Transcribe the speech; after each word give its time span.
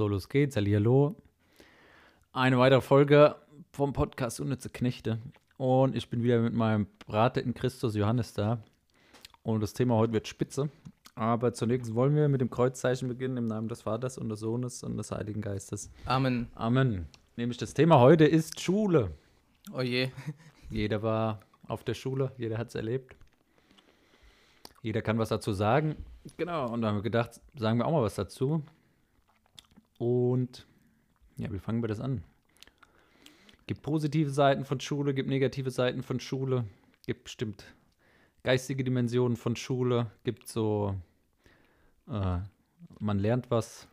So, 0.00 0.08
los 0.08 0.30
geht's. 0.30 0.56
Hallo. 0.56 1.14
Eine 2.32 2.58
weitere 2.58 2.80
Folge 2.80 3.36
vom 3.70 3.92
Podcast 3.92 4.40
Unnütze 4.40 4.70
Knechte. 4.70 5.18
Und 5.58 5.94
ich 5.94 6.08
bin 6.08 6.22
wieder 6.22 6.40
mit 6.40 6.54
meinem 6.54 6.86
Brate 7.06 7.40
in 7.40 7.52
Christus 7.52 7.94
Johannes 7.94 8.32
da. 8.32 8.62
Und 9.42 9.60
das 9.60 9.74
Thema 9.74 9.96
heute 9.96 10.14
wird 10.14 10.26
spitze. 10.26 10.70
Aber 11.16 11.52
zunächst 11.52 11.94
wollen 11.94 12.16
wir 12.16 12.30
mit 12.30 12.40
dem 12.40 12.48
Kreuzzeichen 12.48 13.08
beginnen 13.08 13.36
im 13.36 13.44
Namen 13.44 13.68
des 13.68 13.82
Vaters 13.82 14.16
und 14.16 14.30
des 14.30 14.40
Sohnes 14.40 14.82
und 14.82 14.96
des 14.96 15.12
Heiligen 15.12 15.42
Geistes. 15.42 15.90
Amen. 16.06 16.48
Amen. 16.54 17.06
Nämlich 17.36 17.58
das 17.58 17.74
Thema 17.74 18.00
heute 18.00 18.24
ist 18.24 18.58
Schule. 18.58 19.10
Oh 19.70 19.82
je. 19.82 20.08
Jeder 20.70 21.02
war 21.02 21.40
auf 21.66 21.84
der 21.84 21.92
Schule, 21.92 22.32
jeder 22.38 22.56
hat 22.56 22.68
es 22.68 22.74
erlebt. 22.74 23.16
Jeder 24.80 25.02
kann 25.02 25.18
was 25.18 25.28
dazu 25.28 25.52
sagen. 25.52 25.96
Genau, 26.38 26.72
und 26.72 26.80
da 26.80 26.88
haben 26.88 26.96
wir 26.96 27.02
gedacht, 27.02 27.38
sagen 27.54 27.76
wir 27.76 27.84
auch 27.84 27.92
mal 27.92 28.02
was 28.02 28.14
dazu. 28.14 28.62
Und 30.00 30.66
ja, 31.36 31.52
wie 31.52 31.58
fangen 31.58 31.82
wir 31.82 31.88
das 31.88 32.00
an? 32.00 32.24
Gibt 33.66 33.82
positive 33.82 34.30
Seiten 34.30 34.64
von 34.64 34.80
Schule, 34.80 35.12
gibt 35.12 35.28
negative 35.28 35.70
Seiten 35.70 36.02
von 36.02 36.18
Schule, 36.20 36.64
gibt 37.04 37.24
bestimmt 37.24 37.66
geistige 38.42 38.82
Dimensionen 38.82 39.36
von 39.36 39.56
Schule, 39.56 40.10
gibt 40.24 40.48
so, 40.48 40.96
äh, 42.08 42.38
man 42.98 43.18
lernt 43.18 43.50
was 43.50 43.88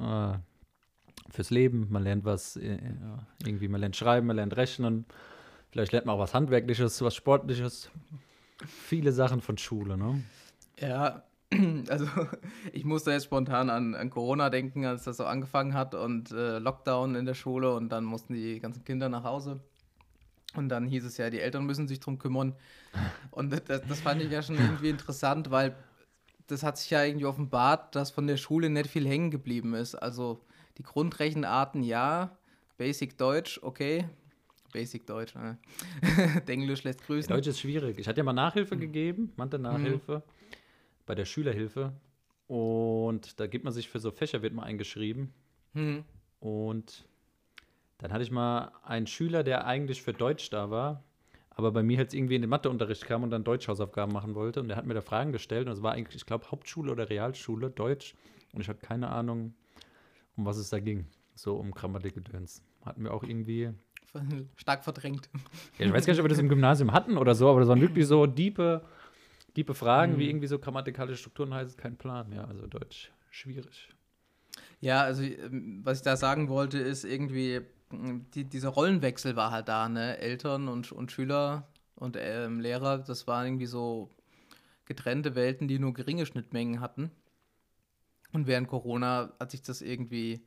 äh, 0.00 0.38
fürs 1.28 1.50
Leben, 1.50 1.88
man 1.90 2.04
lernt 2.04 2.24
was, 2.24 2.56
äh, 2.56 2.78
irgendwie, 3.44 3.66
man 3.66 3.80
lernt 3.80 3.96
schreiben, 3.96 4.28
man 4.28 4.36
lernt 4.36 4.56
rechnen, 4.56 5.06
vielleicht 5.70 5.90
lernt 5.90 6.06
man 6.06 6.14
auch 6.14 6.20
was 6.20 6.34
Handwerkliches, 6.34 7.02
was 7.02 7.16
Sportliches. 7.16 7.90
Viele 8.64 9.10
Sachen 9.10 9.40
von 9.40 9.58
Schule, 9.58 9.96
ne? 9.96 10.22
Ja, 10.80 11.24
also 11.88 12.06
ich 12.72 12.84
musste 12.84 13.12
jetzt 13.12 13.24
spontan 13.24 13.70
an, 13.70 13.94
an, 13.94 14.10
Corona 14.10 14.50
denken, 14.50 14.84
als 14.84 15.04
das 15.04 15.16
so 15.16 15.24
angefangen 15.24 15.74
hat 15.74 15.94
und 15.94 16.30
äh, 16.30 16.58
Lockdown 16.58 17.14
in 17.14 17.24
der 17.24 17.34
Schule 17.34 17.74
und 17.74 17.90
dann 17.90 18.04
mussten 18.04 18.34
die 18.34 18.60
ganzen 18.60 18.84
Kinder 18.84 19.08
nach 19.08 19.24
Hause. 19.24 19.60
Und 20.54 20.70
dann 20.70 20.86
hieß 20.86 21.04
es 21.04 21.18
ja, 21.18 21.28
die 21.30 21.40
Eltern 21.40 21.66
müssen 21.66 21.88
sich 21.88 22.00
drum 22.00 22.18
kümmern. 22.18 22.54
Und 23.30 23.52
das, 23.52 23.82
das 23.86 24.00
fand 24.00 24.22
ich 24.22 24.30
ja 24.30 24.42
schon 24.42 24.56
irgendwie 24.56 24.88
interessant, 24.88 25.50
weil 25.50 25.76
das 26.46 26.62
hat 26.62 26.78
sich 26.78 26.88
ja 26.88 27.04
irgendwie 27.04 27.26
offenbart, 27.26 27.94
dass 27.94 28.10
von 28.10 28.26
der 28.26 28.38
Schule 28.38 28.70
nicht 28.70 28.88
viel 28.88 29.06
hängen 29.06 29.30
geblieben 29.30 29.74
ist. 29.74 29.94
Also 29.94 30.40
die 30.78 30.82
Grundrechenarten 30.82 31.82
ja, 31.82 32.34
Basic 32.78 33.18
Deutsch, 33.18 33.60
okay. 33.62 34.08
Basic 34.72 35.06
Deutsch, 35.06 35.34
ne? 35.34 35.58
Englisch 36.46 36.82
lässt 36.82 37.04
grüßen. 37.04 37.28
Ja, 37.28 37.36
Deutsch 37.36 37.48
ist 37.48 37.60
schwierig. 37.60 37.98
Ich 37.98 38.08
hatte 38.08 38.18
ja 38.18 38.24
mal 38.24 38.32
Nachhilfe 38.32 38.74
mhm. 38.74 38.80
gegeben, 38.80 39.32
Mathe-Nachhilfe. 39.36 40.22
Mhm 40.26 40.37
bei 41.08 41.16
der 41.16 41.24
Schülerhilfe. 41.24 41.92
Und 42.46 43.40
da 43.40 43.46
gibt 43.48 43.64
man 43.64 43.72
sich 43.72 43.88
für 43.88 43.98
so 43.98 44.12
Fächer, 44.12 44.42
wird 44.42 44.54
mal 44.54 44.62
eingeschrieben. 44.62 45.32
Hm. 45.72 46.04
Und 46.38 47.08
dann 47.98 48.12
hatte 48.12 48.22
ich 48.22 48.30
mal 48.30 48.72
einen 48.84 49.08
Schüler, 49.08 49.42
der 49.42 49.66
eigentlich 49.66 50.02
für 50.02 50.12
Deutsch 50.12 50.50
da 50.50 50.70
war, 50.70 51.02
aber 51.50 51.72
bei 51.72 51.82
mir 51.82 51.98
jetzt 51.98 52.14
irgendwie 52.14 52.36
in 52.36 52.42
den 52.42 52.50
Matheunterricht 52.50 53.04
kam 53.06 53.24
und 53.24 53.30
dann 53.30 53.42
Deutschhausaufgaben 53.42 54.12
machen 54.12 54.36
wollte. 54.36 54.60
Und 54.60 54.68
der 54.68 54.76
hat 54.76 54.86
mir 54.86 54.94
da 54.94 55.00
Fragen 55.00 55.32
gestellt. 55.32 55.66
Und 55.66 55.72
das 55.72 55.82
war 55.82 55.92
eigentlich, 55.92 56.16
ich 56.16 56.26
glaube, 56.26 56.50
Hauptschule 56.50 56.92
oder 56.92 57.10
Realschule, 57.10 57.70
Deutsch. 57.70 58.14
Und 58.52 58.60
ich 58.60 58.68
hatte 58.68 58.86
keine 58.86 59.08
Ahnung, 59.08 59.54
um 60.36 60.46
was 60.46 60.58
es 60.58 60.70
da 60.70 60.78
ging. 60.78 61.06
So 61.34 61.56
um 61.56 61.72
Grammatikgedöns. 61.72 62.62
Hatten 62.84 63.02
wir 63.02 63.12
auch 63.12 63.24
irgendwie. 63.24 63.70
Stark 64.56 64.84
verdrängt. 64.84 65.28
Ja, 65.78 65.86
ich 65.86 65.92
weiß 65.92 66.06
gar 66.06 66.12
nicht, 66.12 66.20
ob 66.20 66.24
wir 66.24 66.30
das 66.30 66.38
im 66.38 66.48
Gymnasium 66.48 66.92
hatten 66.92 67.18
oder 67.18 67.34
so, 67.34 67.48
aber 67.48 67.60
das 67.60 67.68
waren 67.68 67.80
wirklich 67.80 68.06
so 68.06 68.26
diepe 68.26 68.82
Tiefe 69.54 69.74
Fragen, 69.74 70.14
mhm. 70.14 70.18
wie 70.18 70.28
irgendwie 70.28 70.46
so 70.46 70.58
grammatikalische 70.58 71.20
Strukturen 71.20 71.54
heißt, 71.54 71.78
kein 71.78 71.96
Plan. 71.96 72.32
Ja, 72.32 72.44
also 72.44 72.66
Deutsch 72.66 73.10
schwierig. 73.30 73.88
Ja, 74.80 75.02
also 75.02 75.22
ähm, 75.22 75.80
was 75.84 75.98
ich 75.98 76.04
da 76.04 76.16
sagen 76.16 76.48
wollte, 76.48 76.78
ist 76.78 77.04
irgendwie, 77.04 77.60
die, 78.34 78.44
dieser 78.44 78.70
Rollenwechsel 78.70 79.36
war 79.36 79.50
halt 79.50 79.68
da, 79.68 79.88
ne? 79.88 80.18
Eltern 80.18 80.68
und, 80.68 80.92
und 80.92 81.12
Schüler 81.12 81.68
und 81.94 82.16
ähm, 82.18 82.60
Lehrer, 82.60 82.98
das 82.98 83.26
waren 83.26 83.46
irgendwie 83.46 83.66
so 83.66 84.10
getrennte 84.84 85.34
Welten, 85.34 85.68
die 85.68 85.78
nur 85.78 85.92
geringe 85.92 86.26
Schnittmengen 86.26 86.80
hatten. 86.80 87.10
Und 88.32 88.46
während 88.46 88.68
Corona 88.68 89.32
hat 89.40 89.50
sich 89.50 89.62
das 89.62 89.82
irgendwie 89.82 90.44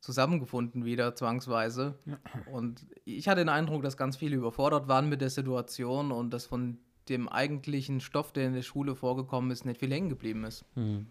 zusammengefunden 0.00 0.84
wieder 0.84 1.14
zwangsweise. 1.14 1.98
Ja. 2.06 2.18
Und 2.52 2.86
ich 3.04 3.28
hatte 3.28 3.40
den 3.40 3.48
Eindruck, 3.48 3.82
dass 3.82 3.96
ganz 3.96 4.16
viele 4.16 4.36
überfordert 4.36 4.88
waren 4.88 5.08
mit 5.08 5.20
der 5.20 5.30
Situation 5.30 6.12
und 6.12 6.30
dass 6.30 6.46
von 6.46 6.78
dem 7.08 7.28
eigentlichen 7.28 8.00
Stoff, 8.00 8.32
der 8.32 8.46
in 8.46 8.54
der 8.54 8.62
Schule 8.62 8.94
vorgekommen 8.94 9.50
ist, 9.50 9.64
nicht 9.64 9.80
viel 9.80 9.92
hängen 9.92 10.08
geblieben 10.08 10.44
ist. 10.44 10.64
Mhm. 10.76 11.06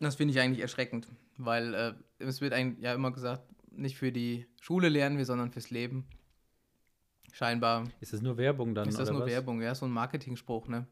Das 0.00 0.16
finde 0.16 0.34
ich 0.34 0.40
eigentlich 0.40 0.60
erschreckend, 0.60 1.08
weil 1.38 1.74
äh, 1.74 1.94
es 2.18 2.40
wird 2.40 2.52
eigentlich 2.52 2.84
ja 2.84 2.94
immer 2.94 3.12
gesagt, 3.12 3.42
nicht 3.72 3.96
für 3.96 4.12
die 4.12 4.46
Schule 4.60 4.88
lernen 4.88 5.18
wir, 5.18 5.24
sondern 5.24 5.50
fürs 5.50 5.70
Leben. 5.70 6.06
Scheinbar. 7.32 7.84
Ist 8.00 8.12
das 8.12 8.22
nur 8.22 8.36
Werbung 8.36 8.74
dann? 8.74 8.88
Ist 8.88 8.98
das 8.98 9.10
nur 9.10 9.20
was? 9.20 9.28
Werbung, 9.28 9.60
ja, 9.60 9.74
so 9.74 9.86
ein 9.86 9.92
Marketingspruch, 9.92 10.68
ne? 10.68 10.86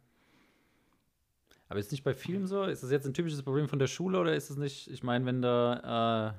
Aber 1.68 1.78
ist 1.78 1.86
es 1.86 1.92
nicht 1.92 2.04
bei 2.04 2.14
vielen 2.14 2.46
so? 2.46 2.64
Ist 2.64 2.82
das 2.82 2.90
jetzt 2.90 3.06
ein 3.06 3.14
typisches 3.14 3.42
Problem 3.42 3.68
von 3.68 3.78
der 3.78 3.86
Schule 3.86 4.20
oder 4.20 4.34
ist 4.34 4.50
es 4.50 4.56
nicht, 4.56 4.88
ich 4.88 5.02
meine, 5.02 5.24
wenn 5.24 5.40
da, 5.40 6.34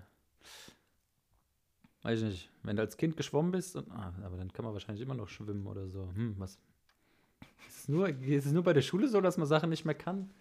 äh, 2.03 2.05
weiß 2.05 2.19
ich 2.21 2.25
nicht, 2.25 2.51
wenn 2.61 2.75
du 2.75 2.83
als 2.83 2.97
Kind 2.97 3.17
geschwommen 3.17 3.51
bist, 3.51 3.75
und, 3.75 3.89
ah, 3.91 4.13
aber 4.23 4.37
dann 4.37 4.53
kann 4.53 4.63
man 4.63 4.73
wahrscheinlich 4.73 5.01
immer 5.01 5.15
noch 5.15 5.27
schwimmen 5.27 5.65
oder 5.65 5.87
so. 5.87 6.11
Hm, 6.13 6.35
was, 6.37 6.59
es, 7.85 7.89
nur, 7.89 8.09
ist 8.09 8.45
es 8.45 8.51
nur 8.51 8.63
bei 8.63 8.73
der 8.73 8.81
Schule 8.81 9.07
so, 9.07 9.21
dass 9.21 9.37
man 9.37 9.47
Sachen 9.47 9.69
nicht 9.69 9.85
mehr 9.85 9.95
kann? 9.95 10.31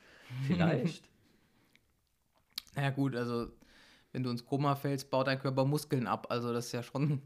Vielleicht. 0.47 1.09
naja, 2.75 2.91
gut, 2.91 3.15
also 3.15 3.49
wenn 4.13 4.23
du 4.23 4.31
ins 4.31 4.47
Koma 4.47 4.75
fällst, 4.77 5.11
baut 5.11 5.27
dein 5.27 5.39
Körper 5.39 5.65
Muskeln 5.65 6.07
ab. 6.07 6.29
Also 6.31 6.53
das 6.53 6.67
ist 6.67 6.73
ja 6.73 6.83
schon, 6.83 7.23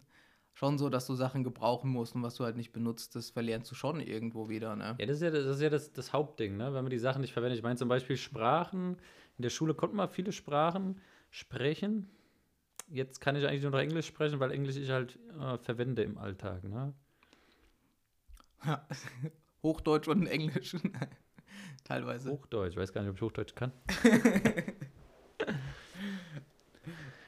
schon 0.54 0.78
so, 0.78 0.88
dass 0.88 1.06
du 1.06 1.14
Sachen 1.14 1.44
gebrauchen 1.44 1.90
musst 1.90 2.14
und 2.14 2.22
was 2.22 2.34
du 2.34 2.44
halt 2.44 2.56
nicht 2.56 2.72
benutzt, 2.72 3.14
das 3.14 3.30
verlernst 3.30 3.70
du 3.70 3.74
schon 3.74 4.00
irgendwo 4.00 4.48
wieder. 4.48 4.74
Ne? 4.74 4.96
Ja, 4.98 5.06
das 5.06 5.16
ist 5.16 5.22
ja, 5.22 5.30
das, 5.30 5.44
ist 5.44 5.60
ja 5.60 5.70
das, 5.70 5.92
das 5.92 6.12
Hauptding, 6.12 6.56
ne? 6.56 6.74
wenn 6.74 6.82
man 6.82 6.90
die 6.90 6.98
Sachen 6.98 7.20
nicht 7.20 7.32
verwendet. 7.32 7.58
Ich 7.58 7.62
meine 7.62 7.76
zum 7.76 7.88
Beispiel 7.88 8.16
Sprachen. 8.16 8.96
In 9.36 9.42
der 9.42 9.50
Schule 9.50 9.74
konnte 9.74 9.94
man 9.94 10.08
viele 10.08 10.32
Sprachen 10.32 11.00
sprechen. 11.30 12.10
Jetzt 12.90 13.20
kann 13.20 13.36
ich 13.36 13.46
eigentlich 13.46 13.62
nur 13.62 13.70
noch 13.70 13.78
Englisch 13.78 14.06
sprechen, 14.06 14.40
weil 14.40 14.50
Englisch 14.50 14.76
ich 14.76 14.90
halt 14.90 15.18
äh, 15.38 15.58
verwende 15.58 16.02
im 16.02 16.18
Alltag. 16.18 16.64
Ne? 16.64 16.94
Ja. 18.64 18.86
Hochdeutsch 19.62 20.08
und 20.08 20.26
Englisch. 20.26 20.76
Teilweise. 21.84 22.30
Hochdeutsch, 22.30 22.72
ich 22.72 22.76
weiß 22.76 22.92
gar 22.92 23.02
nicht, 23.02 23.10
ob 23.10 23.16
ich 23.16 23.22
Hochdeutsch 23.22 23.54
kann. 23.54 23.72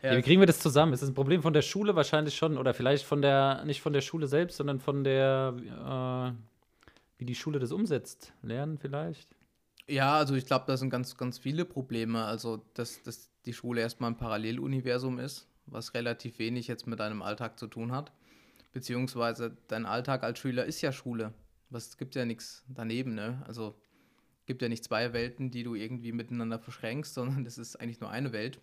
ja, 0.02 0.16
wie 0.16 0.22
kriegen 0.22 0.40
wir 0.40 0.46
das 0.46 0.58
zusammen? 0.58 0.92
Ist 0.92 1.02
das 1.02 1.08
ein 1.08 1.14
Problem 1.14 1.42
von 1.42 1.52
der 1.52 1.62
Schule 1.62 1.96
wahrscheinlich 1.96 2.36
schon? 2.36 2.58
Oder 2.58 2.74
vielleicht 2.74 3.04
von 3.04 3.22
der, 3.22 3.64
nicht 3.64 3.80
von 3.80 3.92
der 3.92 4.02
Schule 4.02 4.26
selbst, 4.26 4.56
sondern 4.58 4.80
von 4.80 5.04
der, 5.04 5.54
äh, 5.56 6.32
wie 7.18 7.24
die 7.24 7.34
Schule 7.34 7.58
das 7.58 7.72
umsetzt? 7.72 8.32
Lernen 8.42 8.78
vielleicht? 8.78 9.34
Ja, 9.88 10.16
also 10.16 10.34
ich 10.34 10.46
glaube, 10.46 10.66
da 10.66 10.76
sind 10.76 10.90
ganz, 10.90 11.16
ganz 11.16 11.38
viele 11.38 11.64
Probleme. 11.64 12.24
Also, 12.24 12.62
dass, 12.74 13.02
dass 13.02 13.30
die 13.46 13.54
Schule 13.54 13.80
erstmal 13.80 14.10
ein 14.10 14.16
Paralleluniversum 14.16 15.18
ist, 15.18 15.48
was 15.66 15.94
relativ 15.94 16.38
wenig 16.38 16.68
jetzt 16.68 16.86
mit 16.86 17.00
deinem 17.00 17.22
Alltag 17.22 17.58
zu 17.58 17.66
tun 17.66 17.92
hat. 17.92 18.12
Beziehungsweise 18.72 19.56
dein 19.68 19.86
Alltag 19.86 20.22
als 20.22 20.38
Schüler 20.38 20.64
ist 20.64 20.80
ja 20.80 20.92
Schule. 20.92 21.32
Was 21.70 21.96
gibt 21.96 22.14
ja 22.14 22.24
nichts 22.24 22.64
daneben, 22.68 23.14
ne? 23.14 23.42
Also 23.46 23.74
gibt 24.46 24.62
ja 24.62 24.68
nicht 24.68 24.84
zwei 24.84 25.12
Welten, 25.12 25.50
die 25.50 25.62
du 25.62 25.74
irgendwie 25.74 26.12
miteinander 26.12 26.58
verschränkst, 26.58 27.14
sondern 27.14 27.44
das 27.44 27.58
ist 27.58 27.76
eigentlich 27.76 28.00
nur 28.00 28.10
eine 28.10 28.32
Welt. 28.32 28.60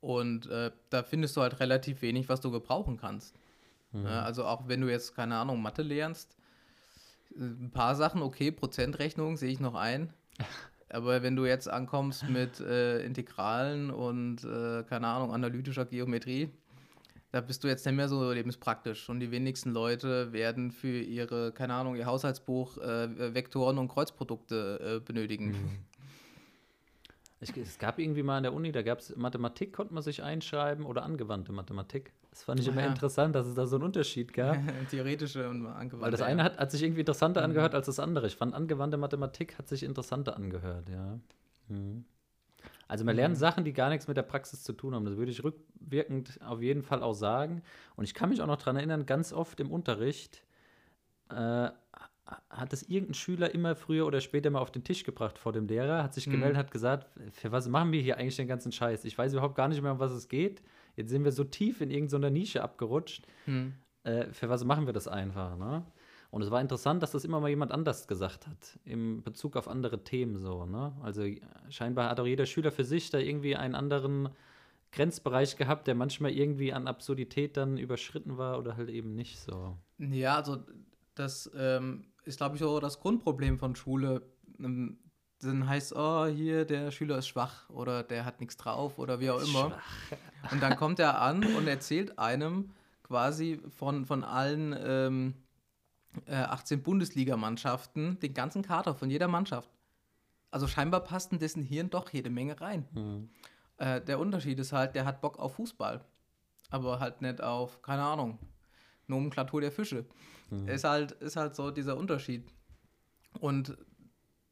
Und 0.00 0.46
äh, 0.46 0.70
da 0.90 1.02
findest 1.02 1.36
du 1.36 1.40
halt 1.40 1.58
relativ 1.58 2.02
wenig, 2.02 2.28
was 2.28 2.40
du 2.40 2.50
gebrauchen 2.50 2.98
kannst. 2.98 3.34
Mhm. 3.92 4.04
Ja, 4.04 4.22
also 4.22 4.44
auch 4.44 4.68
wenn 4.68 4.80
du 4.80 4.88
jetzt, 4.88 5.14
keine 5.16 5.36
Ahnung, 5.36 5.60
Mathe 5.60 5.82
lernst, 5.82 6.36
äh, 7.34 7.40
ein 7.40 7.70
paar 7.72 7.96
Sachen, 7.96 8.22
okay, 8.22 8.52
Prozentrechnung 8.52 9.36
sehe 9.36 9.50
ich 9.50 9.60
noch 9.60 9.74
ein. 9.74 10.12
Aber 10.90 11.22
wenn 11.22 11.36
du 11.36 11.44
jetzt 11.44 11.68
ankommst 11.68 12.28
mit 12.28 12.60
äh, 12.60 13.02
Integralen 13.04 13.90
und, 13.90 14.44
äh, 14.44 14.84
keine 14.84 15.08
Ahnung, 15.08 15.34
analytischer 15.34 15.84
Geometrie, 15.84 16.50
da 17.38 17.42
bist 17.42 17.62
du 17.62 17.68
jetzt 17.68 17.86
nicht 17.86 17.94
mehr 17.94 18.08
so 18.08 18.32
lebenspraktisch. 18.32 19.08
Und 19.08 19.20
die 19.20 19.30
wenigsten 19.30 19.70
Leute 19.70 20.32
werden 20.32 20.72
für 20.72 20.98
ihre, 21.00 21.52
keine 21.52 21.74
Ahnung, 21.74 21.94
ihr 21.94 22.06
Haushaltsbuch 22.06 22.78
äh, 22.78 23.32
Vektoren 23.32 23.78
und 23.78 23.86
Kreuzprodukte 23.86 24.96
äh, 24.96 25.00
benötigen. 25.00 25.50
Mhm. 25.50 25.78
Ich, 27.40 27.56
es 27.56 27.78
gab 27.78 28.00
irgendwie 28.00 28.24
mal 28.24 28.38
an 28.38 28.42
der 28.42 28.52
Uni, 28.52 28.72
da 28.72 28.82
gab 28.82 28.98
es 28.98 29.14
Mathematik, 29.14 29.72
konnte 29.72 29.94
man 29.94 30.02
sich 30.02 30.24
einschreiben 30.24 30.84
oder 30.84 31.04
angewandte 31.04 31.52
Mathematik. 31.52 32.12
Das 32.30 32.42
fand 32.42 32.58
ich 32.58 32.66
immer 32.66 32.80
ja. 32.80 32.88
interessant, 32.88 33.36
dass 33.36 33.46
es 33.46 33.54
da 33.54 33.66
so 33.66 33.76
einen 33.76 33.84
Unterschied 33.84 34.32
gab. 34.32 34.58
Theoretische 34.90 35.48
und 35.48 35.64
angewandte. 35.66 36.00
Weil 36.00 36.10
das 36.10 36.22
eine 36.22 36.42
hat, 36.42 36.58
hat 36.58 36.72
sich 36.72 36.82
irgendwie 36.82 37.02
interessanter 37.02 37.42
mhm. 37.42 37.50
angehört 37.50 37.76
als 37.76 37.86
das 37.86 38.00
andere. 38.00 38.26
Ich 38.26 38.34
fand, 38.34 38.52
angewandte 38.52 38.96
Mathematik 38.96 39.56
hat 39.58 39.68
sich 39.68 39.84
interessanter 39.84 40.34
angehört, 40.34 40.88
ja. 40.88 41.20
Mhm. 41.68 42.04
Also 42.88 43.04
man 43.04 43.14
lernt 43.14 43.34
mhm. 43.34 43.38
Sachen, 43.38 43.64
die 43.64 43.72
gar 43.72 43.90
nichts 43.90 44.08
mit 44.08 44.16
der 44.16 44.22
Praxis 44.22 44.62
zu 44.64 44.72
tun 44.72 44.94
haben. 44.94 45.04
Das 45.04 45.16
würde 45.16 45.30
ich 45.30 45.44
rückwirkend 45.44 46.40
auf 46.42 46.62
jeden 46.62 46.82
Fall 46.82 47.02
auch 47.02 47.12
sagen. 47.12 47.62
Und 47.96 48.04
ich 48.04 48.14
kann 48.14 48.30
mich 48.30 48.40
auch 48.40 48.46
noch 48.46 48.56
daran 48.56 48.76
erinnern, 48.76 49.04
ganz 49.06 49.32
oft 49.32 49.60
im 49.60 49.70
Unterricht 49.70 50.42
äh, 51.30 51.68
hat 52.50 52.72
es 52.72 52.82
irgendein 52.82 53.14
Schüler 53.14 53.54
immer 53.54 53.74
früher 53.74 54.06
oder 54.06 54.20
später 54.20 54.50
mal 54.50 54.60
auf 54.60 54.70
den 54.70 54.84
Tisch 54.84 55.04
gebracht 55.04 55.38
vor 55.38 55.52
dem 55.52 55.66
Lehrer, 55.66 56.02
hat 56.02 56.14
sich 56.14 56.26
Mhm. 56.26 56.32
gemeldet, 56.32 56.56
hat 56.58 56.70
gesagt, 56.70 57.06
für 57.32 57.52
was 57.52 57.68
machen 57.68 57.92
wir 57.92 58.00
hier 58.00 58.18
eigentlich 58.18 58.36
den 58.36 58.48
ganzen 58.48 58.72
Scheiß? 58.72 59.04
Ich 59.04 59.16
weiß 59.16 59.32
überhaupt 59.32 59.54
gar 59.54 59.68
nicht 59.68 59.80
mehr, 59.82 59.92
um 59.92 59.98
was 59.98 60.12
es 60.12 60.28
geht. 60.28 60.62
Jetzt 60.96 61.10
sind 61.10 61.24
wir 61.24 61.32
so 61.32 61.44
tief 61.44 61.80
in 61.80 61.90
irgendeiner 61.90 62.30
Nische 62.30 62.62
abgerutscht. 62.62 63.26
Hm. 63.44 63.74
Äh, 64.04 64.26
für 64.32 64.48
was 64.48 64.64
machen 64.64 64.86
wir 64.86 64.92
das 64.92 65.08
einfach, 65.08 65.56
ne? 65.56 65.84
Und 66.30 66.42
es 66.42 66.50
war 66.50 66.60
interessant, 66.60 67.02
dass 67.02 67.12
das 67.12 67.24
immer 67.24 67.40
mal 67.40 67.48
jemand 67.48 67.72
anders 67.72 68.06
gesagt 68.06 68.46
hat, 68.46 68.78
im 68.84 69.22
Bezug 69.22 69.56
auf 69.56 69.66
andere 69.66 70.04
Themen 70.04 70.36
so, 70.36 70.66
ne? 70.66 70.92
Also 71.02 71.24
scheinbar 71.70 72.10
hat 72.10 72.20
auch 72.20 72.26
jeder 72.26 72.44
Schüler 72.44 72.70
für 72.70 72.84
sich 72.84 73.10
da 73.10 73.18
irgendwie 73.18 73.56
einen 73.56 73.74
anderen 73.74 74.28
Grenzbereich 74.92 75.56
gehabt, 75.56 75.86
der 75.86 75.94
manchmal 75.94 76.32
irgendwie 76.32 76.72
an 76.72 76.86
Absurdität 76.86 77.56
dann 77.56 77.78
überschritten 77.78 78.36
war 78.36 78.58
oder 78.58 78.76
halt 78.76 78.90
eben 78.90 79.14
nicht 79.14 79.38
so. 79.40 79.76
Ja, 79.98 80.36
also 80.36 80.58
das 81.14 81.50
ähm, 81.56 82.04
ist, 82.24 82.38
glaube 82.38 82.56
ich, 82.56 82.64
auch 82.64 82.80
das 82.80 83.00
Grundproblem 83.00 83.58
von 83.58 83.74
Schule. 83.74 84.22
Ähm, 84.58 84.98
Dann 85.40 85.68
heißt, 85.68 85.94
oh, 85.94 86.26
hier, 86.26 86.64
der 86.64 86.90
Schüler 86.90 87.18
ist 87.18 87.28
schwach 87.28 87.70
oder 87.70 88.02
der 88.02 88.24
hat 88.24 88.40
nichts 88.40 88.56
drauf 88.56 88.98
oder 88.98 89.20
wie 89.20 89.30
auch 89.30 89.40
immer. 89.40 89.78
Und 90.50 90.62
dann 90.62 90.76
kommt 90.76 90.98
er 90.98 91.20
an 91.20 91.44
und 91.56 91.68
erzählt 91.68 92.18
einem 92.18 92.70
quasi 93.02 93.60
von, 93.68 94.04
von 94.04 94.24
allen 94.24 94.74
ähm, 94.78 95.34
äh, 96.26 96.34
18 96.34 96.82
Bundesligamannschaften 96.82 98.18
den 98.20 98.34
ganzen 98.34 98.62
Kader 98.62 98.94
von 98.94 99.10
jeder 99.10 99.28
Mannschaft. 99.28 99.70
Also 100.50 100.66
scheinbar 100.66 101.00
passt 101.00 101.32
in 101.32 101.38
dessen 101.38 101.62
Hirn 101.62 101.90
doch 101.90 102.10
jede 102.10 102.30
Menge 102.30 102.60
rein. 102.60 102.88
Hm. 102.94 103.30
Äh, 103.76 104.00
der 104.00 104.18
Unterschied 104.18 104.58
ist 104.58 104.72
halt, 104.72 104.94
der 104.94 105.04
hat 105.04 105.20
Bock 105.20 105.38
auf 105.38 105.54
Fußball, 105.54 106.04
aber 106.70 107.00
halt 107.00 107.20
nicht 107.22 107.42
auf, 107.42 107.82
keine 107.82 108.02
Ahnung, 108.02 108.38
Nomenklatur 109.06 109.60
der 109.60 109.72
Fische. 109.72 110.06
Ist, 110.66 110.84
halt, 110.84 111.12
ist 111.12 111.36
halt 111.36 111.54
so 111.54 111.70
dieser 111.70 111.96
Unterschied. 111.96 112.50
Und 113.38 113.76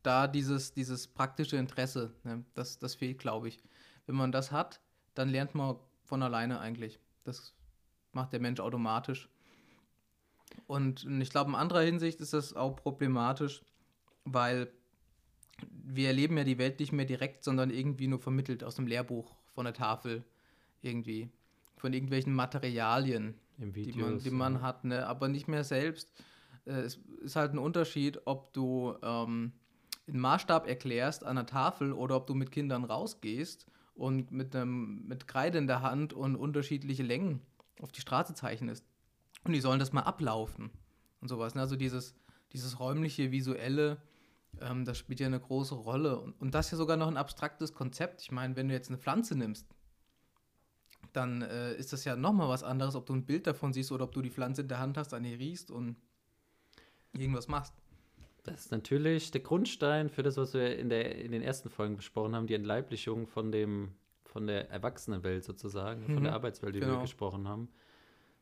da 0.02 0.26
dieses, 0.28 0.72
dieses 0.72 1.08
praktische 1.08 1.56
Interesse, 1.56 2.12
ne, 2.22 2.44
das, 2.54 2.78
das 2.78 2.94
fehlt, 2.94 3.18
glaube 3.18 3.48
ich. 3.48 3.58
Wenn 4.06 4.14
man 4.14 4.30
das 4.30 4.52
hat, 4.52 4.80
dann 5.14 5.28
lernt 5.28 5.54
man 5.54 5.76
von 6.04 6.22
alleine 6.22 6.60
eigentlich. 6.60 7.00
Das 7.24 7.54
macht 8.12 8.32
der 8.32 8.40
Mensch 8.40 8.60
automatisch. 8.60 9.28
Und 10.66 11.06
ich 11.20 11.30
glaube, 11.30 11.50
in 11.50 11.56
anderer 11.56 11.82
Hinsicht 11.82 12.20
ist 12.20 12.32
das 12.32 12.54
auch 12.54 12.76
problematisch, 12.76 13.62
weil 14.24 14.68
wir 15.70 16.08
erleben 16.08 16.36
ja 16.36 16.44
die 16.44 16.58
Welt 16.58 16.80
nicht 16.80 16.92
mehr 16.92 17.04
direkt, 17.04 17.44
sondern 17.44 17.70
irgendwie 17.70 18.08
nur 18.08 18.18
vermittelt 18.18 18.64
aus 18.64 18.76
dem 18.76 18.86
Lehrbuch, 18.86 19.34
von 19.54 19.64
der 19.64 19.74
Tafel, 19.74 20.24
irgendwie. 20.82 21.30
Von 21.78 21.92
irgendwelchen 21.92 22.34
Materialien, 22.34 23.34
Im 23.58 23.72
die 23.72 23.92
man, 23.92 24.18
die 24.18 24.30
man 24.30 24.62
hat, 24.62 24.84
ne? 24.84 25.06
aber 25.06 25.28
nicht 25.28 25.46
mehr 25.46 25.64
selbst. 25.64 26.10
Äh, 26.64 26.80
es 26.80 26.98
ist 27.20 27.36
halt 27.36 27.52
ein 27.52 27.58
Unterschied, 27.58 28.20
ob 28.24 28.52
du 28.52 28.94
ähm, 29.02 29.52
einen 30.08 30.20
Maßstab 30.20 30.66
erklärst 30.66 31.24
an 31.24 31.36
der 31.36 31.46
Tafel 31.46 31.92
oder 31.92 32.16
ob 32.16 32.26
du 32.26 32.34
mit 32.34 32.50
Kindern 32.50 32.84
rausgehst 32.84 33.66
und 33.94 34.30
mit, 34.30 34.54
einem, 34.54 35.06
mit 35.06 35.28
Kreide 35.28 35.58
in 35.58 35.66
der 35.66 35.82
Hand 35.82 36.12
und 36.12 36.36
unterschiedliche 36.36 37.02
Längen 37.02 37.42
auf 37.80 37.92
die 37.92 38.00
Straße 38.00 38.34
zeichnest. 38.34 38.84
Und 39.46 39.52
die 39.52 39.60
sollen 39.60 39.78
das 39.78 39.92
mal 39.92 40.02
ablaufen 40.02 40.70
und 41.20 41.28
sowas. 41.28 41.54
Ne? 41.54 41.60
Also 41.60 41.76
dieses, 41.76 42.14
dieses 42.52 42.80
räumliche, 42.80 43.30
visuelle, 43.30 43.98
ähm, 44.60 44.84
das 44.84 44.98
spielt 44.98 45.20
ja 45.20 45.26
eine 45.26 45.40
große 45.40 45.74
Rolle. 45.74 46.18
Und, 46.18 46.40
und 46.40 46.54
das 46.54 46.66
ist 46.66 46.72
ja 46.72 46.78
sogar 46.78 46.96
noch 46.96 47.08
ein 47.08 47.16
abstraktes 47.16 47.74
Konzept. 47.74 48.22
Ich 48.22 48.32
meine, 48.32 48.56
wenn 48.56 48.68
du 48.68 48.74
jetzt 48.74 48.88
eine 48.88 48.98
Pflanze 48.98 49.36
nimmst, 49.36 49.66
dann 51.12 51.42
äh, 51.42 51.74
ist 51.74 51.92
das 51.92 52.04
ja 52.04 52.16
nochmal 52.16 52.48
was 52.48 52.62
anderes, 52.62 52.94
ob 52.94 53.06
du 53.06 53.14
ein 53.14 53.24
Bild 53.24 53.46
davon 53.46 53.72
siehst 53.72 53.92
oder 53.92 54.04
ob 54.04 54.12
du 54.12 54.20
die 54.20 54.30
Pflanze 54.30 54.62
in 54.62 54.68
der 54.68 54.78
Hand 54.78 54.98
hast, 54.98 55.14
an 55.14 55.24
ihr 55.24 55.38
riechst 55.38 55.70
und 55.70 55.96
irgendwas 57.12 57.48
machst. 57.48 57.74
Das 58.42 58.66
ist 58.66 58.70
natürlich 58.70 59.30
der 59.30 59.40
Grundstein 59.40 60.08
für 60.08 60.22
das, 60.22 60.36
was 60.36 60.54
wir 60.54 60.78
in, 60.78 60.88
der, 60.88 61.16
in 61.16 61.32
den 61.32 61.42
ersten 61.42 61.68
Folgen 61.68 61.96
besprochen 61.96 62.34
haben, 62.34 62.46
die 62.46 62.54
Entleiblichung 62.54 63.26
von, 63.26 63.50
dem, 63.50 63.92
von 64.24 64.46
der 64.46 64.70
Erwachsenenwelt 64.70 65.44
sozusagen, 65.44 66.04
von 66.04 66.16
Mhm, 66.16 66.24
der 66.24 66.34
Arbeitswelt, 66.34 66.74
die 66.74 66.80
wir 66.80 66.88
genau. 66.88 67.00
gesprochen 67.00 67.48
haben. 67.48 67.68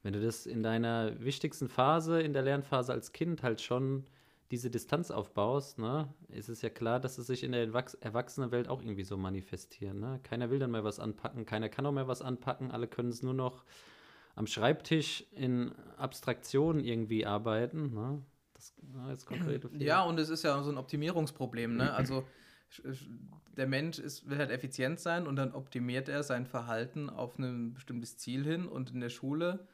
Wenn 0.04 0.12
du 0.12 0.20
das 0.20 0.44
in 0.44 0.62
deiner 0.62 1.18
wichtigsten 1.18 1.70
Phase, 1.70 2.20
in 2.20 2.34
der 2.34 2.42
Lernphase 2.42 2.92
als 2.92 3.12
Kind 3.12 3.42
halt 3.42 3.62
schon 3.62 4.04
diese 4.50 4.68
Distanz 4.68 5.10
aufbaust, 5.10 5.78
ne, 5.78 6.12
ist 6.28 6.50
es 6.50 6.60
ja 6.60 6.68
klar, 6.68 7.00
dass 7.00 7.16
es 7.16 7.26
sich 7.26 7.42
in 7.42 7.52
der 7.52 7.66
Erwachs- 7.66 7.94
Erwachsenenwelt 7.94 8.68
auch 8.68 8.82
irgendwie 8.82 9.02
so 9.02 9.16
manifestiert. 9.16 9.94
Ne? 9.94 10.20
Keiner 10.22 10.50
will 10.50 10.58
dann 10.58 10.72
mehr 10.72 10.84
was 10.84 11.00
anpacken, 11.00 11.46
keiner 11.46 11.70
kann 11.70 11.86
auch 11.86 11.92
mehr 11.92 12.06
was 12.06 12.20
anpacken, 12.20 12.70
alle 12.70 12.86
können 12.86 13.08
es 13.08 13.22
nur 13.22 13.32
noch 13.32 13.64
am 14.34 14.46
Schreibtisch 14.46 15.24
in 15.32 15.72
Abstraktionen 15.96 16.84
irgendwie 16.84 17.24
arbeiten. 17.24 17.94
Ne? 17.94 18.20
Das 18.52 18.74
na, 18.82 19.08
jetzt 19.10 19.24
konkrete 19.24 19.70
Ja, 19.78 20.02
und 20.02 20.20
es 20.20 20.28
ist 20.28 20.44
ja 20.44 20.62
so 20.62 20.70
ein 20.70 20.76
Optimierungsproblem. 20.76 21.76
Ne? 21.76 21.94
Also 21.94 22.26
der 23.56 23.66
Mensch 23.66 23.98
ist, 23.98 24.28
will 24.28 24.36
halt 24.36 24.50
effizient 24.50 25.00
sein 25.00 25.26
und 25.26 25.36
dann 25.36 25.52
optimiert 25.52 26.10
er 26.10 26.22
sein 26.22 26.44
Verhalten 26.44 27.08
auf 27.08 27.38
ein 27.38 27.72
bestimmtes 27.72 28.18
Ziel 28.18 28.44
hin 28.44 28.66
und 28.66 28.90
in 28.90 29.00
der 29.00 29.08
Schule 29.08 29.66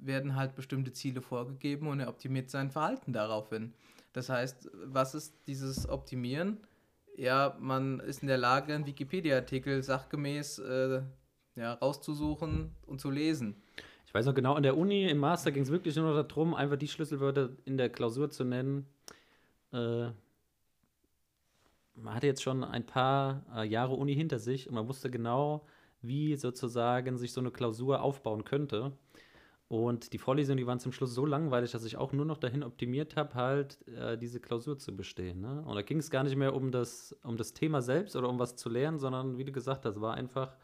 werden 0.00 0.36
halt 0.36 0.54
bestimmte 0.54 0.92
Ziele 0.92 1.20
vorgegeben 1.20 1.88
und 1.88 2.00
er 2.00 2.08
optimiert 2.08 2.50
sein 2.50 2.70
Verhalten 2.70 3.12
darauf 3.12 3.50
hin. 3.50 3.72
Das 4.12 4.28
heißt, 4.28 4.70
was 4.84 5.14
ist 5.14 5.34
dieses 5.46 5.88
Optimieren? 5.88 6.58
Ja, 7.16 7.56
man 7.60 8.00
ist 8.00 8.22
in 8.22 8.28
der 8.28 8.38
Lage, 8.38 8.74
einen 8.74 8.86
Wikipedia-Artikel 8.86 9.82
sachgemäß 9.82 10.60
äh, 10.60 11.02
ja, 11.56 11.74
rauszusuchen 11.74 12.70
und 12.86 13.00
zu 13.00 13.10
lesen. 13.10 13.56
Ich 14.06 14.14
weiß 14.14 14.24
noch 14.24 14.34
genau, 14.34 14.56
in 14.56 14.62
der 14.62 14.76
Uni, 14.76 15.08
im 15.08 15.18
Master 15.18 15.52
ging 15.52 15.64
es 15.64 15.70
wirklich 15.70 15.94
nur 15.96 16.14
noch 16.14 16.22
darum, 16.26 16.54
einfach 16.54 16.76
die 16.76 16.88
Schlüsselwörter 16.88 17.50
in 17.64 17.76
der 17.76 17.90
Klausur 17.90 18.30
zu 18.30 18.44
nennen. 18.44 18.86
Äh, 19.72 20.08
man 21.94 22.14
hatte 22.14 22.26
jetzt 22.26 22.42
schon 22.42 22.64
ein 22.64 22.86
paar 22.86 23.44
äh, 23.54 23.64
Jahre 23.66 23.94
Uni 23.94 24.14
hinter 24.14 24.38
sich 24.38 24.68
und 24.68 24.74
man 24.74 24.88
wusste 24.88 25.10
genau, 25.10 25.66
wie 26.00 26.36
sozusagen 26.36 27.18
sich 27.18 27.32
so 27.32 27.40
eine 27.40 27.50
Klausur 27.50 28.00
aufbauen 28.00 28.44
könnte. 28.44 28.92
Und 29.68 30.14
die 30.14 30.18
Vorlesungen, 30.18 30.56
die 30.56 30.66
waren 30.66 30.80
zum 30.80 30.92
Schluss 30.92 31.14
so 31.14 31.26
langweilig, 31.26 31.72
dass 31.72 31.84
ich 31.84 31.98
auch 31.98 32.12
nur 32.12 32.24
noch 32.24 32.38
dahin 32.38 32.62
optimiert 32.62 33.16
habe, 33.16 33.34
halt 33.34 33.86
äh, 33.88 34.16
diese 34.16 34.40
Klausur 34.40 34.78
zu 34.78 34.96
bestehen. 34.96 35.42
Ne? 35.42 35.62
Und 35.62 35.74
da 35.74 35.82
ging 35.82 35.98
es 35.98 36.10
gar 36.10 36.24
nicht 36.24 36.36
mehr 36.36 36.54
um 36.54 36.72
das, 36.72 37.14
um 37.22 37.36
das 37.36 37.52
Thema 37.52 37.82
selbst 37.82 38.16
oder 38.16 38.30
um 38.30 38.38
was 38.38 38.56
zu 38.56 38.70
lernen, 38.70 38.98
sondern 38.98 39.36
wie 39.36 39.44
du 39.44 39.52
gesagt 39.52 39.84
hast, 39.84 40.00
war 40.00 40.14
einfach 40.14 40.56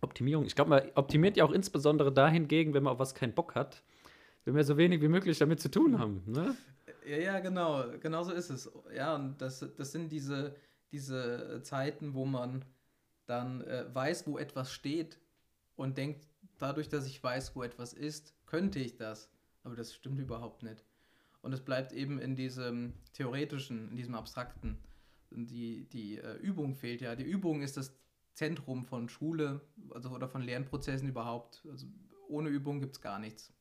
Optimierung. 0.00 0.46
Ich 0.46 0.54
glaube, 0.54 0.70
man 0.70 0.82
optimiert 0.94 1.36
ja 1.36 1.44
auch 1.44 1.52
insbesondere 1.52 2.10
dahingegen, 2.10 2.72
wenn 2.72 2.82
man 2.82 2.94
auf 2.94 2.98
was 2.98 3.14
keinen 3.14 3.34
Bock 3.34 3.54
hat, 3.54 3.82
wenn 4.46 4.54
wir 4.54 4.64
so 4.64 4.78
wenig 4.78 5.02
wie 5.02 5.08
möglich 5.08 5.38
damit 5.38 5.60
zu 5.60 5.70
tun 5.70 5.98
haben. 5.98 6.22
Ne? 6.26 6.56
Ja, 7.06 7.16
ja, 7.18 7.40
genau, 7.40 7.84
genau 8.00 8.22
so 8.22 8.32
ist 8.32 8.48
es. 8.48 8.72
Ja, 8.94 9.16
und 9.16 9.38
das, 9.42 9.66
das 9.76 9.92
sind 9.92 10.10
diese, 10.10 10.54
diese 10.92 11.60
Zeiten, 11.62 12.14
wo 12.14 12.24
man 12.24 12.64
dann 13.26 13.60
äh, 13.62 13.84
weiß, 13.92 14.26
wo 14.26 14.38
etwas 14.38 14.72
steht 14.72 15.18
und 15.76 15.98
denkt, 15.98 16.26
dadurch, 16.58 16.88
dass 16.88 17.06
ich 17.06 17.22
weiß, 17.22 17.54
wo 17.56 17.62
etwas 17.62 17.92
ist, 17.92 18.34
könnte 18.46 18.78
ich 18.78 18.96
das. 18.96 19.30
Aber 19.62 19.76
das 19.76 19.94
stimmt 19.94 20.20
überhaupt 20.20 20.62
nicht. 20.62 20.84
Und 21.42 21.52
es 21.52 21.60
bleibt 21.60 21.92
eben 21.92 22.18
in 22.18 22.36
diesem 22.36 22.94
theoretischen, 23.12 23.90
in 23.90 23.96
diesem 23.96 24.14
abstrakten. 24.14 24.78
Die, 25.30 25.88
die 25.90 26.18
äh, 26.18 26.36
Übung 26.36 26.74
fehlt 26.74 27.00
ja. 27.00 27.16
Die 27.16 27.24
Übung 27.24 27.62
ist 27.62 27.76
das 27.76 27.96
Zentrum 28.34 28.84
von 28.84 29.08
Schule 29.08 29.60
also, 29.90 30.10
oder 30.10 30.28
von 30.28 30.42
Lernprozessen 30.42 31.08
überhaupt. 31.08 31.66
Also 31.70 31.86
ohne 32.28 32.48
Übung 32.48 32.80
gibt 32.80 32.96
es 32.96 33.00
gar 33.00 33.18
nichts. 33.18 33.52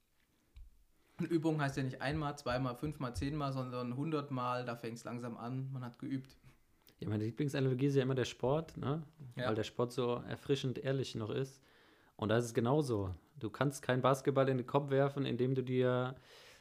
Und 1.20 1.30
Übung 1.30 1.62
heißt 1.62 1.78
ja 1.78 1.84
nicht 1.84 2.02
einmal, 2.02 2.38
zweimal, 2.38 2.76
fünfmal, 2.76 3.16
zehnmal, 3.16 3.54
sondern 3.54 3.96
hundertmal. 3.96 4.66
Da 4.66 4.76
fängt 4.76 4.98
es 4.98 5.04
langsam 5.04 5.38
an. 5.38 5.72
Man 5.72 5.84
hat 5.84 6.00
geübt. 6.00 6.38
Ja, 7.00 7.10
meine 7.10 7.26
Lieblingsanalogie 7.26 7.88
ist 7.88 7.96
ja 7.96 8.04
immer 8.04 8.16
der 8.16 8.26
Sport, 8.26 8.78
ne? 8.78 9.04
Ja. 9.36 9.48
weil 9.48 9.56
der 9.56 9.64
Sport 9.64 9.92
so 9.92 10.24
erfrischend 10.28 10.78
ehrlich 10.80 11.16
noch 11.16 11.30
ist. 11.30 11.62
Und 12.24 12.30
da 12.30 12.38
ist 12.38 12.46
es 12.46 12.53
genauso. 12.53 13.13
Du 13.38 13.50
kannst 13.50 13.82
keinen 13.82 14.01
Basketball 14.01 14.48
in 14.48 14.58
den 14.58 14.65
Kopf 14.65 14.89
werfen, 14.89 15.25
indem 15.25 15.56
du 15.56 15.62
dir 15.62 16.15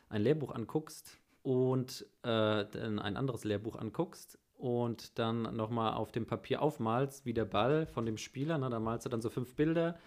ein 0.09 0.21
Lehrbuch 0.21 0.53
anguckst 0.53 1.21
und 1.45 2.05
äh, 2.25 2.65
dann 2.65 2.99
ein 2.99 3.17
anderes 3.17 3.45
Lehrbuch 3.45 3.77
anguckst 3.77 4.41
und 4.57 5.21
dann 5.21 5.55
nochmal 5.55 5.95
auf 5.95 6.11
dem 6.11 6.27
Papier 6.27 6.63
aufmalst, 6.63 7.25
wie 7.27 7.33
der 7.33 7.45
Ball 7.45 7.87
von 7.87 8.05
dem 8.05 8.17
Spieler. 8.17 8.59
Ne? 8.59 8.71
Da 8.71 8.81
malst 8.81 9.07
du 9.07 9.09
dann 9.09 9.23
so 9.23 9.31
fünf 9.31 9.55
Bilder. 9.55 10.01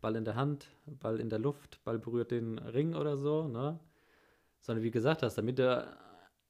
Ball 0.00 0.14
in 0.14 0.24
der 0.24 0.36
Hand, 0.36 0.68
Ball 0.86 1.18
in 1.18 1.28
der 1.28 1.40
Luft, 1.40 1.82
Ball 1.82 1.98
berührt 1.98 2.30
den 2.30 2.60
Ring 2.60 2.94
oder 2.94 3.16
so. 3.16 3.48
Ne? 3.48 3.80
Sondern 4.60 4.84
wie 4.84 4.92
gesagt 4.92 5.24
hast, 5.24 5.34
damit 5.34 5.58
du 5.58 5.88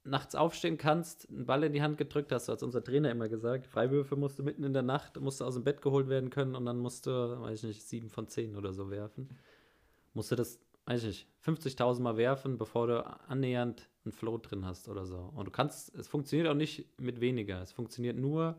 nachts 0.04 0.34
aufstehen 0.34 0.78
kannst, 0.78 1.28
einen 1.28 1.46
Ball 1.46 1.64
in 1.64 1.72
die 1.72 1.82
Hand 1.82 1.98
gedrückt 1.98 2.32
hast, 2.32 2.48
hat 2.48 2.62
unser 2.62 2.82
Trainer 2.82 3.10
immer 3.10 3.28
gesagt. 3.28 3.66
Freiwürfe 3.66 4.16
musst 4.16 4.38
du 4.38 4.42
mitten 4.42 4.64
in 4.64 4.72
der 4.72 4.82
Nacht, 4.82 5.20
musst 5.20 5.40
du 5.40 5.44
aus 5.44 5.54
dem 5.54 5.64
Bett 5.64 5.82
geholt 5.82 6.08
werden 6.08 6.30
können 6.30 6.54
und 6.54 6.64
dann 6.64 6.78
musst 6.78 7.06
du, 7.06 7.10
weiß 7.40 7.64
ich 7.64 7.68
nicht, 7.68 7.82
sieben 7.82 8.08
von 8.08 8.28
zehn 8.28 8.56
oder 8.56 8.72
so 8.72 8.90
werfen. 8.90 9.28
Musst 10.14 10.32
du 10.32 10.36
das, 10.36 10.58
weiß 10.86 11.04
ich 11.04 11.06
nicht, 11.06 11.28
50.000 11.44 12.00
Mal 12.00 12.16
werfen, 12.16 12.56
bevor 12.56 12.86
du 12.86 13.06
annähernd 13.28 13.88
einen 14.04 14.12
Flow 14.12 14.38
drin 14.38 14.64
hast 14.64 14.88
oder 14.88 15.04
so. 15.04 15.32
Und 15.34 15.46
du 15.46 15.50
kannst, 15.50 15.94
es 15.94 16.08
funktioniert 16.08 16.48
auch 16.48 16.54
nicht 16.54 16.86
mit 16.98 17.20
weniger. 17.20 17.60
Es 17.62 17.72
funktioniert 17.72 18.16
nur 18.16 18.56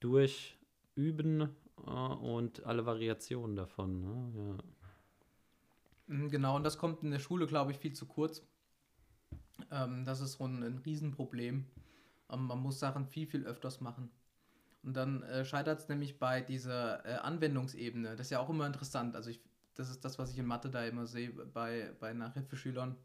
durch 0.00 0.58
Üben 0.96 1.48
äh, 1.86 1.90
und 1.90 2.64
alle 2.64 2.86
Variationen 2.86 3.54
davon. 3.56 4.00
Ne? 4.00 4.58
Ja. 6.08 6.14
Mhm, 6.14 6.30
Genau, 6.30 6.56
und 6.56 6.64
das 6.64 6.78
kommt 6.78 7.02
in 7.02 7.10
der 7.10 7.18
Schule, 7.20 7.46
glaube 7.46 7.70
ich, 7.70 7.78
viel 7.78 7.92
zu 7.92 8.06
kurz. 8.06 8.42
Ähm, 9.70 10.04
das 10.04 10.20
ist 10.20 10.32
so 10.32 10.44
ein, 10.44 10.62
ein 10.62 10.78
Riesenproblem. 10.78 11.66
Ähm, 12.30 12.46
man 12.46 12.58
muss 12.60 12.78
Sachen 12.78 13.06
viel, 13.06 13.26
viel 13.26 13.44
öfters 13.44 13.80
machen. 13.80 14.10
Und 14.82 14.96
dann 14.96 15.22
äh, 15.24 15.44
scheitert 15.44 15.80
es 15.80 15.88
nämlich 15.88 16.18
bei 16.18 16.40
dieser 16.40 17.04
äh, 17.04 17.14
Anwendungsebene. 17.16 18.16
Das 18.16 18.28
ist 18.28 18.30
ja 18.30 18.40
auch 18.40 18.50
immer 18.50 18.66
interessant. 18.66 19.16
Also 19.16 19.30
ich, 19.30 19.40
das 19.74 19.90
ist 19.90 20.04
das, 20.04 20.18
was 20.18 20.30
ich 20.32 20.38
in 20.38 20.46
Mathe 20.46 20.70
da 20.70 20.84
immer 20.84 21.06
sehe 21.06 21.30
bei, 21.30 21.92
bei 21.98 22.12
Nachhilfeschülern. 22.12 22.96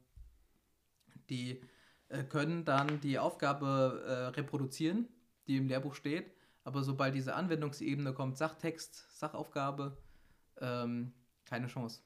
Die 1.30 1.62
äh, 2.10 2.24
können 2.24 2.66
dann 2.66 3.00
die 3.02 3.18
Aufgabe 3.18 4.04
äh, 4.06 4.12
reproduzieren, 4.40 5.08
die 5.48 5.58
im 5.58 5.68
Lehrbuch 5.68 5.96
steht. 5.96 6.32
Aber 6.64 6.84
sobald 6.84 7.16
diese 7.16 7.34
Anwendungsebene 7.34 8.14
kommt, 8.14 8.38
Sachtext, 8.38 9.18
Sachaufgabe, 9.18 9.98
ähm, 10.60 11.14
keine 11.46 11.68
Chance. 11.68 12.02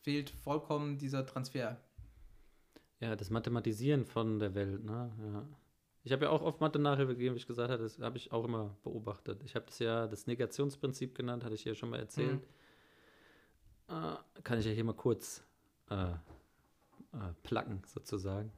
Fehlt 0.00 0.30
vollkommen 0.30 0.98
dieser 0.98 1.24
Transfer. 1.24 1.80
Ja, 3.00 3.14
das 3.14 3.30
Mathematisieren 3.30 4.06
von 4.06 4.38
der 4.38 4.54
Welt, 4.54 4.84
ne? 4.84 5.12
Ja. 5.32 5.46
Ich 6.02 6.12
habe 6.12 6.26
ja 6.26 6.30
auch 6.30 6.42
oft 6.42 6.60
Mathe-Nachhilfe 6.60 7.14
gegeben, 7.14 7.34
wie 7.34 7.40
ich 7.40 7.48
gesagt 7.48 7.70
habe, 7.70 7.82
das 7.82 7.98
habe 7.98 8.16
ich 8.16 8.30
auch 8.30 8.44
immer 8.44 8.76
beobachtet. 8.84 9.42
Ich 9.44 9.56
habe 9.56 9.66
das 9.66 9.80
ja 9.80 10.06
das 10.06 10.28
Negationsprinzip 10.28 11.16
genannt, 11.16 11.44
hatte 11.44 11.56
ich 11.56 11.64
ja 11.64 11.74
schon 11.74 11.90
mal 11.90 11.98
erzählt. 11.98 12.46
Mhm. 13.88 13.94
Äh, 13.94 14.42
kann 14.42 14.58
ich 14.58 14.66
ja 14.66 14.70
hier 14.70 14.84
mal 14.84 14.94
kurz 14.94 15.42
äh, 15.90 16.12
äh, 16.12 16.16
placken, 17.42 17.82
sozusagen. 17.86 18.52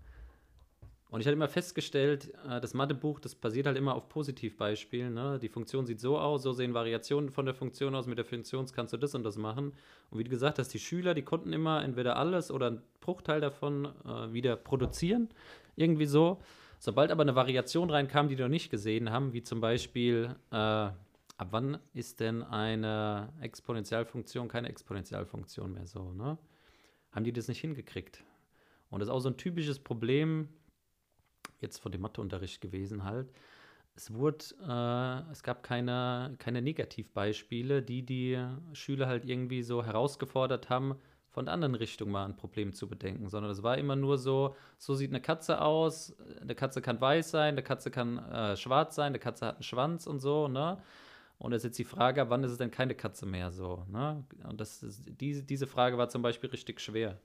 Und 1.11 1.21
ich 1.21 1.27
hatte 1.27 1.37
immer 1.37 1.49
festgestellt, 1.49 2.35
äh, 2.49 2.61
das 2.61 2.75
Mathebuch, 2.75 3.19
das 3.19 3.35
basiert 3.35 3.67
halt 3.67 3.79
immer 3.79 3.95
auf 3.95 4.09
Positivbeispielen. 4.09 5.15
Ne? 5.15 5.38
Die 5.41 5.49
Funktion 5.49 5.87
sieht 5.87 6.00
so 6.00 6.19
aus, 6.19 6.43
so 6.43 6.53
sehen 6.53 6.75
Variationen 6.75 7.31
von 7.31 7.47
der 7.47 7.55
Funktion 7.55 7.95
aus. 7.95 8.07
Mit 8.07 8.19
der 8.19 8.27
Funktion 8.27 8.67
kannst 8.67 8.93
du 8.93 8.99
das 8.99 9.15
und 9.15 9.23
das 9.23 9.38
machen. 9.38 9.73
Und 10.11 10.19
wie 10.19 10.25
du 10.25 10.31
gesagt 10.31 10.59
hast, 10.59 10.69
die 10.75 10.79
Schüler, 10.79 11.15
die 11.15 11.23
konnten 11.23 11.53
immer 11.53 11.83
entweder 11.83 12.17
alles 12.17 12.50
oder 12.50 12.67
einen 12.67 12.83
Bruchteil 13.00 13.41
davon 13.41 13.87
äh, 14.05 14.33
wieder 14.33 14.57
produzieren. 14.57 15.31
Irgendwie 15.77 16.07
so. 16.07 16.41
Sobald 16.79 17.11
aber 17.11 17.23
eine 17.23 17.35
Variation 17.35 17.91
reinkam, 17.91 18.29
die 18.29 18.37
die 18.37 18.43
noch 18.43 18.49
nicht 18.49 18.71
gesehen 18.71 19.11
haben, 19.11 19.33
wie 19.33 19.43
zum 19.43 19.61
Beispiel, 19.61 20.37
äh, 20.50 20.55
ab 20.55 21.49
wann 21.50 21.79
ist 21.95 22.21
denn 22.21 22.43
eine 22.43 23.33
Exponentialfunktion 23.41 24.49
keine 24.49 24.69
Exponentialfunktion 24.69 25.73
mehr 25.73 25.87
so, 25.87 26.12
ne? 26.12 26.37
Haben 27.12 27.25
die 27.25 27.33
das 27.33 27.49
nicht 27.49 27.61
hingekriegt? 27.61 28.23
Und 28.91 29.00
das 29.00 29.09
ist 29.09 29.15
auch 29.15 29.21
so 29.21 29.31
ein 29.31 29.37
typisches 29.37 29.79
Problem 29.79 30.49
jetzt 31.61 31.79
von 31.79 31.93
dem 31.93 32.03
Matheunterricht 32.03 32.61
gewesen 32.61 33.05
halt. 33.05 33.31
Es 33.95 34.15
wurde, 34.15 34.45
äh, 34.62 35.33
es 35.33 35.43
gab 35.43 35.62
keine, 35.62 36.37
keine 36.38 36.62
Negativbeispiele, 36.62 37.83
die 37.83 38.05
die 38.05 38.38
Schüler 38.73 39.09
halt 39.09 39.25
irgendwie 39.25 39.62
so 39.62 39.85
herausgefordert 39.85 40.71
haben, 40.71 40.97
von 41.31 41.45
der 41.45 41.55
anderen 41.55 41.75
Richtung 41.75 42.11
mal 42.11 42.25
ein 42.25 42.37
Problem 42.37 42.73
zu 42.73 42.88
bedenken, 42.88 43.29
sondern 43.29 43.53
es 43.53 43.62
war 43.62 43.79
immer 43.79 43.97
nur 43.97 44.19
so, 44.19 44.57
so 44.79 44.95
sieht 44.95 45.11
eine 45.11 45.21
Katze 45.21 45.61
aus, 45.61 46.17
eine 46.41 46.55
Katze 46.55 46.81
kann 46.81 47.00
weiß 47.00 47.31
sein, 47.31 47.55
eine 47.55 47.62
Katze 47.62 47.91
kann 47.91 48.19
äh, 48.19 48.57
schwarz 48.57 48.95
sein, 48.95 49.09
eine 49.09 49.19
Katze 49.19 49.47
hat 49.47 49.57
einen 49.57 49.62
Schwanz 49.62 50.07
und 50.07 50.21
so, 50.21 50.49
ne? 50.49 50.79
Und 51.38 51.53
es 51.53 51.59
ist 51.59 51.65
jetzt 51.65 51.79
die 51.79 51.85
Frage, 51.85 52.31
wann 52.31 52.43
ist 52.43 52.50
es 52.50 52.59
denn 52.59 52.73
keine 52.73 52.97
Katze 52.97 53.25
mehr 53.25 53.53
so, 53.53 53.85
ne? 53.88 54.25
Und 54.49 54.61
das 54.61 54.83
ist, 54.83 55.05
diese, 55.21 55.45
diese 55.45 55.67
Frage 55.67 55.97
war 55.99 56.09
zum 56.09 56.23
Beispiel 56.23 56.50
richtig 56.50 56.81
schwer. 56.81 57.19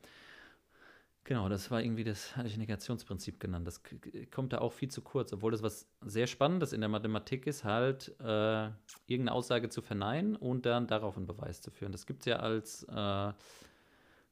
Genau, 1.26 1.48
das 1.48 1.72
war 1.72 1.82
irgendwie 1.82 2.04
das, 2.04 2.36
hatte 2.36 2.50
ich 2.50 2.58
Negationsprinzip 2.58 3.40
genannt. 3.40 3.66
Das 3.66 3.82
kommt 4.30 4.52
da 4.52 4.58
auch 4.58 4.74
viel 4.74 4.90
zu 4.90 5.02
kurz, 5.02 5.32
obwohl 5.32 5.52
das 5.52 5.64
was 5.64 5.88
sehr 6.02 6.28
Spannendes 6.28 6.74
in 6.74 6.82
der 6.82 6.90
Mathematik 6.90 7.48
ist, 7.48 7.64
halt 7.64 8.10
äh, 8.20 8.66
irgendeine 9.08 9.32
Aussage 9.32 9.70
zu 9.70 9.82
verneinen 9.82 10.36
und 10.36 10.66
dann 10.66 10.86
darauf 10.86 11.16
einen 11.16 11.26
Beweis 11.26 11.62
zu 11.62 11.72
führen. 11.72 11.94
Das 11.94 12.06
gibt 12.06 12.22
es 12.22 12.26
ja 12.26 12.38
als 12.38 12.84
äh, 12.84 13.32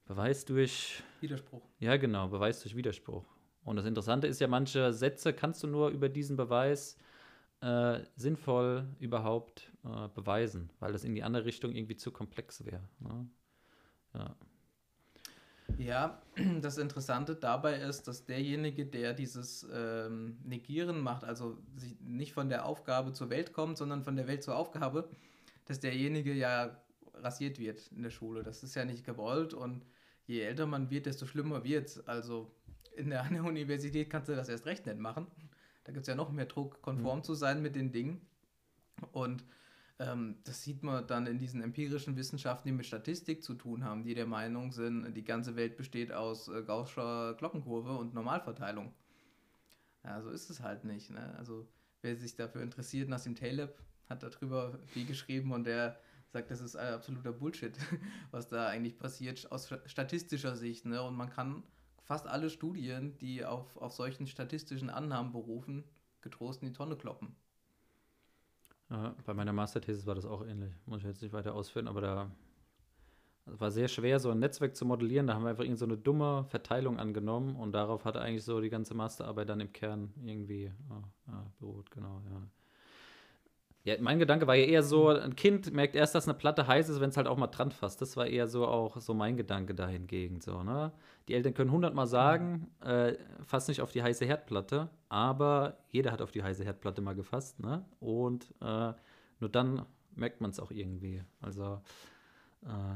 Beweis 0.05 0.43
durch 0.43 1.01
Widerspruch. 1.21 1.61
Ja, 1.79 1.95
genau, 1.95 2.27
Beweis 2.27 2.61
durch 2.61 2.75
Widerspruch. 2.75 3.23
Und 3.63 3.77
das 3.77 3.85
Interessante 3.85 4.27
ist 4.27 4.41
ja, 4.41 4.47
manche 4.47 4.91
Sätze 4.91 5.31
kannst 5.31 5.63
du 5.63 5.67
nur 5.67 5.89
über 5.89 6.09
diesen 6.09 6.35
Beweis 6.35 6.97
äh, 7.61 7.99
sinnvoll 8.17 8.85
überhaupt 8.99 9.71
äh, 9.85 10.09
beweisen, 10.09 10.71
weil 10.79 10.91
das 10.91 11.05
in 11.05 11.15
die 11.15 11.23
andere 11.23 11.45
Richtung 11.45 11.73
irgendwie 11.73 11.95
zu 11.95 12.11
komplex 12.11 12.65
wäre. 12.65 12.83
Ne? 12.99 13.29
Ja. 14.13 14.35
Ja, 15.77 16.21
das 16.61 16.77
Interessante 16.77 17.35
dabei 17.35 17.77
ist, 17.77 18.07
dass 18.07 18.25
derjenige, 18.25 18.85
der 18.85 19.13
dieses 19.13 19.67
ähm, 19.73 20.37
Negieren 20.43 21.01
macht, 21.01 21.23
also 21.23 21.57
nicht 21.99 22.33
von 22.33 22.49
der 22.49 22.65
Aufgabe 22.65 23.13
zur 23.13 23.29
Welt 23.29 23.53
kommt, 23.53 23.77
sondern 23.77 24.03
von 24.03 24.15
der 24.15 24.27
Welt 24.27 24.43
zur 24.43 24.55
Aufgabe, 24.55 25.09
dass 25.65 25.79
derjenige 25.79 26.33
ja 26.33 26.77
rasiert 27.13 27.59
wird 27.59 27.91
in 27.95 28.03
der 28.03 28.09
Schule. 28.09 28.43
Das 28.43 28.63
ist 28.63 28.75
ja 28.75 28.85
nicht 28.85 29.05
gewollt 29.05 29.53
und 29.53 29.85
je 30.25 30.41
älter 30.41 30.65
man 30.65 30.89
wird, 30.89 31.05
desto 31.05 31.25
schlimmer 31.25 31.63
wird 31.63 31.87
es. 31.87 32.07
Also 32.07 32.51
in 32.95 33.09
der, 33.09 33.23
an 33.25 33.33
der 33.33 33.43
Universität 33.43 34.09
kannst 34.09 34.29
du 34.29 34.35
das 34.35 34.49
erst 34.49 34.65
recht 34.65 34.85
nicht 34.85 34.99
machen. 34.99 35.27
Da 35.83 35.91
gibt 35.91 36.03
es 36.03 36.07
ja 36.07 36.15
noch 36.15 36.31
mehr 36.31 36.45
Druck, 36.45 36.81
konform 36.81 37.19
mhm. 37.19 37.23
zu 37.23 37.33
sein 37.33 37.61
mit 37.61 37.75
den 37.75 37.91
Dingen. 37.91 38.21
Und 39.11 39.43
ähm, 40.01 40.37
das 40.43 40.63
sieht 40.63 40.83
man 40.83 41.05
dann 41.05 41.27
in 41.27 41.37
diesen 41.37 41.61
empirischen 41.61 42.17
Wissenschaften, 42.17 42.67
die 42.67 42.73
mit 42.73 42.85
Statistik 42.85 43.43
zu 43.43 43.53
tun 43.53 43.83
haben, 43.83 44.03
die 44.03 44.15
der 44.15 44.25
Meinung 44.25 44.71
sind, 44.71 45.13
die 45.13 45.23
ganze 45.23 45.55
Welt 45.55 45.77
besteht 45.77 46.11
aus 46.11 46.47
äh, 46.47 46.63
Gaußscher 46.63 47.35
Glockenkurve 47.35 47.95
und 47.97 48.13
Normalverteilung. 48.13 48.93
Ja, 50.03 50.21
so 50.21 50.31
ist 50.31 50.49
es 50.49 50.61
halt 50.61 50.85
nicht. 50.85 51.11
Ne? 51.11 51.35
Also 51.37 51.67
wer 52.01 52.15
sich 52.15 52.35
dafür 52.35 52.63
interessiert, 52.63 53.09
Nassim 53.09 53.35
Taleb 53.35 53.77
hat 54.09 54.23
darüber 54.23 54.79
viel 54.87 55.05
geschrieben 55.05 55.51
und 55.51 55.65
der 55.65 55.99
sagt, 56.29 56.49
das 56.49 56.61
ist 56.61 56.75
absoluter 56.75 57.31
Bullshit, 57.31 57.77
was 58.31 58.47
da 58.47 58.67
eigentlich 58.67 58.97
passiert 58.97 59.51
aus 59.51 59.69
statistischer 59.85 60.55
Sicht. 60.55 60.85
Ne? 60.85 61.01
Und 61.03 61.15
man 61.15 61.29
kann 61.29 61.63
fast 62.01 62.25
alle 62.25 62.49
Studien, 62.49 63.17
die 63.19 63.45
auf, 63.45 63.77
auf 63.77 63.93
solchen 63.93 64.25
statistischen 64.25 64.89
Annahmen 64.89 65.31
berufen, 65.31 65.83
getrost 66.21 66.63
in 66.63 66.69
die 66.69 66.73
Tonne 66.73 66.95
kloppen. 66.95 67.35
Ja, 68.91 69.15
bei 69.25 69.33
meiner 69.33 69.53
Masterthesis 69.53 70.05
war 70.05 70.15
das 70.15 70.25
auch 70.25 70.45
ähnlich. 70.45 70.73
Muss 70.85 70.99
ich 70.99 71.07
jetzt 71.07 71.21
nicht 71.21 71.31
weiter 71.31 71.55
ausführen, 71.55 71.87
aber 71.87 72.01
da 72.01 72.31
war 73.45 73.71
sehr 73.71 73.87
schwer, 73.87 74.19
so 74.19 74.29
ein 74.29 74.39
Netzwerk 74.39 74.75
zu 74.75 74.85
modellieren. 74.85 75.27
Da 75.27 75.33
haben 75.33 75.43
wir 75.43 75.49
einfach 75.49 75.63
irgend 75.63 75.79
so 75.79 75.85
eine 75.85 75.97
dumme 75.97 76.43
Verteilung 76.49 76.99
angenommen 76.99 77.55
und 77.55 77.71
darauf 77.71 78.03
hat 78.03 78.17
eigentlich 78.17 78.43
so 78.43 78.59
die 78.59 78.69
ganze 78.69 78.93
Masterarbeit 78.93 79.47
dann 79.47 79.61
im 79.61 79.71
Kern 79.71 80.13
irgendwie 80.23 80.71
ja, 81.27 81.51
beruht, 81.59 81.89
genau, 81.89 82.21
ja. 82.29 82.41
Ja, 83.83 83.95
mein 83.99 84.19
Gedanke 84.19 84.45
war 84.45 84.55
ja 84.55 84.65
eher 84.65 84.83
so, 84.83 85.07
ein 85.09 85.35
Kind 85.35 85.73
merkt 85.73 85.95
erst, 85.95 86.13
dass 86.13 86.27
eine 86.27 86.37
Platte 86.37 86.67
heiß 86.67 86.87
ist, 86.89 87.01
wenn 87.01 87.09
es 87.09 87.17
halt 87.17 87.27
auch 87.27 87.37
mal 87.37 87.47
dran 87.47 87.71
fasst. 87.71 87.99
Das 88.01 88.15
war 88.15 88.27
eher 88.27 88.47
so 88.47 88.67
auch 88.67 88.97
so 89.01 89.15
mein 89.15 89.37
Gedanke 89.37 89.73
dahingegen. 89.73 90.39
So, 90.39 90.61
ne? 90.63 90.91
Die 91.27 91.33
Eltern 91.33 91.55
können 91.55 91.71
hundertmal 91.71 92.05
sagen, 92.05 92.67
äh, 92.81 93.15
fass 93.43 93.67
nicht 93.67 93.81
auf 93.81 93.91
die 93.91 94.03
heiße 94.03 94.23
Herdplatte, 94.25 94.89
aber 95.09 95.77
jeder 95.89 96.11
hat 96.11 96.21
auf 96.21 96.29
die 96.31 96.43
heiße 96.43 96.63
Herdplatte 96.63 97.01
mal 97.01 97.15
gefasst, 97.15 97.59
ne? 97.59 97.83
Und 97.99 98.53
äh, 98.61 98.93
nur 99.39 99.49
dann 99.51 99.85
merkt 100.15 100.41
man 100.41 100.51
es 100.51 100.59
auch 100.59 100.69
irgendwie. 100.71 101.23
Also, 101.41 101.81
äh, 102.63 102.95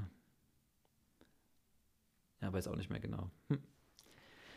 ja, 2.41 2.53
weiß 2.53 2.67
auch 2.67 2.75
nicht 2.75 2.91
mehr 2.91 2.99
genau. 2.99 3.31
Hm. 3.49 3.59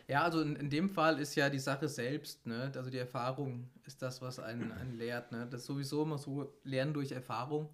Ja, 0.08 0.22
also 0.22 0.40
in, 0.40 0.56
in 0.56 0.70
dem 0.70 0.88
Fall 0.88 1.18
ist 1.18 1.34
ja 1.34 1.50
die 1.50 1.58
Sache 1.58 1.86
selbst, 1.86 2.46
ne? 2.46 2.72
also 2.74 2.88
die 2.88 2.96
Erfahrung 2.96 3.68
ist 3.84 4.00
das, 4.00 4.22
was 4.22 4.38
einen, 4.38 4.72
einen 4.72 4.96
lehrt. 4.96 5.32
Ne? 5.32 5.46
Das 5.50 5.60
ist 5.60 5.66
sowieso 5.66 6.02
immer 6.02 6.16
so, 6.16 6.50
Lernen 6.64 6.94
durch 6.94 7.12
Erfahrung. 7.12 7.68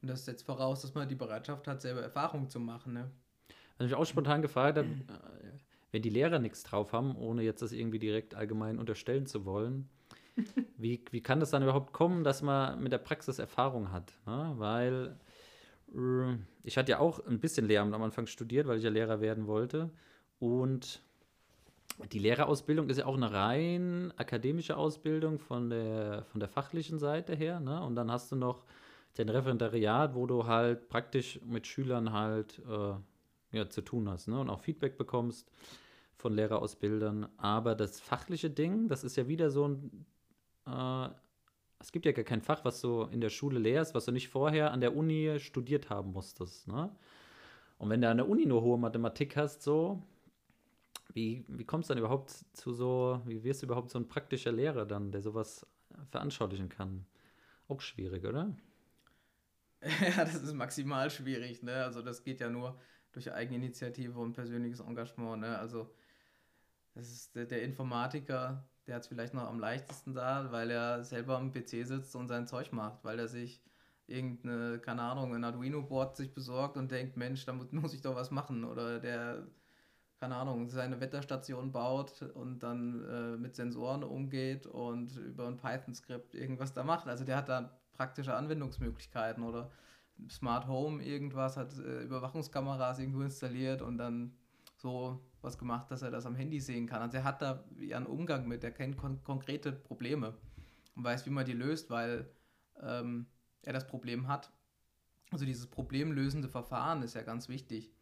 Und 0.00 0.08
das 0.08 0.24
setzt 0.24 0.46
voraus, 0.46 0.82
dass 0.82 0.94
man 0.94 1.08
die 1.08 1.16
Bereitschaft 1.16 1.66
hat, 1.66 1.82
selber 1.82 2.02
Erfahrung 2.02 2.48
zu 2.48 2.60
machen. 2.60 2.92
Ne? 2.92 3.10
Also 3.78 3.92
ich 3.92 3.94
auch 3.94 4.06
spontan 4.06 4.42
gefragt 4.42 4.78
habe, 4.78 4.86
äh, 4.88 5.58
wenn 5.90 6.02
die 6.02 6.10
Lehrer 6.10 6.38
nichts 6.38 6.62
drauf 6.62 6.92
haben, 6.92 7.16
ohne 7.16 7.42
jetzt 7.42 7.62
das 7.62 7.72
irgendwie 7.72 7.98
direkt 7.98 8.36
allgemein 8.36 8.78
unterstellen 8.78 9.26
zu 9.26 9.44
wollen, 9.44 9.88
wie, 10.76 11.04
wie 11.10 11.20
kann 11.20 11.40
das 11.40 11.50
dann 11.50 11.64
überhaupt 11.64 11.92
kommen, 11.92 12.22
dass 12.22 12.42
man 12.42 12.80
mit 12.80 12.92
der 12.92 12.98
Praxis 12.98 13.40
Erfahrung 13.40 13.90
hat? 13.90 14.12
Ne? 14.24 14.52
Weil 14.56 15.16
äh, 15.92 16.36
ich 16.62 16.78
hatte 16.78 16.92
ja 16.92 17.00
auch 17.00 17.26
ein 17.26 17.40
bisschen 17.40 17.66
Lehramt 17.66 17.92
am 17.92 18.02
Anfang 18.04 18.26
studiert, 18.26 18.68
weil 18.68 18.78
ich 18.78 18.84
ja 18.84 18.90
Lehrer 18.90 19.20
werden 19.20 19.48
wollte. 19.48 19.90
Und 20.38 21.02
die 22.12 22.18
Lehrerausbildung 22.18 22.88
ist 22.88 22.98
ja 22.98 23.06
auch 23.06 23.16
eine 23.16 23.32
rein 23.32 24.12
akademische 24.16 24.76
Ausbildung 24.76 25.38
von 25.38 25.70
der, 25.70 26.24
von 26.24 26.40
der 26.40 26.48
fachlichen 26.48 26.98
Seite 26.98 27.34
her. 27.34 27.60
Ne? 27.60 27.82
Und 27.82 27.96
dann 27.96 28.10
hast 28.10 28.30
du 28.32 28.36
noch 28.36 28.64
den 29.18 29.28
Referendariat, 29.28 30.14
wo 30.14 30.26
du 30.26 30.46
halt 30.46 30.88
praktisch 30.88 31.40
mit 31.44 31.66
Schülern 31.66 32.12
halt 32.12 32.60
äh, 32.68 33.56
ja, 33.56 33.68
zu 33.68 33.80
tun 33.80 34.08
hast 34.08 34.28
ne? 34.28 34.38
und 34.38 34.50
auch 34.50 34.60
Feedback 34.60 34.98
bekommst 34.98 35.50
von 36.16 36.34
Lehrerausbildern. 36.34 37.28
Aber 37.38 37.74
das 37.74 38.00
fachliche 38.00 38.50
Ding, 38.50 38.88
das 38.88 39.04
ist 39.04 39.16
ja 39.16 39.26
wieder 39.28 39.50
so 39.50 39.68
ein. 39.68 40.06
Äh, 40.66 41.08
es 41.78 41.92
gibt 41.92 42.06
ja 42.06 42.12
gar 42.12 42.24
kein 42.24 42.40
Fach, 42.40 42.64
was 42.64 42.80
du 42.80 43.02
in 43.02 43.20
der 43.20 43.28
Schule 43.28 43.58
lehrst, 43.58 43.94
was 43.94 44.06
du 44.06 44.12
nicht 44.12 44.28
vorher 44.28 44.72
an 44.72 44.80
der 44.80 44.96
Uni 44.96 45.38
studiert 45.38 45.90
haben 45.90 46.12
musstest. 46.12 46.66
Ne? 46.68 46.90
Und 47.78 47.90
wenn 47.90 48.00
du 48.00 48.08
an 48.08 48.16
der 48.16 48.28
Uni 48.28 48.46
nur 48.46 48.62
hohe 48.62 48.78
Mathematik 48.78 49.36
hast, 49.36 49.62
so, 49.62 50.02
wie, 51.12 51.44
wie 51.48 51.64
kommst 51.64 51.90
du 51.90 51.94
dann 51.94 52.00
überhaupt 52.00 52.30
zu 52.52 52.72
so, 52.72 53.22
wie 53.26 53.42
wirst 53.44 53.62
du 53.62 53.66
überhaupt 53.66 53.90
so 53.90 53.98
ein 53.98 54.08
praktischer 54.08 54.52
Lehrer 54.52 54.86
dann, 54.86 55.12
der 55.12 55.22
sowas 55.22 55.66
veranschaulichen 56.10 56.68
kann? 56.68 57.06
Auch 57.68 57.80
schwierig, 57.80 58.24
oder? 58.26 58.56
Ja, 59.82 60.24
das 60.24 60.34
ist 60.42 60.54
maximal 60.54 61.10
schwierig, 61.10 61.62
ne? 61.62 61.84
Also 61.84 62.02
das 62.02 62.22
geht 62.24 62.40
ja 62.40 62.48
nur 62.50 62.80
durch 63.12 63.32
Eigeninitiative 63.32 64.18
und 64.18 64.32
persönliches 64.32 64.80
Engagement, 64.80 65.40
ne? 65.42 65.58
Also 65.58 65.94
Das 66.94 67.10
ist 67.10 67.34
der, 67.36 67.44
der 67.46 67.62
Informatiker, 67.62 68.68
der 68.86 68.96
hat 68.96 69.02
es 69.02 69.08
vielleicht 69.08 69.34
noch 69.34 69.44
am 69.48 69.58
leichtesten 69.60 70.14
da, 70.14 70.50
weil 70.52 70.70
er 70.70 71.04
selber 71.04 71.36
am 71.36 71.50
PC 71.52 71.84
sitzt 71.84 72.16
und 72.16 72.28
sein 72.28 72.46
Zeug 72.46 72.72
macht, 72.72 73.04
weil 73.04 73.18
er 73.18 73.28
sich 73.28 73.62
irgendeine, 74.06 74.78
keine 74.80 75.02
Ahnung, 75.02 75.34
ein 75.34 75.44
Arduino-Board 75.44 76.16
sich 76.16 76.32
besorgt 76.32 76.76
und 76.76 76.90
denkt, 76.90 77.16
Mensch, 77.16 77.44
damit 77.44 77.72
muss 77.72 77.92
ich 77.94 78.00
doch 78.02 78.14
was 78.14 78.30
machen. 78.30 78.64
Oder 78.64 78.98
der, 79.00 79.46
keine 80.18 80.36
Ahnung, 80.36 80.68
seine 80.68 81.00
Wetterstation 81.00 81.72
baut 81.72 82.22
und 82.22 82.62
dann 82.62 83.04
äh, 83.04 83.36
mit 83.36 83.54
Sensoren 83.54 84.02
umgeht 84.02 84.66
und 84.66 85.16
über 85.16 85.46
ein 85.46 85.58
Python-Skript 85.58 86.34
irgendwas 86.34 86.72
da 86.72 86.84
macht. 86.84 87.06
Also 87.06 87.24
der 87.24 87.36
hat 87.36 87.48
da 87.48 87.78
praktische 87.92 88.34
Anwendungsmöglichkeiten 88.34 89.42
oder 89.42 89.70
Smart 90.30 90.66
Home 90.66 91.04
irgendwas, 91.04 91.56
hat 91.56 91.76
äh, 91.78 92.02
Überwachungskameras 92.02 92.98
irgendwo 92.98 93.22
installiert 93.22 93.82
und 93.82 93.98
dann 93.98 94.32
so 94.76 95.20
was 95.42 95.58
gemacht, 95.58 95.90
dass 95.90 96.02
er 96.02 96.10
das 96.10 96.26
am 96.26 96.34
Handy 96.34 96.60
sehen 96.60 96.86
kann. 96.86 97.02
Also 97.02 97.18
er 97.18 97.24
hat 97.24 97.42
da 97.42 97.64
einen 97.92 98.06
Umgang 98.06 98.48
mit, 98.48 98.64
er 98.64 98.70
kennt 98.70 98.96
kon 98.96 99.22
konkrete 99.22 99.72
Probleme 99.72 100.34
und 100.94 101.04
weiß, 101.04 101.26
wie 101.26 101.30
man 101.30 101.44
die 101.44 101.52
löst, 101.52 101.90
weil 101.90 102.30
ähm, 102.80 103.26
er 103.62 103.72
das 103.72 103.86
Problem 103.86 104.28
hat. 104.28 104.50
Also 105.30 105.44
dieses 105.44 105.66
problemlösende 105.66 106.48
Verfahren 106.48 107.02
ist 107.02 107.14
ja 107.14 107.22
ganz 107.22 107.48
wichtig. 107.48 107.92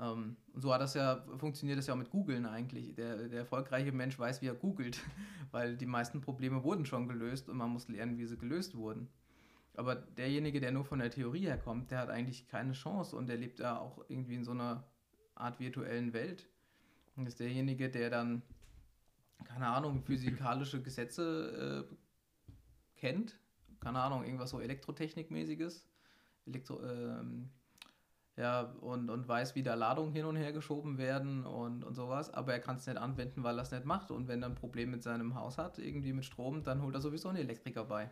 Ähm, 0.00 0.36
und 0.52 0.60
so 0.60 0.72
hat 0.72 0.80
das 0.80 0.94
ja, 0.94 1.24
funktioniert 1.36 1.78
das 1.78 1.86
ja 1.86 1.94
auch 1.94 1.98
mit 1.98 2.10
Googlen 2.10 2.46
eigentlich. 2.46 2.94
Der, 2.94 3.28
der 3.28 3.40
erfolgreiche 3.40 3.92
Mensch 3.92 4.18
weiß, 4.18 4.42
wie 4.42 4.46
er 4.46 4.54
googelt, 4.54 5.00
weil 5.50 5.76
die 5.76 5.86
meisten 5.86 6.20
Probleme 6.20 6.62
wurden 6.62 6.86
schon 6.86 7.08
gelöst 7.08 7.48
und 7.48 7.56
man 7.56 7.70
muss 7.70 7.88
lernen, 7.88 8.18
wie 8.18 8.26
sie 8.26 8.38
gelöst 8.38 8.76
wurden. 8.76 9.08
Aber 9.74 9.94
derjenige, 9.94 10.60
der 10.60 10.72
nur 10.72 10.84
von 10.84 10.98
der 10.98 11.10
Theorie 11.10 11.46
herkommt, 11.46 11.90
der 11.90 11.98
hat 11.98 12.10
eigentlich 12.10 12.48
keine 12.48 12.72
Chance 12.72 13.16
und 13.16 13.28
der 13.28 13.36
lebt 13.36 13.60
ja 13.60 13.78
auch 13.78 14.04
irgendwie 14.08 14.34
in 14.34 14.44
so 14.44 14.50
einer 14.50 14.84
Art 15.36 15.60
virtuellen 15.60 16.12
Welt. 16.12 16.48
Und 17.14 17.26
ist 17.26 17.40
derjenige, 17.40 17.88
der 17.88 18.10
dann, 18.10 18.42
keine 19.44 19.68
Ahnung, 19.68 20.02
physikalische 20.02 20.82
Gesetze 20.82 21.86
äh, 21.88 21.94
kennt, 22.96 23.38
keine 23.80 24.00
Ahnung, 24.00 24.24
irgendwas 24.24 24.50
so 24.50 24.60
Elektrotechnikmäßiges, 24.60 25.86
Elektro, 26.46 26.82
ähm, 26.82 27.50
ja, 28.38 28.72
und, 28.80 29.10
und 29.10 29.26
weiß, 29.26 29.56
wie 29.56 29.64
da 29.64 29.74
Ladungen 29.74 30.12
hin 30.12 30.24
und 30.24 30.36
her 30.36 30.52
geschoben 30.52 30.96
werden 30.96 31.44
und, 31.44 31.82
und 31.82 31.94
sowas, 31.94 32.32
aber 32.32 32.52
er 32.52 32.60
kann 32.60 32.76
es 32.76 32.86
nicht 32.86 32.96
anwenden, 32.96 33.42
weil 33.42 33.58
er 33.58 33.62
es 33.62 33.72
nicht 33.72 33.84
macht. 33.84 34.12
Und 34.12 34.28
wenn 34.28 34.42
er 34.42 34.48
ein 34.48 34.54
Problem 34.54 34.92
mit 34.92 35.02
seinem 35.02 35.34
Haus 35.34 35.58
hat, 35.58 35.80
irgendwie 35.80 36.12
mit 36.12 36.24
Strom, 36.24 36.62
dann 36.62 36.80
holt 36.82 36.94
er 36.94 37.00
sowieso 37.00 37.28
einen 37.28 37.38
Elektriker 37.38 37.84
bei. 37.84 38.08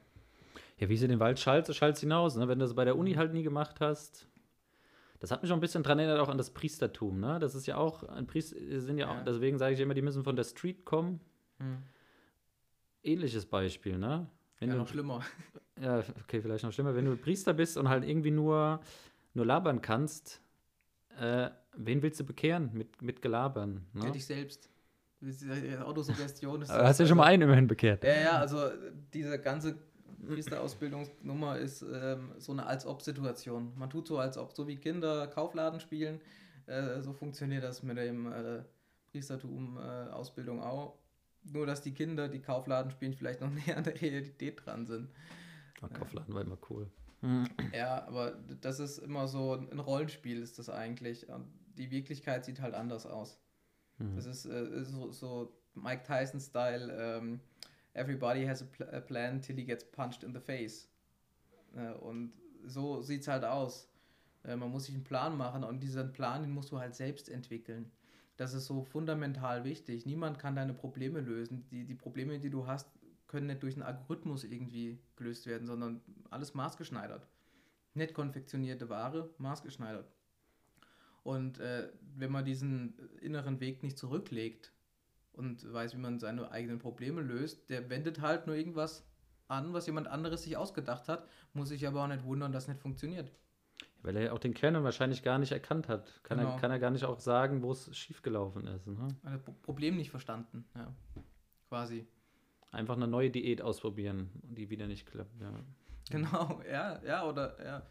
Ja, 0.79 0.89
wie 0.89 0.97
sie 0.97 1.07
den 1.07 1.21
Wald 1.21 1.39
schallt, 1.39 1.67
so 1.67 1.73
schallt 1.73 1.97
hinaus. 1.99 2.37
Ne? 2.37 2.49
Wenn 2.49 2.59
du 2.59 2.65
das 2.65 2.75
bei 2.75 2.85
der 2.85 2.99
Uni 2.99 3.15
halt 3.15 3.33
nie 3.33 3.45
gemacht 3.45 3.81
hast. 3.81 4.27
Das 5.21 5.31
hat 5.31 5.43
mich 5.43 5.51
auch 5.53 5.57
ein 5.57 5.61
bisschen 5.61 5.85
dran 5.85 5.99
erinnert, 6.01 6.19
auch 6.19 6.29
an 6.29 6.39
das 6.39 6.51
Priestertum. 6.51 7.21
Ne? 7.21 7.39
Das 7.39 7.55
ist 7.55 7.67
ja 7.67 7.77
auch, 7.77 8.03
ein 8.03 8.27
Priester 8.27 8.57
sind 8.81 8.99
ja, 8.99 9.07
ja. 9.07 9.13
auch, 9.13 9.25
deswegen 9.25 9.59
sage 9.59 9.75
ich 9.75 9.81
immer, 9.81 9.95
die 9.95 10.03
müssen 10.03 10.25
von 10.25 10.35
der 10.35 10.45
Street 10.45 10.85
kommen. 10.85 11.21
Hm. 11.59 11.79
Ähnliches 13.05 13.47
Beispiel, 13.47 13.97
ne? 13.97 14.27
Wenn 14.59 14.71
ja, 14.71 14.75
du, 14.75 14.81
noch 14.81 14.89
schlimmer. 14.89 15.21
Ja, 15.81 16.03
okay, 16.23 16.41
vielleicht 16.41 16.65
noch 16.65 16.73
schlimmer. 16.73 16.95
Wenn 16.97 17.05
du 17.05 17.17
Priester 17.17 17.53
bist 17.53 17.77
und 17.77 17.89
halt 17.89 18.03
irgendwie 18.03 18.31
nur, 18.31 18.81
nur 19.37 19.47
labern 19.47 19.83
kannst, 19.83 20.41
äh, 21.19 21.51
wen 21.77 22.03
willst 22.03 22.19
du 22.19 22.25
bekehren 22.25 22.71
mit, 22.73 23.03
mit 23.03 23.23
Gelabern? 23.23 23.87
Ne? 23.93 24.07
Ja, 24.07 24.11
dich 24.11 24.27
selbst. 24.27 24.71
Autosuggestion 25.85 26.63
ist. 26.63 26.71
hast 26.71 27.01
du 27.01 27.05
ja 27.05 27.09
schon 27.09 27.17
mal 27.17 27.25
einen 27.25 27.43
immerhin 27.43 27.67
bekehrt. 27.67 28.05
Ja, 28.05 28.21
ja, 28.21 28.39
also 28.39 28.69
diese 29.13 29.39
ganze 29.41 29.77
Priesterausbildungsnummer 30.27 31.59
ist 31.59 31.83
ähm, 31.83 32.33
so 32.39 32.53
eine 32.53 32.67
Als-Ob-Situation. 32.67 33.73
Man 33.77 33.91
tut 33.91 34.07
so, 34.09 34.19
als 34.19 34.37
ob, 34.37 34.53
so 34.53 34.67
wie 34.69 34.77
Kinder 34.77 35.27
Kaufladen 35.27 35.81
spielen, 35.81 36.21
äh, 36.67 37.01
so 37.01 37.13
funktioniert 37.13 37.65
das 37.65 37.83
mit 37.83 37.97
dem 37.97 38.31
äh, 38.31 38.63
Priestertum-Ausbildung 39.11 40.59
äh, 40.59 40.63
auch. 40.63 40.99
Nur, 41.45 41.65
dass 41.65 41.81
die 41.81 41.93
Kinder, 41.93 42.29
die 42.29 42.41
Kaufladen 42.41 42.91
spielen, 42.91 43.15
vielleicht 43.15 43.41
noch 43.41 43.51
näher 43.67 43.77
an 43.77 43.85
der 43.85 44.01
Realität 44.01 44.65
dran 44.65 44.87
sind. 44.87 45.11
Ja, 45.81 45.89
Kaufladen 45.89 46.35
war 46.35 46.43
immer 46.43 46.59
cool. 46.71 46.91
Ja, 47.73 48.07
aber 48.07 48.39
das 48.61 48.81
ist 48.81 48.99
immer 48.99 49.29
so 49.29 49.55
ein 49.55 49.79
Rollenspiel, 49.79 50.43
ist 50.43 50.59
das 50.59 50.69
eigentlich. 50.69 51.29
Und 51.29 51.47
die 51.77 51.91
Wirklichkeit 51.91 52.45
sieht 52.45 52.61
halt 52.61 52.75
anders 52.75 53.07
aus. 53.07 53.39
Mhm. 53.99 54.17
Das 54.17 54.27
ist 54.27 54.47
äh, 54.47 54.85
so, 54.85 55.13
so 55.13 55.53
Mike 55.75 56.03
Tyson-Style. 56.05 56.93
Ähm, 56.99 57.41
everybody 57.95 58.47
has 58.47 58.63
a, 58.63 58.67
pl 58.67 58.89
a, 58.93 59.01
plan 59.01 59.41
till 59.41 59.57
he 59.57 59.65
gets 59.65 59.85
punched 59.85 60.23
in 60.23 60.33
the 60.33 60.41
face. 60.41 60.89
Äh, 61.75 61.93
und 61.93 62.33
so 62.65 63.01
sieht 63.01 63.23
es 63.23 63.29
halt 63.29 63.45
aus. 63.45 63.89
Äh, 64.45 64.57
man 64.57 64.71
muss 64.71 64.87
sich 64.87 64.95
einen 64.95 65.05
Plan 65.05 65.37
machen 65.37 65.65
und 65.65 65.81
diesen 65.81 66.13
Plan, 66.13 66.43
den 66.43 66.53
musst 66.53 66.73
du 66.73 66.79
halt 66.79 66.95
selbst 66.95 67.29
entwickeln. 67.29 67.91
Das 68.37 68.53
ist 68.53 68.67
so 68.67 68.83
fundamental 68.83 69.65
wichtig. 69.65 70.05
Niemand 70.05 70.39
kann 70.39 70.57
deine 70.57 70.75
Probleme 70.75 71.21
lösen. 71.21 71.67
Die, 71.71 71.85
die 71.85 71.95
Probleme, 71.95 72.39
die 72.39 72.51
du 72.51 72.67
hast, 72.67 72.87
können 73.29 73.47
nicht 73.47 73.63
durch 73.63 73.75
einen 73.75 73.83
Algorithmus 73.83 74.45
irgendwie 74.45 74.99
gelöst 75.17 75.47
werden, 75.47 75.67
sondern 75.67 76.01
alles 76.31 76.55
maßgeschneidert. 76.55 77.27
Nicht 77.95 78.15
konfektionierte 78.15 78.89
Ware, 78.89 79.31
maßgeschneidert. 79.39 80.11
Und 81.23 81.59
äh, 81.59 81.91
wenn 82.15 82.31
man 82.31 82.45
diesen 82.45 82.99
inneren 83.21 83.61
Weg 83.61 83.83
nicht 83.83 83.99
zurücklegt, 83.99 84.73
und 85.37 85.71
weiß, 85.73 85.95
wie 85.95 86.01
man 86.01 86.19
seine 86.19 86.51
eigenen 86.51 86.79
Probleme 86.79 87.21
löst. 87.21 87.69
Der 87.71 87.89
wendet 87.91 88.21
halt 88.21 88.47
nur 88.47 88.57
irgendwas 88.57 89.07
an, 89.49 89.73
was 89.73 89.87
jemand 89.87 90.09
anderes 90.09 90.43
sich 90.43 90.57
ausgedacht 90.57 91.09
hat, 91.09 91.29
muss 91.53 91.69
sich 91.69 91.87
aber 91.87 92.03
auch 92.03 92.09
nicht 92.09 92.25
wundern, 92.25 92.53
dass 92.53 92.65
es 92.65 92.69
nicht 92.69 92.81
funktioniert. 92.81 93.31
Weil 94.03 94.17
er 94.17 94.23
ja 94.25 94.33
auch 94.33 94.39
den 94.39 94.55
Kern 94.55 94.83
wahrscheinlich 94.83 95.23
gar 95.23 95.39
nicht 95.39 95.53
erkannt 95.53 95.89
hat. 95.89 96.21
Kann, 96.23 96.39
genau. 96.39 96.55
er, 96.55 96.61
kann 96.61 96.71
er 96.71 96.79
gar 96.79 96.91
nicht 96.91 97.05
auch 97.05 97.21
sagen, 97.21 97.63
wo 97.63 97.73
es 97.73 97.95
schiefgelaufen 97.97 98.67
ist. 98.67 98.87
Ne? 98.87 99.09
Ein 99.25 99.43
Problem 99.63 99.97
nicht 99.97 100.11
verstanden, 100.11 100.65
ja. 100.75 100.93
Quasi. 101.69 102.07
Einfach 102.71 102.97
eine 102.97 103.09
neue 103.09 103.31
Diät 103.31 103.63
ausprobieren, 103.63 104.31
die 104.43 104.71
wieder 104.71 104.87
nicht 104.87 105.07
klappt, 105.07 105.41
ja. 105.41 105.53
Genau, 106.11 106.61
ja, 106.71 107.03
ja, 107.05 107.27
oder 107.27 107.65
ja. 107.65 107.83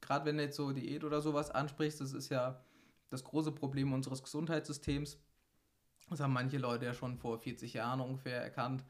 Gerade 0.00 0.24
wenn 0.24 0.36
du 0.36 0.44
jetzt 0.44 0.56
so 0.56 0.72
Diät 0.72 1.04
oder 1.04 1.20
sowas 1.20 1.50
ansprichst, 1.50 2.00
das 2.00 2.12
ist 2.12 2.28
ja 2.28 2.64
das 3.10 3.22
große 3.24 3.52
Problem 3.52 3.92
unseres 3.92 4.22
Gesundheitssystems 4.22 5.18
das 6.10 6.20
haben 6.20 6.32
manche 6.32 6.58
Leute 6.58 6.84
ja 6.84 6.94
schon 6.94 7.16
vor 7.16 7.38
40 7.38 7.74
Jahren 7.74 8.00
ungefähr 8.00 8.42
erkannt, 8.42 8.84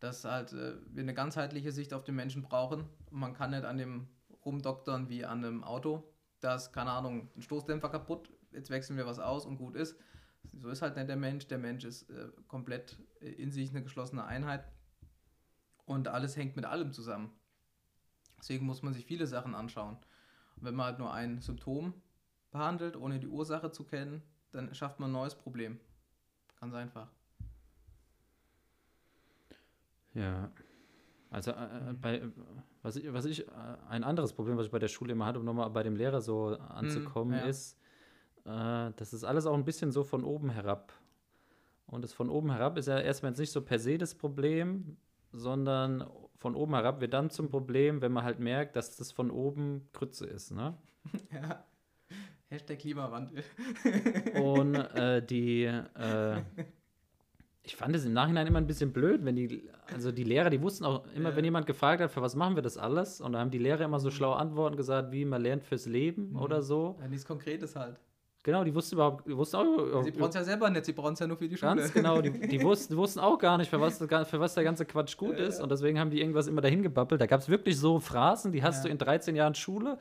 dass 0.00 0.24
halt 0.24 0.52
äh, 0.52 0.74
wir 0.86 1.02
eine 1.02 1.14
ganzheitliche 1.14 1.72
Sicht 1.72 1.94
auf 1.94 2.04
den 2.04 2.14
Menschen 2.14 2.42
brauchen. 2.42 2.84
man 3.10 3.34
kann 3.34 3.50
nicht 3.50 3.64
an 3.64 3.78
dem 3.78 4.08
rumdoktern 4.44 5.08
wie 5.08 5.24
an 5.24 5.44
einem 5.44 5.64
Auto. 5.64 6.04
Da 6.40 6.54
ist, 6.54 6.72
keine 6.72 6.90
Ahnung, 6.90 7.30
ein 7.36 7.42
Stoßdämpfer 7.42 7.88
kaputt, 7.88 8.30
jetzt 8.52 8.70
wechseln 8.70 8.96
wir 8.96 9.06
was 9.06 9.18
aus 9.18 9.44
und 9.44 9.56
gut 9.56 9.74
ist. 9.74 9.98
So 10.52 10.68
ist 10.68 10.82
halt 10.82 10.96
nicht 10.96 11.08
der 11.08 11.16
Mensch. 11.16 11.46
Der 11.46 11.58
Mensch 11.58 11.84
ist 11.84 12.10
äh, 12.10 12.30
komplett 12.46 12.98
äh, 13.20 13.28
in 13.30 13.50
sich 13.50 13.70
eine 13.70 13.82
geschlossene 13.82 14.24
Einheit 14.24 14.64
und 15.84 16.08
alles 16.08 16.36
hängt 16.36 16.56
mit 16.56 16.64
allem 16.64 16.92
zusammen. 16.92 17.30
Deswegen 18.38 18.66
muss 18.66 18.82
man 18.82 18.92
sich 18.92 19.04
viele 19.04 19.26
Sachen 19.26 19.54
anschauen. 19.54 19.96
Und 20.56 20.64
wenn 20.64 20.74
man 20.74 20.86
halt 20.86 20.98
nur 20.98 21.12
ein 21.12 21.40
Symptom 21.40 21.94
behandelt, 22.50 22.96
ohne 22.96 23.18
die 23.18 23.28
Ursache 23.28 23.70
zu 23.72 23.84
kennen, 23.84 24.22
dann 24.52 24.74
schafft 24.74 25.00
man 25.00 25.10
ein 25.10 25.14
neues 25.14 25.34
Problem. 25.34 25.78
Ganz 26.60 26.74
einfach. 26.74 27.08
Ja. 30.14 30.50
Also 31.30 31.50
äh, 31.50 31.90
äh 31.90 31.92
bei 31.94 32.22
was 32.82 32.96
ich, 32.96 33.12
was 33.12 33.24
ich, 33.24 33.46
äh, 33.46 33.52
ein 33.88 34.04
anderes 34.04 34.32
Problem, 34.32 34.56
was 34.56 34.66
ich 34.66 34.72
bei 34.72 34.78
der 34.78 34.88
Schule 34.88 35.12
immer 35.12 35.26
hatte, 35.26 35.38
um 35.38 35.44
nochmal 35.44 35.68
bei 35.70 35.82
dem 35.82 35.96
Lehrer 35.96 36.20
so 36.20 36.56
anzukommen, 36.56 37.34
hm, 37.34 37.40
ja. 37.40 37.46
ist, 37.46 37.78
äh, 38.48 38.92
das 38.96 39.12
ist 39.12 39.24
alles 39.24 39.46
auch 39.46 39.54
ein 39.54 39.64
bisschen 39.64 39.92
so 39.92 40.04
von 40.04 40.24
oben 40.24 40.50
herab. 40.50 40.92
Und 41.86 42.02
das 42.02 42.12
von 42.12 42.30
oben 42.30 42.50
herab 42.50 42.78
ist 42.78 42.86
ja 42.86 42.98
erstmal 42.98 43.32
jetzt 43.32 43.38
nicht 43.38 43.52
so 43.52 43.62
per 43.62 43.78
se 43.78 43.98
das 43.98 44.14
Problem, 44.14 44.96
sondern 45.32 46.08
von 46.36 46.54
oben 46.54 46.74
herab 46.74 47.00
wird 47.00 47.14
dann 47.14 47.30
zum 47.30 47.50
Problem, 47.50 48.00
wenn 48.00 48.12
man 48.12 48.24
halt 48.24 48.38
merkt, 48.38 48.76
dass 48.76 48.96
das 48.96 49.12
von 49.12 49.30
oben 49.30 49.88
Krütze 49.92 50.26
ist, 50.26 50.50
ne? 50.50 50.76
Ja. 51.32 51.64
Hashtag 52.50 52.78
Klimawandel. 52.78 53.44
Und 54.42 54.74
äh, 54.94 55.22
die, 55.22 55.64
äh, 55.64 56.42
ich 57.62 57.76
fand 57.76 57.94
es 57.94 58.06
im 58.06 58.14
Nachhinein 58.14 58.46
immer 58.46 58.58
ein 58.58 58.66
bisschen 58.66 58.90
blöd, 58.90 59.22
wenn 59.26 59.36
die, 59.36 59.68
also 59.92 60.12
die 60.12 60.24
Lehrer, 60.24 60.48
die 60.48 60.62
wussten 60.62 60.86
auch 60.86 61.04
immer, 61.14 61.30
ja. 61.30 61.36
wenn 61.36 61.44
jemand 61.44 61.66
gefragt 61.66 62.00
hat, 62.00 62.10
für 62.10 62.22
was 62.22 62.34
machen 62.34 62.54
wir 62.54 62.62
das 62.62 62.78
alles? 62.78 63.20
Und 63.20 63.34
da 63.34 63.40
haben 63.40 63.50
die 63.50 63.58
Lehrer 63.58 63.84
immer 63.84 64.00
so 64.00 64.10
schlaue 64.10 64.36
Antworten 64.36 64.78
gesagt, 64.78 65.12
wie 65.12 65.26
man 65.26 65.42
lernt 65.42 65.62
fürs 65.62 65.84
Leben 65.84 66.30
mhm. 66.30 66.36
oder 66.36 66.62
so. 66.62 66.96
Ja, 67.02 67.08
nichts 67.08 67.26
Konkretes 67.26 67.76
halt. 67.76 68.00
Genau, 68.42 68.64
die 68.64 68.74
wussten 68.74 68.94
überhaupt, 68.94 69.26
die 69.26 69.36
wussten 69.36 69.56
auch. 69.56 70.02
Sie 70.02 70.10
brauchen 70.12 70.28
es 70.28 70.34
ja 70.36 70.44
selber 70.44 70.70
nicht, 70.70 70.84
sie 70.84 70.92
brauchen 70.92 71.14
es 71.14 71.18
ja 71.18 71.26
nur 71.26 71.36
für 71.36 71.48
die 71.48 71.56
Schule. 71.56 71.74
Ganz 71.74 71.92
genau, 71.92 72.22
die, 72.22 72.30
die 72.30 72.62
wussten, 72.62 72.96
wussten 72.96 73.20
auch 73.20 73.38
gar 73.38 73.58
nicht, 73.58 73.68
für 73.68 73.80
was, 73.80 73.98
für 73.98 74.40
was 74.40 74.54
der 74.54 74.64
ganze 74.64 74.86
Quatsch 74.86 75.16
gut 75.16 75.38
ja, 75.38 75.46
ist. 75.46 75.60
Und 75.60 75.70
deswegen 75.70 75.98
haben 75.98 76.10
die 76.10 76.20
irgendwas 76.20 76.46
immer 76.46 76.60
dahin 76.60 76.82
gebabbelt. 76.82 77.20
Da 77.20 77.26
gab 77.26 77.40
es 77.40 77.48
wirklich 77.48 77.78
so 77.78 77.98
Phrasen, 77.98 78.52
die 78.52 78.62
hast 78.62 78.84
du 78.84 78.88
in 78.88 78.96
13 78.96 79.34
Jahren 79.34 79.54
Schule. 79.54 79.98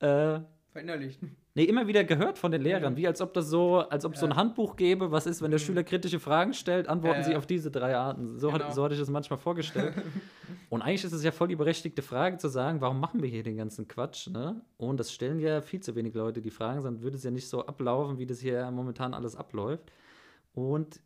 Äh, 0.00 0.40
Verinnerlicht. 0.72 1.20
Nee, 1.54 1.64
immer 1.64 1.86
wieder 1.86 2.02
gehört 2.02 2.38
von 2.38 2.50
den 2.50 2.62
Lehrern, 2.62 2.96
wie 2.96 3.06
als 3.06 3.20
ob 3.20 3.34
das 3.34 3.48
so, 3.48 3.80
als 3.80 4.06
ob 4.06 4.14
ja. 4.14 4.20
so 4.20 4.24
ein 4.24 4.36
Handbuch 4.36 4.76
gäbe, 4.76 5.10
was 5.10 5.26
ist, 5.26 5.42
wenn 5.42 5.50
der 5.50 5.60
mhm. 5.60 5.64
Schüler 5.64 5.84
kritische 5.84 6.18
Fragen 6.18 6.54
stellt, 6.54 6.88
antworten 6.88 7.20
ja, 7.20 7.24
sie 7.24 7.36
auf 7.36 7.44
diese 7.44 7.70
drei 7.70 7.94
Arten. 7.94 8.38
So, 8.38 8.50
genau. 8.50 8.64
hat, 8.64 8.74
so 8.74 8.82
hatte 8.82 8.94
ich 8.94 9.00
das 9.00 9.10
manchmal 9.10 9.38
vorgestellt. 9.38 9.94
und 10.70 10.80
eigentlich 10.80 11.04
ist 11.04 11.12
es 11.12 11.22
ja 11.22 11.30
voll 11.30 11.48
die 11.48 11.56
berechtigte 11.56 12.00
Frage 12.00 12.38
zu 12.38 12.48
sagen, 12.48 12.80
warum 12.80 13.00
machen 13.00 13.22
wir 13.22 13.28
hier 13.28 13.42
den 13.42 13.58
ganzen 13.58 13.86
Quatsch, 13.86 14.28
ne? 14.28 14.62
Und 14.78 14.98
das 14.98 15.12
stellen 15.12 15.40
ja 15.40 15.60
viel 15.60 15.80
zu 15.80 15.94
wenig 15.94 16.14
Leute 16.14 16.40
die 16.40 16.50
Fragen, 16.50 16.80
sonst 16.80 17.02
würde 17.02 17.18
es 17.18 17.22
ja 17.22 17.30
nicht 17.30 17.48
so 17.48 17.66
ablaufen, 17.66 18.18
wie 18.18 18.24
das 18.24 18.40
hier 18.40 18.70
momentan 18.70 19.12
alles 19.12 19.36
abläuft. 19.36 19.92
Und 20.54 21.00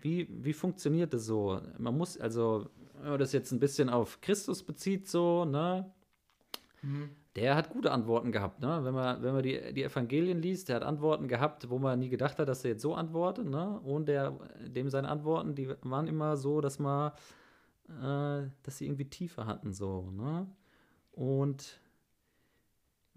wie, 0.00 0.28
wie 0.30 0.52
funktioniert 0.52 1.12
das 1.12 1.26
so? 1.26 1.60
Man 1.76 1.98
muss, 1.98 2.16
also, 2.20 2.70
wenn 3.00 3.10
man 3.10 3.18
das 3.18 3.32
jetzt 3.32 3.50
ein 3.50 3.58
bisschen 3.58 3.88
auf 3.88 4.20
Christus 4.20 4.62
bezieht, 4.62 5.08
so, 5.08 5.44
ne? 5.44 5.90
Mhm. 6.82 7.10
Der 7.40 7.56
hat 7.56 7.70
gute 7.70 7.90
Antworten 7.90 8.32
gehabt, 8.32 8.60
ne? 8.60 8.80
Wenn 8.84 8.92
man, 8.92 9.22
wenn 9.22 9.32
man 9.32 9.42
die, 9.42 9.72
die 9.72 9.82
Evangelien 9.82 10.42
liest, 10.42 10.68
der 10.68 10.76
hat 10.76 10.82
Antworten 10.82 11.26
gehabt, 11.26 11.70
wo 11.70 11.78
man 11.78 11.98
nie 11.98 12.10
gedacht 12.10 12.38
hat, 12.38 12.48
dass 12.48 12.64
er 12.64 12.72
jetzt 12.72 12.82
so 12.82 12.94
antwortet, 12.94 13.46
ne? 13.46 13.80
Und 13.80 14.08
der, 14.08 14.38
dem 14.66 14.90
seine 14.90 15.08
Antworten, 15.08 15.54
die 15.54 15.74
waren 15.80 16.06
immer 16.06 16.36
so, 16.36 16.60
dass 16.60 16.78
man, 16.78 17.12
äh, 17.88 18.50
dass 18.62 18.76
sie 18.76 18.84
irgendwie 18.84 19.08
Tiefe 19.08 19.46
hatten, 19.46 19.72
so, 19.72 20.10
ne? 20.10 20.46
Und 21.12 21.80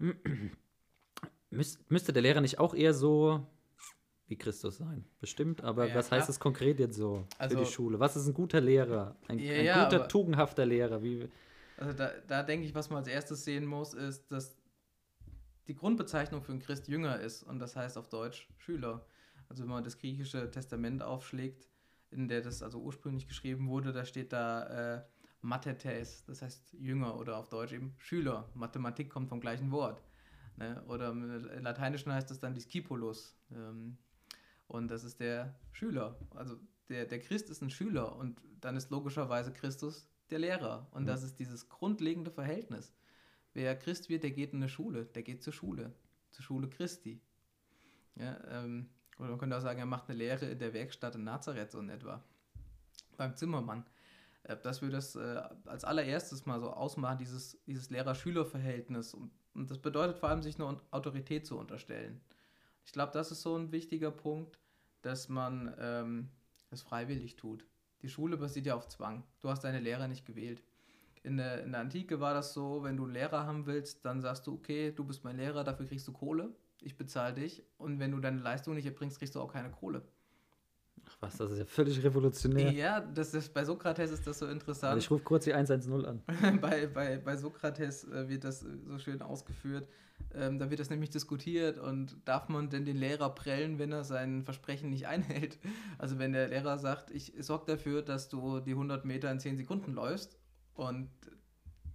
müsste 1.50 2.12
der 2.14 2.22
Lehrer 2.22 2.40
nicht 2.40 2.58
auch 2.58 2.74
eher 2.74 2.94
so 2.94 3.46
wie 4.26 4.36
Christus 4.36 4.78
sein. 4.78 5.04
Bestimmt, 5.20 5.62
aber 5.62 5.88
ja, 5.88 5.94
was 5.94 6.08
klar. 6.08 6.20
heißt 6.20 6.30
es 6.30 6.40
konkret 6.40 6.80
jetzt 6.80 6.96
so 6.96 7.26
also, 7.38 7.50
für 7.50 7.56
die 7.56 7.56
also 7.56 7.70
Schule? 7.70 8.00
Was 8.00 8.16
ist 8.16 8.26
ein 8.26 8.32
guter 8.32 8.62
Lehrer? 8.62 9.16
Ein, 9.28 9.38
ja, 9.38 9.52
ein 9.52 9.64
ja, 9.64 9.84
guter, 9.84 9.96
aber, 10.00 10.08
tugendhafter 10.08 10.64
Lehrer? 10.64 11.02
Wie, 11.02 11.28
also 11.76 11.92
da, 11.92 12.12
da 12.26 12.42
denke 12.42 12.66
ich, 12.66 12.74
was 12.74 12.90
man 12.90 12.98
als 12.98 13.08
erstes 13.08 13.44
sehen 13.44 13.66
muss, 13.66 13.94
ist, 13.94 14.30
dass 14.30 14.56
die 15.66 15.74
Grundbezeichnung 15.74 16.42
für 16.42 16.52
einen 16.52 16.60
Christ 16.60 16.88
Jünger 16.88 17.18
ist 17.20 17.42
und 17.42 17.58
das 17.58 17.74
heißt 17.76 17.96
auf 17.96 18.08
Deutsch 18.08 18.48
Schüler. 18.58 19.06
Also 19.48 19.62
wenn 19.62 19.70
man 19.70 19.84
das 19.84 19.98
griechische 19.98 20.50
Testament 20.50 21.02
aufschlägt, 21.02 21.68
in 22.10 22.28
der 22.28 22.42
das 22.42 22.62
also 22.62 22.80
ursprünglich 22.80 23.26
geschrieben 23.26 23.68
wurde, 23.68 23.92
da 23.92 24.04
steht 24.04 24.32
da 24.32 24.96
äh, 24.96 25.04
Mathetes, 25.40 26.24
das 26.24 26.42
heißt 26.42 26.74
Jünger 26.74 27.18
oder 27.18 27.36
auf 27.36 27.48
Deutsch 27.48 27.72
eben 27.72 27.94
Schüler. 27.98 28.50
Mathematik 28.54 29.10
kommt 29.10 29.28
vom 29.28 29.40
gleichen 29.40 29.70
Wort. 29.70 30.02
Ne? 30.56 30.82
Oder 30.86 31.10
im 31.10 31.62
Lateinischen 31.62 32.12
heißt 32.12 32.30
es 32.30 32.40
dann 32.40 32.54
Discipulus. 32.54 33.36
Ähm, 33.50 33.98
und 34.66 34.88
das 34.88 35.04
ist 35.04 35.20
der 35.20 35.58
Schüler. 35.72 36.18
Also 36.30 36.56
der, 36.88 37.06
der 37.06 37.20
Christ 37.20 37.50
ist 37.50 37.62
ein 37.62 37.70
Schüler 37.70 38.16
und 38.16 38.40
dann 38.60 38.76
ist 38.76 38.90
logischerweise 38.90 39.52
Christus 39.52 40.08
der 40.30 40.38
Lehrer. 40.38 40.86
Und 40.90 41.02
mhm. 41.02 41.06
das 41.06 41.22
ist 41.22 41.38
dieses 41.38 41.68
grundlegende 41.68 42.30
Verhältnis. 42.30 42.92
Wer 43.52 43.76
Christ 43.76 44.08
wird, 44.08 44.22
der 44.22 44.30
geht 44.32 44.52
in 44.52 44.58
eine 44.58 44.68
Schule, 44.68 45.06
der 45.06 45.22
geht 45.22 45.42
zur 45.42 45.52
Schule, 45.52 45.92
zur 46.30 46.44
Schule 46.44 46.68
Christi. 46.68 47.20
Ja, 48.16 48.38
ähm, 48.48 48.88
oder 49.18 49.30
man 49.30 49.38
könnte 49.38 49.56
auch 49.56 49.60
sagen, 49.60 49.78
er 49.78 49.86
macht 49.86 50.08
eine 50.08 50.18
Lehre 50.18 50.46
in 50.46 50.58
der 50.58 50.72
Werkstatt 50.72 51.14
in 51.14 51.24
Nazareth 51.24 51.70
so 51.70 51.78
in 51.78 51.88
etwa. 51.88 52.22
Beim 53.16 53.36
Zimmermann. 53.36 53.84
Äh, 54.44 54.56
dass 54.58 54.82
wir 54.82 54.90
das 54.90 55.16
äh, 55.16 55.42
als 55.64 55.84
allererstes 55.84 56.46
mal 56.46 56.60
so 56.60 56.70
ausmachen, 56.70 57.18
dieses, 57.18 57.58
dieses 57.66 57.90
Lehrer-Schüler-Verhältnis. 57.90 59.14
Und, 59.14 59.32
und 59.54 59.70
das 59.70 59.78
bedeutet 59.78 60.18
vor 60.18 60.28
allem, 60.28 60.42
sich 60.42 60.60
eine 60.60 60.80
Autorität 60.90 61.46
zu 61.46 61.58
unterstellen. 61.58 62.20
Ich 62.84 62.92
glaube, 62.92 63.12
das 63.12 63.30
ist 63.30 63.42
so 63.42 63.56
ein 63.56 63.72
wichtiger 63.72 64.10
Punkt, 64.10 64.58
dass 65.02 65.28
man 65.28 65.74
ähm, 65.78 66.28
das 66.70 66.82
freiwillig 66.82 67.36
tut. 67.36 67.64
Die 68.04 68.10
Schule 68.10 68.36
basiert 68.36 68.66
ja 68.66 68.74
auf 68.74 68.86
Zwang. 68.86 69.24
Du 69.40 69.48
hast 69.48 69.64
deine 69.64 69.80
Lehrer 69.80 70.08
nicht 70.08 70.26
gewählt. 70.26 70.62
In 71.22 71.38
der, 71.38 71.62
in 71.62 71.72
der 71.72 71.80
Antike 71.80 72.20
war 72.20 72.34
das 72.34 72.52
so, 72.52 72.82
wenn 72.82 72.98
du 72.98 73.04
einen 73.04 73.14
Lehrer 73.14 73.46
haben 73.46 73.64
willst, 73.64 74.04
dann 74.04 74.20
sagst 74.20 74.46
du, 74.46 74.52
okay, 74.52 74.92
du 74.92 75.04
bist 75.04 75.24
mein 75.24 75.38
Lehrer, 75.38 75.64
dafür 75.64 75.86
kriegst 75.86 76.06
du 76.06 76.12
Kohle, 76.12 76.54
ich 76.82 76.98
bezahle 76.98 77.32
dich. 77.32 77.64
Und 77.78 78.00
wenn 78.00 78.10
du 78.10 78.20
deine 78.20 78.40
Leistung 78.40 78.74
nicht 78.74 78.84
erbringst, 78.84 79.18
kriegst 79.18 79.34
du 79.34 79.40
auch 79.40 79.50
keine 79.50 79.70
Kohle. 79.70 80.02
Ach 81.06 81.16
was, 81.20 81.36
das 81.36 81.52
ist 81.52 81.58
ja 81.58 81.64
völlig 81.64 82.02
revolutionär. 82.02 82.72
Ja, 82.72 83.00
das 83.00 83.34
ist, 83.34 83.52
bei 83.52 83.64
Sokrates 83.64 84.10
ist 84.10 84.26
das 84.26 84.38
so 84.38 84.46
interessant. 84.46 85.00
Ich 85.00 85.10
rufe 85.10 85.22
kurz 85.22 85.44
die 85.44 85.52
110 85.52 86.04
an. 86.04 86.22
bei, 86.60 86.86
bei, 86.86 87.18
bei 87.18 87.36
Sokrates 87.36 88.04
äh, 88.04 88.28
wird 88.28 88.44
das 88.44 88.60
so 88.60 88.98
schön 88.98 89.22
ausgeführt. 89.22 89.88
Ähm, 90.34 90.58
da 90.58 90.70
wird 90.70 90.80
das 90.80 90.90
nämlich 90.90 91.10
diskutiert 91.10 91.78
und 91.78 92.16
darf 92.24 92.48
man 92.48 92.70
denn 92.70 92.84
den 92.84 92.96
Lehrer 92.96 93.34
prellen, 93.34 93.78
wenn 93.78 93.92
er 93.92 94.04
sein 94.04 94.44
Versprechen 94.44 94.90
nicht 94.90 95.06
einhält? 95.06 95.58
Also 95.98 96.18
wenn 96.18 96.32
der 96.32 96.48
Lehrer 96.48 96.78
sagt, 96.78 97.10
ich 97.10 97.32
sorge 97.38 97.66
dafür, 97.66 98.02
dass 98.02 98.28
du 98.28 98.60
die 98.60 98.72
100 98.72 99.04
Meter 99.04 99.30
in 99.30 99.38
10 99.38 99.56
Sekunden 99.56 99.92
läufst 99.92 100.36
und 100.74 101.08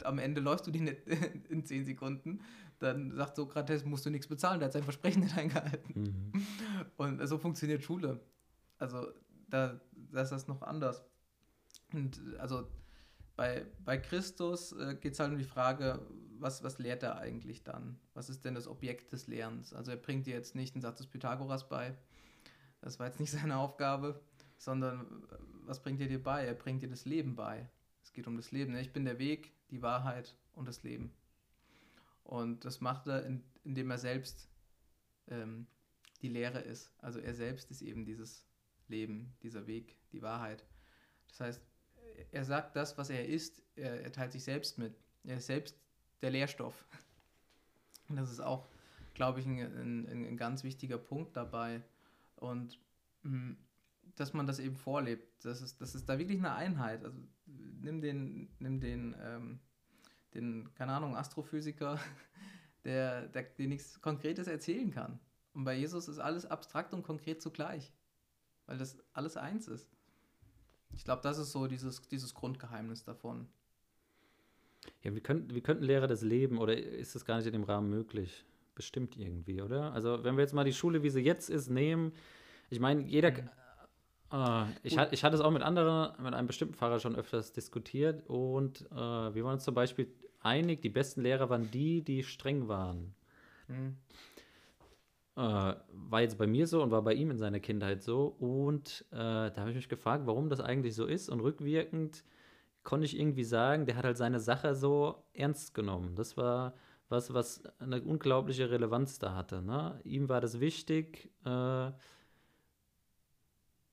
am 0.04 0.18
Ende 0.18 0.42
läufst 0.42 0.66
du 0.68 0.72
die 0.72 0.82
nicht 0.82 1.02
in 1.50 1.66
10 1.66 1.86
Sekunden, 1.86 2.40
dann 2.80 3.12
sagt 3.12 3.36
Sokrates, 3.36 3.86
musst 3.86 4.06
du 4.06 4.10
nichts 4.10 4.28
bezahlen, 4.28 4.60
der 4.60 4.68
hat 4.68 4.74
sein 4.74 4.84
Versprechen 4.84 5.22
nicht 5.24 5.38
eingehalten. 5.38 5.94
Mhm. 6.02 6.46
Und 6.98 7.28
so 7.28 7.38
funktioniert 7.38 7.84
Schule. 7.84 8.20
Also 8.80 9.08
da, 9.50 9.80
da 9.94 10.22
ist 10.22 10.32
das 10.32 10.48
noch 10.48 10.62
anders. 10.62 11.04
Und 11.94 12.20
also 12.40 12.68
bei, 13.36 13.66
bei 13.86 13.98
Christus 13.98 14.72
äh, 14.74 14.96
geht 14.96 15.14
es 15.14 15.20
halt 15.20 15.32
um 15.32 15.38
die 15.38 15.44
Frage, 15.44 16.06
was, 16.40 16.64
was 16.64 16.80
lehrt 16.80 17.04
er 17.04 17.18
eigentlich 17.18 17.64
dann? 17.64 18.00
Was 18.14 18.30
ist 18.30 18.46
denn 18.46 18.56
das 18.56 18.68
Objekt 18.68 19.14
des 19.14 19.28
Lernens? 19.28 19.74
Also 19.74 19.92
er 19.92 19.98
bringt 19.98 20.26
dir 20.26 20.34
jetzt 20.34 20.56
nicht 20.56 20.76
den 20.76 20.82
Satz 20.82 20.98
des 20.98 21.08
Pythagoras 21.08 21.68
bei, 21.70 21.96
das 22.82 23.00
war 23.00 23.08
jetzt 23.08 23.20
nicht 23.20 23.32
seine 23.40 23.58
Aufgabe, 23.58 24.22
sondern 24.58 25.02
äh, 25.02 25.36
was 25.66 25.82
bringt 25.82 26.02
er 26.02 26.08
dir 26.08 26.22
bei? 26.22 26.46
Er 26.46 26.54
bringt 26.54 26.82
dir 26.82 26.90
das 26.90 27.06
Leben 27.06 27.36
bei. 27.36 27.70
Es 28.04 28.14
geht 28.14 28.28
um 28.28 28.36
das 28.36 28.52
Leben. 28.52 28.74
Ne? 28.74 28.82
Ich 28.82 28.94
bin 28.94 29.06
der 29.06 29.20
Weg, 29.20 29.54
die 29.70 29.82
Wahrheit 29.82 30.36
und 30.54 30.68
das 30.68 30.84
Leben. 30.84 31.14
Und 32.24 32.66
das 32.66 32.82
macht 32.82 33.08
er, 33.08 33.26
indem 33.64 33.92
er 33.92 33.98
selbst 33.98 34.50
ähm, 35.28 35.68
die 36.22 36.30
Lehre 36.30 36.60
ist. 36.60 36.92
Also 37.00 37.20
er 37.20 37.34
selbst 37.34 37.72
ist 37.72 37.82
eben 37.82 38.06
dieses 38.06 38.49
Leben, 38.90 39.34
dieser 39.44 39.68
Weg, 39.68 39.96
die 40.12 40.22
Wahrheit. 40.22 40.66
Das 41.28 41.40
heißt, 41.40 41.62
er 42.32 42.46
sagt 42.46 42.76
das, 42.76 42.98
was 42.98 43.10
er 43.10 43.28
ist, 43.28 43.62
er, 43.76 44.02
er 44.02 44.12
teilt 44.12 44.32
sich 44.32 44.44
selbst 44.44 44.78
mit. 44.78 44.94
Er 45.24 45.38
ist 45.38 45.48
selbst 45.48 45.76
der 46.22 46.32
Lehrstoff. 46.32 46.86
Und 48.10 48.18
das 48.18 48.32
ist 48.32 48.40
auch, 48.40 48.68
glaube 49.14 49.40
ich, 49.40 49.46
ein, 49.46 49.60
ein, 49.60 50.08
ein, 50.08 50.38
ganz 50.38 50.64
wichtiger 50.64 50.98
Punkt 50.98 51.36
dabei. 51.38 51.82
Und 52.36 52.80
mh, 53.24 53.32
hm, 53.32 53.58
dass 54.16 54.34
man 54.34 54.48
das 54.48 54.60
eben 54.60 54.76
vorlebt, 54.76 55.46
das 55.46 55.62
ist, 55.62 55.80
das 55.80 55.96
ist 55.96 56.10
da 56.10 56.20
wirklich 56.20 56.40
eine 56.40 56.54
Einheit. 56.54 57.06
Also 57.06 57.18
nimm 57.46 58.02
den, 58.02 58.50
nimm 58.60 58.80
den, 58.82 59.16
ähm, 59.22 59.60
den, 60.34 60.74
keine 60.74 60.94
Ahnung, 60.94 61.16
Astrophysiker, 61.16 62.00
der, 62.84 63.28
der 63.28 63.44
dir 63.44 63.68
nichts 63.68 64.02
Konkretes 64.02 64.48
erzählen 64.48 64.92
kann. 64.92 65.20
Und 65.54 65.64
bei 65.64 65.76
Jesus 65.76 66.08
ist 66.08 66.20
alles 66.20 66.46
abstrakt 66.46 66.94
und 66.94 67.04
konkret 67.04 67.42
zugleich 67.42 67.94
weil 68.70 68.78
das 68.78 68.98
alles 69.14 69.36
eins 69.36 69.68
ist. 69.68 69.90
Ich 70.96 71.04
glaube, 71.04 71.24
das 71.24 71.40
ist 71.40 71.52
so 71.52 71.66
dieses, 71.66 72.04
dieses 72.04 72.36
Grundgeheimnis 72.36 73.04
davon. 73.04 73.48
Ja, 75.02 75.14
wie, 75.16 75.22
könnt, 75.22 75.54
wie 75.56 75.62
könnten 75.62 75.84
Lehrer 75.84 76.08
das 76.08 76.22
leben 76.22 76.60
oder 76.60 76.78
ist 76.78 77.16
das 77.16 77.26
gar 77.26 77.38
nicht 77.38 77.48
in 77.48 77.54
dem 77.54 77.64
Rahmen 77.64 77.90
möglich? 77.90 78.46
Bestimmt 78.76 79.18
irgendwie, 79.18 79.62
oder? 79.62 79.92
Also, 79.94 80.24
wenn 80.24 80.38
wir 80.38 80.44
jetzt 80.44 80.54
mal 80.54 80.64
die 80.64 80.74
Schule, 80.74 81.02
wie 81.02 81.10
sie 81.10 81.22
jetzt 81.22 81.50
ist, 81.50 81.70
nehmen, 81.70 82.14
ich 82.70 82.80
meine, 82.80 83.02
jeder. 83.02 83.32
Mhm. 83.32 83.50
Äh, 84.32 84.66
ich, 84.84 84.98
hat, 84.98 85.12
ich 85.14 85.24
hatte 85.24 85.36
es 85.36 85.42
auch 85.42 85.52
mit 85.52 85.64
anderen, 85.64 86.22
mit 86.24 86.34
einem 86.36 86.48
bestimmten 86.48 86.76
Pfarrer 86.76 87.00
schon 87.00 87.16
öfters 87.16 87.52
diskutiert 87.52 88.24
und 88.30 88.82
äh, 88.92 88.96
wir 88.96 89.44
waren 89.44 89.54
uns 89.54 89.64
zum 89.64 89.74
Beispiel 89.74 90.14
einig, 90.42 90.84
die 90.84 90.90
besten 90.90 91.22
Lehrer 91.22 91.50
waren 91.50 91.72
die, 91.72 92.04
die 92.04 92.24
streng 92.24 92.68
waren. 92.68 93.16
Mhm. 93.68 93.98
Äh, 95.40 95.76
war 96.12 96.22
jetzt 96.22 96.38
bei 96.38 96.48
mir 96.48 96.68
so 96.68 96.84
und 96.84 96.92
war 96.92 97.02
bei 97.02 97.14
ihm 97.14 97.32
in 97.32 97.38
seiner 97.38 97.62
Kindheit 97.62 98.04
so. 98.04 98.36
Und 98.40 99.06
äh, 99.12 99.16
da 99.16 99.54
habe 99.56 99.70
ich 99.70 99.78
mich 99.78 99.88
gefragt, 99.88 100.24
warum 100.26 100.50
das 100.50 100.60
eigentlich 100.60 100.96
so 100.96 101.06
ist. 101.06 101.30
Und 101.30 101.40
rückwirkend 101.40 102.26
konnte 102.84 103.06
ich 103.06 103.18
irgendwie 103.18 103.46
sagen, 103.46 103.86
der 103.86 103.96
hat 103.96 104.04
halt 104.04 104.18
seine 104.18 104.42
Sache 104.42 104.76
so 104.76 105.24
ernst 105.34 105.74
genommen. 105.74 106.16
Das 106.16 106.36
war 106.36 106.74
was, 107.08 107.34
was 107.34 107.64
eine 107.80 108.02
unglaubliche 108.02 108.70
Relevanz 108.70 109.18
da 109.18 109.34
hatte. 109.34 109.62
Ne? 109.62 110.02
Ihm 110.04 110.28
war 110.28 110.42
das 110.42 110.60
wichtig. 110.60 111.32
Äh, 111.46 111.48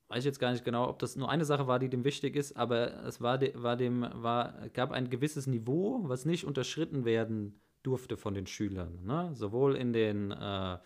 weiß 0.09 0.19
ich 0.19 0.25
jetzt 0.25 0.39
gar 0.39 0.51
nicht 0.51 0.65
genau, 0.65 0.89
ob 0.89 0.99
das 0.99 1.15
nur 1.15 1.29
eine 1.29 1.45
Sache 1.45 1.65
war, 1.65 1.79
die 1.79 1.89
dem 1.89 2.03
wichtig 2.03 2.35
ist, 2.35 2.57
aber 2.57 3.05
es 3.05 3.21
war, 3.21 3.37
de, 3.37 3.53
war 3.55 3.77
dem, 3.77 4.05
war, 4.15 4.67
gab 4.73 4.91
ein 4.91 5.09
gewisses 5.09 5.47
Niveau, 5.47 6.01
was 6.03 6.25
nicht 6.25 6.43
unterschritten 6.43 7.05
werden 7.05 7.61
durfte 7.83 8.17
von 8.17 8.33
den 8.33 8.47
Schülern. 8.47 9.05
Ne? 9.05 9.29
Sowohl 9.33 9.75
in 9.75 9.93
den 9.93 10.31
äh, 10.31 10.77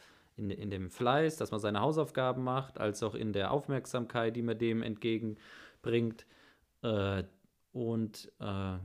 in, 0.41 0.49
in 0.49 0.69
dem 0.69 0.89
Fleiß, 0.89 1.37
dass 1.37 1.51
man 1.51 1.59
seine 1.59 1.81
Hausaufgaben 1.81 2.43
macht, 2.43 2.79
als 2.79 3.03
auch 3.03 3.15
in 3.15 3.33
der 3.33 3.51
Aufmerksamkeit, 3.51 4.35
die 4.35 4.41
man 4.41 4.57
dem 4.57 4.81
entgegenbringt. 4.81 6.25
Äh, 6.81 7.23
und 7.71 8.31
äh, 8.39 8.77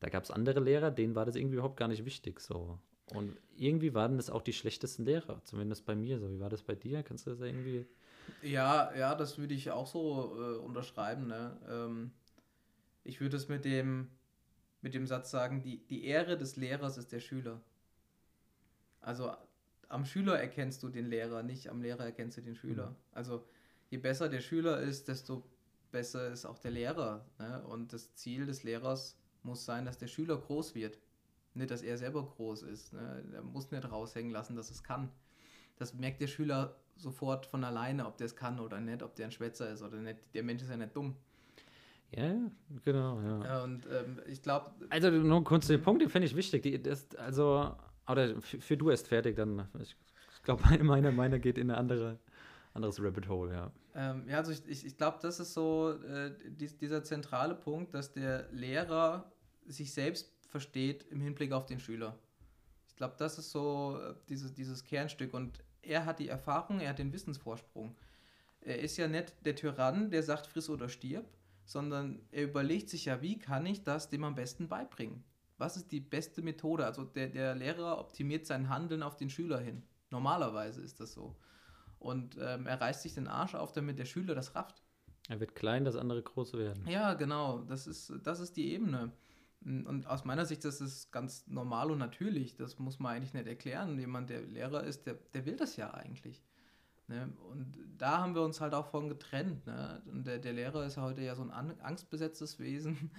da 0.00 0.08
gab 0.10 0.24
es 0.24 0.30
andere 0.30 0.60
Lehrer, 0.60 0.90
denen 0.90 1.14
war 1.14 1.24
das 1.24 1.36
irgendwie 1.36 1.54
überhaupt 1.54 1.76
gar 1.76 1.88
nicht 1.88 2.04
wichtig. 2.04 2.40
So. 2.40 2.78
Und 3.14 3.36
irgendwie 3.56 3.94
waren 3.94 4.16
das 4.16 4.30
auch 4.30 4.42
die 4.42 4.52
schlechtesten 4.52 5.04
Lehrer, 5.04 5.40
zumindest 5.44 5.86
bei 5.86 5.94
mir 5.94 6.18
so. 6.18 6.30
Wie 6.30 6.40
war 6.40 6.50
das 6.50 6.62
bei 6.62 6.74
dir? 6.74 7.02
Kannst 7.02 7.26
du 7.26 7.30
das 7.30 7.40
irgendwie. 7.40 7.86
Ja, 8.42 8.94
ja, 8.96 9.14
das 9.14 9.38
würde 9.38 9.54
ich 9.54 9.70
auch 9.70 9.86
so 9.86 10.36
äh, 10.36 10.56
unterschreiben. 10.58 11.26
Ne? 11.26 11.56
Ähm, 11.68 12.10
ich 13.04 13.20
würde 13.20 13.36
es 13.36 13.48
mit 13.48 13.64
dem, 13.64 14.08
mit 14.82 14.94
dem 14.94 15.06
Satz 15.06 15.30
sagen, 15.30 15.62
die, 15.62 15.78
die 15.86 16.04
Ehre 16.04 16.36
des 16.36 16.56
Lehrers 16.56 16.96
ist 16.96 17.12
der 17.12 17.20
Schüler. 17.20 17.60
Also 19.00 19.32
am 19.90 20.04
Schüler 20.04 20.38
erkennst 20.38 20.82
du 20.82 20.88
den 20.88 21.06
Lehrer, 21.06 21.42
nicht 21.42 21.68
am 21.68 21.82
Lehrer 21.82 22.04
erkennst 22.04 22.38
du 22.38 22.40
den 22.40 22.54
Schüler. 22.54 22.90
Mhm. 22.90 22.96
Also 23.12 23.44
je 23.90 23.98
besser 23.98 24.28
der 24.28 24.40
Schüler 24.40 24.80
ist, 24.80 25.08
desto 25.08 25.44
besser 25.90 26.30
ist 26.30 26.46
auch 26.46 26.58
der 26.58 26.70
Lehrer. 26.70 27.26
Ne? 27.38 27.62
Und 27.64 27.92
das 27.92 28.14
Ziel 28.14 28.46
des 28.46 28.62
Lehrers 28.62 29.18
muss 29.42 29.64
sein, 29.64 29.84
dass 29.84 29.98
der 29.98 30.06
Schüler 30.06 30.36
groß 30.36 30.74
wird. 30.74 30.98
Nicht, 31.54 31.72
dass 31.72 31.82
er 31.82 31.98
selber 31.98 32.24
groß 32.24 32.62
ist. 32.62 32.92
Ne? 32.92 33.24
Er 33.32 33.42
muss 33.42 33.70
nicht 33.72 33.90
raushängen 33.90 34.30
lassen, 34.30 34.54
dass 34.54 34.70
es 34.70 34.82
kann. 34.82 35.10
das 35.76 35.92
merkt 35.94 36.20
der 36.20 36.28
Schüler 36.28 36.76
sofort 36.96 37.46
von 37.46 37.64
alleine, 37.64 38.06
ob 38.06 38.16
der 38.16 38.26
es 38.26 38.36
kann 38.36 38.60
oder 38.60 38.80
nicht, 38.80 39.02
ob 39.02 39.16
der 39.16 39.26
ein 39.26 39.32
Schwätzer 39.32 39.70
ist 39.70 39.82
oder 39.82 39.96
nicht. 39.98 40.18
Der 40.34 40.44
Mensch 40.44 40.62
ist 40.62 40.70
ja 40.70 40.76
nicht 40.76 40.94
dumm. 40.94 41.16
Ja, 42.12 42.34
genau, 42.84 43.20
ja. 43.22 43.62
Und 43.64 43.86
ähm, 43.86 44.20
ich 44.26 44.42
glaube, 44.42 44.72
Also 44.90 45.10
nur 45.10 45.42
kurz 45.44 45.66
den 45.68 45.80
Punkt, 45.80 46.02
den 46.02 46.10
finde 46.10 46.26
ich 46.26 46.36
wichtig. 46.36 46.62
Die, 46.62 46.80
das, 46.80 47.06
also, 47.16 47.74
oder 48.12 48.40
für, 48.40 48.76
du 48.76 48.90
erst 48.90 49.08
fertig, 49.08 49.36
dann. 49.36 49.68
Ich, 49.80 49.96
glaube, 50.42 50.62
meine, 50.82 51.12
meine 51.12 51.40
geht 51.40 51.58
in 51.58 51.70
eine 51.70 51.78
andere, 51.78 52.18
anderes 52.74 53.02
Rabbit 53.02 53.28
Hole, 53.28 53.52
ja. 53.52 53.72
Ähm, 53.94 54.28
ja, 54.28 54.38
also 54.38 54.52
ich, 54.52 54.66
ich, 54.68 54.86
ich 54.86 54.96
glaube, 54.96 55.18
das 55.20 55.40
ist 55.40 55.52
so 55.52 55.92
äh, 56.04 56.32
dies, 56.44 56.76
dieser 56.76 57.02
zentrale 57.02 57.54
Punkt, 57.54 57.94
dass 57.94 58.12
der 58.12 58.50
Lehrer 58.52 59.30
sich 59.66 59.92
selbst 59.92 60.32
versteht 60.46 61.04
im 61.10 61.20
Hinblick 61.20 61.52
auf 61.52 61.66
den 61.66 61.80
Schüler. 61.80 62.16
Ich 62.88 62.96
glaube, 62.96 63.14
das 63.18 63.38
ist 63.38 63.50
so 63.50 63.98
äh, 64.00 64.14
dieses 64.28 64.84
Kernstück 64.84 65.34
und 65.34 65.62
er 65.82 66.04
hat 66.04 66.18
die 66.18 66.28
Erfahrung, 66.28 66.80
er 66.80 66.90
hat 66.90 66.98
den 66.98 67.12
Wissensvorsprung. 67.12 67.96
Er 68.60 68.78
ist 68.80 68.96
ja 68.96 69.08
nicht 69.08 69.34
der 69.44 69.56
Tyrann, 69.56 70.10
der 70.10 70.22
sagt, 70.22 70.46
friss 70.46 70.68
oder 70.68 70.88
stirb, 70.88 71.26
sondern 71.64 72.20
er 72.30 72.44
überlegt 72.44 72.90
sich 72.90 73.06
ja, 73.06 73.22
wie 73.22 73.38
kann 73.38 73.64
ich 73.64 73.82
das 73.82 74.10
dem 74.10 74.24
am 74.24 74.34
besten 74.34 74.68
beibringen? 74.68 75.24
Was 75.60 75.76
ist 75.76 75.92
die 75.92 76.00
beste 76.00 76.42
Methode? 76.42 76.86
Also 76.86 77.04
der, 77.04 77.28
der 77.28 77.54
Lehrer 77.54 77.98
optimiert 77.98 78.46
sein 78.46 78.68
Handeln 78.68 79.02
auf 79.02 79.16
den 79.16 79.30
Schüler 79.30 79.60
hin. 79.60 79.82
Normalerweise 80.10 80.80
ist 80.80 80.98
das 81.00 81.12
so. 81.12 81.36
Und 81.98 82.38
ähm, 82.40 82.66
er 82.66 82.80
reißt 82.80 83.02
sich 83.02 83.14
den 83.14 83.28
Arsch 83.28 83.54
auf, 83.54 83.72
damit 83.72 83.98
der 83.98 84.06
Schüler 84.06 84.34
das 84.34 84.54
rafft. 84.54 84.82
Er 85.28 85.38
wird 85.38 85.54
klein, 85.54 85.84
dass 85.84 85.96
andere 85.96 86.22
groß 86.22 86.54
werden. 86.54 86.86
Ja, 86.88 87.14
genau. 87.14 87.58
Das 87.68 87.86
ist, 87.86 88.12
das 88.22 88.40
ist 88.40 88.56
die 88.56 88.72
Ebene. 88.72 89.12
Und 89.62 90.06
aus 90.06 90.24
meiner 90.24 90.46
Sicht, 90.46 90.64
das 90.64 90.80
ist 90.80 91.12
ganz 91.12 91.46
normal 91.46 91.90
und 91.90 91.98
natürlich. 91.98 92.56
Das 92.56 92.78
muss 92.78 92.98
man 92.98 93.14
eigentlich 93.14 93.34
nicht 93.34 93.46
erklären. 93.46 93.98
Jemand, 93.98 94.30
der 94.30 94.40
Lehrer 94.40 94.82
ist, 94.84 95.06
der, 95.06 95.18
der 95.34 95.44
will 95.44 95.56
das 95.56 95.76
ja 95.76 95.92
eigentlich. 95.92 96.42
Ne? 97.06 97.30
Und 97.50 97.74
da 97.98 98.18
haben 98.22 98.34
wir 98.34 98.42
uns 98.42 98.62
halt 98.62 98.72
auch 98.72 98.86
von 98.86 99.10
getrennt. 99.10 99.66
Ne? 99.66 100.00
Und 100.10 100.26
der, 100.26 100.38
der 100.38 100.54
Lehrer 100.54 100.86
ist 100.86 100.96
heute 100.96 101.20
ja 101.20 101.34
so 101.34 101.42
ein 101.42 101.50
an- 101.50 101.78
angstbesetztes 101.80 102.58
Wesen. 102.58 103.10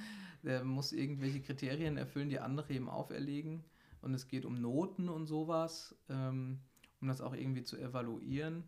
Der 0.43 0.63
muss 0.63 0.91
irgendwelche 0.91 1.41
Kriterien 1.41 1.97
erfüllen, 1.97 2.30
die 2.30 2.39
andere 2.39 2.73
ihm 2.73 2.89
auferlegen. 2.89 3.63
Und 4.01 4.13
es 4.13 4.27
geht 4.27 4.45
um 4.45 4.60
Noten 4.60 5.10
und 5.10 5.27
sowas, 5.27 5.95
ähm, 6.10 6.60
um 6.99 7.08
das 7.08 7.21
auch 7.21 7.34
irgendwie 7.34 7.63
zu 7.63 7.77
evaluieren. 7.77 8.63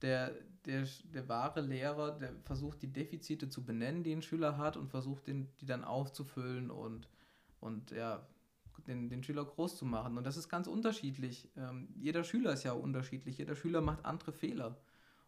Der, 0.00 0.32
der, 0.64 0.86
der 1.12 1.28
wahre 1.28 1.60
Lehrer, 1.60 2.18
der 2.18 2.32
versucht 2.44 2.82
die 2.82 2.92
Defizite 2.92 3.48
zu 3.48 3.64
benennen, 3.64 4.02
die 4.02 4.12
ein 4.12 4.22
Schüler 4.22 4.56
hat, 4.56 4.76
und 4.76 4.88
versucht 4.88 5.26
den, 5.26 5.48
die 5.60 5.66
dann 5.66 5.84
aufzufüllen 5.84 6.70
und, 6.70 7.08
und 7.60 7.90
ja, 7.90 8.26
den, 8.86 9.08
den 9.10 9.22
Schüler 9.22 9.44
groß 9.44 9.76
zu 9.76 9.84
machen. 9.84 10.16
Und 10.16 10.24
das 10.24 10.36
ist 10.36 10.48
ganz 10.48 10.66
unterschiedlich. 10.66 11.50
Ähm, 11.56 11.88
jeder 11.96 12.24
Schüler 12.24 12.52
ist 12.52 12.64
ja 12.64 12.72
unterschiedlich, 12.72 13.38
jeder 13.38 13.56
Schüler 13.56 13.80
macht 13.80 14.04
andere 14.04 14.32
Fehler. 14.32 14.78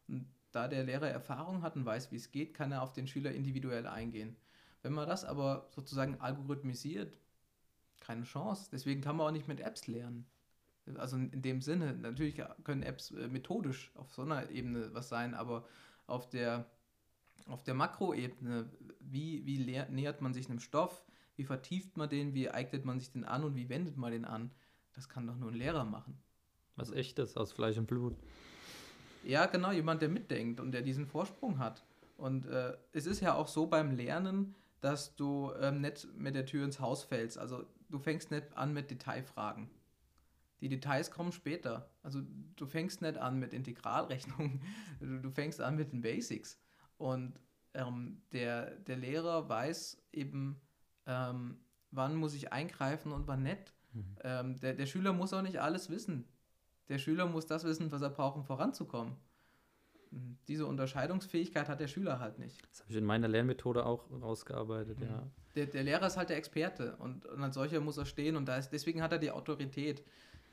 Und 0.09 0.27
da 0.53 0.69
der 0.69 0.85
Lehrer 0.85 1.09
Erfahrung 1.09 1.63
hat 1.63 1.77
und 1.77 1.85
weiß, 1.85 2.11
wie 2.13 2.17
es 2.17 2.31
geht, 2.31 2.55
kann 2.55 2.73
er 2.73 2.83
auf 2.83 2.93
den 2.93 3.07
Schüler 3.07 3.33
individuell 3.33 3.87
eingehen. 3.87 4.37
Wenn 4.83 4.93
man 4.93 5.09
das 5.09 5.25
aber 5.25 5.69
sozusagen 5.75 6.21
algorithmisiert, 6.21 7.19
keine 8.01 8.25
Chance. 8.25 8.69
Deswegen 8.73 9.01
kann 9.01 9.16
man 9.16 9.29
auch 9.29 9.33
nicht 9.33 9.49
mit 9.49 9.61
Apps 9.61 9.87
lernen. 9.87 10.27
Also 10.97 11.16
in 11.16 11.43
dem 11.43 11.61
Sinne, 11.61 11.95
natürlich 11.95 12.43
können 12.64 12.83
Apps 12.83 13.12
äh, 13.12 13.29
methodisch 13.29 13.93
auf 13.95 14.12
so 14.12 14.23
einer 14.23 14.51
Ebene 14.51 14.93
was 14.93 15.09
sein, 15.09 15.35
aber 15.35 15.64
auf 16.07 16.29
der, 16.29 16.66
auf 17.47 17.62
der 17.62 17.75
Makroebene, 17.75 18.69
wie, 18.99 19.47
wie 19.47 19.59
nähert 19.90 20.21
man 20.21 20.35
sich 20.35 20.49
einem 20.49 20.59
Stoff, 20.59 21.05
wie 21.37 21.45
vertieft 21.45 21.97
man 21.97 22.09
den, 22.09 22.35
wie 22.35 22.51
eignet 22.51 22.85
man 22.85 22.99
sich 22.99 23.12
den 23.12 23.25
an 23.25 23.45
und 23.45 23.55
wie 23.55 23.69
wendet 23.69 23.97
man 23.97 24.11
den 24.11 24.25
an, 24.25 24.51
das 24.95 25.09
kann 25.09 25.27
doch 25.27 25.37
nur 25.37 25.51
ein 25.51 25.57
Lehrer 25.57 25.85
machen. 25.85 26.19
Was 26.75 26.90
echtes 26.90 27.37
aus 27.37 27.53
Fleisch 27.53 27.79
und 27.79 27.87
Blut. 27.87 28.16
Ja, 29.23 29.47
genau, 29.47 29.71
jemand, 29.71 30.03
der 30.03 30.09
mitdenkt 30.09 30.61
und 30.61 30.73
der 30.73 30.83
diesen 30.83 31.07
Vorsprung 31.07 31.59
hat. 31.59 31.85
Und 32.16 32.47
äh, 32.47 32.77
es 32.93 33.07
ist 33.07 33.21
ja 33.21 33.35
auch 33.35 33.49
so 33.49 33.66
beim 33.66 33.93
Lernen, 33.93 34.55
dass 34.81 35.14
du 35.16 35.53
ähm, 35.61 35.81
nicht 35.81 36.09
mit 36.16 36.35
der 36.35 36.47
Tür 36.47 36.64
ins 36.64 36.81
Haus 36.81 37.05
fällst. 37.05 37.38
Also 37.38 37.64
du 37.88 37.99
fängst 37.99 38.31
nicht 38.31 38.57
an 38.57 38.73
mit 38.73 38.90
Detailfragen. 38.90 39.71
Die 40.61 40.69
Details 40.69 41.11
kommen 41.11 41.33
später. 41.33 41.90
Also 42.03 42.21
du 42.57 42.66
fängst 42.66 43.03
nicht 43.03 43.16
an 43.19 43.38
mit 43.38 43.53
Integralrechnungen, 43.53 44.62
du, 45.01 45.21
du 45.21 45.31
fängst 45.31 45.61
an 45.61 45.77
mit 45.77 45.93
den 45.93 46.03
Basics. 46.03 46.59
Und 46.99 47.38
ähm, 47.75 48.23
der, 48.33 48.77
der 48.77 48.97
Lehrer 48.97 49.49
weiß 49.49 50.03
eben, 50.12 50.61
ähm, 51.07 51.59
wann 51.90 52.16
muss 52.16 52.35
ich 52.35 52.53
eingreifen 52.53 53.12
und 53.12 53.27
wann 53.27 53.43
nicht. 53.43 53.73
Mhm. 53.93 54.16
Ähm, 54.23 54.61
der, 54.61 54.75
der 54.75 54.87
Schüler 54.87 55.12
muss 55.12 55.33
auch 55.33 55.43
nicht 55.43 55.61
alles 55.61 55.88
wissen. 55.90 56.29
Der 56.88 56.99
Schüler 56.99 57.27
muss 57.27 57.47
das 57.47 57.64
wissen, 57.64 57.93
was 57.93 58.03
er 58.03 58.11
braucht, 58.11 58.37
um 58.37 58.45
voranzukommen. 58.45 59.16
Mhm. 60.11 60.37
Diese 60.49 60.66
Unterscheidungsfähigkeit 60.66 61.68
hat 61.68 61.81
der 61.81 61.88
Schüler 61.88 62.18
halt 62.18 62.38
nicht. 62.38 62.61
Das 62.68 62.81
habe 62.81 62.90
ich 62.90 62.96
in 62.96 63.05
meiner 63.05 63.29
Lernmethode 63.29 63.87
auch 63.87 64.11
rausgearbeitet, 64.11 64.99
ja. 65.01 65.31
Der, 65.57 65.66
der 65.66 65.83
Lehrer 65.83 66.07
ist 66.07 66.16
halt 66.16 66.31
der 66.31 66.37
Experte 66.37 66.96
und, 66.99 67.27
und 67.27 67.42
als 67.42 67.55
solcher 67.55 67.81
muss 67.81 67.96
er 67.96 68.07
stehen 68.07 68.37
und 68.37 68.46
da 68.46 68.57
ist, 68.57 68.70
deswegen 68.70 69.03
hat 69.03 69.12
er 69.12 69.18
die 69.18 69.31
Autorität. 69.31 70.05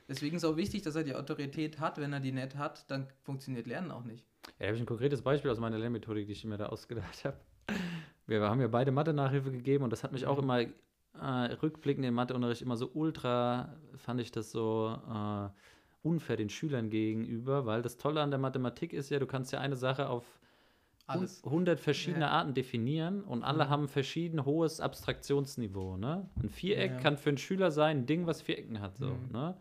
Deswegen 0.08 0.36
ist 0.36 0.44
auch 0.44 0.56
wichtig, 0.56 0.82
dass 0.82 0.96
er 0.96 1.04
die 1.04 1.14
Autorität 1.14 1.78
hat. 1.80 1.98
Wenn 1.98 2.12
er 2.12 2.20
die 2.20 2.32
nicht 2.32 2.56
hat, 2.56 2.90
dann 2.90 3.06
funktioniert 3.22 3.66
Lernen 3.66 3.90
auch 3.90 4.04
nicht. 4.04 4.24
Ja, 4.46 4.52
da 4.58 4.66
habe 4.66 4.76
ich 4.76 4.82
ein 4.82 4.86
konkretes 4.86 5.22
Beispiel 5.22 5.50
aus 5.50 5.58
meiner 5.58 5.78
Lernmethodik, 5.78 6.26
die 6.26 6.32
ich 6.32 6.44
mir 6.44 6.56
da 6.56 6.66
ausgedacht 6.66 7.24
habe. 7.24 7.36
Wir 8.26 8.40
haben 8.40 8.60
ja 8.60 8.68
beide 8.68 8.90
Mathe-Nachhilfe 8.90 9.52
gegeben 9.52 9.84
und 9.84 9.90
das 9.90 10.02
hat 10.02 10.12
mich 10.12 10.26
auch 10.26 10.38
immer 10.38 10.60
äh, 10.60 10.68
rückblickend 11.62 12.06
im 12.06 12.14
Matheunterricht 12.14 12.62
immer 12.62 12.76
so 12.76 12.90
ultra, 12.92 13.76
fand 13.96 14.20
ich 14.20 14.30
das 14.30 14.50
so 14.50 14.98
äh, 15.08 15.48
unfair 16.02 16.36
den 16.36 16.48
Schülern 16.48 16.90
gegenüber, 16.90 17.66
weil 17.66 17.82
das 17.82 17.96
Tolle 17.96 18.20
an 18.22 18.30
der 18.30 18.38
Mathematik 18.38 18.92
ist 18.92 19.10
ja, 19.10 19.18
du 19.18 19.26
kannst 19.26 19.52
ja 19.52 19.60
eine 19.60 19.76
Sache 19.76 20.08
auf 20.08 20.40
Alles. 21.06 21.42
100 21.44 21.80
verschiedene 21.80 22.26
Ja. 22.26 22.30
Arten 22.32 22.52
definieren 22.54 23.22
und 23.24 23.42
alle 23.42 23.64
Mhm. 23.64 23.70
haben 23.70 23.88
verschieden 23.88 24.44
hohes 24.44 24.80
Abstraktionsniveau. 24.80 25.96
Ne? 25.96 26.28
Ein 26.42 26.50
Viereck 26.50 26.92
Ja. 26.92 26.98
kann 26.98 27.16
für 27.16 27.30
einen 27.30 27.38
Schüler 27.38 27.70
sein, 27.70 27.98
ein 28.00 28.06
Ding, 28.06 28.26
was 28.26 28.42
vier 28.42 28.58
Ecken 28.58 28.80
hat. 28.80 28.98
So, 28.98 29.06
Mhm. 29.14 29.32
ne? 29.32 29.56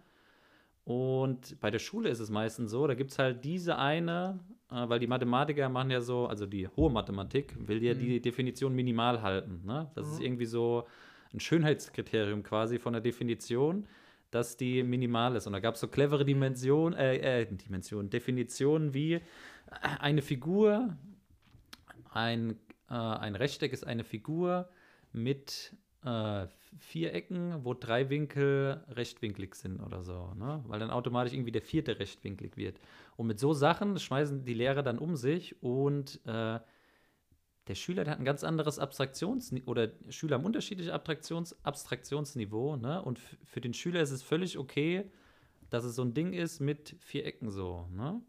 Und 0.83 1.59
bei 1.59 1.69
der 1.69 1.79
Schule 1.79 2.09
ist 2.09 2.19
es 2.19 2.29
meistens 2.29 2.71
so, 2.71 2.87
da 2.87 2.93
gibt 2.93 3.11
es 3.11 3.19
halt 3.19 3.43
diese 3.43 3.77
eine, 3.77 4.39
äh, 4.71 4.87
weil 4.87 4.99
die 4.99 5.07
Mathematiker 5.07 5.67
machen 5.69 5.91
ja 5.91 5.99
so, 5.99 6.27
also 6.27 6.45
die 6.45 6.67
hohe 6.67 6.89
Mathematik 6.89 7.55
will 7.67 7.83
ja 7.83 7.93
Mhm. 7.93 7.99
die 7.99 8.21
Definition 8.21 8.73
minimal 8.73 9.21
halten. 9.21 9.61
Ne? 9.65 9.91
Das 9.95 10.07
ist 10.07 10.19
Mhm. 10.19 10.25
irgendwie 10.25 10.45
so 10.45 10.85
ein 11.33 11.39
Schönheitskriterium 11.41 12.41
quasi 12.43 12.79
von 12.79 12.93
der 12.93 13.01
Definition, 13.01 13.85
dass 14.31 14.57
die 14.57 14.83
minimal 14.83 15.35
ist. 15.35 15.47
Und 15.47 15.53
da 15.53 15.59
gab 15.59 15.75
es 15.75 15.81
so 15.81 15.87
clevere 15.87 16.25
Dimensionen, 16.25 16.97
äh, 16.97 17.41
äh, 17.41 17.45
Dimensionen, 17.45 18.09
Definitionen 18.09 18.93
wie 18.93 19.13
äh, 19.13 19.21
eine 19.99 20.21
Figur, 20.21 20.95
ein, 22.11 22.57
äh, 22.89 22.93
ein 22.93 23.35
Rechteck 23.35 23.73
ist 23.73 23.85
eine 23.85 24.03
Figur 24.03 24.69
mit 25.13 25.75
äh, 26.03 26.47
vier 26.79 27.13
Ecken, 27.13 27.65
wo 27.65 27.73
drei 27.73 28.09
Winkel 28.09 28.83
rechtwinklig 28.89 29.55
sind 29.55 29.79
oder 29.79 30.03
so, 30.03 30.33
ne? 30.35 30.63
weil 30.67 30.79
dann 30.79 30.91
automatisch 30.91 31.33
irgendwie 31.33 31.51
der 31.51 31.61
vierte 31.61 31.99
rechtwinklig 31.99 32.55
wird. 32.57 32.79
Und 33.15 33.27
mit 33.27 33.39
so 33.39 33.53
Sachen 33.53 33.97
schmeißen 33.97 34.45
die 34.45 34.53
Lehrer 34.53 34.83
dann 34.83 34.99
um 34.99 35.15
sich 35.15 35.61
und 35.61 36.19
äh, 36.25 36.59
der 37.67 37.75
Schüler 37.75 38.03
der 38.03 38.13
hat 38.13 38.19
ein 38.19 38.25
ganz 38.25 38.43
anderes 38.43 38.79
Abstraktionsniveau 38.79 39.69
oder 39.71 39.89
Schüler 40.09 40.35
haben 40.35 40.45
unterschiedliches 40.45 40.91
Abstraktions 40.91 41.55
Abstraktionsniveau 41.63 42.77
ne? 42.77 43.01
und 43.01 43.19
für 43.19 43.61
den 43.61 43.73
Schüler 43.73 44.01
ist 44.01 44.11
es 44.11 44.23
völlig 44.23 44.57
okay, 44.57 45.09
dass 45.69 45.83
es 45.83 45.95
so 45.95 46.01
ein 46.03 46.13
Ding 46.13 46.33
ist 46.33 46.59
mit 46.59 46.95
vier 46.99 47.25
Ecken 47.25 47.49
so, 47.49 47.87
ne? 47.91 48.21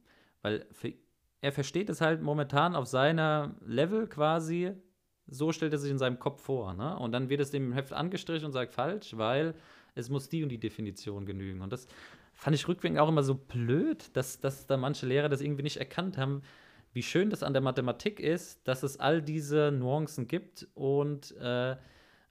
weil 0.43 0.67
für, 0.73 0.93
er 1.41 1.53
versteht 1.53 1.89
es 1.89 2.01
halt 2.01 2.23
momentan 2.23 2.75
auf 2.75 2.87
seiner 2.87 3.55
Level 3.65 4.09
quasi, 4.09 4.73
so 5.27 5.53
stellt 5.53 5.73
er 5.73 5.79
sich 5.79 5.91
in 5.91 5.99
seinem 5.99 6.19
Kopf 6.19 6.43
vor. 6.43 6.75
Ne? 6.75 6.99
Und 6.99 7.13
dann 7.13 7.29
wird 7.29 7.41
es 7.41 7.51
dem 7.51 7.73
Heft 7.73 7.93
angestrichen 7.93 8.47
und 8.47 8.53
sagt 8.53 8.75
falsch, 8.75 9.17
weil 9.17 9.55
es 9.95 10.11
muss 10.11 10.29
die 10.29 10.43
und 10.43 10.49
die 10.49 10.59
Definition 10.59 11.27
genügen. 11.27 11.61
Und 11.61 11.73
das 11.73 11.87
fand 12.35 12.57
ich 12.57 12.67
rückwirkend 12.67 12.99
auch 12.99 13.09
immer 13.09 13.23
so 13.23 13.35
blöd, 13.35 14.17
dass, 14.17 14.41
dass 14.41 14.67
da 14.67 14.77
manche 14.77 15.07
Lehrer 15.07 15.29
das 15.29 15.41
irgendwie 15.41 15.63
nicht 15.63 15.77
erkannt 15.77 16.19
haben, 16.19 16.43
wie 16.99 17.03
schön 17.05 17.31
das 17.31 17.45
an 17.45 17.53
der 17.53 17.63
Mathematik 17.63 18.19
ist, 18.19 18.67
dass 18.67 18.83
es 18.83 18.99
all 18.99 19.23
diese 19.23 19.71
Nuancen 19.71 20.27
gibt 20.27 20.67
und 20.75 21.31
äh, 21.37 21.77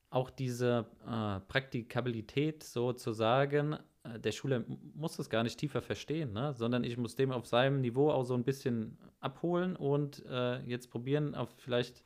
auch 0.10 0.30
diese 0.30 0.88
äh, 1.08 1.40
Praktikabilität 1.48 2.66
sozusagen. 2.66 3.78
Äh, 4.04 4.20
Der 4.20 4.34
Schüler 4.34 4.66
muss 4.94 5.16
das 5.16 5.30
gar 5.30 5.44
nicht 5.44 5.58
tiefer 5.58 5.82
verstehen, 5.82 6.34
ne? 6.34 6.54
sondern 6.54 6.84
ich 6.84 6.98
muss 6.98 7.16
dem 7.16 7.32
auf 7.32 7.46
seinem 7.46 7.80
Niveau 7.80 8.12
auch 8.12 8.26
so 8.26 8.34
ein 8.34 8.44
bisschen 8.44 8.98
abholen 9.22 9.78
und 9.78 10.26
äh, 10.26 10.60
jetzt 10.64 10.92
probieren, 10.92 11.34
auf 11.34 11.48
vielleicht 11.60 12.04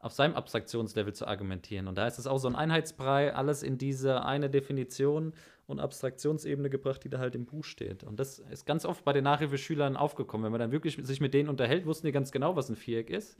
auf 0.00 0.12
seinem 0.12 0.34
Abstraktionslevel 0.34 1.14
zu 1.14 1.28
argumentieren. 1.28 1.86
Und 1.86 1.96
da 1.96 2.08
ist 2.08 2.18
es 2.18 2.26
auch 2.26 2.38
so 2.38 2.48
ein 2.48 2.56
Einheitsbrei, 2.56 3.36
alles 3.36 3.62
in 3.62 3.78
diese 3.78 4.24
eine 4.24 4.50
Definition 4.50 5.32
und 5.66 5.80
Abstraktionsebene 5.80 6.68
gebracht, 6.70 7.04
die 7.04 7.08
da 7.08 7.18
halt 7.18 7.34
im 7.34 7.46
Buch 7.46 7.64
steht. 7.64 8.04
Und 8.04 8.20
das 8.20 8.38
ist 8.38 8.66
ganz 8.66 8.84
oft 8.84 9.04
bei 9.04 9.12
den 9.12 9.24
Nachhilfeschülern 9.24 9.96
aufgekommen. 9.96 10.44
Wenn 10.44 10.52
man 10.52 10.60
dann 10.60 10.72
wirklich 10.72 10.98
sich 11.02 11.20
mit 11.20 11.32
denen 11.32 11.48
unterhält, 11.48 11.86
wussten 11.86 12.06
die 12.06 12.12
ganz 12.12 12.32
genau, 12.32 12.56
was 12.56 12.68
ein 12.68 12.76
Viereck 12.76 13.10
ist. 13.10 13.36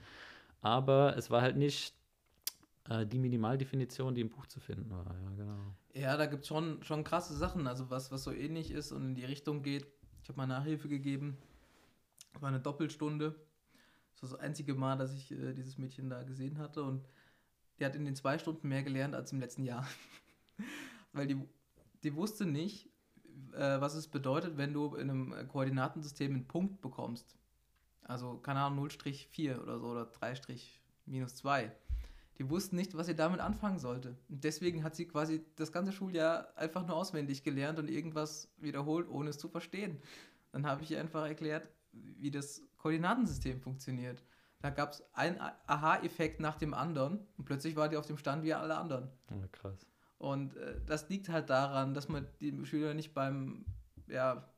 Aber 0.60 1.16
es 1.16 1.30
war 1.30 1.42
halt 1.42 1.56
nicht 1.56 1.94
äh, 2.88 3.06
die 3.06 3.18
Minimaldefinition, 3.18 4.14
die 4.14 4.22
im 4.22 4.30
Buch 4.30 4.46
zu 4.46 4.60
finden 4.60 4.90
war. 4.90 5.04
Ja, 5.04 5.30
genau. 5.36 5.74
Ja, 5.94 6.16
da 6.16 6.26
gibt 6.26 6.42
es 6.42 6.48
schon, 6.48 6.82
schon 6.82 7.04
krasse 7.04 7.34
Sachen, 7.34 7.66
also 7.66 7.90
was, 7.90 8.10
was 8.10 8.24
so 8.24 8.32
ähnlich 8.32 8.70
ist 8.70 8.90
und 8.92 9.04
in 9.04 9.14
die 9.14 9.24
Richtung 9.24 9.62
geht. 9.62 9.86
Ich 10.22 10.28
habe 10.28 10.38
mal 10.38 10.46
Nachhilfe 10.46 10.88
gegeben. 10.88 11.36
War 12.40 12.48
eine 12.48 12.60
Doppelstunde. 12.60 13.34
Das 14.14 14.22
war 14.22 14.38
das 14.38 14.40
einzige 14.40 14.74
Mal, 14.74 14.96
dass 14.96 15.14
ich 15.14 15.30
äh, 15.32 15.52
dieses 15.52 15.78
Mädchen 15.78 16.08
da 16.08 16.22
gesehen 16.22 16.58
hatte. 16.58 16.82
Und 16.82 17.04
die 17.78 17.84
hat 17.84 17.94
in 17.94 18.04
den 18.04 18.16
zwei 18.16 18.38
Stunden 18.38 18.68
mehr 18.68 18.82
gelernt 18.82 19.14
als 19.14 19.32
im 19.32 19.40
letzten 19.40 19.64
Jahr. 19.64 19.86
Weil 21.12 21.26
die, 21.26 21.36
die 22.04 22.14
wusste 22.14 22.46
nicht, 22.46 22.88
äh, 23.52 23.80
was 23.80 23.94
es 23.94 24.08
bedeutet, 24.08 24.56
wenn 24.56 24.72
du 24.72 24.94
in 24.94 25.10
einem 25.10 25.48
Koordinatensystem 25.48 26.32
einen 26.32 26.46
Punkt 26.46 26.80
bekommst. 26.80 27.36
Also, 28.02 28.36
keine 28.38 28.60
Ahnung, 28.60 28.86
0-4 28.86 29.60
oder 29.60 29.78
so 29.78 29.86
oder 29.86 30.04
3-2. 30.04 31.70
Die 32.38 32.50
wussten 32.50 32.76
nicht, 32.76 32.96
was 32.96 33.06
sie 33.06 33.14
damit 33.14 33.40
anfangen 33.40 33.78
sollte. 33.78 34.16
Und 34.28 34.44
deswegen 34.44 34.82
hat 34.82 34.96
sie 34.96 35.06
quasi 35.06 35.44
das 35.56 35.72
ganze 35.72 35.92
Schuljahr 35.92 36.48
einfach 36.56 36.86
nur 36.86 36.96
auswendig 36.96 37.44
gelernt 37.44 37.78
und 37.78 37.88
irgendwas 37.88 38.52
wiederholt, 38.58 39.08
ohne 39.08 39.30
es 39.30 39.38
zu 39.38 39.48
verstehen. 39.48 40.02
Dann 40.52 40.66
habe 40.66 40.82
ich 40.82 40.90
ihr 40.90 41.00
einfach 41.00 41.26
erklärt, 41.26 41.68
wie 41.92 42.30
das 42.30 42.62
Koordinatensystem 42.76 43.60
funktioniert. 43.60 44.22
Da 44.60 44.70
gab 44.70 44.92
es 44.92 45.02
einen 45.14 45.38
Aha-Effekt 45.40 46.40
nach 46.40 46.56
dem 46.56 46.74
anderen 46.74 47.26
und 47.36 47.44
plötzlich 47.44 47.76
war 47.76 47.88
die 47.88 47.96
auf 47.96 48.06
dem 48.06 48.18
Stand 48.18 48.42
wie 48.42 48.54
alle 48.54 48.76
anderen. 48.76 49.10
Ja, 49.30 49.46
krass. 49.52 49.86
Und 50.24 50.56
äh, 50.56 50.80
das 50.86 51.10
liegt 51.10 51.28
halt 51.28 51.50
daran, 51.50 51.92
dass 51.92 52.08
man 52.08 52.26
die 52.40 52.64
Schüler 52.64 52.94
nicht 52.94 53.12
beim, 53.12 53.66
ja, 54.08 54.48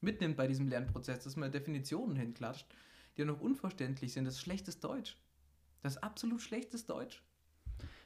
mitnimmt 0.00 0.38
bei 0.38 0.46
diesem 0.46 0.66
Lernprozess, 0.66 1.24
dass 1.24 1.36
man 1.36 1.52
Definitionen 1.52 2.16
hinklatscht, 2.16 2.66
die 3.18 3.26
noch 3.26 3.38
unverständlich 3.38 4.14
sind. 4.14 4.24
Das 4.24 4.34
ist 4.34 4.40
schlechtes 4.40 4.80
Deutsch. 4.80 5.18
Das 5.82 5.96
ist 5.96 6.02
absolut 6.02 6.40
schlechtes 6.40 6.86
Deutsch. 6.86 7.22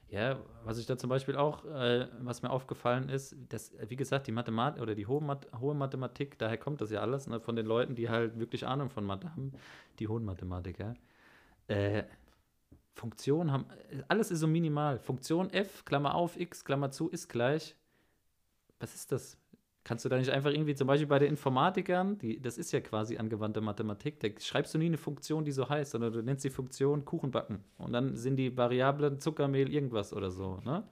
Ja, 0.08 0.40
was 0.64 0.78
ich 0.78 0.86
da 0.86 0.98
zum 0.98 1.08
Beispiel 1.08 1.36
auch, 1.36 1.64
äh, 1.66 2.08
was 2.20 2.42
mir 2.42 2.50
aufgefallen 2.50 3.08
ist, 3.08 3.36
dass, 3.48 3.72
wie 3.88 3.96
gesagt, 3.96 4.26
die 4.26 4.32
Mathematik 4.32 4.82
oder 4.82 4.96
die 4.96 5.06
hohe, 5.06 5.22
Math 5.22 5.46
hohe 5.60 5.74
Mathematik, 5.74 6.36
daher 6.38 6.58
kommt 6.58 6.80
das 6.80 6.90
ja 6.90 7.00
alles, 7.00 7.28
ne, 7.28 7.40
von 7.40 7.54
den 7.54 7.66
Leuten, 7.66 7.94
die 7.94 8.10
halt 8.10 8.40
wirklich 8.40 8.66
Ahnung 8.66 8.90
von 8.90 9.04
Mathe 9.04 9.30
haben, 9.30 9.52
die 10.00 10.08
hohen 10.08 10.24
Mathematiker. 10.24 10.94
Äh, 11.68 12.02
Funktion 12.94 13.50
haben, 13.50 13.66
alles 14.08 14.30
ist 14.30 14.40
so 14.40 14.46
minimal. 14.46 14.98
Funktion 14.98 15.50
f, 15.50 15.84
Klammer 15.84 16.14
auf, 16.14 16.38
x, 16.38 16.64
Klammer 16.64 16.90
zu, 16.90 17.08
ist 17.08 17.28
gleich. 17.28 17.76
Was 18.78 18.94
ist 18.94 19.12
das? 19.12 19.36
Kannst 19.82 20.04
du 20.04 20.08
da 20.08 20.16
nicht 20.16 20.30
einfach 20.30 20.50
irgendwie, 20.50 20.74
zum 20.74 20.86
Beispiel 20.86 21.06
bei 21.06 21.18
den 21.18 21.28
Informatikern, 21.28 22.16
die, 22.16 22.40
das 22.40 22.56
ist 22.56 22.72
ja 22.72 22.80
quasi 22.80 23.18
angewandte 23.18 23.60
Mathematik, 23.60 24.18
da 24.20 24.28
schreibst 24.40 24.72
du 24.72 24.78
nie 24.78 24.86
eine 24.86 24.96
Funktion, 24.96 25.44
die 25.44 25.52
so 25.52 25.68
heißt, 25.68 25.90
sondern 25.90 26.12
du 26.12 26.22
nennst 26.22 26.42
die 26.44 26.50
Funktion 26.50 27.04
Kuchenbacken. 27.04 27.62
Und 27.76 27.92
dann 27.92 28.16
sind 28.16 28.36
die 28.36 28.56
Variablen 28.56 29.18
Zuckermehl, 29.18 29.70
irgendwas 29.70 30.14
oder 30.14 30.30
so, 30.30 30.60
ne? 30.64 30.84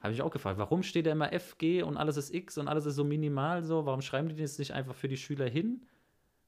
Habe 0.00 0.12
ich 0.12 0.22
auch 0.22 0.30
gefragt, 0.30 0.58
warum 0.58 0.82
steht 0.82 1.06
da 1.06 1.12
immer 1.12 1.32
FG 1.32 1.82
und 1.82 1.96
alles 1.96 2.16
ist 2.16 2.34
X 2.34 2.58
und 2.58 2.68
alles 2.68 2.84
ist 2.84 2.96
so 2.96 3.04
minimal 3.04 3.64
so? 3.64 3.86
Warum 3.86 4.02
schreiben 4.02 4.28
die 4.28 4.36
das 4.36 4.58
nicht 4.58 4.72
einfach 4.72 4.94
für 4.94 5.08
die 5.08 5.16
Schüler 5.16 5.48
hin? 5.48 5.86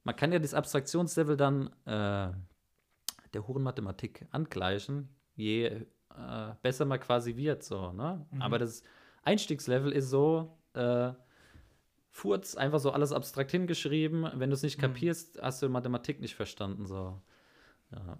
Man 0.04 0.16
kann 0.16 0.32
ja 0.32 0.38
das 0.38 0.54
Abstraktionslevel 0.54 1.36
dann 1.36 1.70
äh, 1.84 2.30
der 3.32 3.46
hohen 3.46 3.62
Mathematik 3.62 4.26
angleichen, 4.30 5.08
je 5.34 5.64
äh, 5.66 5.84
besser 6.62 6.84
man 6.84 7.00
quasi 7.00 7.36
wird, 7.36 7.62
so, 7.62 7.92
ne? 7.92 8.26
Mhm. 8.30 8.42
Aber 8.42 8.58
das 8.58 8.82
Einstiegslevel 9.22 9.92
ist 9.92 10.10
so, 10.10 10.56
äh, 10.74 11.12
Furz, 12.12 12.56
einfach 12.56 12.80
so 12.80 12.90
alles 12.90 13.12
abstrakt 13.12 13.52
hingeschrieben. 13.52 14.28
Wenn 14.34 14.50
du 14.50 14.54
es 14.54 14.62
nicht 14.62 14.78
mhm. 14.78 14.82
kapierst, 14.82 15.40
hast 15.40 15.62
du 15.62 15.68
Mathematik 15.68 16.20
nicht 16.20 16.34
verstanden. 16.34 16.86
So. 16.86 17.20
Ja, 17.92 18.18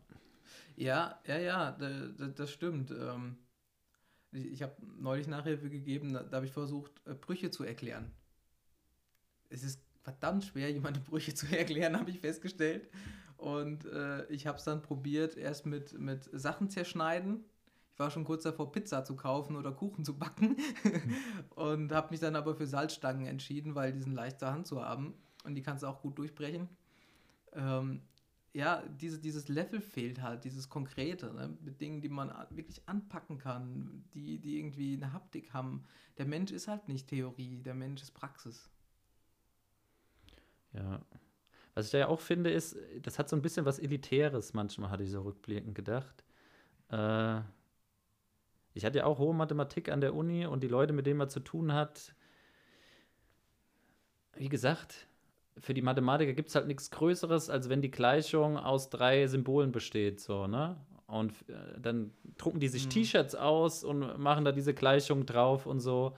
ja, 0.76 1.20
ja, 1.26 1.38
ja 1.38 1.72
das, 1.72 2.50
stimmt. 2.52 2.92
Ähm, 2.92 3.36
ich 4.32 4.62
habe 4.62 4.74
neulich 4.98 5.26
Nachhilfe 5.26 5.68
gegeben, 5.68 6.12
da, 6.12 6.22
da 6.22 6.36
habe 6.36 6.46
ich 6.46 6.52
versucht, 6.52 6.92
äh, 7.06 7.14
Brüche 7.14 7.50
zu 7.50 7.64
erklären. 7.64 8.12
Es 9.48 9.64
ist 9.64 9.82
verdammt 10.02 10.44
schwer, 10.44 10.70
jemandem 10.70 11.02
Brüche 11.02 11.34
zu 11.34 11.46
erklären, 11.56 11.98
habe 11.98 12.10
ich 12.10 12.20
festgestellt. 12.20 12.88
Und 13.40 13.86
äh, 13.86 14.26
ich 14.26 14.46
habe 14.46 14.58
es 14.58 14.64
dann 14.64 14.82
probiert, 14.82 15.36
erst 15.36 15.66
mit, 15.66 15.98
mit 15.98 16.28
Sachen 16.32 16.68
zerschneiden 16.68 17.44
war 18.00 18.10
schon 18.10 18.24
kurz 18.24 18.42
davor, 18.42 18.72
Pizza 18.72 19.04
zu 19.04 19.14
kaufen 19.14 19.54
oder 19.54 19.70
Kuchen 19.70 20.04
zu 20.04 20.18
backen 20.18 20.56
und 21.54 21.92
habe 21.92 22.08
mich 22.10 22.18
dann 22.18 22.34
aber 22.34 22.56
für 22.56 22.66
Salzstangen 22.66 23.26
entschieden, 23.26 23.76
weil 23.76 23.92
die 23.92 24.00
sind 24.00 24.14
leicht 24.14 24.40
zur 24.40 24.50
Hand 24.50 24.66
zu 24.66 24.82
haben 24.82 25.14
und 25.44 25.54
die 25.54 25.62
kannst 25.62 25.84
du 25.84 25.86
auch 25.86 26.00
gut 26.00 26.18
durchbrechen. 26.18 26.68
Ähm, 27.52 28.00
ja, 28.52 28.82
diese, 28.88 29.20
dieses 29.20 29.46
Level 29.46 29.80
fehlt 29.80 30.22
halt, 30.22 30.44
dieses 30.44 30.68
Konkrete, 30.68 31.32
ne? 31.32 31.56
mit 31.60 31.80
Dingen, 31.80 32.00
die 32.00 32.08
man 32.08 32.32
wirklich 32.50 32.82
anpacken 32.88 33.38
kann, 33.38 34.02
die, 34.14 34.40
die 34.40 34.58
irgendwie 34.58 34.94
eine 34.94 35.12
Haptik 35.12 35.52
haben. 35.52 35.84
Der 36.18 36.26
Mensch 36.26 36.50
ist 36.50 36.66
halt 36.66 36.88
nicht 36.88 37.06
Theorie, 37.06 37.62
der 37.62 37.74
Mensch 37.74 38.02
ist 38.02 38.12
Praxis. 38.12 38.68
Ja. 40.72 41.00
Was 41.74 41.86
ich 41.86 41.92
da 41.92 41.98
ja 41.98 42.08
auch 42.08 42.20
finde, 42.20 42.50
ist, 42.50 42.76
das 43.02 43.18
hat 43.18 43.28
so 43.28 43.36
ein 43.36 43.42
bisschen 43.42 43.64
was 43.64 43.78
Elitäres 43.78 44.54
manchmal, 44.54 44.90
hatte 44.90 45.04
ich 45.04 45.10
so 45.10 45.22
rückblickend 45.22 45.74
gedacht. 45.74 46.24
Äh, 46.90 47.40
ich 48.74 48.84
hatte 48.84 48.98
ja 48.98 49.04
auch 49.04 49.18
hohe 49.18 49.34
Mathematik 49.34 49.90
an 49.90 50.00
der 50.00 50.14
Uni 50.14 50.46
und 50.46 50.62
die 50.62 50.68
Leute, 50.68 50.92
mit 50.92 51.06
denen 51.06 51.18
man 51.18 51.30
zu 51.30 51.40
tun 51.40 51.72
hat, 51.72 52.14
wie 54.34 54.48
gesagt, 54.48 55.06
für 55.58 55.74
die 55.74 55.82
Mathematiker 55.82 56.32
gibt 56.32 56.48
es 56.48 56.54
halt 56.54 56.66
nichts 56.66 56.90
Größeres, 56.90 57.50
als 57.50 57.68
wenn 57.68 57.82
die 57.82 57.90
Gleichung 57.90 58.56
aus 58.56 58.88
drei 58.88 59.26
Symbolen 59.26 59.72
besteht, 59.72 60.20
so, 60.20 60.46
ne? 60.46 60.76
Und 61.06 61.32
äh, 61.48 61.80
dann 61.80 62.12
drucken 62.38 62.60
die 62.60 62.68
sich 62.68 62.86
mhm. 62.86 62.90
T-Shirts 62.90 63.34
aus 63.34 63.82
und 63.82 64.18
machen 64.18 64.44
da 64.44 64.52
diese 64.52 64.74
Gleichung 64.74 65.26
drauf 65.26 65.66
und 65.66 65.80
so. 65.80 66.16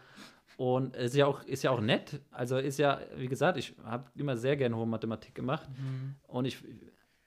Und 0.62 0.94
ist 0.94 1.16
ja 1.16 1.26
auch, 1.26 1.42
ist 1.42 1.64
ja 1.64 1.72
auch 1.72 1.80
nett. 1.80 2.20
Also 2.30 2.56
ist 2.56 2.78
ja, 2.78 3.00
wie 3.16 3.26
gesagt, 3.26 3.58
ich 3.58 3.74
habe 3.82 4.04
immer 4.14 4.36
sehr 4.36 4.56
gerne 4.56 4.76
hohe 4.76 4.86
Mathematik 4.86 5.34
gemacht. 5.34 5.68
Mhm. 5.70 6.14
Und 6.28 6.44
ich 6.44 6.58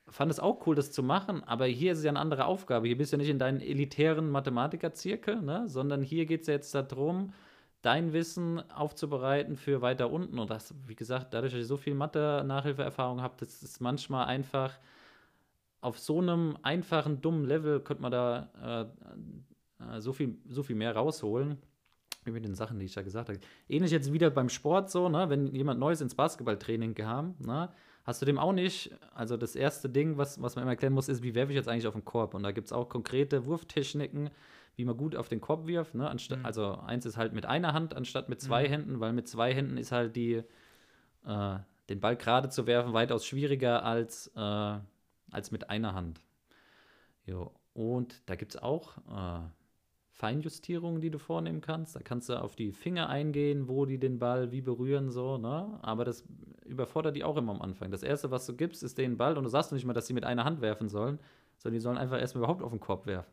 fand 0.08 0.32
es 0.32 0.39
auch 0.39 0.65
cool, 0.65 0.74
das 0.74 0.93
zu 0.93 1.04
machen, 1.04 1.43
aber 1.43 1.65
hier 1.65 1.91
ist 1.91 1.98
es 1.98 2.06
ja 2.06 2.12
eine 2.12 2.19
andere 2.21 2.45
Aufgabe. 2.45 2.88
Hier 2.88 2.98
bist 2.98 3.12
du 3.12 3.17
nicht 3.17 3.28
in 3.28 3.38
deinem 3.38 3.60
elitären 3.60 4.32
Mathematiker-Zirkel, 4.32 5.41
ne? 5.41 5.67
sondern 5.67 6.02
hier 6.02 6.26
geht 6.26 6.41
es 6.43 6.48
ja 6.48 6.54
jetzt 6.54 6.74
darum, 6.74 7.34
dein 7.82 8.13
Wissen 8.13 8.63
aufzubereiten 8.71 9.58
für 9.58 9.82
weiter 9.82 10.12
unten. 10.12 10.39
Und 10.39 10.50
das, 10.50 10.74
wie 10.88 10.95
gesagt, 10.95 11.34
dadurch, 11.34 11.52
dass 11.52 11.63
ich 11.63 11.67
so 11.67 11.76
viel 11.76 11.93
Mathe-Nachhilfeerfahrung 11.93 13.21
habe, 13.21 13.36
das 13.38 13.62
ist 13.62 13.82
manchmal 13.82 14.28
einfach 14.28 14.80
auf 15.82 16.00
so 16.00 16.21
einem 16.21 16.58
einfachen, 16.62 17.19
dummen 17.19 17.43
Level 17.43 17.82
könnte 17.82 18.02
man 18.02 18.13
da 18.13 18.88
äh, 19.82 19.98
äh, 19.98 20.00
so, 20.00 20.13
viel, 20.13 20.38
so 20.48 20.63
viel 20.63 20.78
mehr 20.78 20.95
rausholen. 20.95 21.58
Mit 22.26 22.44
den 22.44 22.56
Sachen, 22.56 22.80
die 22.80 22.86
ich 22.86 22.94
da 22.94 23.04
gesagt 23.04 23.30
habe. 23.30 23.40
Ähnlich 23.70 23.92
jetzt 23.92 24.12
wieder 24.12 24.32
beim 24.32 24.50
Sport 24.50 24.90
so, 24.90 25.10
ne? 25.10 25.30
wenn 25.30 25.54
jemand 25.54 25.80
Neues 25.80 26.02
ins 26.02 26.16
Basketballtraining 26.16 26.96
kam, 26.96 27.36
ne? 27.40 27.70
hast 28.04 28.22
du 28.22 28.26
dem 28.26 28.40
auch 28.40 28.54
nicht, 28.54 28.92
also 29.14 29.38
das 29.38 29.56
erste 29.56 29.90
Ding, 29.90 30.18
was, 30.18 30.42
was 30.42 30.56
man 30.56 30.64
immer 30.64 30.72
erklären 30.72 30.94
muss, 30.94 31.10
ist, 31.10 31.24
wie 31.24 31.36
werfe 31.36 31.52
ich 31.52 31.56
jetzt 31.56 31.68
eigentlich 31.68 31.88
auf 31.88 31.94
den 31.94 32.06
Korb? 32.06 32.34
Und 32.34 32.44
da 32.44 32.52
gibt 32.52 32.68
es 32.68 32.74
auch 32.74 32.88
konkrete 32.88 33.46
Wurftechniken, 33.46 34.30
wie 34.76 34.86
man 34.86 34.96
gut 34.96 35.16
auf 35.16 35.28
den 35.28 35.42
Korb 35.42 35.68
wirft. 35.68 35.96
Ne? 35.96 36.10
Anstatt, 36.10 36.40
mhm. 36.40 36.46
Also 36.46 36.80
eins 36.86 37.06
ist 37.06 37.18
halt 37.18 37.34
mit 37.34 37.46
einer 37.46 37.74
Hand 37.74 37.96
anstatt 37.96 38.30
mit 38.30 38.42
zwei 38.42 38.64
mhm. 38.64 38.72
Händen, 38.72 39.00
weil 39.00 39.14
mit 39.14 39.28
zwei 39.28 39.54
Händen 39.54 39.78
ist 39.78 39.92
halt 39.92 40.16
die, 40.16 40.44
äh, 41.26 41.58
den 41.90 42.00
Ball 42.00 42.16
gerade 42.16 42.50
zu 42.50 42.68
werfen 42.68 42.94
weitaus 42.94 43.26
schwieriger 43.26 43.84
als, 43.84 44.32
äh, 44.36 44.80
als 45.32 45.52
mit 45.52 45.70
einer 45.70 45.94
Hand. 45.94 46.22
Jo. 47.26 47.52
Und 47.74 48.22
da 48.28 48.36
gibt 48.36 48.56
es 48.56 48.62
auch 48.62 48.98
äh, 49.10 49.42
Feinjustierungen, 50.15 51.01
die 51.01 51.12
du 51.12 51.19
vornehmen 51.19 51.60
kannst. 51.60 51.95
Da 51.95 51.99
kannst 51.99 52.30
du 52.30 52.41
auf 52.41 52.56
die 52.56 52.71
Finger 52.71 53.10
eingehen, 53.10 53.67
wo 53.67 53.86
die 53.86 53.97
den 53.97 54.17
Ball 54.17 54.51
wie 54.51 54.62
berühren, 54.62 55.12
so, 55.12 55.38
ne? 55.38 55.78
Aber 55.82 56.06
das 56.06 56.23
überfordert 56.65 57.17
die 57.17 57.25
auch 57.25 57.36
immer 57.36 57.51
am 57.51 57.62
Anfang. 57.62 57.91
Das 57.91 58.01
erste, 58.01 58.32
was 58.32 58.45
du 58.45 58.56
gibst, 58.56 58.82
ist 58.82 58.97
den 58.97 59.17
Ball 59.17 59.38
und 59.38 59.43
du 59.43 59.49
sagst 59.49 59.73
nicht 59.73 59.86
mal, 59.86 59.93
dass 59.93 60.08
sie 60.08 60.13
mit 60.13 60.23
einer 60.23 60.45
Hand 60.45 60.62
werfen 60.62 60.88
sollen, 60.88 61.19
sondern 61.58 61.73
die 61.73 61.82
sollen 61.82 61.97
einfach 61.97 62.17
erstmal 62.17 62.43
überhaupt 62.43 62.63
auf 62.63 62.71
den 62.71 62.80
Korb 62.80 63.06
werfen. 63.06 63.32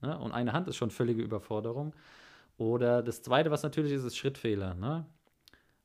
Ne? 0.00 0.18
Und 0.18 0.32
eine 0.32 0.54
Hand 0.54 0.66
ist 0.68 0.76
schon 0.76 0.90
völlige 0.90 1.22
Überforderung. 1.22 1.94
Oder 2.56 3.02
das 3.02 3.20
zweite, 3.22 3.50
was 3.50 3.62
natürlich 3.62 3.92
ist, 3.92 4.04
ist 4.04 4.16
Schrittfehler, 4.16 4.74
ne? 4.74 5.04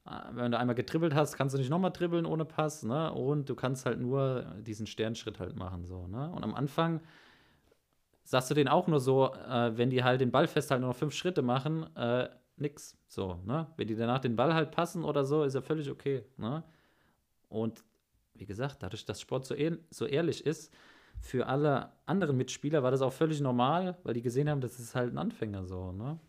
Ah, 0.05 0.29
wenn 0.33 0.51
du 0.51 0.57
einmal 0.57 0.75
getribbelt 0.75 1.13
hast, 1.13 1.36
kannst 1.36 1.53
du 1.53 1.59
nicht 1.59 1.69
nochmal 1.69 1.91
dribbeln 1.91 2.25
ohne 2.25 2.45
Pass, 2.45 2.83
ne? 2.83 3.13
Und 3.13 3.49
du 3.49 3.55
kannst 3.55 3.86
halt 3.86 3.99
nur 3.99 4.55
diesen 4.62 4.88
Sternschritt 4.88 5.39
halt 5.39 5.55
machen, 5.57 5.86
so, 5.86 6.07
ne? 6.07 6.29
Und 6.31 6.43
am 6.43 6.55
Anfang 6.55 7.01
sagst 8.24 8.50
du 8.50 8.54
denen 8.54 8.69
auch 8.69 8.88
nur 8.88 9.00
so, 9.00 9.34
äh, 9.34 9.78
wenn 9.78 9.90
die 9.90 10.04
halt 10.04 10.21
den 10.21 10.32
Ball 10.32 10.48
festhalten 10.48 10.84
und 10.84 10.90
noch 10.92 10.96
fünf 10.96 11.13
Schritte 11.13 11.42
machen, 11.42 11.94
äh, 11.96 12.30
nix. 12.58 12.98
So, 13.08 13.40
ne? 13.46 13.67
Wenn 13.78 13.88
die 13.88 13.96
danach 13.96 14.19
den 14.19 14.36
Ball 14.36 14.54
halt 14.54 14.71
passen 14.71 15.04
oder 15.04 15.26
so, 15.26 15.44
ist 15.44 15.54
ja 15.54 15.62
völlig 15.62 15.90
okay, 15.90 16.24
ne? 16.38 16.63
Und 17.50 17.84
wie 18.36 18.46
gesagt, 18.46 18.82
dadurch, 18.82 19.06
dass 19.06 19.21
Sport 19.21 19.46
so, 19.46 19.54
ehr 19.54 19.78
so 19.92 20.06
ehrlich 20.06 20.46
ist, 20.46 20.74
für 21.19 21.48
alle 21.48 21.92
anderen 22.06 22.36
Mitspieler 22.36 22.84
war 22.84 22.92
das 22.92 23.02
auch 23.02 23.13
völlig 23.13 23.40
normal, 23.40 23.98
weil 24.04 24.13
die 24.13 24.21
gesehen 24.21 24.50
haben, 24.50 24.62
das 24.62 24.80
ist 24.80 24.96
halt 24.96 25.13
ein 25.13 25.17
Anfänger 25.17 25.65
so, 25.65 25.92
ne? 25.92 26.19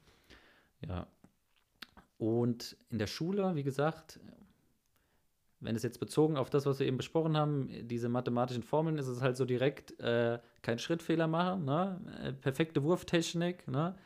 Ja. 0.87 1.07
Und 2.19 2.77
in 2.91 2.99
der 2.99 3.07
Schule, 3.07 3.55
wie 3.55 3.63
gesagt, 3.63 4.21
wenn 5.65 5.77
es 5.77 5.83
jetzt 5.83 5.99
bezogen 5.99 6.37
auf 6.37 6.51
das, 6.51 6.67
was 6.67 6.79
wir 6.79 6.87
eben 6.87 6.99
besprochen 6.99 7.37
haben, 7.37 7.71
diese 7.89 8.09
mathematischen 8.09 8.63
Formeln, 8.63 8.99
ist 8.99 9.07
es 9.07 9.23
halt 9.23 9.37
so 9.37 9.45
direkt 9.45 9.99
äh, 10.01 10.39
kein 10.63 10.79
Schrittfehler 10.79 11.27
machen, 11.27 11.65
ne? 11.65 12.01
Äh, 12.23 12.33
perfekte 12.33 12.83
Wurftechnik, 12.83 13.67
ne? 13.67 13.97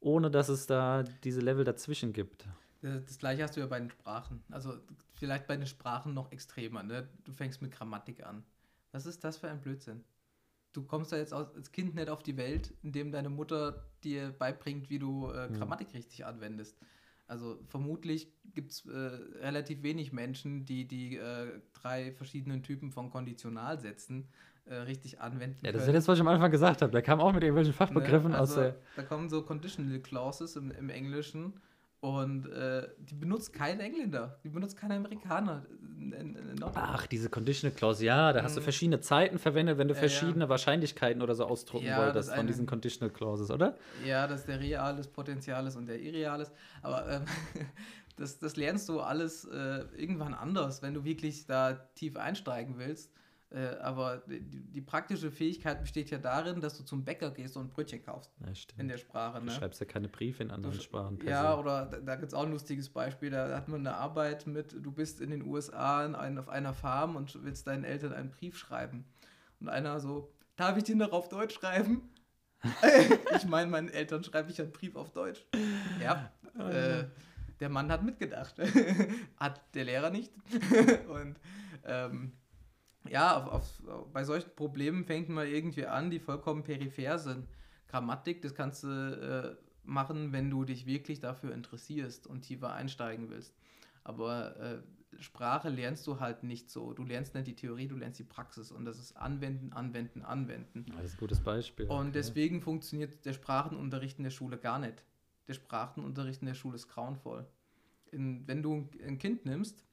ohne 0.00 0.30
dass 0.30 0.48
es 0.48 0.66
da 0.66 1.02
diese 1.22 1.40
Level 1.40 1.64
dazwischen 1.64 2.12
gibt. 2.12 2.46
Das 2.82 3.18
gleiche 3.18 3.42
hast 3.42 3.56
du 3.56 3.60
ja 3.60 3.66
bei 3.66 3.78
den 3.78 3.90
Sprachen. 3.90 4.44
Also 4.50 4.74
vielleicht 5.14 5.46
bei 5.46 5.56
den 5.56 5.66
Sprachen 5.66 6.12
noch 6.12 6.30
extremer. 6.32 6.82
Ne? 6.82 7.08
Du 7.24 7.32
fängst 7.32 7.62
mit 7.62 7.72
Grammatik 7.72 8.26
an. 8.26 8.44
Was 8.92 9.06
ist 9.06 9.24
das 9.24 9.38
für 9.38 9.48
ein 9.48 9.62
Blödsinn? 9.62 10.04
Du 10.74 10.82
kommst 10.82 11.12
da 11.12 11.16
jetzt 11.16 11.32
als 11.32 11.72
Kind 11.72 11.94
nicht 11.94 12.10
auf 12.10 12.22
die 12.22 12.36
Welt, 12.36 12.74
indem 12.82 13.12
deine 13.12 13.30
Mutter 13.30 13.86
dir 14.02 14.34
beibringt, 14.38 14.90
wie 14.90 14.98
du 14.98 15.30
äh, 15.30 15.48
mhm. 15.48 15.54
Grammatik 15.54 15.88
mhm. 15.88 15.96
richtig 15.96 16.26
anwendest. 16.26 16.76
Also 17.26 17.58
vermutlich 17.68 18.30
gibt 18.54 18.72
es 18.72 18.86
äh, 18.86 18.98
relativ 19.40 19.82
wenig 19.82 20.12
Menschen, 20.12 20.64
die 20.64 20.86
die 20.86 21.16
äh, 21.16 21.60
drei 21.72 22.12
verschiedenen 22.12 22.62
Typen 22.62 22.90
von 22.90 23.10
Konditionalsätzen 23.10 24.28
äh, 24.66 24.74
richtig 24.74 25.20
anwenden 25.20 25.64
Ja, 25.64 25.72
das 25.72 25.82
ist 25.82 25.86
ja 25.88 25.92
das, 25.94 26.08
was 26.08 26.16
ich 26.16 26.20
am 26.20 26.28
Anfang 26.28 26.50
gesagt 26.50 26.82
habe. 26.82 26.92
Der 26.92 27.02
kam 27.02 27.20
auch 27.20 27.32
mit 27.32 27.42
irgendwelchen 27.42 27.72
Fachbegriffen 27.72 28.32
ne? 28.32 28.38
also, 28.38 28.54
aus 28.54 28.60
der. 28.60 28.76
Da 28.96 29.02
kommen 29.02 29.28
so 29.28 29.42
Conditional 29.42 30.00
Clauses 30.00 30.56
im, 30.56 30.70
im 30.70 30.90
Englischen 30.90 31.54
und 32.04 32.52
äh, 32.52 32.86
die 32.98 33.14
benutzt 33.14 33.54
kein 33.54 33.80
Engländer, 33.80 34.38
die 34.44 34.50
benutzt 34.50 34.76
kein 34.76 34.92
Amerikaner. 34.92 35.64
Ach, 36.74 37.06
diese 37.06 37.30
Conditional 37.30 37.74
Clause, 37.74 38.04
ja, 38.04 38.30
da 38.34 38.42
hast 38.42 38.56
du 38.56 38.60
mhm. 38.60 38.64
verschiedene 38.64 39.00
Zeiten 39.00 39.38
verwendet, 39.38 39.78
wenn 39.78 39.88
du 39.88 39.94
ja, 39.94 40.00
verschiedene 40.00 40.44
ja. 40.44 40.48
Wahrscheinlichkeiten 40.50 41.22
oder 41.22 41.34
so 41.34 41.46
ausdrucken 41.46 41.86
ja, 41.86 41.96
wolltest 41.96 42.28
von 42.28 42.40
eine, 42.40 42.48
diesen 42.48 42.66
Conditional 42.66 43.10
Clauses, 43.10 43.50
oder? 43.50 43.78
Ja, 44.04 44.26
das 44.26 44.40
ist 44.40 44.48
der 44.48 44.60
Reales, 44.60 45.08
Potenziales 45.08 45.76
und 45.76 45.86
der 45.86 45.98
Irreales. 45.98 46.52
Aber 46.82 47.08
ähm, 47.08 47.24
das, 48.16 48.38
das 48.38 48.56
lernst 48.56 48.86
du 48.90 49.00
alles 49.00 49.46
äh, 49.46 49.86
irgendwann 49.96 50.34
anders, 50.34 50.82
wenn 50.82 50.92
du 50.92 51.04
wirklich 51.04 51.46
da 51.46 51.72
tief 51.94 52.18
einsteigen 52.18 52.76
willst. 52.76 53.10
Äh, 53.54 53.76
aber 53.76 54.18
die, 54.26 54.40
die, 54.40 54.80
praktische 54.80 55.30
Fähigkeit 55.30 55.80
besteht 55.80 56.10
ja 56.10 56.18
darin, 56.18 56.60
dass 56.60 56.76
du 56.76 56.82
zum 56.82 57.04
Bäcker 57.04 57.30
gehst 57.30 57.56
und 57.56 57.72
Brötchen 57.72 58.02
kaufst. 58.04 58.32
Ja, 58.40 58.52
in 58.78 58.88
der 58.88 58.98
Sprache. 58.98 59.38
Du 59.38 59.44
ne? 59.44 59.52
schreibst 59.52 59.78
ja 59.78 59.86
keine 59.86 60.08
Briefe 60.08 60.42
in 60.42 60.50
anderen 60.50 60.74
du, 60.74 60.82
Sprachen. 60.82 61.20
Ja, 61.24 61.56
oder 61.56 61.86
da, 61.86 62.00
da 62.00 62.16
gibt 62.16 62.28
es 62.28 62.34
auch 62.34 62.42
ein 62.42 62.50
lustiges 62.50 62.88
Beispiel. 62.88 63.30
Da 63.30 63.54
hat 63.54 63.68
man 63.68 63.86
eine 63.86 63.96
Arbeit 63.96 64.48
mit, 64.48 64.72
du 64.72 64.90
bist 64.90 65.20
in 65.20 65.30
den 65.30 65.46
USA 65.46 66.04
in 66.04 66.16
ein, 66.16 66.36
auf 66.36 66.48
einer 66.48 66.74
Farm 66.74 67.14
und 67.14 67.44
willst 67.44 67.68
deinen 67.68 67.84
Eltern 67.84 68.12
einen 68.12 68.30
Brief 68.30 68.58
schreiben. 68.58 69.04
Und 69.60 69.68
einer 69.68 70.00
so, 70.00 70.32
darf 70.56 70.76
ich 70.76 70.82
den 70.82 70.98
noch 70.98 71.12
auf 71.12 71.28
Deutsch 71.28 71.54
schreiben? 71.54 72.02
ich 73.36 73.44
meine, 73.44 73.70
meinen 73.70 73.88
Eltern 73.88 74.24
schreibe 74.24 74.50
ich 74.50 74.60
einen 74.60 74.72
Brief 74.72 74.96
auf 74.96 75.12
Deutsch. 75.12 75.44
Ja, 76.02 76.32
äh, 76.58 77.04
der 77.60 77.68
Mann 77.68 77.92
hat 77.92 78.02
mitgedacht. 78.02 78.56
hat 79.36 79.60
der 79.74 79.84
Lehrer 79.84 80.10
nicht. 80.10 80.32
und 81.08 81.38
ähm, 81.84 82.32
ja, 83.08 83.44
auf, 83.46 83.86
auf, 83.86 84.12
bei 84.12 84.24
solchen 84.24 84.54
Problemen 84.56 85.04
fängt 85.04 85.28
man 85.28 85.46
irgendwie 85.46 85.86
an, 85.86 86.10
die 86.10 86.18
vollkommen 86.18 86.62
peripher 86.62 87.18
sind. 87.18 87.46
Grammatik, 87.88 88.42
das 88.42 88.54
kannst 88.54 88.84
du 88.84 88.88
äh, 88.88 89.56
machen, 89.84 90.32
wenn 90.32 90.50
du 90.50 90.64
dich 90.64 90.86
wirklich 90.86 91.20
dafür 91.20 91.52
interessierst 91.52 92.26
und 92.26 92.42
tiefer 92.42 92.72
einsteigen 92.72 93.30
willst. 93.30 93.54
Aber 94.02 94.56
äh, 94.56 94.78
Sprache 95.20 95.68
lernst 95.68 96.06
du 96.06 96.20
halt 96.20 96.42
nicht 96.42 96.70
so. 96.70 96.92
Du 96.92 97.04
lernst 97.04 97.34
nicht 97.34 97.46
die 97.46 97.54
Theorie, 97.54 97.86
du 97.86 97.96
lernst 97.96 98.18
die 98.18 98.24
Praxis. 98.24 98.72
Und 98.72 98.84
das 98.84 98.98
ist 98.98 99.16
Anwenden, 99.16 99.72
Anwenden, 99.72 100.22
Anwenden. 100.22 100.86
Das 100.96 101.06
ist 101.06 101.14
ein 101.14 101.20
gutes 101.20 101.40
Beispiel. 101.40 101.86
Und 101.86 102.08
okay. 102.08 102.12
deswegen 102.12 102.60
funktioniert 102.60 103.24
der 103.24 103.32
Sprachenunterricht 103.32 104.18
in 104.18 104.24
der 104.24 104.30
Schule 104.30 104.58
gar 104.58 104.78
nicht. 104.78 105.04
Der 105.48 105.54
Sprachenunterricht 105.54 106.40
in 106.40 106.46
der 106.46 106.54
Schule 106.54 106.76
ist 106.76 106.88
grauenvoll. 106.88 107.46
In, 108.10 108.46
wenn 108.46 108.62
du 108.62 108.88
ein 109.06 109.18
Kind 109.18 109.44
nimmst, 109.44 109.84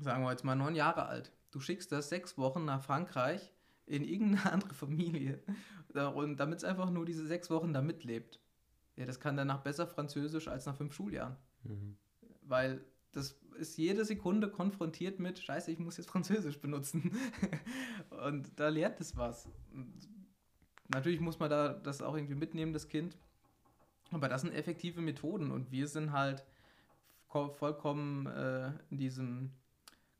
sagen 0.00 0.24
wir 0.24 0.30
jetzt 0.30 0.44
mal 0.44 0.54
neun 0.54 0.74
Jahre 0.74 1.06
alt, 1.06 1.32
du 1.52 1.60
schickst 1.60 1.92
das 1.92 2.08
sechs 2.08 2.36
Wochen 2.36 2.64
nach 2.64 2.82
Frankreich 2.82 3.52
in 3.86 4.04
irgendeine 4.04 4.52
andere 4.52 4.74
Familie, 4.74 5.42
und 6.14 6.38
damit 6.38 6.58
es 6.58 6.64
einfach 6.64 6.90
nur 6.90 7.04
diese 7.04 7.26
sechs 7.26 7.50
Wochen 7.50 7.72
da 7.72 7.82
mitlebt. 7.82 8.40
Ja, 8.96 9.06
das 9.06 9.20
kann 9.20 9.36
danach 9.36 9.60
besser 9.62 9.86
Französisch 9.86 10.48
als 10.48 10.66
nach 10.66 10.76
fünf 10.76 10.94
Schuljahren. 10.94 11.36
Mhm. 11.64 11.96
Weil 12.42 12.84
das 13.12 13.38
ist 13.58 13.76
jede 13.76 14.04
Sekunde 14.04 14.50
konfrontiert 14.50 15.18
mit, 15.18 15.38
scheiße, 15.38 15.70
ich 15.70 15.78
muss 15.78 15.98
jetzt 15.98 16.08
Französisch 16.08 16.60
benutzen. 16.60 17.16
und 18.26 18.58
da 18.58 18.68
lernt 18.68 19.00
es 19.00 19.16
was. 19.16 19.48
Und 19.72 20.08
natürlich 20.88 21.20
muss 21.20 21.38
man 21.38 21.50
da 21.50 21.74
das 21.74 22.02
auch 22.02 22.14
irgendwie 22.14 22.34
mitnehmen, 22.34 22.72
das 22.72 22.88
Kind. 22.88 23.18
Aber 24.10 24.28
das 24.28 24.42
sind 24.42 24.52
effektive 24.52 25.00
Methoden 25.00 25.50
und 25.50 25.70
wir 25.70 25.88
sind 25.88 26.12
halt 26.12 26.44
vollkommen 27.28 28.26
äh, 28.26 28.72
in 28.90 28.98
diesem 28.98 29.52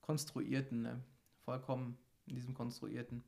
konstruierten. 0.01 0.83
Ne? 0.83 1.01
Vollkommen 1.45 1.99
in 2.27 2.35
diesem 2.35 2.55
Konstruierten. 2.55 3.23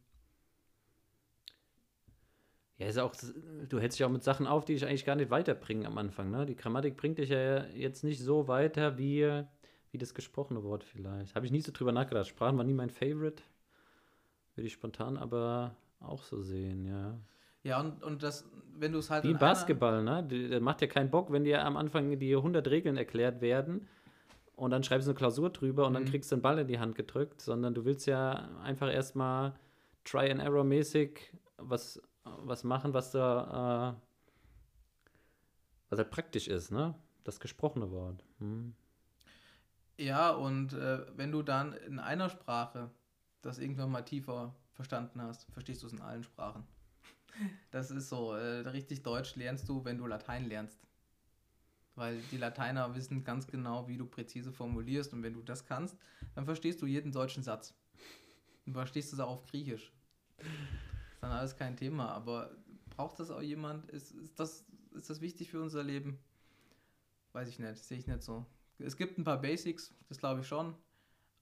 Ja, 2.76 2.88
ist 2.88 2.98
auch, 2.98 3.14
du 3.68 3.78
hältst 3.78 3.98
dich 3.98 4.04
auch 4.04 4.10
mit 4.10 4.24
Sachen 4.24 4.46
auf, 4.46 4.64
die 4.64 4.74
dich 4.74 4.84
eigentlich 4.84 5.04
gar 5.04 5.14
nicht 5.14 5.30
weiterbringen 5.30 5.86
am 5.86 5.96
Anfang. 5.96 6.30
Ne? 6.30 6.44
Die 6.44 6.56
Grammatik 6.56 6.96
bringt 6.96 7.18
dich 7.18 7.28
ja 7.28 7.64
jetzt 7.66 8.02
nicht 8.02 8.20
so 8.20 8.48
weiter 8.48 8.98
wie, 8.98 9.42
wie 9.92 9.98
das 9.98 10.12
gesprochene 10.12 10.64
Wort 10.64 10.82
vielleicht. 10.82 11.36
Habe 11.36 11.46
ich 11.46 11.52
nie 11.52 11.60
so 11.60 11.70
drüber 11.70 11.92
nachgedacht. 11.92 12.26
Sprachen 12.26 12.56
war 12.56 12.64
nie 12.64 12.74
mein 12.74 12.90
Favorite. 12.90 13.42
Würde 14.56 14.66
ich 14.66 14.72
spontan 14.72 15.16
aber 15.16 15.76
auch 16.00 16.22
so 16.22 16.42
sehen, 16.42 16.84
ja. 16.84 17.16
Ja, 17.62 17.80
und, 17.80 18.02
und 18.02 18.22
das, 18.22 18.44
wenn 18.76 18.92
du 18.92 18.98
es 18.98 19.08
halt. 19.08 19.24
Wie 19.24 19.34
Basketball, 19.34 20.02
ne? 20.02 20.22
Der 20.24 20.60
macht 20.60 20.82
ja 20.82 20.86
keinen 20.86 21.10
Bock, 21.10 21.32
wenn 21.32 21.44
dir 21.44 21.64
am 21.64 21.76
Anfang 21.76 22.18
die 22.18 22.36
100 22.36 22.68
Regeln 22.68 22.96
erklärt 22.96 23.40
werden 23.40 23.88
und 24.56 24.70
dann 24.70 24.82
schreibst 24.82 25.06
du 25.06 25.10
eine 25.10 25.18
Klausur 25.18 25.50
drüber 25.50 25.86
und 25.86 25.92
mhm. 25.92 25.94
dann 25.94 26.04
kriegst 26.04 26.30
du 26.30 26.36
einen 26.36 26.42
Ball 26.42 26.58
in 26.58 26.68
die 26.68 26.78
Hand 26.78 26.94
gedrückt, 26.94 27.40
sondern 27.40 27.74
du 27.74 27.84
willst 27.84 28.06
ja 28.06 28.50
einfach 28.62 28.92
erstmal 28.92 29.54
Try 30.04 30.30
and 30.30 30.40
Error 30.40 30.64
mäßig 30.64 31.32
was, 31.56 32.00
was 32.24 32.64
machen, 32.64 32.94
was 32.94 33.10
da 33.10 33.96
äh, 33.96 34.04
was 35.90 35.98
halt 35.98 36.10
praktisch 36.10 36.48
ist, 36.48 36.72
ne? 36.72 36.94
Das 37.22 37.40
gesprochene 37.40 37.90
Wort. 37.90 38.24
Hm. 38.38 38.74
Ja, 39.96 40.30
und 40.30 40.72
äh, 40.72 41.06
wenn 41.16 41.30
du 41.30 41.42
dann 41.42 41.72
in 41.72 41.98
einer 41.98 42.28
Sprache 42.28 42.90
das 43.42 43.58
irgendwann 43.58 43.92
mal 43.92 44.02
tiefer 44.02 44.54
verstanden 44.72 45.22
hast, 45.22 45.44
verstehst 45.52 45.82
du 45.82 45.86
es 45.86 45.92
in 45.92 46.00
allen 46.00 46.22
Sprachen. 46.22 46.64
Das 47.72 47.90
ist 47.90 48.10
so, 48.10 48.34
äh, 48.34 48.60
richtig 48.60 49.02
Deutsch 49.02 49.34
lernst 49.34 49.68
du, 49.68 49.84
wenn 49.84 49.98
du 49.98 50.06
Latein 50.06 50.44
lernst. 50.44 50.78
Weil 51.96 52.20
die 52.32 52.36
Lateiner 52.36 52.94
wissen 52.94 53.22
ganz 53.22 53.46
genau, 53.46 53.86
wie 53.86 53.96
du 53.96 54.06
präzise 54.06 54.52
formulierst. 54.52 55.12
Und 55.12 55.22
wenn 55.22 55.34
du 55.34 55.42
das 55.42 55.64
kannst, 55.64 55.96
dann 56.34 56.44
verstehst 56.44 56.82
du 56.82 56.86
jeden 56.86 57.12
deutschen 57.12 57.42
Satz. 57.42 57.74
Du 58.66 58.72
verstehst 58.72 59.12
es 59.12 59.20
auch 59.20 59.30
auf 59.30 59.46
Griechisch. 59.46 59.92
Das 60.38 60.46
ist 60.46 61.22
dann 61.22 61.30
alles 61.30 61.56
kein 61.56 61.76
Thema. 61.76 62.08
Aber 62.10 62.50
braucht 62.90 63.20
das 63.20 63.30
auch 63.30 63.42
jemand? 63.42 63.88
Ist, 63.90 64.12
ist, 64.12 64.38
das, 64.40 64.64
ist 64.92 65.10
das 65.10 65.20
wichtig 65.20 65.50
für 65.50 65.62
unser 65.62 65.82
Leben? 65.82 66.18
Weiß 67.32 67.48
ich 67.48 67.58
nicht. 67.58 67.84
Sehe 67.84 67.98
ich 67.98 68.06
nicht 68.06 68.22
so. 68.22 68.44
Es 68.78 68.96
gibt 68.96 69.18
ein 69.18 69.24
paar 69.24 69.40
Basics, 69.40 69.94
das 70.08 70.18
glaube 70.18 70.40
ich 70.40 70.46
schon. 70.46 70.74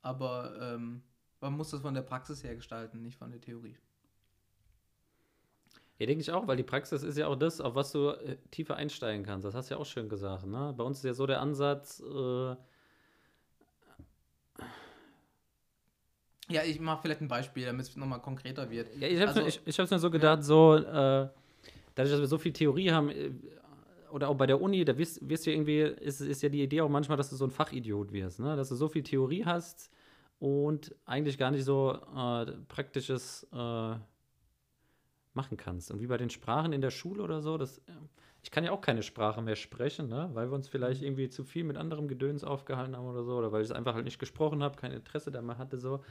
Aber 0.03 0.57
ähm, 0.61 1.03
man 1.40 1.55
muss 1.55 1.70
das 1.70 1.80
von 1.80 1.94
der 1.94 2.03
Praxis 2.03 2.44
her 2.44 2.57
gestalten, 2.57 3.03
nicht 3.03 3.16
von 3.16 3.30
der 3.30 3.40
Theorie. 3.40 3.76
Ja, 6.03 6.07
denke 6.07 6.20
ich 6.20 6.32
auch, 6.32 6.48
weil 6.48 6.57
die 6.57 6.64
Praxis 6.64 7.05
ist 7.05 7.16
ja 7.16 7.28
auch 7.28 7.36
das, 7.36 7.61
auf 7.61 7.76
was 7.76 7.92
du 7.92 8.09
äh, 8.09 8.36
tiefer 8.50 8.74
einsteigen 8.74 9.24
kannst. 9.24 9.44
Das 9.44 9.55
hast 9.55 9.70
du 9.70 9.74
ja 9.74 9.80
auch 9.80 9.86
schön 9.86 10.09
gesagt. 10.09 10.44
Ne? 10.46 10.74
Bei 10.76 10.82
uns 10.82 10.98
ist 10.98 11.05
ja 11.05 11.14
so 11.14 11.28
der 11.28 11.40
Ansatz. 11.40 12.00
Äh 12.00 12.57
ja, 16.48 16.64
ich 16.66 16.80
mache 16.80 17.03
vielleicht 17.03 17.20
ein 17.20 17.28
Beispiel, 17.28 17.66
damit 17.66 17.86
es 17.86 17.94
nochmal 17.94 18.20
konkreter 18.20 18.68
wird. 18.68 18.88
Ja, 18.96 19.07
ich 19.07 19.20
habe 19.20 19.30
es 19.30 19.36
also, 19.36 19.48
ich, 19.48 19.61
ich 19.64 19.90
mir 19.92 19.98
so 20.00 20.11
gedacht, 20.11 20.38
ja. 20.38 20.42
so, 20.42 20.74
äh, 20.74 20.82
dadurch, 21.94 22.11
dass 22.11 22.18
wir 22.18 22.26
so 22.26 22.38
viel 22.38 22.53
Theorie 22.53 22.90
haben, 22.90 23.09
äh, 23.11 23.30
oder 24.11 24.28
auch 24.28 24.36
bei 24.36 24.48
der 24.48 24.61
Uni, 24.61 24.84
da 24.84 24.98
wirst, 24.98 25.28
wirst 25.28 25.46
du 25.46 25.53
irgendwie, 25.53 25.82
ist, 25.82 26.20
ist 26.20 26.42
ja 26.42 26.48
die 26.48 26.64
Idee 26.64 26.80
auch 26.80 26.88
manchmal, 26.88 27.16
dass 27.16 27.30
du 27.30 27.36
so 27.36 27.44
ein 27.44 27.53
Fachidiot 27.53 28.12
wirst, 28.12 28.40
ne? 28.40 28.57
dass 28.57 28.70
du 28.70 28.74
so 28.74 28.88
viel 28.88 29.05
Theorie 29.05 29.44
hast 29.44 29.88
und 30.40 30.96
eigentlich 31.05 31.38
gar 31.38 31.53
nicht 31.53 31.64
so 31.64 31.92
äh, 31.92 32.46
praktisches 32.66 33.46
machen 35.35 35.57
kannst. 35.57 35.91
Und 35.91 36.01
wie 36.01 36.07
bei 36.07 36.16
den 36.16 36.30
Sprachen 36.30 36.72
in 36.72 36.80
der 36.80 36.91
Schule 36.91 37.22
oder 37.22 37.41
so, 37.41 37.57
das, 37.57 37.80
ich 38.43 38.51
kann 38.51 38.64
ja 38.64 38.72
auch 38.72 38.80
keine 38.80 39.03
Sprache 39.03 39.41
mehr 39.41 39.57
sprechen, 39.57 40.09
ne? 40.09 40.30
weil 40.33 40.51
wir 40.51 40.55
uns 40.55 40.68
vielleicht 40.68 41.01
mhm. 41.01 41.09
irgendwie 41.09 41.28
zu 41.28 41.45
viel 41.45 41.64
mit 41.64 41.76
anderem 41.76 42.09
Gedöns 42.09 42.45
aufgehalten 42.45 42.97
haben 42.97 43.07
oder 43.07 43.24
so, 43.24 43.37
oder 43.37 43.53
weil 43.53 43.62
ich 43.62 43.70
es 43.70 43.74
einfach 43.74 43.95
halt 43.95 44.05
nicht 44.05 44.18
gesprochen 44.18 44.62
habe, 44.62 44.76
kein 44.76 44.93
Interesse 44.93 45.30
da 45.30 45.41
mal 45.43 45.59
hatte, 45.59 45.78
so. 45.78 46.05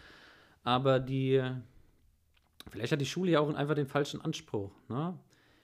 Aber 0.63 0.99
die, 0.99 1.41
vielleicht 2.69 2.91
hat 2.91 3.01
die 3.01 3.05
Schule 3.05 3.31
ja 3.31 3.39
auch 3.39 3.53
einfach 3.53 3.75
den 3.75 3.87
falschen 3.87 4.21
Anspruch, 4.21 4.71
ne? 4.89 5.17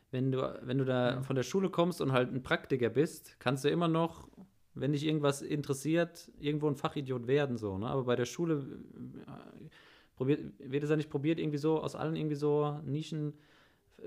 Wenn 0.10 0.32
du, 0.32 0.60
wenn 0.62 0.78
du 0.78 0.86
da 0.86 1.16
ja. 1.16 1.22
von 1.22 1.36
der 1.36 1.44
Schule 1.44 1.70
kommst 1.70 2.00
und 2.00 2.14
halt 2.14 2.34
ein 2.34 2.42
Praktiker 2.42 2.90
bist, 2.90 3.38
kannst 3.40 3.66
du 3.66 3.70
immer 3.70 3.90
noch, 3.90 4.30
wenn 4.74 4.94
dich 4.94 5.06
irgendwas 5.06 5.42
interessiert, 5.42 6.32
irgendwo 6.40 6.70
ein 6.70 6.78
Fachidiot 6.78 7.28
werden, 7.28 7.58
so, 7.58 7.78
ne? 7.78 7.88
Aber 7.88 8.04
bei 8.04 8.16
der 8.16 8.26
Schule 8.26 8.80
äh, 9.28 9.70
probiert, 10.18 10.42
wird 10.60 10.84
es 10.84 10.90
ja 10.90 10.96
nicht 10.96 11.10
probiert, 11.10 11.40
irgendwie 11.40 11.58
so 11.58 11.82
aus 11.82 11.96
allen 11.96 12.16
irgendwie 12.16 12.36
so 12.36 12.80
Nischen 12.84 13.34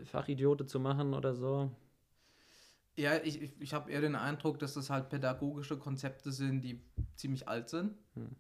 Fachidiote 0.05 0.67
zu 0.67 0.79
machen 0.79 1.15
oder 1.15 1.35
so? 1.35 1.71
Ja, 2.97 3.17
ich, 3.23 3.41
ich, 3.41 3.61
ich 3.61 3.73
habe 3.73 3.91
eher 3.91 4.01
den 4.01 4.17
Eindruck, 4.17 4.59
dass 4.59 4.75
das 4.75 4.91
halt 4.91 5.09
pädagogische 5.09 5.79
Konzepte 5.79 6.33
sind, 6.33 6.61
die 6.63 6.81
ziemlich 7.17 7.49
alt 7.49 7.71
sind 7.71 7.95
hm. 8.15 8.37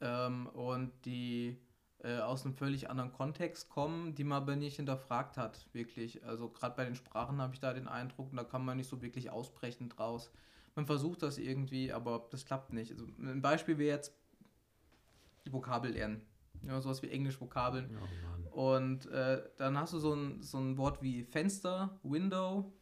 ähm, 0.00 0.46
und 0.48 0.92
die 1.04 1.58
äh, 2.04 2.18
aus 2.18 2.44
einem 2.44 2.54
völlig 2.54 2.88
anderen 2.90 3.12
Kontext 3.12 3.68
kommen, 3.68 4.14
die 4.14 4.22
man 4.22 4.42
aber 4.42 4.54
nicht 4.54 4.76
hinterfragt 4.76 5.36
hat, 5.36 5.66
wirklich. 5.72 6.24
Also 6.24 6.50
gerade 6.50 6.76
bei 6.76 6.84
den 6.84 6.94
Sprachen 6.94 7.40
habe 7.40 7.54
ich 7.54 7.60
da 7.60 7.72
den 7.72 7.88
Eindruck, 7.88 8.30
da 8.32 8.44
kann 8.44 8.64
man 8.64 8.76
nicht 8.76 8.88
so 8.88 9.02
wirklich 9.02 9.30
ausbrechen 9.30 9.88
draus. 9.88 10.30
Man 10.74 10.86
versucht 10.86 11.22
das 11.22 11.38
irgendwie, 11.38 11.92
aber 11.92 12.28
das 12.30 12.44
klappt 12.44 12.72
nicht. 12.72 12.92
Also 12.92 13.06
ein 13.18 13.40
Beispiel 13.40 13.78
wäre 13.78 13.96
jetzt 13.96 14.14
die 15.46 15.52
Vokabel 15.52 15.92
lernen. 15.92 16.20
Ja, 16.62 16.80
sowas 16.80 17.02
wie 17.02 17.10
Englisch-Vokabeln. 17.10 17.96
Oh 18.52 18.74
und 18.74 19.06
äh, 19.06 19.42
dann 19.56 19.78
hast 19.78 19.92
du 19.92 19.98
so 19.98 20.14
ein, 20.14 20.42
so 20.42 20.58
ein 20.58 20.76
Wort 20.78 21.02
wie 21.02 21.24
Fenster, 21.24 21.98
Window 22.02 22.72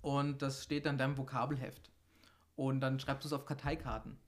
und 0.00 0.42
das 0.42 0.62
steht 0.62 0.84
dann 0.84 0.96
in 0.96 0.98
deinem 0.98 1.18
Vokabelheft. 1.18 1.90
Und 2.56 2.80
dann 2.80 3.00
schreibst 3.00 3.24
du 3.24 3.28
es 3.28 3.32
auf 3.32 3.46
Karteikarten 3.46 4.18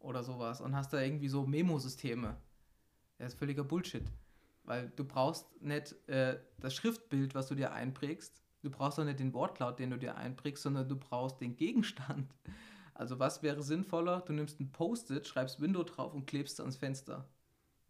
oder 0.00 0.22
sowas 0.22 0.60
und 0.60 0.74
hast 0.74 0.92
da 0.92 1.00
irgendwie 1.00 1.28
so 1.28 1.46
Memo-Systeme. 1.46 2.36
Das 3.18 3.34
ist 3.34 3.38
völliger 3.38 3.64
Bullshit. 3.64 4.04
Weil 4.64 4.90
du 4.96 5.04
brauchst 5.04 5.60
nicht 5.60 5.94
äh, 6.08 6.38
das 6.60 6.74
Schriftbild, 6.74 7.34
was 7.34 7.48
du 7.48 7.54
dir 7.54 7.72
einprägst. 7.72 8.42
Du 8.62 8.70
brauchst 8.70 8.98
auch 8.98 9.04
nicht 9.04 9.20
den 9.20 9.34
Wortlaut, 9.34 9.78
den 9.78 9.90
du 9.90 9.98
dir 9.98 10.16
einprägst, 10.16 10.62
sondern 10.62 10.88
du 10.88 10.96
brauchst 10.96 11.40
den 11.40 11.56
Gegenstand. 11.56 12.34
Also 12.94 13.18
was 13.18 13.42
wäre 13.42 13.62
sinnvoller? 13.62 14.22
Du 14.22 14.32
nimmst 14.32 14.58
ein 14.60 14.72
Post-it, 14.72 15.26
schreibst 15.26 15.60
Window 15.60 15.84
drauf 15.84 16.14
und 16.14 16.26
klebst 16.26 16.54
es 16.54 16.60
ans 16.60 16.76
Fenster. 16.76 17.28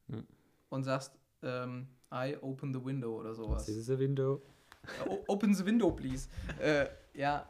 Hm. 0.08 0.26
Und 0.70 0.84
sagst, 0.84 1.18
ähm, 1.42 1.88
I 2.12 2.36
open 2.40 2.72
the 2.72 2.84
window 2.84 3.18
oder 3.18 3.34
sowas. 3.34 3.66
This 3.66 3.76
is 3.76 3.90
a 3.90 3.98
window. 3.98 4.42
open 5.28 5.54
the 5.54 5.64
window, 5.64 5.90
please. 5.90 6.28
äh, 6.60 6.86
ja, 7.14 7.48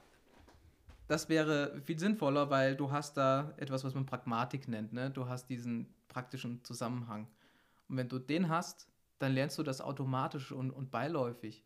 das 1.09 1.29
wäre 1.29 1.81
viel 1.85 1.99
sinnvoller, 1.99 2.51
weil 2.51 2.77
du 2.77 2.91
hast 2.91 3.17
da 3.17 3.55
etwas, 3.57 3.83
was 3.85 3.95
man 3.95 4.07
Pragmatik 4.07 4.69
nennt. 4.69 4.93
Ne? 4.93 5.11
Du 5.11 5.27
hast 5.27 5.49
diesen 5.49 5.87
praktischen 6.09 6.63
Zusammenhang. 6.65 7.27
Und 7.89 7.97
wenn 7.97 8.09
du 8.09 8.19
den 8.19 8.49
hast, 8.49 8.89
dann 9.19 9.33
lernst 9.33 9.59
du 9.59 9.63
das 9.63 9.81
automatisch 9.81 10.53
und, 10.53 10.71
und 10.71 10.91
beiläufig. 10.91 11.65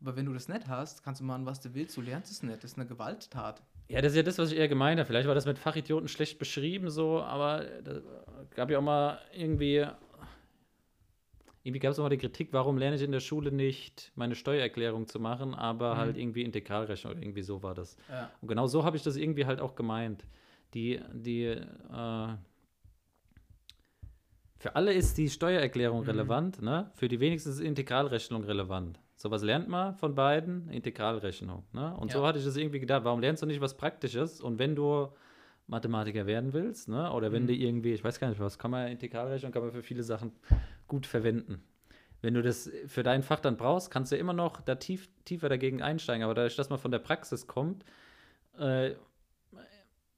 Aber 0.00 0.16
wenn 0.16 0.26
du 0.26 0.32
das 0.32 0.48
nicht 0.48 0.66
hast, 0.66 1.02
kannst 1.02 1.20
du 1.20 1.24
machen, 1.24 1.46
was 1.46 1.60
du 1.60 1.74
willst. 1.74 1.96
Du 1.96 2.00
lernst 2.00 2.32
es 2.32 2.42
nicht. 2.42 2.64
Das 2.64 2.72
ist 2.72 2.78
eine 2.78 2.86
Gewalttat. 2.86 3.62
Ja, 3.88 4.00
das 4.00 4.12
ist 4.12 4.16
ja 4.16 4.22
das, 4.22 4.38
was 4.38 4.50
ich 4.50 4.58
eher 4.58 4.68
gemeint 4.68 4.98
habe. 4.98 5.06
Vielleicht 5.06 5.28
war 5.28 5.34
das 5.34 5.46
mit 5.46 5.58
Fachidioten 5.58 6.08
schlecht 6.08 6.38
beschrieben, 6.38 6.90
so, 6.90 7.20
aber 7.20 7.64
da 7.82 8.00
gab 8.54 8.70
ja 8.70 8.78
auch 8.78 8.82
mal 8.82 9.18
irgendwie. 9.32 9.86
Irgendwie 11.62 11.80
gab 11.80 11.92
es 11.92 11.98
auch 11.98 12.04
mal 12.04 12.08
die 12.08 12.16
Kritik, 12.16 12.52
warum 12.52 12.78
lerne 12.78 12.96
ich 12.96 13.02
in 13.02 13.12
der 13.12 13.20
Schule 13.20 13.52
nicht, 13.52 14.12
meine 14.14 14.34
Steuererklärung 14.34 15.06
zu 15.06 15.20
machen, 15.20 15.54
aber 15.54 15.94
mhm. 15.94 15.98
halt 15.98 16.16
irgendwie 16.16 16.42
Integralrechnung 16.42 17.12
oder 17.12 17.22
irgendwie 17.22 17.42
so 17.42 17.62
war 17.62 17.74
das. 17.74 17.96
Ja. 18.08 18.30
Und 18.40 18.48
genau 18.48 18.66
so 18.66 18.84
habe 18.84 18.96
ich 18.96 19.02
das 19.02 19.16
irgendwie 19.16 19.44
halt 19.44 19.60
auch 19.60 19.74
gemeint. 19.74 20.24
Die, 20.72 21.00
die, 21.12 21.44
äh, 21.44 22.28
für 24.56 24.76
alle 24.76 24.92
ist 24.94 25.18
die 25.18 25.28
Steuererklärung 25.28 26.00
mhm. 26.00 26.06
relevant, 26.06 26.62
ne? 26.62 26.90
Für 26.94 27.08
die 27.08 27.20
wenigsten 27.20 27.50
ist 27.50 27.60
Integralrechnung 27.60 28.44
relevant. 28.44 29.00
So 29.20 29.30
was 29.30 29.42
lernt 29.42 29.68
man 29.68 29.94
von 29.96 30.14
beiden? 30.14 30.70
Integralrechnung. 30.70 31.64
Ne? 31.72 31.94
Und 31.94 32.10
ja. 32.10 32.18
so 32.18 32.26
hatte 32.26 32.38
ich 32.38 32.44
das 32.46 32.56
irgendwie 32.56 32.80
gedacht, 32.80 33.04
warum 33.04 33.20
lernst 33.20 33.42
du 33.42 33.46
nicht 33.46 33.60
was 33.60 33.76
Praktisches? 33.76 34.40
Und 34.40 34.58
wenn 34.58 34.74
du 34.74 35.08
Mathematiker 35.66 36.24
werden 36.24 36.54
willst, 36.54 36.88
ne? 36.88 37.12
oder 37.12 37.30
wenn 37.30 37.42
mhm. 37.42 37.48
du 37.48 37.52
irgendwie, 37.54 37.92
ich 37.92 38.02
weiß 38.02 38.18
gar 38.18 38.30
nicht, 38.30 38.40
was 38.40 38.58
kann 38.58 38.70
man 38.70 38.88
Integralrechnung, 38.88 39.52
kann 39.52 39.60
man 39.60 39.72
für 39.72 39.82
viele 39.82 40.02
Sachen 40.02 40.32
gut 40.90 41.06
verwenden. 41.06 41.62
Wenn 42.20 42.34
du 42.34 42.42
das 42.42 42.70
für 42.86 43.02
dein 43.02 43.22
Fach 43.22 43.40
dann 43.40 43.56
brauchst, 43.56 43.90
kannst 43.90 44.12
du 44.12 44.16
immer 44.16 44.34
noch 44.34 44.60
da 44.60 44.74
tief, 44.74 45.08
tiefer 45.24 45.48
dagegen 45.48 45.80
einsteigen. 45.80 46.22
Aber 46.22 46.34
dadurch, 46.34 46.56
dass 46.56 46.68
man 46.68 46.78
von 46.78 46.90
der 46.90 46.98
Praxis 46.98 47.46
kommt, 47.46 47.84
äh, 48.58 48.90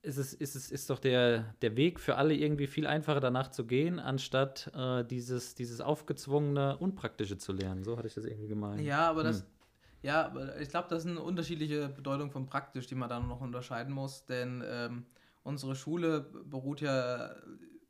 ist, 0.02 0.16
es, 0.16 0.34
ist, 0.34 0.56
es, 0.56 0.72
ist 0.72 0.90
doch 0.90 0.98
der, 0.98 1.54
der 1.62 1.76
Weg 1.76 2.00
für 2.00 2.16
alle 2.16 2.34
irgendwie 2.34 2.66
viel 2.66 2.88
einfacher 2.88 3.20
danach 3.20 3.52
zu 3.52 3.66
gehen, 3.66 4.00
anstatt 4.00 4.68
äh, 4.74 5.04
dieses, 5.04 5.54
dieses 5.54 5.80
aufgezwungene, 5.80 6.76
unpraktische 6.78 7.38
zu 7.38 7.52
lernen. 7.52 7.84
So 7.84 7.96
hatte 7.96 8.08
ich 8.08 8.14
das 8.14 8.24
irgendwie 8.24 8.48
gemeint. 8.48 8.80
Ja, 8.80 9.08
aber 9.08 9.22
das, 9.22 9.40
hm. 9.40 9.46
ja, 10.02 10.26
aber 10.26 10.60
ich 10.60 10.70
glaube, 10.70 10.88
das 10.90 11.04
ist 11.04 11.10
eine 11.10 11.20
unterschiedliche 11.22 11.88
Bedeutung 11.88 12.32
von 12.32 12.46
praktisch, 12.46 12.88
die 12.88 12.96
man 12.96 13.08
da 13.08 13.20
noch 13.20 13.40
unterscheiden 13.40 13.94
muss, 13.94 14.26
denn 14.26 14.64
ähm, 14.66 15.06
unsere 15.44 15.76
Schule 15.76 16.22
beruht 16.46 16.80
ja 16.80 17.36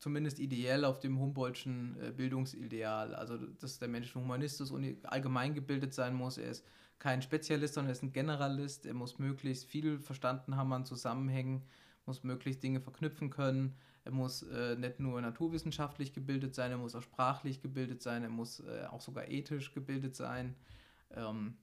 zumindest 0.02 0.40
ideell 0.40 0.84
auf 0.84 0.98
dem 0.98 1.18
Humboldtschen 1.18 1.96
äh, 2.00 2.10
Bildungsideal. 2.10 3.14
Also, 3.14 3.36
dass 3.36 3.78
der 3.78 3.88
Mensch 3.88 4.14
ein 4.16 4.22
Humanist 4.22 4.60
ist 4.60 4.72
und 4.72 4.96
allgemein 5.04 5.54
gebildet 5.54 5.94
sein 5.94 6.14
muss. 6.14 6.38
Er 6.38 6.50
ist 6.50 6.66
kein 6.98 7.22
Spezialist, 7.22 7.74
sondern 7.74 7.90
er 7.90 7.92
ist 7.92 8.02
ein 8.02 8.12
Generalist. 8.12 8.84
Er 8.84 8.94
muss 8.94 9.18
möglichst 9.18 9.64
viel 9.64 9.98
verstanden 10.00 10.56
haben 10.56 10.72
an 10.72 10.84
Zusammenhängen 10.84 11.62
muss 12.06 12.24
möglichst 12.24 12.62
Dinge 12.62 12.80
verknüpfen 12.80 13.30
können. 13.30 13.76
Er 14.04 14.12
muss 14.12 14.42
äh, 14.42 14.76
nicht 14.76 14.98
nur 14.98 15.20
naturwissenschaftlich 15.20 16.12
gebildet 16.12 16.54
sein, 16.54 16.72
er 16.72 16.78
muss 16.78 16.94
auch 16.94 17.02
sprachlich 17.02 17.60
gebildet 17.60 18.02
sein, 18.02 18.22
er 18.22 18.30
muss 18.30 18.60
äh, 18.60 18.86
auch 18.90 19.00
sogar 19.00 19.28
ethisch 19.28 19.72
gebildet 19.72 20.16
sein. 20.16 20.56
Ähm, 21.10 21.56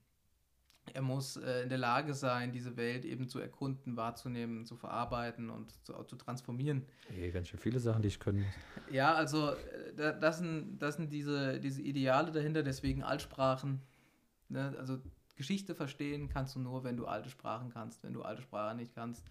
er 0.92 1.02
muss 1.02 1.36
äh, 1.36 1.62
in 1.62 1.68
der 1.68 1.78
Lage 1.78 2.14
sein, 2.14 2.52
diese 2.52 2.76
Welt 2.76 3.04
eben 3.04 3.28
zu 3.28 3.38
erkunden, 3.38 3.96
wahrzunehmen, 3.96 4.66
zu 4.66 4.76
verarbeiten 4.76 5.50
und 5.50 5.72
zu, 5.84 5.92
zu 6.04 6.16
transformieren. 6.16 6.86
Hey, 7.08 7.30
ganz 7.30 7.48
schön 7.48 7.60
viele 7.60 7.78
Sachen, 7.78 8.02
die 8.02 8.08
ich 8.08 8.20
können 8.20 8.40
muss. 8.40 8.54
Ja, 8.90 9.14
also 9.14 9.50
äh, 9.50 10.18
das 10.20 10.38
sind, 10.38 10.78
das 10.78 10.96
sind 10.96 11.12
diese, 11.12 11.60
diese 11.60 11.82
Ideale 11.82 12.32
dahinter, 12.32 12.62
deswegen 12.62 13.02
Altsprachen. 13.02 13.80
Ne? 14.48 14.74
Also 14.78 14.98
Geschichte 15.36 15.74
verstehen 15.74 16.28
kannst 16.28 16.56
du 16.56 16.60
nur, 16.60 16.84
wenn 16.84 16.96
du 16.96 17.06
alte 17.06 17.30
Sprachen 17.30 17.70
kannst. 17.70 18.02
Wenn 18.02 18.12
du 18.12 18.22
alte 18.22 18.42
Sprachen 18.42 18.76
nicht 18.76 18.94
kannst, 18.94 19.24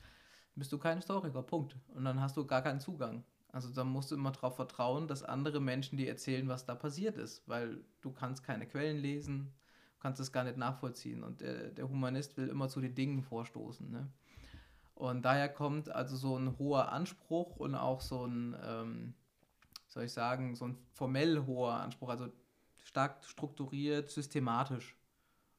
bist 0.56 0.72
du 0.72 0.78
kein 0.78 0.98
Historiker, 0.98 1.44
Punkt. 1.44 1.76
Und 1.90 2.06
dann 2.06 2.22
hast 2.22 2.38
du 2.38 2.46
gar 2.46 2.62
keinen 2.62 2.80
Zugang. 2.80 3.24
Also 3.52 3.70
da 3.70 3.84
musst 3.84 4.12
du 4.12 4.16
immer 4.16 4.32
darauf 4.32 4.56
vertrauen, 4.56 5.08
dass 5.08 5.24
andere 5.24 5.60
Menschen 5.60 5.98
dir 5.98 6.08
erzählen, 6.08 6.48
was 6.48 6.66
da 6.66 6.76
passiert 6.76 7.18
ist, 7.18 7.48
weil 7.48 7.84
du 8.02 8.12
kannst 8.12 8.44
keine 8.44 8.68
Quellen 8.68 8.98
lesen, 8.98 9.54
kannst 10.00 10.20
es 10.20 10.32
gar 10.32 10.44
nicht 10.44 10.58
nachvollziehen. 10.58 11.24
Und 11.24 11.42
der, 11.42 11.70
der 11.70 11.90
Humanist 11.90 12.38
will 12.38 12.48
immer 12.48 12.70
zu 12.70 12.82
den 12.82 12.96
Dingen 12.96 13.22
vorstoßen. 13.22 13.90
Ne? 13.90 14.08
Und 14.96 15.24
daher 15.24 15.50
kommt 15.50 15.90
also 15.90 16.16
so 16.16 16.38
ein 16.38 16.58
hoher 16.58 16.92
Anspruch 16.92 17.56
und 17.58 17.76
auch 17.76 18.02
so 18.02 18.26
ein, 18.26 18.56
ähm, 18.64 19.14
soll 19.88 20.04
ich 20.04 20.14
sagen, 20.14 20.56
so 20.56 20.66
ein 20.66 20.78
formell 20.94 21.46
hoher 21.46 21.74
Anspruch, 21.74 22.10
also 22.10 22.30
stark 22.84 23.24
strukturiert, 23.24 24.10
systematisch. 24.10 24.96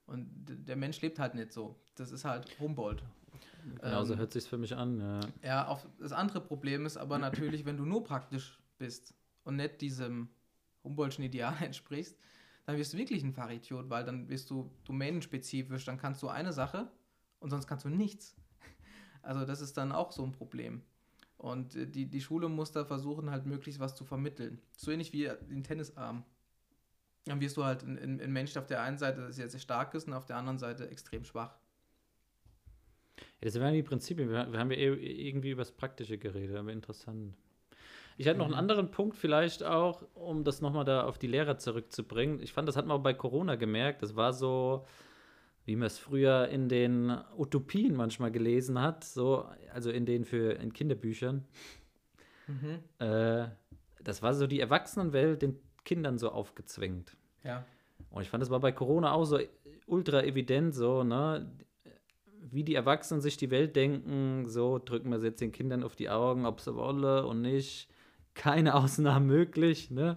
Und 0.06 0.28
der 0.46 0.76
Mensch 0.76 1.00
lebt 1.00 1.18
halt 1.18 1.34
nicht 1.34 1.52
so. 1.52 1.76
Das 1.94 2.10
ist 2.10 2.24
halt 2.24 2.58
Humboldt. 2.58 3.02
Genau, 3.80 4.04
so 4.04 4.14
ähm, 4.14 4.18
hört 4.18 4.32
sich 4.32 4.44
für 4.44 4.58
mich 4.58 4.74
an. 4.74 5.00
Ja. 5.00 5.20
ja, 5.42 5.68
auch 5.68 5.86
das 5.98 6.12
andere 6.12 6.40
Problem 6.40 6.86
ist 6.86 6.96
aber 6.96 7.18
natürlich, 7.18 7.64
wenn 7.64 7.76
du 7.76 7.84
nur 7.84 8.02
praktisch 8.02 8.58
bist 8.78 9.14
und 9.44 9.56
nicht 9.56 9.80
diesem 9.80 10.28
Humboldtschen 10.84 11.24
Ideal 11.24 11.54
entsprichst, 11.60 12.16
dann 12.64 12.76
wirst 12.76 12.92
du 12.92 12.98
wirklich 12.98 13.22
ein 13.22 13.32
Fachidiot, 13.32 13.90
weil 13.90 14.04
dann 14.04 14.26
bist 14.26 14.50
du 14.50 14.70
domänenspezifisch, 14.84 15.84
dann 15.84 15.98
kannst 15.98 16.22
du 16.22 16.28
eine 16.28 16.52
Sache 16.52 16.90
und 17.40 17.50
sonst 17.50 17.66
kannst 17.66 17.84
du 17.84 17.88
nichts. 17.88 18.36
Also 19.22 19.44
das 19.44 19.60
ist 19.60 19.76
dann 19.76 19.92
auch 19.92 20.12
so 20.12 20.24
ein 20.24 20.32
Problem. 20.32 20.80
Und 21.36 21.76
äh, 21.76 21.86
die, 21.86 22.06
die 22.06 22.22
Schule 22.22 22.48
muss 22.48 22.72
da 22.72 22.86
versuchen, 22.86 23.30
halt 23.30 23.44
möglichst 23.44 23.78
was 23.78 23.94
zu 23.94 24.04
vermitteln. 24.04 24.62
So 24.76 24.90
ähnlich 24.90 25.12
wie 25.12 25.30
den 25.50 25.62
Tennisarm. 25.62 26.24
Dann 27.26 27.40
wirst 27.40 27.58
du 27.58 27.64
halt 27.64 27.82
ein, 27.82 27.98
ein 28.18 28.32
Mensch 28.32 28.56
auf 28.56 28.66
der 28.66 28.82
einen 28.82 28.96
Seite, 28.96 29.20
der 29.20 29.32
sehr 29.32 29.58
stark 29.58 29.92
ist 29.92 30.06
und 30.06 30.14
auf 30.14 30.24
der 30.24 30.36
anderen 30.36 30.58
Seite 30.58 30.88
extrem 30.88 31.22
schwach. 31.24 31.58
Ja, 33.18 33.46
das 33.46 33.54
wären 33.54 33.74
die 33.74 33.82
Prinzipien. 33.82 34.30
Wir, 34.30 34.50
wir 34.50 34.58
haben 34.58 34.70
ja 34.70 34.78
irgendwie 34.78 35.50
über 35.50 35.62
das 35.62 35.72
Praktische 35.72 36.18
geredet, 36.18 36.56
aber 36.56 36.72
interessant. 36.72 37.34
Ich 38.20 38.28
hatte 38.28 38.36
noch 38.36 38.44
einen 38.44 38.52
mhm. 38.52 38.58
anderen 38.58 38.90
Punkt 38.90 39.16
vielleicht 39.16 39.62
auch, 39.62 40.02
um 40.12 40.44
das 40.44 40.60
nochmal 40.60 40.84
da 40.84 41.04
auf 41.04 41.16
die 41.16 41.26
Lehrer 41.26 41.56
zurückzubringen. 41.56 42.38
Ich 42.42 42.52
fand, 42.52 42.68
das 42.68 42.76
hat 42.76 42.84
man 42.84 42.98
auch 42.98 43.02
bei 43.02 43.14
Corona 43.14 43.54
gemerkt. 43.54 44.02
Das 44.02 44.14
war 44.14 44.34
so, 44.34 44.84
wie 45.64 45.74
man 45.74 45.86
es 45.86 45.98
früher 45.98 46.48
in 46.48 46.68
den 46.68 47.16
Utopien 47.38 47.96
manchmal 47.96 48.30
gelesen 48.30 48.78
hat, 48.78 49.04
so, 49.04 49.46
also 49.72 49.90
in 49.90 50.04
den 50.04 50.26
für 50.26 50.52
in 50.52 50.74
Kinderbüchern. 50.74 51.46
Mhm. 52.46 52.80
Äh, 52.98 53.48
das 54.04 54.22
war 54.22 54.34
so 54.34 54.46
die 54.46 54.60
Erwachsenenwelt 54.60 55.40
den 55.40 55.58
Kindern 55.86 56.18
so 56.18 56.28
aufgezwängt. 56.28 57.16
Ja. 57.42 57.64
Und 58.10 58.20
ich 58.20 58.28
fand, 58.28 58.42
das 58.42 58.50
war 58.50 58.60
bei 58.60 58.72
Corona 58.72 59.12
auch 59.12 59.24
so 59.24 59.38
ultra 59.86 60.22
evident, 60.24 60.74
so, 60.74 61.04
ne? 61.04 61.50
wie 62.42 62.64
die 62.64 62.74
Erwachsenen 62.74 63.22
sich 63.22 63.38
die 63.38 63.50
Welt 63.50 63.76
denken, 63.76 64.46
so 64.46 64.78
drücken 64.78 65.08
wir 65.08 65.16
es 65.16 65.24
jetzt 65.24 65.40
den 65.40 65.52
Kindern 65.52 65.82
auf 65.82 65.96
die 65.96 66.10
Augen, 66.10 66.44
ob 66.44 66.60
sie 66.60 66.74
wollen 66.74 67.24
und 67.24 67.40
nicht. 67.40 67.88
Keine 68.40 68.74
Ausnahmen 68.74 69.26
möglich, 69.26 69.90
ne? 69.90 70.16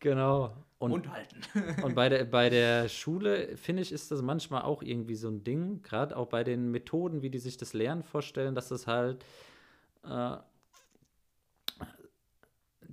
Genau. 0.00 0.56
Und, 0.80 0.90
und 0.90 1.12
halten. 1.12 1.40
und 1.84 1.94
bei 1.94 2.08
der, 2.08 2.24
bei 2.24 2.50
der 2.50 2.88
Schule, 2.88 3.56
finde 3.56 3.82
ich, 3.82 3.92
ist 3.92 4.10
das 4.10 4.20
manchmal 4.20 4.62
auch 4.62 4.82
irgendwie 4.82 5.14
so 5.14 5.28
ein 5.28 5.44
Ding, 5.44 5.80
gerade 5.82 6.16
auch 6.16 6.26
bei 6.26 6.42
den 6.42 6.72
Methoden, 6.72 7.22
wie 7.22 7.30
die 7.30 7.38
sich 7.38 7.56
das 7.56 7.72
Lernen 7.72 8.02
vorstellen, 8.02 8.56
dass 8.56 8.66
das 8.66 8.88
halt 8.88 9.24
äh, 10.02 10.38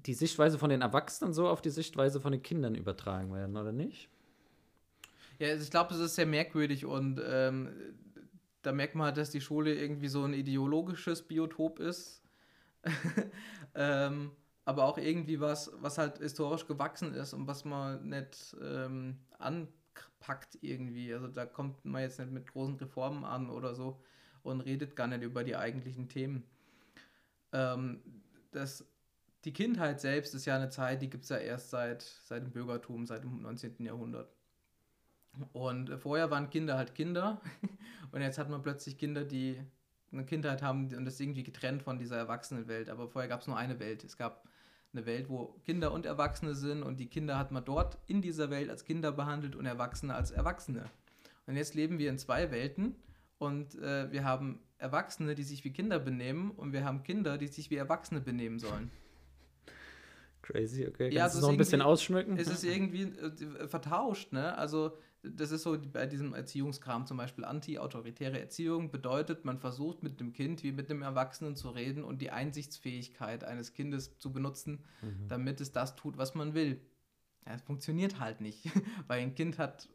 die 0.06 0.14
Sichtweise 0.14 0.60
von 0.60 0.70
den 0.70 0.82
Erwachsenen 0.82 1.34
so 1.34 1.48
auf 1.48 1.64
die 1.64 1.72
Sichtweise 1.72 2.22
von 2.22 2.32
den 2.32 2.44
Kindern 2.44 2.76
übertragen 2.76 3.34
werden, 3.34 3.58
oder 3.58 3.72
nicht? 3.72 4.08
Ja, 5.40 5.48
also 5.48 5.64
ich 5.64 5.72
glaube, 5.72 5.96
es 5.96 6.00
ist 6.00 6.14
sehr 6.14 6.28
merkwürdig 6.28 6.86
und 6.86 7.20
ähm, 7.26 7.70
da 8.62 8.72
merkt 8.72 8.94
man 8.94 9.08
halt, 9.08 9.18
dass 9.18 9.32
die 9.32 9.42
Schule 9.42 9.74
irgendwie 9.74 10.10
so 10.10 10.24
ein 10.24 10.36
ideologisches 10.36 11.24
Biotop 11.24 11.80
ist. 11.80 12.22
ähm, 13.76 14.32
aber 14.66 14.84
auch 14.86 14.98
irgendwie 14.98 15.40
was, 15.40 15.72
was 15.80 15.98
halt 15.98 16.18
historisch 16.20 16.68
gewachsen 16.68 17.14
ist 17.14 17.34
und 17.34 17.48
was 17.48 17.64
man 17.66 18.10
nicht 18.10 18.56
ähm, 18.62 19.18
anpackt 19.40 20.58
irgendwie. 20.62 21.14
Also 21.14 21.28
da 21.28 21.46
kommt 21.46 21.86
man 21.86 22.02
jetzt 22.02 22.20
nicht 22.20 22.32
mit 22.32 22.48
großen 22.48 22.76
Reformen 22.76 23.24
an 23.24 23.50
oder 23.50 23.76
so. 23.76 24.02
und 24.44 24.62
redet 24.62 24.96
gar 24.96 25.08
nicht 25.08 25.24
über 25.24 25.44
die 25.44 25.56
eigentlichen 25.56 26.10
Themen. 26.10 26.44
Ähm, 27.54 28.02
das, 28.52 28.86
die 29.46 29.54
Kindheit 29.54 30.02
selbst 30.02 30.34
ist 30.36 30.46
ja 30.46 30.56
eine 30.56 30.70
Zeit, 30.70 31.02
die 31.02 31.10
gibt 31.10 31.24
es 31.24 31.30
ja 31.30 31.38
erst 31.38 31.70
seit, 31.70 32.02
seit 32.02 32.44
dem 32.44 32.52
Bürgertum, 32.52 33.06
seit 33.06 33.24
dem 33.24 33.42
19. 33.42 33.86
Jahrhundert. 33.86 34.30
Und 35.54 35.92
vorher 36.00 36.32
waren 36.32 36.50
Kinder 36.50 36.78
halt 36.78 36.96
Kinder 36.96 37.42
und 38.12 38.22
jetzt 38.22 38.38
hat 38.38 38.50
man 38.50 38.64
plötzlich 38.64 38.98
Kinder, 38.98 39.24
die 39.24 39.62
eine 40.12 40.26
Kindheit 40.26 40.62
haben 40.62 40.94
und 40.96 41.06
das 41.06 41.20
irgendwie 41.20 41.44
getrennt 41.44 41.84
von 41.84 42.00
dieser 42.00 42.18
Erwachsenenwelt. 42.18 42.90
Aber 42.90 43.08
vorher 43.08 43.28
gab 43.28 43.42
es 43.42 43.48
nur 43.48 43.58
eine 43.58 43.80
Welt. 43.80 44.04
Es 44.04 44.18
gab 44.18 44.48
eine 44.94 45.06
Welt, 45.06 45.30
wo 45.30 45.56
Kinder 45.66 45.92
und 45.92 46.06
Erwachsene 46.06 46.56
sind 46.56 46.84
und 46.84 47.00
die 47.00 47.08
Kinder 47.08 47.38
hat 47.38 47.52
man 47.52 47.64
dort 47.64 47.98
in 48.08 48.22
dieser 48.22 48.50
Welt 48.50 48.70
als 48.70 48.86
Kinder 48.86 49.12
behandelt 49.12 49.56
und 49.56 49.66
Erwachsene 49.66 50.16
als 50.16 50.32
Erwachsene. 50.32 50.86
Und 51.46 51.56
jetzt 51.56 51.76
leben 51.76 52.00
wir 52.00 52.10
in 52.10 52.18
zwei 52.18 52.52
Welten 52.52 52.96
und 53.38 53.76
äh, 53.76 54.12
wir 54.12 54.24
haben 54.24 54.60
Erwachsene, 54.78 55.36
die 55.36 55.44
sich 55.44 55.64
wie 55.64 55.72
Kinder 55.72 56.00
benehmen 56.00 56.52
und 56.52 56.74
wir 56.74 56.84
haben 56.84 57.04
Kinder, 57.04 57.38
die 57.38 57.48
sich 57.48 57.70
wie 57.70 57.76
Erwachsene 57.76 58.22
benehmen 58.22 58.60
sollen. 58.60 58.92
Crazy, 60.42 60.88
okay. 60.88 61.10
Kannst 61.10 61.16
Ja, 61.16 61.28
du 61.28 61.36
es 61.36 61.42
noch 61.42 61.50
ein 61.50 61.58
bisschen 61.58 61.82
ausschmücken? 61.82 62.38
Es 62.38 62.48
ist 62.48 62.64
irgendwie 62.64 63.04
äh, 63.04 63.68
vertauscht, 63.68 64.32
ne? 64.32 64.58
Also 64.58 64.98
das 65.24 65.52
ist 65.52 65.64
so 65.64 65.78
bei 65.92 66.06
diesem 66.06 66.34
Erziehungskram 66.34 67.06
zum 67.06 67.18
Beispiel 67.18 67.44
anti-autoritäre 67.44 68.40
Erziehung 68.40 68.92
bedeutet, 68.92 69.46
man 69.46 69.60
versucht 69.60 70.04
mit 70.04 70.20
dem 70.20 70.32
Kind 70.34 70.64
wie 70.64 70.72
mit 70.72 70.90
einem 70.90 71.02
Erwachsenen 71.02 71.56
zu 71.56 71.70
reden 71.70 72.04
und 72.04 72.22
die 72.22 72.32
Einsichtsfähigkeit 72.32 73.44
eines 73.44 73.74
Kindes 73.74 74.18
zu 74.20 74.32
benutzen, 74.32 74.84
Mhm. 75.02 75.28
damit 75.28 75.62
es 75.62 75.72
das 75.72 75.96
tut, 75.96 76.18
was 76.18 76.36
man 76.36 76.54
will. 76.54 76.82
Ja, 77.46 77.54
es 77.54 77.62
funktioniert 77.62 78.20
halt 78.20 78.42
nicht, 78.42 78.66
weil 79.08 79.22
ein 79.22 79.36
Kind 79.36 79.58
hat 79.58 79.90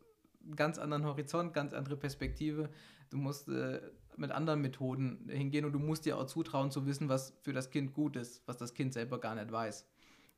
einen 0.44 0.56
ganz 0.56 0.78
anderen 0.78 1.04
Horizont, 1.04 1.54
ganz 1.54 1.72
andere 1.72 1.96
Perspektive. 1.96 2.68
Du 3.10 3.16
musst 3.16 3.48
äh, 3.48 3.80
mit 4.16 4.30
anderen 4.32 4.60
Methoden 4.60 5.28
hingehen 5.28 5.64
und 5.64 5.72
du 5.72 5.78
musst 5.78 6.04
dir 6.04 6.18
auch 6.18 6.26
zutrauen 6.26 6.70
zu 6.70 6.84
wissen, 6.86 7.08
was 7.08 7.34
für 7.42 7.52
das 7.52 7.70
Kind 7.70 7.92
gut 7.94 8.16
ist, 8.16 8.42
was 8.46 8.56
das 8.56 8.74
Kind 8.74 8.92
selber 8.92 9.20
gar 9.20 9.34
nicht 9.34 9.52
weiß. 9.52 9.86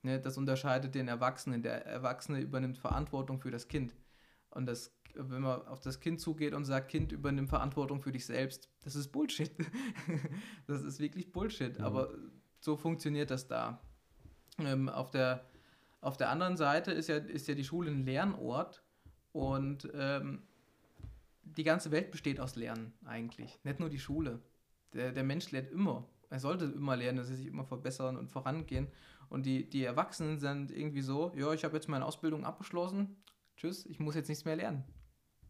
Ne, 0.03 0.20
das 0.20 0.37
unterscheidet 0.37 0.95
den 0.95 1.09
Erwachsenen. 1.09 1.62
Der 1.62 1.87
Erwachsene 1.87 2.41
übernimmt 2.41 2.76
Verantwortung 2.76 3.41
für 3.41 3.51
das 3.51 3.68
Kind. 3.68 3.95
Und 4.55 4.67
das, 4.67 4.93
wenn 5.15 5.43
man 5.43 5.67
auf 5.67 5.81
das 5.81 6.01
Kind 6.01 6.21
zugeht 6.21 6.55
und 6.55 6.65
sagt, 6.65 6.89
Kind, 6.89 7.13
übernimm 7.13 7.49
Verantwortung 7.49 8.01
für 8.01 8.13
dich 8.13 8.27
selbst, 8.27 8.69
das 8.83 8.97
ist 8.97 9.09
Bullshit. 9.09 9.53
das 10.67 10.83
ist 10.83 11.01
wirklich 11.01 11.33
Bullshit. 11.33 11.79
Mhm. 11.79 11.85
Aber 11.85 12.15
so 12.61 12.77
funktioniert 12.77 13.31
das 13.31 13.47
da. 13.47 13.81
Ähm, 14.59 14.89
auf, 14.89 15.11
der, 15.11 15.45
auf 16.01 16.17
der 16.17 16.31
anderen 16.31 16.57
Seite 16.57 16.93
ist 16.93 17.09
ja, 17.09 17.17
ist 17.17 17.49
ja 17.49 17.55
die 17.55 17.65
Schule 17.65 17.91
ein 17.91 18.05
Lernort 18.05 18.83
und 19.33 19.91
ähm, 19.95 20.43
die 21.43 21.65
ganze 21.65 21.91
Welt 21.91 22.11
besteht 22.11 22.41
aus 22.41 22.57
Lernen 22.57 22.93
eigentlich. 23.05 23.59
Nicht 23.65 23.81
nur 23.81 23.89
die 23.89 23.99
Schule. 23.99 24.41
Der, 24.93 25.13
der 25.13 25.25
Mensch 25.25 25.51
lernt 25.51 25.71
immer. 25.71 26.09
Er 26.31 26.41
sollte 26.41 26.67
immer 26.67 26.97
lernen, 26.97 27.19
dass 27.19 27.31
er 27.31 27.37
sich 27.37 27.47
immer 27.47 27.65
verbessern 27.65 28.17
und 28.17 28.31
vorangehen. 28.31 28.89
Und 29.29 29.47
die, 29.47 29.69
die 29.69 29.85
Erwachsenen 29.85 30.39
sind 30.39 30.71
irgendwie 30.71 31.03
so, 31.03 31.33
ja, 31.35 31.53
ich 31.53 31.65
habe 31.65 31.75
jetzt 31.75 31.89
meine 31.89 32.05
Ausbildung 32.05 32.45
abgeschlossen, 32.45 33.17
tschüss, 33.57 33.87
ich 33.87 33.99
muss 33.99 34.15
jetzt 34.15 34.29
nichts 34.29 34.45
mehr 34.45 34.57
lernen. 34.57 34.85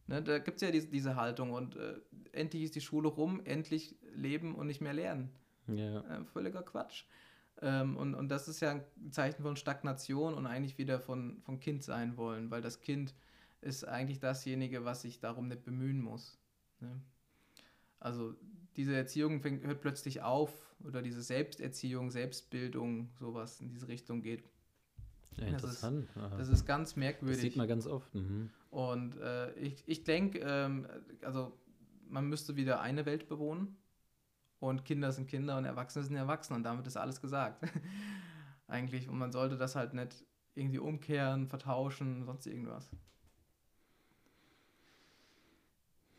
Ne, 0.06 0.22
da 0.22 0.38
gibt 0.38 0.56
es 0.56 0.62
ja 0.62 0.70
diese, 0.70 0.88
diese 0.88 1.16
Haltung 1.16 1.52
und 1.52 1.76
äh, 1.76 1.94
endlich 2.32 2.64
ist 2.64 2.74
die 2.74 2.82
Schule 2.82 3.08
rum, 3.08 3.40
endlich 3.44 3.96
leben 4.14 4.54
und 4.54 4.66
nicht 4.66 4.82
mehr 4.82 4.92
lernen. 4.92 5.30
Ja. 5.66 6.00
Äh, 6.00 6.24
völliger 6.24 6.62
Quatsch. 6.62 7.04
Ähm, 7.62 7.96
und, 7.96 8.14
und 8.14 8.28
das 8.28 8.48
ist 8.48 8.60
ja 8.60 8.72
ein 8.72 9.12
Zeichen 9.12 9.42
von 9.42 9.56
Stagnation 9.56 10.34
und 10.34 10.46
eigentlich 10.46 10.76
wieder 10.76 11.00
von, 11.00 11.40
von 11.42 11.58
Kind 11.58 11.82
sein 11.82 12.16
wollen, 12.18 12.50
weil 12.50 12.60
das 12.60 12.80
Kind 12.80 13.14
ist 13.62 13.84
eigentlich 13.84 14.18
dasjenige, 14.18 14.84
was 14.84 15.02
sich 15.02 15.20
darum 15.20 15.48
nicht 15.48 15.64
bemühen 15.64 16.00
muss. 16.00 16.38
Ne? 16.80 17.00
Also 17.98 18.34
diese 18.76 18.94
Erziehung 18.94 19.40
fängt, 19.40 19.64
hört 19.64 19.80
plötzlich 19.80 20.20
auf 20.20 20.74
oder 20.84 21.00
diese 21.00 21.22
Selbsterziehung, 21.22 22.10
Selbstbildung, 22.10 23.10
sowas 23.18 23.60
in 23.60 23.70
diese 23.70 23.88
Richtung 23.88 24.20
geht. 24.20 24.44
Ja 25.38 25.50
Das 25.50 25.64
ist- 25.64 25.82
interessant. 25.84 26.08
Das 26.38 26.48
ist 26.48 26.66
ganz 26.66 26.90
Das 26.90 26.96
merkwürdig. 26.96 27.40
sieht 27.40 27.56
man 27.56 27.68
ganz 27.68 27.86
oft. 27.86 28.14
Mhm. 28.14 28.50
Und 28.70 29.16
äh, 29.18 29.52
ich, 29.54 29.82
ich 29.86 30.04
denke, 30.04 30.38
ähm, 30.40 30.86
also 31.22 31.56
man 32.08 32.28
müsste 32.28 32.56
wieder 32.56 32.80
eine 32.80 33.06
Welt 33.06 33.28
bewohnen. 33.28 33.76
Und 34.60 34.84
Kinder 34.84 35.12
sind 35.12 35.28
Kinder 35.28 35.58
und 35.58 35.64
Erwachsene 35.66 36.04
sind 36.04 36.16
Erwachsene. 36.16 36.56
Und 36.56 36.62
damit 36.62 36.86
ist 36.86 36.96
alles 36.96 37.20
gesagt. 37.20 37.62
Eigentlich. 38.66 39.08
Und 39.08 39.18
man 39.18 39.30
sollte 39.32 39.56
das 39.58 39.76
halt 39.76 39.92
nicht 39.94 40.24
irgendwie 40.54 40.78
umkehren, 40.78 41.46
vertauschen, 41.48 42.24
sonst 42.24 42.46
irgendwas. 42.46 42.88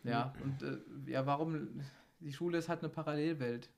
Ja, 0.03 0.34
und 0.43 0.61
äh, 0.61 0.78
ja, 1.11 1.26
warum? 1.26 1.82
Die 2.20 2.32
Schule 2.34 2.57
ist 2.59 2.70
halt 2.70 2.80
eine 2.82 2.89
Parallelwelt. 2.89 3.70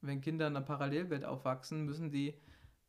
Wenn 0.00 0.20
Kinder 0.20 0.46
in 0.48 0.56
einer 0.56 0.64
Parallelwelt 0.64 1.24
aufwachsen, 1.24 1.84
müssen 1.84 2.10
die 2.10 2.34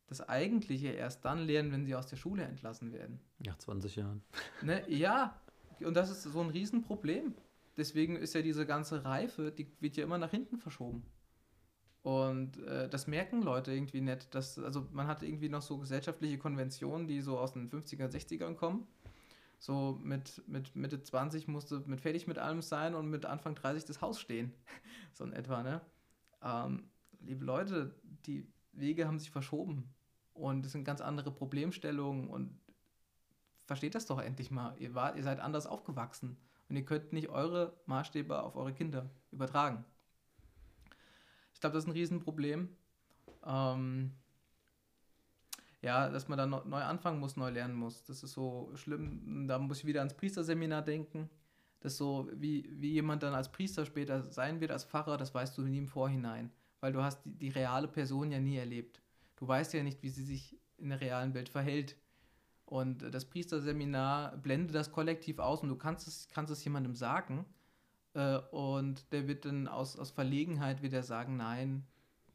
das 0.10 0.28
Eigentliche 0.28 0.88
erst 0.88 1.24
dann 1.24 1.46
lernen, 1.46 1.72
wenn 1.72 1.86
sie 1.86 1.96
aus 1.96 2.08
der 2.08 2.18
Schule 2.18 2.44
entlassen 2.44 2.92
werden. 2.92 3.20
Nach 3.46 3.58
20 3.58 3.96
Jahren. 3.96 4.24
Ne? 4.64 4.84
Ja, 4.90 5.40
und 5.86 5.94
das 5.94 6.10
ist 6.10 6.24
so 6.24 6.42
ein 6.42 6.50
Riesenproblem. 6.50 7.36
Deswegen 7.78 8.16
ist 8.16 8.34
ja 8.34 8.42
diese 8.42 8.66
ganze 8.66 9.06
Reife, 9.06 9.52
die 9.52 9.72
wird 9.80 9.98
ja 9.98 10.04
immer 10.04 10.18
nach 10.18 10.32
hinten 10.32 10.58
verschoben. 10.58 11.06
Und 12.02 12.58
äh, 12.64 12.90
das 12.90 13.06
merken 13.06 13.44
Leute 13.44 13.72
irgendwie 13.72 14.02
nicht. 14.02 14.34
Dass, 14.34 14.58
also 14.58 14.88
man 14.92 15.06
hat 15.06 15.22
irgendwie 15.22 15.48
noch 15.48 15.62
so 15.62 15.78
gesellschaftliche 15.78 16.40
Konventionen, 16.40 17.08
die 17.08 17.22
so 17.22 17.38
aus 17.38 17.54
den 17.54 17.70
50er, 17.70 18.08
60ern 18.10 18.56
kommen. 18.56 18.88
So 19.60 20.00
mit, 20.02 20.42
mit 20.48 20.76
Mitte 20.76 21.04
20 21.04 21.48
musste 21.48 21.84
mit 21.86 22.02
fertig 22.02 22.26
mit 22.26 22.40
allem 22.40 22.64
sein 22.64 22.96
und 22.96 23.10
mit 23.10 23.26
Anfang 23.26 23.54
30 23.54 23.86
das 23.86 24.02
Haus 24.02 24.20
stehen. 24.20 24.54
so 25.14 25.24
in 25.24 25.34
etwa, 25.34 25.62
ne? 25.62 25.82
Ähm, 26.42 26.90
liebe 27.20 27.46
Leute, 27.46 27.94
die 28.26 28.48
Wege 28.72 29.06
haben 29.06 29.20
sich 29.20 29.30
verschoben. 29.30 29.94
Und 30.40 30.66
es 30.66 30.72
sind 30.72 30.86
ganz 30.86 31.02
andere 31.02 31.32
Problemstellungen 31.32 32.30
und 32.30 32.58
versteht 33.66 33.94
das 33.94 34.06
doch 34.06 34.20
endlich 34.20 34.52
mal. 34.52 34.76
Ihr, 34.80 34.96
wart, 34.96 35.18
ihr 35.18 35.24
seid 35.24 35.40
anders 35.40 35.68
aufgewachsen 35.68 36.38
und 36.70 36.76
ihr 36.76 36.86
könnt 36.86 37.14
nicht 37.14 37.30
eure 37.30 37.74
Maßstäbe 37.86 38.42
auf 38.42 38.56
eure 38.56 38.74
Kinder 38.74 39.10
übertragen. 39.32 39.86
Ich 41.54 41.60
glaube, 41.60 41.74
das 41.74 41.84
ist 41.84 41.90
ein 41.90 41.94
Riesenproblem. 41.94 42.70
Ähm, 43.46 44.12
ja, 45.82 46.10
dass 46.10 46.28
man 46.28 46.38
dann 46.38 46.50
neu 46.50 46.82
anfangen 46.82 47.20
muss, 47.20 47.36
neu 47.36 47.50
lernen 47.50 47.76
muss. 47.76 48.04
Das 48.06 48.24
ist 48.24 48.34
so 48.34 48.72
schlimm. 48.76 49.48
Da 49.48 49.60
muss 49.60 49.80
ich 49.80 49.86
wieder 49.86 50.00
ans 50.00 50.14
Priesterseminar 50.14 50.82
denken. 50.82 51.30
Das 51.82 51.94
ist 51.94 51.98
so, 51.98 52.30
wie, 52.34 52.70
wie 52.80 52.92
jemand 52.92 53.24
dann 53.24 53.34
als 53.34 53.52
Priester 53.52 53.86
später 53.86 54.24
sein 54.24 54.60
wird, 54.60 54.72
als 54.72 54.84
Pfarrer, 54.84 55.18
das 55.18 55.34
weißt 55.34 55.58
du 55.58 55.62
nie 55.62 55.78
im 55.78 55.88
Vorhinein. 55.88 56.52
Weil 56.80 56.92
du 56.94 57.02
hast 57.02 57.24
die, 57.26 57.32
die 57.32 57.50
reale 57.50 57.88
Person 57.88 58.32
ja 58.32 58.40
nie 58.40 58.58
erlebt. 58.58 59.02
Du 59.40 59.48
weißt 59.48 59.74
ja 59.74 59.84
nicht, 59.84 60.04
wie 60.04 60.10
sie 60.10 60.24
sich 60.24 60.60
in 60.78 60.90
der 60.90 61.00
realen 61.00 61.34
Welt 61.34 61.48
verhält. 61.50 61.96
Und 62.66 63.02
das 63.14 63.26
Priesterseminar 63.26 64.38
blendet 64.38 64.76
das 64.76 64.92
kollektiv 64.92 65.40
aus 65.40 65.64
und 65.64 65.70
du 65.70 65.76
kannst 65.76 66.08
es, 66.08 66.28
kannst 66.28 66.52
es 66.52 66.64
jemandem 66.64 66.94
sagen. 66.94 67.46
Äh, 68.14 68.38
und 68.52 69.12
der 69.14 69.28
wird 69.28 69.46
dann 69.46 69.68
aus, 69.68 69.98
aus 69.98 70.12
Verlegenheit 70.12 70.82
wird 70.82 70.94
er 70.94 71.04
sagen, 71.04 71.38
nein. 71.38 71.88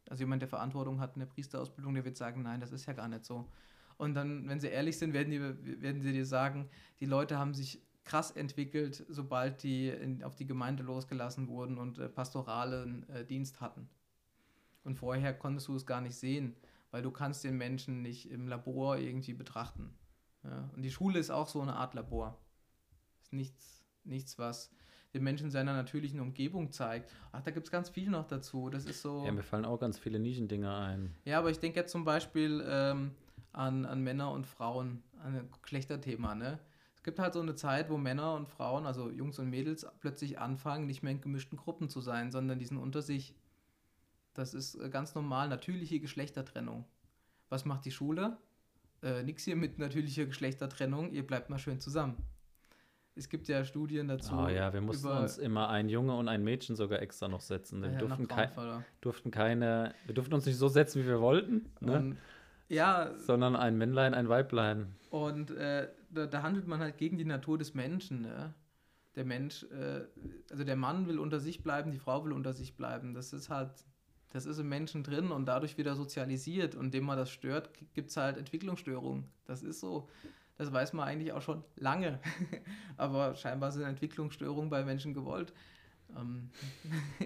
Also 0.08 0.22
jemand, 0.22 0.42
der 0.42 0.48
Verantwortung 0.48 0.98
hat 0.98 1.14
in 1.14 1.20
der 1.20 1.26
Priesterausbildung, 1.26 1.94
der 1.94 2.04
wird 2.04 2.16
sagen, 2.16 2.42
nein, 2.42 2.60
das 2.60 2.72
ist 2.72 2.86
ja 2.86 2.94
gar 2.94 3.08
nicht 3.08 3.24
so. 3.24 3.48
Und 3.96 4.14
dann, 4.14 4.48
wenn 4.48 4.60
sie 4.60 4.68
ehrlich 4.68 4.98
sind, 4.98 5.12
werden, 5.12 5.30
die, 5.30 5.82
werden 5.82 6.00
sie 6.00 6.12
dir 6.12 6.26
sagen, 6.26 6.68
die 7.00 7.06
Leute 7.06 7.38
haben 7.38 7.54
sich 7.54 7.80
krass 8.04 8.30
entwickelt, 8.30 9.04
sobald 9.08 9.62
die 9.62 9.88
in, 9.88 10.22
auf 10.22 10.34
die 10.34 10.46
Gemeinde 10.46 10.82
losgelassen 10.82 11.48
wurden 11.48 11.78
und 11.78 11.98
äh, 11.98 12.08
pastoralen 12.08 13.08
äh, 13.08 13.24
Dienst 13.24 13.60
hatten. 13.60 13.88
Und 14.84 14.96
vorher 14.96 15.32
konntest 15.32 15.68
du 15.68 15.76
es 15.76 15.86
gar 15.86 16.00
nicht 16.00 16.16
sehen, 16.16 16.54
weil 16.94 17.02
du 17.02 17.10
kannst 17.10 17.42
den 17.42 17.56
Menschen 17.56 18.02
nicht 18.02 18.30
im 18.30 18.46
Labor 18.46 18.98
irgendwie 18.98 19.34
betrachten. 19.34 19.92
Ja? 20.44 20.70
Und 20.76 20.82
die 20.82 20.92
Schule 20.92 21.18
ist 21.18 21.28
auch 21.28 21.48
so 21.48 21.60
eine 21.60 21.74
Art 21.74 21.94
Labor. 21.94 22.38
Ist 23.20 23.32
nichts, 23.32 23.84
nichts 24.04 24.38
was 24.38 24.70
den 25.12 25.24
Menschen 25.24 25.50
seiner 25.50 25.72
natürlichen 25.72 26.20
Umgebung 26.20 26.70
zeigt. 26.70 27.12
Ach, 27.32 27.42
da 27.42 27.50
gibt 27.50 27.66
es 27.66 27.72
ganz 27.72 27.88
viel 27.88 28.10
noch 28.10 28.28
dazu. 28.28 28.70
Das 28.70 28.84
ist 28.84 29.02
so. 29.02 29.24
Ja, 29.26 29.32
mir 29.32 29.42
fallen 29.42 29.64
auch 29.64 29.80
ganz 29.80 29.98
viele 29.98 30.20
Nischendinger 30.20 30.76
ein. 30.78 31.16
Ja, 31.24 31.40
aber 31.40 31.50
ich 31.50 31.58
denke 31.58 31.80
jetzt 31.80 31.90
zum 31.90 32.04
Beispiel 32.04 32.64
ähm, 32.64 33.10
an, 33.52 33.86
an 33.86 34.00
Männer 34.00 34.30
und 34.30 34.46
Frauen, 34.46 35.02
an 35.20 35.34
ein 35.34 35.48
Geschlechterthema, 35.62 36.36
ne? 36.36 36.60
Es 36.94 37.02
gibt 37.02 37.18
halt 37.18 37.34
so 37.34 37.40
eine 37.40 37.56
Zeit, 37.56 37.90
wo 37.90 37.98
Männer 37.98 38.34
und 38.34 38.48
Frauen, 38.48 38.86
also 38.86 39.10
Jungs 39.10 39.40
und 39.40 39.50
Mädels, 39.50 39.84
plötzlich 39.98 40.38
anfangen, 40.38 40.86
nicht 40.86 41.02
mehr 41.02 41.10
in 41.10 41.20
gemischten 41.20 41.58
Gruppen 41.58 41.88
zu 41.88 42.00
sein, 42.00 42.30
sondern 42.30 42.60
die 42.60 42.66
sind 42.66 42.78
unter 42.78 43.02
sich. 43.02 43.34
Das 44.34 44.54
ist 44.54 44.74
äh, 44.74 44.88
ganz 44.90 45.14
normal, 45.14 45.48
natürliche 45.48 46.00
Geschlechtertrennung. 46.00 46.84
Was 47.48 47.64
macht 47.64 47.84
die 47.84 47.90
Schule? 47.90 48.36
Äh, 49.02 49.22
nix 49.22 49.44
hier 49.44 49.56
mit 49.56 49.78
natürlicher 49.78 50.26
Geschlechtertrennung, 50.26 51.12
ihr 51.12 51.26
bleibt 51.26 51.50
mal 51.50 51.58
schön 51.58 51.80
zusammen. 51.80 52.16
Es 53.16 53.28
gibt 53.28 53.46
ja 53.46 53.64
Studien 53.64 54.08
dazu. 54.08 54.34
oh 54.34 54.48
ja, 54.48 54.72
wir 54.72 54.80
mussten 54.80 55.06
uns 55.06 55.38
immer 55.38 55.68
ein 55.68 55.88
Junge 55.88 56.16
und 56.16 56.28
ein 56.28 56.42
Mädchen 56.42 56.74
sogar 56.74 57.00
extra 57.00 57.28
noch 57.28 57.42
setzen. 57.42 57.80
Wir 57.80 57.90
Ah 57.90 57.92
ja, 57.92 57.98
durften, 57.98 58.26
kei 58.26 58.50
durften 59.00 59.30
keine, 59.30 59.94
wir 60.06 60.14
durften 60.14 60.34
uns 60.34 60.46
nicht 60.46 60.56
so 60.56 60.66
setzen, 60.66 61.02
wie 61.02 61.06
wir 61.06 61.20
wollten, 61.20 61.70
ne? 61.80 61.96
Und, 61.96 62.18
ja, 62.68 63.12
sondern 63.18 63.54
ein 63.54 63.78
Männlein, 63.78 64.14
ein 64.14 64.28
Weiblein. 64.28 64.96
Und 65.10 65.52
äh, 65.52 65.90
da, 66.10 66.26
da 66.26 66.42
handelt 66.42 66.66
man 66.66 66.80
halt 66.80 66.96
gegen 66.96 67.18
die 67.18 67.24
Natur 67.24 67.56
des 67.56 67.74
Menschen. 67.74 68.22
Ne? 68.22 68.52
der 69.16 69.24
Mensch, 69.24 69.64
äh, 69.64 70.04
also 70.50 70.64
der 70.64 70.76
Mann 70.76 71.06
will 71.06 71.18
unter 71.18 71.40
sich 71.40 71.62
bleiben, 71.62 71.92
die 71.92 71.98
Frau 71.98 72.24
will 72.24 72.32
unter 72.32 72.52
sich 72.52 72.76
bleiben. 72.76 73.14
Das 73.14 73.32
ist 73.32 73.48
halt, 73.48 73.70
das 74.34 74.46
ist 74.46 74.58
im 74.58 74.68
Menschen 74.68 75.04
drin 75.04 75.30
und 75.30 75.46
dadurch 75.46 75.78
wieder 75.78 75.94
sozialisiert. 75.94 76.74
Und 76.74 76.92
dem 76.92 77.04
man 77.04 77.16
das 77.16 77.30
stört, 77.30 77.70
gibt 77.94 78.10
es 78.10 78.16
halt 78.16 78.36
Entwicklungsstörungen. 78.36 79.28
Das 79.44 79.62
ist 79.62 79.78
so. 79.78 80.08
Das 80.56 80.72
weiß 80.72 80.92
man 80.92 81.06
eigentlich 81.06 81.32
auch 81.32 81.40
schon 81.40 81.62
lange. 81.76 82.18
Aber 82.96 83.36
scheinbar 83.36 83.70
sind 83.70 83.84
Entwicklungsstörungen 83.84 84.70
bei 84.70 84.84
Menschen 84.84 85.14
gewollt. 85.14 85.52
Ähm 86.16 86.50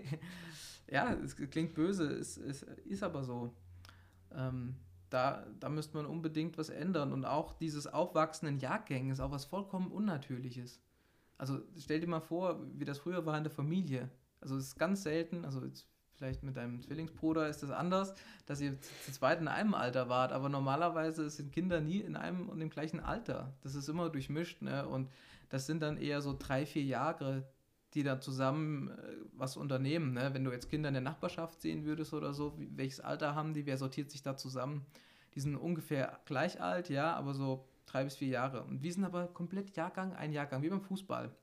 ja, 0.90 1.14
es 1.14 1.34
klingt 1.34 1.72
böse, 1.72 2.12
es, 2.12 2.36
es 2.36 2.62
ist 2.62 3.02
aber 3.02 3.24
so. 3.24 3.54
Ähm, 4.30 4.76
da, 5.08 5.46
da 5.60 5.70
müsste 5.70 5.96
man 5.96 6.04
unbedingt 6.04 6.58
was 6.58 6.68
ändern. 6.68 7.14
Und 7.14 7.24
auch 7.24 7.54
dieses 7.54 7.86
Aufwachsen 7.86 8.48
in 8.48 8.58
Jahrgängen 8.58 9.12
ist 9.12 9.20
auch 9.20 9.30
was 9.30 9.46
vollkommen 9.46 9.90
Unnatürliches. 9.90 10.82
Also 11.38 11.60
stell 11.78 12.00
dir 12.00 12.06
mal 12.06 12.20
vor, 12.20 12.60
wie 12.74 12.84
das 12.84 12.98
früher 12.98 13.24
war 13.24 13.38
in 13.38 13.44
der 13.44 13.52
Familie. 13.52 14.10
Also 14.42 14.56
es 14.58 14.68
ist 14.68 14.78
ganz 14.78 15.04
selten, 15.04 15.46
also 15.46 15.64
jetzt 15.64 15.88
vielleicht 16.18 16.42
mit 16.42 16.56
deinem 16.56 16.82
Zwillingsbruder 16.82 17.48
ist 17.48 17.62
das 17.62 17.70
anders, 17.70 18.12
dass 18.46 18.60
ihr 18.60 18.78
zu 18.80 19.12
zweit 19.12 19.40
in 19.40 19.48
einem 19.48 19.74
Alter 19.74 20.08
wart, 20.08 20.32
aber 20.32 20.48
normalerweise 20.48 21.30
sind 21.30 21.52
Kinder 21.52 21.80
nie 21.80 22.00
in 22.00 22.16
einem 22.16 22.48
und 22.48 22.58
dem 22.58 22.70
gleichen 22.70 23.00
Alter. 23.00 23.54
Das 23.62 23.74
ist 23.74 23.88
immer 23.88 24.10
durchmischt, 24.10 24.60
ne? 24.60 24.86
Und 24.86 25.08
das 25.48 25.66
sind 25.66 25.80
dann 25.80 25.96
eher 25.96 26.20
so 26.20 26.36
drei, 26.38 26.66
vier 26.66 26.82
Jahre, 26.82 27.48
die 27.94 28.02
da 28.02 28.20
zusammen 28.20 28.90
äh, 28.90 29.16
was 29.32 29.56
unternehmen. 29.56 30.12
Ne? 30.12 30.34
Wenn 30.34 30.44
du 30.44 30.50
jetzt 30.50 30.68
Kinder 30.68 30.88
in 30.88 30.94
der 30.94 31.02
Nachbarschaft 31.02 31.62
sehen 31.62 31.84
würdest 31.84 32.12
oder 32.12 32.34
so, 32.34 32.54
welches 32.58 33.00
Alter 33.00 33.34
haben 33.34 33.54
die, 33.54 33.64
wer 33.64 33.78
sortiert 33.78 34.10
sich 34.10 34.22
da 34.22 34.36
zusammen? 34.36 34.84
Die 35.34 35.40
sind 35.40 35.56
ungefähr 35.56 36.20
gleich 36.26 36.60
alt, 36.60 36.90
ja, 36.90 37.14
aber 37.14 37.32
so 37.32 37.64
drei 37.86 38.04
bis 38.04 38.16
vier 38.16 38.28
Jahre. 38.28 38.64
Und 38.64 38.82
wir 38.82 38.92
sind 38.92 39.04
aber 39.04 39.28
komplett 39.28 39.74
Jahrgang, 39.74 40.12
ein 40.14 40.32
Jahrgang, 40.32 40.62
wie 40.62 40.68
beim 40.68 40.82
Fußball. 40.82 41.34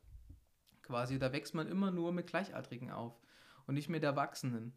Quasi, 0.83 1.17
da 1.17 1.33
wächst 1.33 1.55
man 1.55 1.67
immer 1.67 1.89
nur 1.89 2.11
mit 2.11 2.27
Gleichaltrigen 2.27 2.91
auf 2.91 3.19
und 3.67 3.75
nicht 3.75 3.89
mit 3.89 4.03
Erwachsenen 4.03 4.73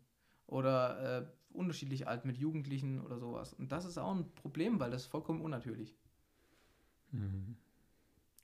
oder 0.46 1.20
äh, 1.20 1.26
unterschiedlich 1.52 2.08
alt 2.08 2.24
mit 2.24 2.38
Jugendlichen 2.38 3.00
oder 3.00 3.18
sowas. 3.18 3.52
Und 3.52 3.72
das 3.72 3.84
ist 3.84 3.98
auch 3.98 4.14
ein 4.14 4.32
Problem, 4.34 4.80
weil 4.80 4.90
das 4.90 5.02
ist 5.02 5.08
vollkommen 5.08 5.40
unnatürlich. 5.40 5.96
Mhm. 7.10 7.56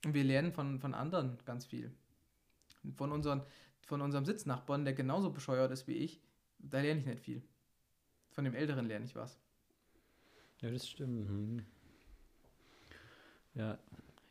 Und 0.05 0.13
wir 0.13 0.23
lernen 0.23 0.51
von, 0.51 0.79
von 0.79 0.93
anderen 0.93 1.37
ganz 1.45 1.65
viel. 1.65 1.91
Von, 2.95 3.11
unseren, 3.11 3.43
von 3.85 4.01
unserem 4.01 4.25
Sitznachbarn, 4.25 4.85
der 4.85 4.93
genauso 4.93 5.31
bescheuert 5.31 5.71
ist 5.71 5.87
wie 5.87 5.93
ich, 5.93 6.21
da 6.59 6.81
lerne 6.81 6.99
ich 6.99 7.05
nicht 7.05 7.21
viel. 7.21 7.41
Von 8.31 8.43
dem 8.43 8.53
Älteren 8.53 8.85
lerne 8.85 9.05
ich 9.05 9.15
was. 9.15 9.39
Ja, 10.61 10.69
das 10.69 10.87
stimmt. 10.87 11.29
Mhm. 11.29 11.65
Ja. 13.55 13.71
ja. 13.71 13.79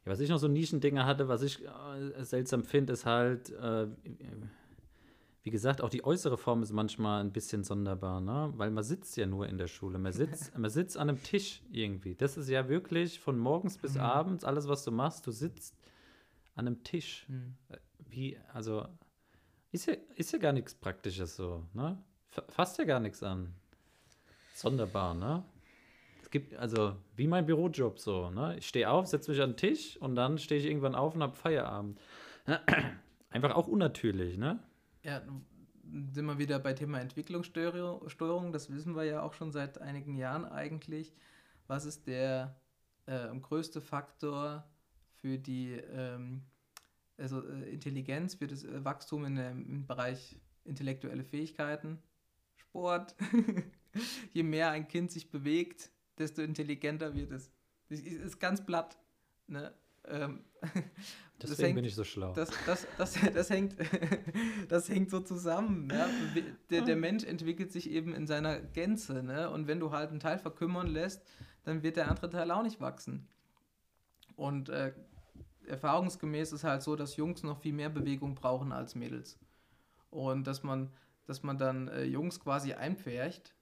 Was 0.04 0.20
ich 0.20 0.28
noch 0.28 0.38
so 0.38 0.48
Nischendinger 0.48 1.06
hatte, 1.06 1.28
was 1.28 1.42
ich 1.42 1.64
äh, 1.64 2.24
seltsam 2.24 2.62
finde, 2.62 2.92
ist 2.92 3.06
halt, 3.06 3.50
äh, 3.50 3.88
wie 5.44 5.50
gesagt, 5.50 5.82
auch 5.82 5.90
die 5.90 6.04
äußere 6.04 6.38
Form 6.38 6.62
ist 6.62 6.72
manchmal 6.72 7.20
ein 7.20 7.30
bisschen 7.30 7.64
sonderbar, 7.64 8.20
ne? 8.20 8.52
Weil 8.56 8.70
man 8.70 8.82
sitzt 8.82 9.16
ja 9.16 9.26
nur 9.26 9.46
in 9.46 9.58
der 9.58 9.66
Schule. 9.66 9.98
Man 9.98 10.12
sitzt, 10.12 10.52
man 10.58 10.70
sitzt 10.70 10.96
an 10.96 11.08
einem 11.08 11.22
Tisch 11.22 11.62
irgendwie. 11.70 12.14
Das 12.14 12.36
ist 12.36 12.48
ja 12.48 12.68
wirklich 12.68 13.20
von 13.20 13.38
morgens 13.38 13.78
bis 13.78 13.94
mhm. 13.94 14.00
abends, 14.00 14.44
alles, 14.44 14.68
was 14.68 14.84
du 14.84 14.90
machst, 14.90 15.26
du 15.26 15.30
sitzt 15.30 15.76
an 16.54 16.66
einem 16.66 16.82
Tisch. 16.82 17.26
Mhm. 17.28 17.54
Wie, 18.08 18.38
also, 18.52 18.88
ist 19.70 19.86
ja, 19.86 19.94
ist 20.16 20.32
ja 20.32 20.38
gar 20.38 20.52
nichts 20.52 20.74
Praktisches 20.74 21.36
so, 21.36 21.62
ne? 21.74 22.02
Fasst 22.48 22.78
ja 22.78 22.84
gar 22.84 23.00
nichts 23.00 23.22
an. 23.22 23.54
Sonderbar, 24.54 25.14
ne? 25.14 25.44
gibt, 26.34 26.56
also 26.56 26.96
wie 27.14 27.28
mein 27.28 27.46
Bürojob 27.46 28.00
so, 28.00 28.28
ne? 28.28 28.56
Ich 28.58 28.66
stehe 28.66 28.90
auf, 28.90 29.06
setze 29.06 29.30
mich 29.30 29.40
an 29.40 29.50
den 29.50 29.56
Tisch 29.56 29.96
und 29.98 30.16
dann 30.16 30.36
stehe 30.38 30.60
ich 30.60 30.66
irgendwann 30.66 30.96
auf 30.96 31.14
und 31.14 31.22
habe 31.22 31.36
Feierabend. 31.36 32.00
Einfach 33.30 33.54
auch 33.54 33.68
unnatürlich, 33.68 34.36
ne? 34.36 34.58
Ja, 35.04 35.22
sind 36.12 36.24
wir 36.24 36.38
wieder 36.38 36.58
bei 36.58 36.72
Thema 36.72 36.98
Entwicklungssteuerung. 36.98 38.52
Das 38.52 38.70
wissen 38.72 38.96
wir 38.96 39.04
ja 39.04 39.22
auch 39.22 39.34
schon 39.34 39.52
seit 39.52 39.78
einigen 39.82 40.16
Jahren 40.16 40.46
eigentlich. 40.46 41.12
Was 41.66 41.84
ist 41.84 42.06
der 42.06 42.58
äh, 43.04 43.28
größte 43.36 43.82
Faktor 43.82 44.66
für 45.20 45.38
die 45.38 45.72
ähm, 45.72 46.42
also, 47.18 47.46
äh, 47.46 47.70
Intelligenz, 47.70 48.36
für 48.36 48.46
das 48.46 48.64
äh, 48.64 48.82
Wachstum 48.82 49.26
in, 49.26 49.36
im 49.36 49.86
Bereich 49.86 50.38
intellektuelle 50.64 51.24
Fähigkeiten? 51.24 52.02
Sport. 52.56 53.14
Je 54.32 54.42
mehr 54.42 54.70
ein 54.70 54.88
Kind 54.88 55.12
sich 55.12 55.30
bewegt, 55.30 55.90
desto 56.16 56.40
intelligenter 56.40 57.14
wird 57.14 57.30
es. 57.30 57.50
Das 57.90 58.00
ist 58.00 58.40
ganz 58.40 58.64
platt. 58.64 58.96
Ne? 59.48 59.74
Ähm, 60.08 60.44
Deswegen 61.42 61.66
hängt, 61.66 61.76
bin 61.76 61.84
ich 61.84 61.94
so 61.94 62.04
schlau. 62.04 62.32
Das, 62.32 62.50
das, 62.64 62.86
das, 62.96 63.18
das, 63.34 63.50
hängt, 63.50 63.76
das 64.68 64.88
hängt 64.88 65.10
so 65.10 65.20
zusammen. 65.20 65.88
Ja? 65.90 66.08
Der, 66.70 66.82
der 66.82 66.96
Mensch 66.96 67.24
entwickelt 67.24 67.72
sich 67.72 67.90
eben 67.90 68.14
in 68.14 68.26
seiner 68.26 68.60
Gänze. 68.60 69.22
Ne? 69.22 69.50
Und 69.50 69.66
wenn 69.66 69.80
du 69.80 69.90
halt 69.90 70.10
einen 70.10 70.20
Teil 70.20 70.38
verkümmern 70.38 70.86
lässt, 70.86 71.22
dann 71.64 71.82
wird 71.82 71.96
der 71.96 72.08
andere 72.08 72.30
Teil 72.30 72.50
auch 72.50 72.62
nicht 72.62 72.80
wachsen. 72.80 73.28
Und 74.36 74.68
äh, 74.68 74.92
erfahrungsgemäß 75.66 76.52
ist 76.52 76.64
halt 76.64 76.82
so, 76.82 76.96
dass 76.96 77.16
Jungs 77.16 77.42
noch 77.42 77.60
viel 77.60 77.72
mehr 77.72 77.90
Bewegung 77.90 78.34
brauchen 78.34 78.72
als 78.72 78.94
Mädels. 78.94 79.38
Und 80.10 80.46
dass 80.46 80.62
man, 80.62 80.90
dass 81.26 81.42
man 81.42 81.58
dann 81.58 81.88
äh, 81.88 82.04
Jungs 82.04 82.40
quasi 82.40 82.74
einpfercht, 82.74 83.54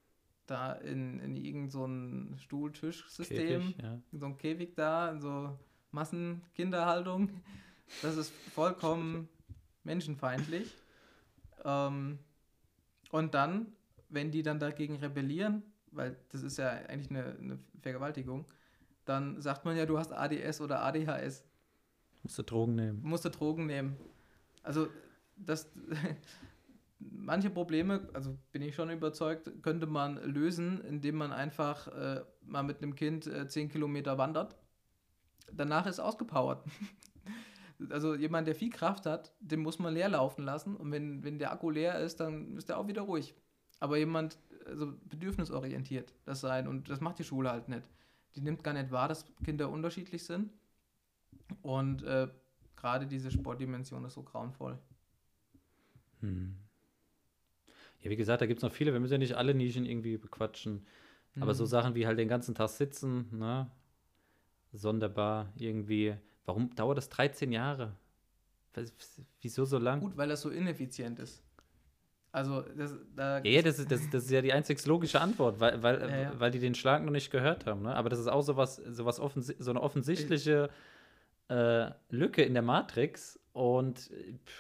da 0.47 0.72
in, 0.72 1.20
in 1.20 1.36
irgendein 1.36 1.70
so 1.70 1.86
ein 1.86 2.34
Stuhl-Tisch-System, 2.38 3.74
ja. 3.80 4.01
so 4.12 4.26
ein 4.26 4.36
Käfig 4.36 4.74
da, 4.74 5.16
so 5.18 5.59
Massenkinderhaltung. 5.93 7.30
Das 8.01 8.16
ist 8.16 8.32
vollkommen 8.55 9.28
menschenfeindlich. 9.84 10.74
Ähm, 11.64 12.18
und 13.11 13.34
dann, 13.34 13.66
wenn 14.09 14.30
die 14.30 14.43
dann 14.43 14.59
dagegen 14.59 14.97
rebellieren, 14.97 15.62
weil 15.90 16.16
das 16.30 16.43
ist 16.43 16.57
ja 16.59 16.70
eigentlich 16.70 17.11
eine, 17.11 17.36
eine 17.38 17.59
Vergewaltigung, 17.80 18.47
dann 19.05 19.40
sagt 19.40 19.64
man 19.64 19.76
ja, 19.76 19.86
du 19.86 19.99
hast 19.99 20.12
ADS 20.12 20.61
oder 20.61 20.82
ADHS. 20.82 21.45
Musst 22.22 22.38
du 22.38 22.43
Drogen 22.43 22.74
nehmen. 22.74 23.01
Musst 23.03 23.24
du 23.24 23.30
Drogen 23.30 23.66
nehmen. 23.66 23.97
Also, 24.62 24.88
das, 25.36 25.70
manche 26.99 27.51
Probleme, 27.51 28.09
also 28.12 28.36
bin 28.53 28.62
ich 28.62 28.74
schon 28.74 28.90
überzeugt, 28.90 29.51
könnte 29.62 29.86
man 29.86 30.16
lösen, 30.22 30.80
indem 30.82 31.16
man 31.16 31.32
einfach 31.32 31.88
äh, 31.88 32.22
mal 32.43 32.62
mit 32.62 32.78
einem 32.78 32.95
Kind 32.95 33.26
äh, 33.26 33.49
10 33.49 33.68
Kilometer 33.70 34.18
wandert. 34.18 34.57
Danach 35.57 35.86
ist 35.86 36.00
ausgepowert. 36.00 36.64
also 37.90 38.14
jemand, 38.14 38.46
der 38.48 38.55
viel 38.55 38.70
Kraft 38.70 39.07
hat, 39.07 39.32
den 39.40 39.61
muss 39.61 39.78
man 39.78 39.94
leer 39.94 40.09
laufen 40.09 40.44
lassen. 40.44 40.76
Und 40.76 40.90
wenn, 40.90 41.22
wenn 41.24 41.38
der 41.38 41.53
Akku 41.53 41.70
leer 41.70 41.98
ist, 42.00 42.20
dann 42.20 42.57
ist 42.57 42.68
der 42.68 42.78
auch 42.78 42.88
wieder 42.88 43.03
ruhig. 43.03 43.34
Aber 43.80 43.98
jemand, 43.98 44.38
also 44.66 44.92
bedürfnisorientiert 45.05 46.14
das 46.24 46.40
sein. 46.40 46.68
Und 46.68 46.88
das 46.88 47.00
macht 47.00 47.18
die 47.18 47.24
Schule 47.24 47.50
halt 47.50 47.68
nicht. 47.68 47.88
Die 48.36 48.40
nimmt 48.40 48.64
gar 48.64 48.74
nicht 48.74 48.90
wahr, 48.90 49.09
dass 49.09 49.26
Kinder 49.44 49.68
unterschiedlich 49.68 50.24
sind. 50.24 50.53
Und 51.62 52.03
äh, 52.05 52.28
gerade 52.76 53.07
diese 53.07 53.30
Sportdimension 53.30 54.05
ist 54.05 54.14
so 54.14 54.22
grauenvoll. 54.22 54.78
Hm. 56.20 56.57
Ja, 58.00 58.11
wie 58.11 58.16
gesagt, 58.16 58.40
da 58.42 58.46
gibt 58.46 58.59
es 58.59 58.62
noch 58.62 58.72
viele, 58.72 58.92
wir 58.92 59.00
müssen 59.00 59.12
ja 59.12 59.18
nicht 59.18 59.36
alle 59.36 59.55
Nischen 59.55 59.86
irgendwie 59.86 60.16
bequatschen. 60.16 60.86
Mhm. 61.34 61.42
Aber 61.42 61.55
so 61.55 61.64
mhm. 61.64 61.68
Sachen 61.68 61.94
wie 61.94 62.07
halt 62.07 62.18
den 62.18 62.28
ganzen 62.28 62.55
Tag 62.55 62.68
sitzen, 62.68 63.28
ne? 63.36 63.70
Sonderbar 64.72 65.52
irgendwie. 65.56 66.16
Warum 66.44 66.74
dauert 66.74 66.98
das 66.98 67.08
13 67.08 67.52
Jahre? 67.52 67.96
Wieso 69.40 69.64
so 69.64 69.78
lang? 69.78 70.00
Gut, 70.00 70.16
weil 70.16 70.28
das 70.28 70.40
so 70.40 70.50
ineffizient 70.50 71.18
ist. 71.18 71.42
Also, 72.32 72.62
das, 72.62 72.96
da 73.14 73.38
ja, 73.40 73.50
ja 73.50 73.62
das, 73.62 73.78
ist, 73.78 73.92
das, 73.92 74.08
das 74.08 74.24
ist 74.24 74.30
ja 74.30 74.40
die 74.40 74.54
einzig 74.54 74.84
logische 74.86 75.20
Antwort, 75.20 75.60
weil, 75.60 75.82
weil, 75.82 76.00
ja, 76.00 76.16
ja. 76.16 76.40
weil 76.40 76.50
die 76.50 76.58
den 76.58 76.74
Schlag 76.74 77.04
noch 77.04 77.12
nicht 77.12 77.30
gehört 77.30 77.66
haben. 77.66 77.82
Ne? 77.82 77.94
Aber 77.94 78.08
das 78.08 78.18
ist 78.18 78.28
auch 78.28 78.40
sowas, 78.40 78.76
sowas 78.76 79.16
so 79.16 79.70
eine 79.70 79.82
offensichtliche 79.82 80.70
äh, 81.48 81.90
Lücke 82.08 82.42
in 82.42 82.54
der 82.54 82.62
Matrix 82.62 83.38
und 83.52 84.10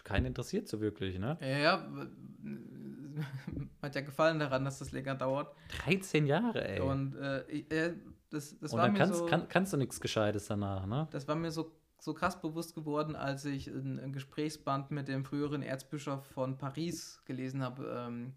keinen 0.04 0.26
interessiert 0.26 0.68
so 0.68 0.82
wirklich. 0.82 1.18
Ne? 1.18 1.38
Ja, 1.40 1.58
ja, 1.58 1.88
hat 3.82 3.94
ja 3.94 4.02
Gefallen 4.02 4.38
daran, 4.38 4.66
dass 4.66 4.78
das 4.78 4.92
länger 4.92 5.14
dauert. 5.14 5.56
13 5.84 6.26
Jahre, 6.26 6.68
ey. 6.68 6.80
Und 6.80 7.16
äh, 7.16 7.40
äh, 7.70 7.94
das, 8.32 8.58
das 8.58 8.72
Und 8.72 8.78
war 8.78 8.86
dann 8.86 8.92
mir 8.92 8.98
kannst, 8.98 9.18
so, 9.18 9.26
kann, 9.26 9.48
kannst 9.48 9.72
du 9.72 9.76
nichts 9.76 10.00
Gescheites 10.00 10.46
danach, 10.46 10.86
ne? 10.86 11.08
Das 11.10 11.28
war 11.28 11.34
mir 11.34 11.50
so, 11.50 11.72
so 11.98 12.14
krass 12.14 12.40
bewusst 12.40 12.74
geworden, 12.74 13.14
als 13.14 13.44
ich 13.44 13.68
ein, 13.68 13.98
ein 14.00 14.12
Gesprächsband 14.12 14.90
mit 14.90 15.08
dem 15.08 15.24
früheren 15.24 15.62
Erzbischof 15.62 16.24
von 16.26 16.58
Paris 16.58 17.22
gelesen 17.24 17.62
habe. 17.62 18.06
Ähm, 18.08 18.32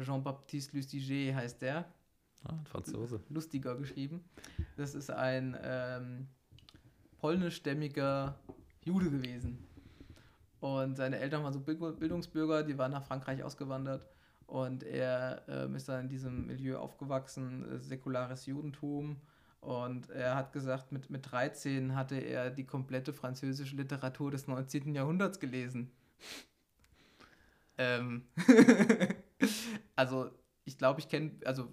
Jean-Baptiste 0.00 0.76
Lustiger 0.76 1.34
heißt 1.34 1.62
der. 1.62 1.84
Ah, 2.44 2.54
Franzose. 2.64 3.20
Lustiger 3.28 3.76
geschrieben. 3.76 4.24
Das 4.76 4.94
ist 4.94 5.10
ein 5.10 5.56
ähm, 5.62 6.28
polnischstämmiger 7.18 8.38
Jude 8.84 9.10
gewesen. 9.10 9.58
Und 10.60 10.96
seine 10.96 11.18
Eltern 11.18 11.42
waren 11.42 11.52
so 11.52 11.60
Bildungsbürger, 11.60 12.62
die 12.62 12.76
waren 12.78 12.92
nach 12.92 13.04
Frankreich 13.04 13.42
ausgewandert. 13.42 14.06
Und 14.46 14.82
er 14.82 15.42
äh, 15.48 15.74
ist 15.74 15.88
dann 15.88 16.02
in 16.02 16.08
diesem 16.08 16.46
Milieu 16.46 16.78
aufgewachsen, 16.78 17.64
äh, 17.70 17.78
säkulares 17.80 18.46
Judentum. 18.46 19.16
Und 19.60 20.10
er 20.10 20.36
hat 20.36 20.52
gesagt, 20.52 20.92
mit, 20.92 21.08
mit 21.08 21.30
13 21.30 21.94
hatte 21.94 22.16
er 22.16 22.50
die 22.50 22.66
komplette 22.66 23.14
französische 23.14 23.76
Literatur 23.76 24.30
des 24.30 24.46
19. 24.46 24.94
Jahrhunderts 24.94 25.40
gelesen. 25.40 25.90
ähm, 27.78 28.24
also 29.96 30.30
ich 30.66 30.76
glaube, 30.76 31.00
ich 31.00 31.08
kenne, 31.08 31.32
also 31.44 31.68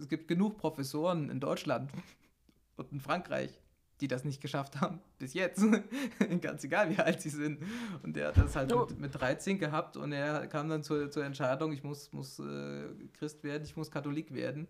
es 0.00 0.08
gibt 0.08 0.26
genug 0.26 0.58
Professoren 0.58 1.30
in 1.30 1.38
Deutschland 1.38 1.92
und 2.76 2.90
in 2.92 3.00
Frankreich, 3.00 3.60
die 4.00 4.08
das 4.08 4.24
nicht 4.24 4.40
geschafft 4.40 4.80
haben, 4.80 5.00
bis 5.18 5.34
jetzt. 5.34 5.62
Ganz 6.40 6.64
egal, 6.64 6.90
wie 6.90 6.98
alt 6.98 7.20
sie 7.20 7.30
sind. 7.30 7.58
Und 8.02 8.16
er 8.16 8.28
hat 8.28 8.36
das 8.36 8.56
halt 8.56 8.72
Oh. 8.72 8.86
mit, 8.86 9.00
mit 9.00 9.14
13 9.20 9.58
gehabt 9.58 9.96
und 9.96 10.12
er 10.12 10.46
kam 10.46 10.68
dann 10.68 10.82
zur, 10.82 11.10
zur 11.10 11.24
Entscheidung, 11.24 11.72
ich 11.72 11.82
muss, 11.82 12.12
muss 12.12 12.38
äh, 12.38 12.88
Christ 13.18 13.42
werden, 13.44 13.64
ich 13.64 13.76
muss 13.76 13.90
Katholik 13.90 14.32
werden. 14.34 14.68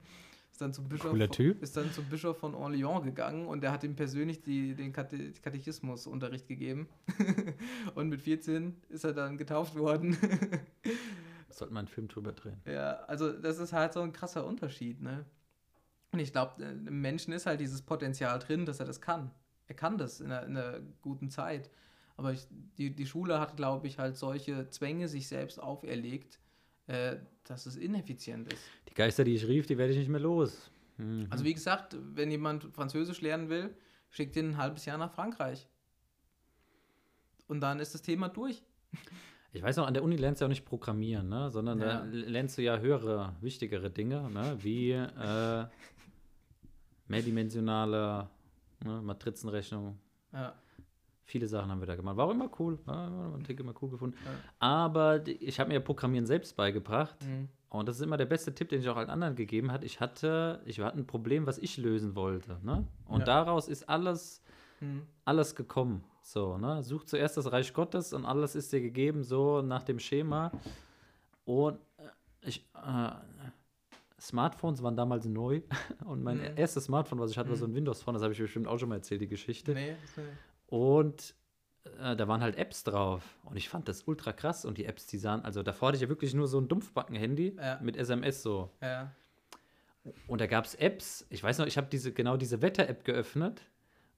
Ist 0.51 0.61
dann 0.61 0.73
zum 0.73 0.89
Bischof, 0.89 1.17
Typ. 1.31 1.63
Ist 1.63 1.77
dann 1.77 1.91
zum 1.93 2.05
Bischof 2.07 2.37
von 2.39 2.55
Orléans 2.55 3.03
gegangen 3.05 3.47
und 3.47 3.63
der 3.63 3.73
hat 3.73 3.85
ihm 3.85 3.95
persönlich 3.97 4.43
die, 4.43 4.75
den 4.75 4.93
Kate 4.93 5.33
Katechismusunterricht 5.43 6.49
gegeben. 6.49 6.89
und 7.95 8.09
mit 8.09 8.21
14 8.21 8.77
ist 8.89 9.05
er 9.05 9.13
dann 9.13 9.39
getauft 9.39 9.77
worden. 9.77 10.17
Sollte 11.49 11.73
man 11.73 11.81
einen 11.81 11.89
Film 11.89 12.09
drüber 12.09 12.33
drehen. 12.33 12.61
Ja, 12.67 12.97
also 13.07 13.33
das 13.33 13.59
ist 13.59 13.73
halt 13.73 13.93
so 13.93 14.01
ein 14.01 14.13
krasser 14.13 14.45
Unterschied, 14.47 15.01
ne? 15.01 15.25
Und 16.13 16.19
ich 16.19 16.33
glaube, 16.33 16.63
im 16.63 17.01
Menschen 17.01 17.33
ist 17.33 17.47
halt 17.47 17.61
dieses 17.61 17.83
Potenzial 17.83 18.39
drin, 18.39 18.67
dass 18.67 18.81
er 18.81 18.87
das 18.87 19.01
kann. 19.01 19.31
Er 19.69 19.75
kann 19.77 19.97
das 19.99 20.21
in 20.21 20.33
einer, 20.33 20.47
in 20.47 20.57
einer 20.57 20.81
guten 21.03 21.31
Zeit. 21.31 21.71
Aber 22.17 22.33
ich, 22.33 22.47
die, 22.77 22.91
die 22.95 23.07
Schule 23.07 23.39
hat, 23.41 23.57
glaube 23.57 23.87
ich, 23.87 23.99
halt 23.99 24.17
solche 24.17 24.69
Zwänge 24.69 25.09
sich 25.09 25.29
selbst 25.29 25.63
auferlegt, 25.63 26.39
äh, 26.89 27.17
dass 27.45 27.67
es 27.67 27.77
ineffizient 27.77 28.53
ist. 28.53 28.63
Die 28.89 28.95
Geister, 28.95 29.23
die 29.25 29.35
ich 29.35 29.47
rief, 29.47 29.67
die 29.67 29.79
werde 29.79 29.93
ich 29.93 29.99
nicht 29.99 30.09
mehr 30.09 30.21
los. 30.21 30.71
Mhm. 30.99 31.29
Also 31.31 31.45
wie 31.45 31.55
gesagt, 31.55 31.97
wenn 32.01 32.31
jemand 32.31 32.65
Französisch 32.75 33.21
lernen 33.21 33.49
will, 33.49 33.75
schickt 34.11 34.37
ihn 34.37 34.51
ein 34.51 34.57
halbes 34.57 34.85
Jahr 34.85 34.99
nach 34.99 35.13
Frankreich. 35.13 35.69
Und 37.47 37.61
dann 37.61 37.79
ist 37.81 37.95
das 37.95 38.03
Thema 38.03 38.29
durch. 38.29 38.63
Ich 39.53 39.63
weiß 39.65 39.79
noch, 39.79 39.89
an 39.89 39.95
der 39.95 40.05
Uni 40.05 40.15
lernst 40.15 40.41
du 40.41 40.45
ja 40.45 40.47
auch 40.47 40.51
nicht 40.51 40.65
programmieren, 40.65 41.29
ne? 41.29 41.51
sondern 41.51 41.81
Ja. 41.81 41.87
da 41.87 42.05
lernst 42.05 42.57
du 42.57 42.63
ja 42.63 42.79
höhere, 42.79 43.35
wichtigere 43.41 43.91
Dinge, 43.91 44.31
ne? 44.31 44.57
wie 44.61 44.93
äh, 44.93 45.67
mehrdimensionale 47.11 48.29
ne? 48.85 49.03
Matrizenrechnung. 49.03 49.99
Ja. 50.33 50.55
Viele 51.25 51.47
Sachen 51.47 51.71
haben 51.71 51.81
wir 51.81 51.87
da 51.87 51.95
gemacht. 51.97 52.17
War 52.17 52.27
auch 52.27 52.31
immer 52.33 52.51
cool. 52.59 52.79
War 52.87 53.07
immer, 53.07 53.37
ein 53.37 53.45
Tick 53.45 53.61
immer 53.61 53.75
cool 53.81 53.91
gefunden. 53.91 54.17
Ja. 54.25 54.31
Aber 54.59 55.27
ich 55.27 55.61
habe 55.61 55.69
mir 55.69 55.75
ja 55.75 55.81
Programmieren 55.81 56.27
selbst 56.27 56.57
beigebracht. 56.57 57.17
Mhm. 57.25 57.49
Und 57.69 57.89
das 57.89 57.97
ist 57.97 58.03
immer 58.03 58.17
der 58.17 58.27
beste 58.27 58.53
Tipp, 58.53 58.69
den 58.69 58.81
ich 58.81 58.89
auch 58.89 58.97
allen 58.97 59.11
anderen 59.11 59.37
gegeben 59.37 59.71
habe. 59.71 59.85
Ich 59.85 60.01
hatte, 60.01 60.61
ich 60.65 60.81
hatte 60.81 60.99
ein 60.99 61.07
Problem, 61.07 61.47
was 61.47 61.59
ich 61.59 61.77
lösen 61.77 62.17
wollte. 62.17 62.59
Ne? 62.65 62.85
Und 63.07 63.21
Ja. 63.21 63.27
daraus 63.27 63.69
ist 63.69 63.89
alles, 63.89 64.43
Mhm. 64.81 65.03
alles 65.25 65.55
gekommen. 65.55 66.03
So, 66.23 66.59
ne? 66.59 66.83
Such 66.83 67.05
zuerst 67.05 67.37
das 67.37 67.53
Reich 67.53 67.73
Gottes 67.73 68.13
und 68.13 68.25
alles 68.25 68.57
ist 68.57 68.73
dir 68.73 68.81
gegeben, 68.81 69.23
so 69.23 69.63
nach 69.63 69.85
dem 69.85 70.01
Schema. 70.01 70.51
Und 71.45 71.79
äh, 71.99 72.49
ich, 72.49 72.67
äh, 72.75 73.11
Smartphones 74.21 74.83
waren 74.83 74.97
damals 74.97 75.25
neu. 75.27 75.63
Und 76.05 76.23
mein 76.23 76.39
Mhm. 76.39 76.57
erstes 76.57 76.85
Smartphone, 76.85 77.19
was 77.19 77.31
ich 77.31 77.39
hatte, 77.39 77.49
war 77.51 77.57
so 77.57 77.65
ein 77.67 77.71
Mhm. 77.71 77.77
Windows-Phone. 77.77 78.15
Das 78.15 78.23
habe 78.23 78.33
ich 78.33 78.39
bestimmt 78.39 78.67
auch 78.69 78.79
schon 78.79 78.89
mal 78.89 78.97
erzählt, 78.97 79.21
die 79.21 79.29
Geschichte. 79.29 79.73
Nee, 79.73 79.93
nicht. 79.93 80.29
Und 80.69 81.35
äh, 82.01 82.15
da 82.15 82.29
waren 82.29 82.43
halt 82.43 82.57
Apps 82.57 82.85
drauf. 82.85 83.23
Und 83.45 83.57
ich 83.57 83.69
fand 83.69 83.89
das 83.89 84.03
ultra 84.07 84.33
krass. 84.33 84.65
Und 84.65 84.79
die 84.79 84.85
Apps, 84.85 85.07
die 85.07 85.19
sahen, 85.19 85.43
also 85.45 85.63
davor 85.63 85.89
hatte 85.89 85.97
ich 85.97 86.03
ja 86.03 86.09
wirklich 86.09 86.35
nur 86.35 86.47
so 86.47 86.61
ein 86.61 86.69
Dumpfbacken-Handy 86.69 87.57
Ja. 87.57 87.79
mit 87.83 87.97
SMS 87.97 88.43
so. 88.43 88.71
Ja. 88.83 89.11
Und 90.27 90.41
da 90.41 90.47
gab 90.47 90.65
es 90.65 90.75
Apps. 90.75 91.27
Ich 91.31 91.43
weiß 91.43 91.59
noch, 91.59 91.67
ich 91.67 91.77
habe 91.77 91.89
diese, 91.91 92.13
genau 92.13 92.37
diese 92.37 92.63
Wetter-App 92.63 93.05
geöffnet. 93.05 93.63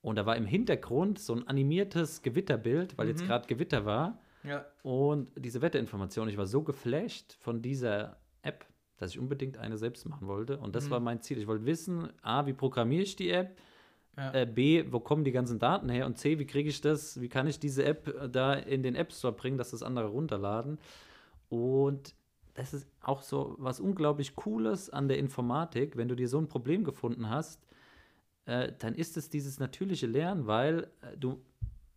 Und 0.01 0.17
da 0.17 0.27
war 0.27 0.37
im 0.37 0.47
Hintergrund 0.47 1.19
so 1.21 1.35
ein 1.35 1.47
animiertes 1.47 2.23
Gewitterbild, 2.23 2.99
weil 2.99 3.09
jetzt 3.09 3.23
Mhm. 3.23 3.27
gerade 3.29 3.47
Gewitter 3.47 3.85
war. 3.85 4.19
Ja. 4.45 4.65
Und 4.83 5.31
diese 5.37 5.63
Wetterinformation, 5.63 6.29
ich 6.29 6.37
war 6.37 6.47
so 6.47 6.63
geflasht 6.63 7.35
von 7.41 7.63
dieser 7.63 8.17
App, 8.43 8.65
dass 9.03 9.11
ich 9.13 9.19
unbedingt 9.19 9.59
eine 9.59 9.77
selbst 9.77 10.07
machen 10.09 10.29
wollte. 10.29 10.59
Und 10.59 10.77
das 10.77 10.87
Mhm. 10.87 10.91
war 10.91 11.01
mein 11.01 11.21
Ziel. 11.21 11.39
Ich 11.39 11.47
wollte 11.47 11.67
wissen, 11.67 12.09
A, 12.23 12.47
wie 12.47 12.53
programmiere 12.53 13.03
ich 13.03 13.17
die 13.17 13.31
App? 13.31 13.59
Ja. 14.17 14.33
Äh, 14.33 14.47
B, 14.47 14.85
wo 14.91 15.01
kommen 15.01 15.25
die 15.25 15.33
ganzen 15.33 15.59
Daten 15.59 15.89
her? 15.89 16.07
Und 16.07 16.19
C, 16.19 16.39
wie 16.39 16.47
kriege 16.47 16.69
ich 16.69 16.81
das, 16.81 17.21
wie 17.21 17.29
kann 17.29 17.47
ich 17.47 17.59
diese 17.59 17.85
App 17.85 18.07
äh, 18.09 18.29
da 18.29 18.55
in 18.55 18.83
den 18.83 18.95
App 18.95 19.13
Store 19.13 19.33
bringen, 19.33 19.59
dass 19.59 19.71
das 19.71 19.83
andere 19.83 20.07
runterladen? 20.09 20.79
Und 21.49 22.15
das 22.55 22.75
ist 22.75 22.87
auch 23.01 23.23
so 23.23 23.57
was 23.59 23.81
unglaublich 23.81 24.37
Cooles 24.37 24.91
an 24.91 25.09
der 25.09 25.19
Informatik, 25.19 25.97
wenn 25.97 26.09
du 26.09 26.15
dir 26.15 26.29
so 26.29 26.39
ein 26.39 26.49
Problem 26.49 26.85
gefunden 26.85 27.29
hast, 27.31 27.67
äh, 28.45 28.73
dann 28.79 28.95
ist 28.95 29.17
es 29.17 29.31
dieses 29.31 29.59
natürliche 29.59 30.07
Lernen, 30.07 30.47
weil 30.47 30.89
äh, 31.01 31.17
du 31.19 31.41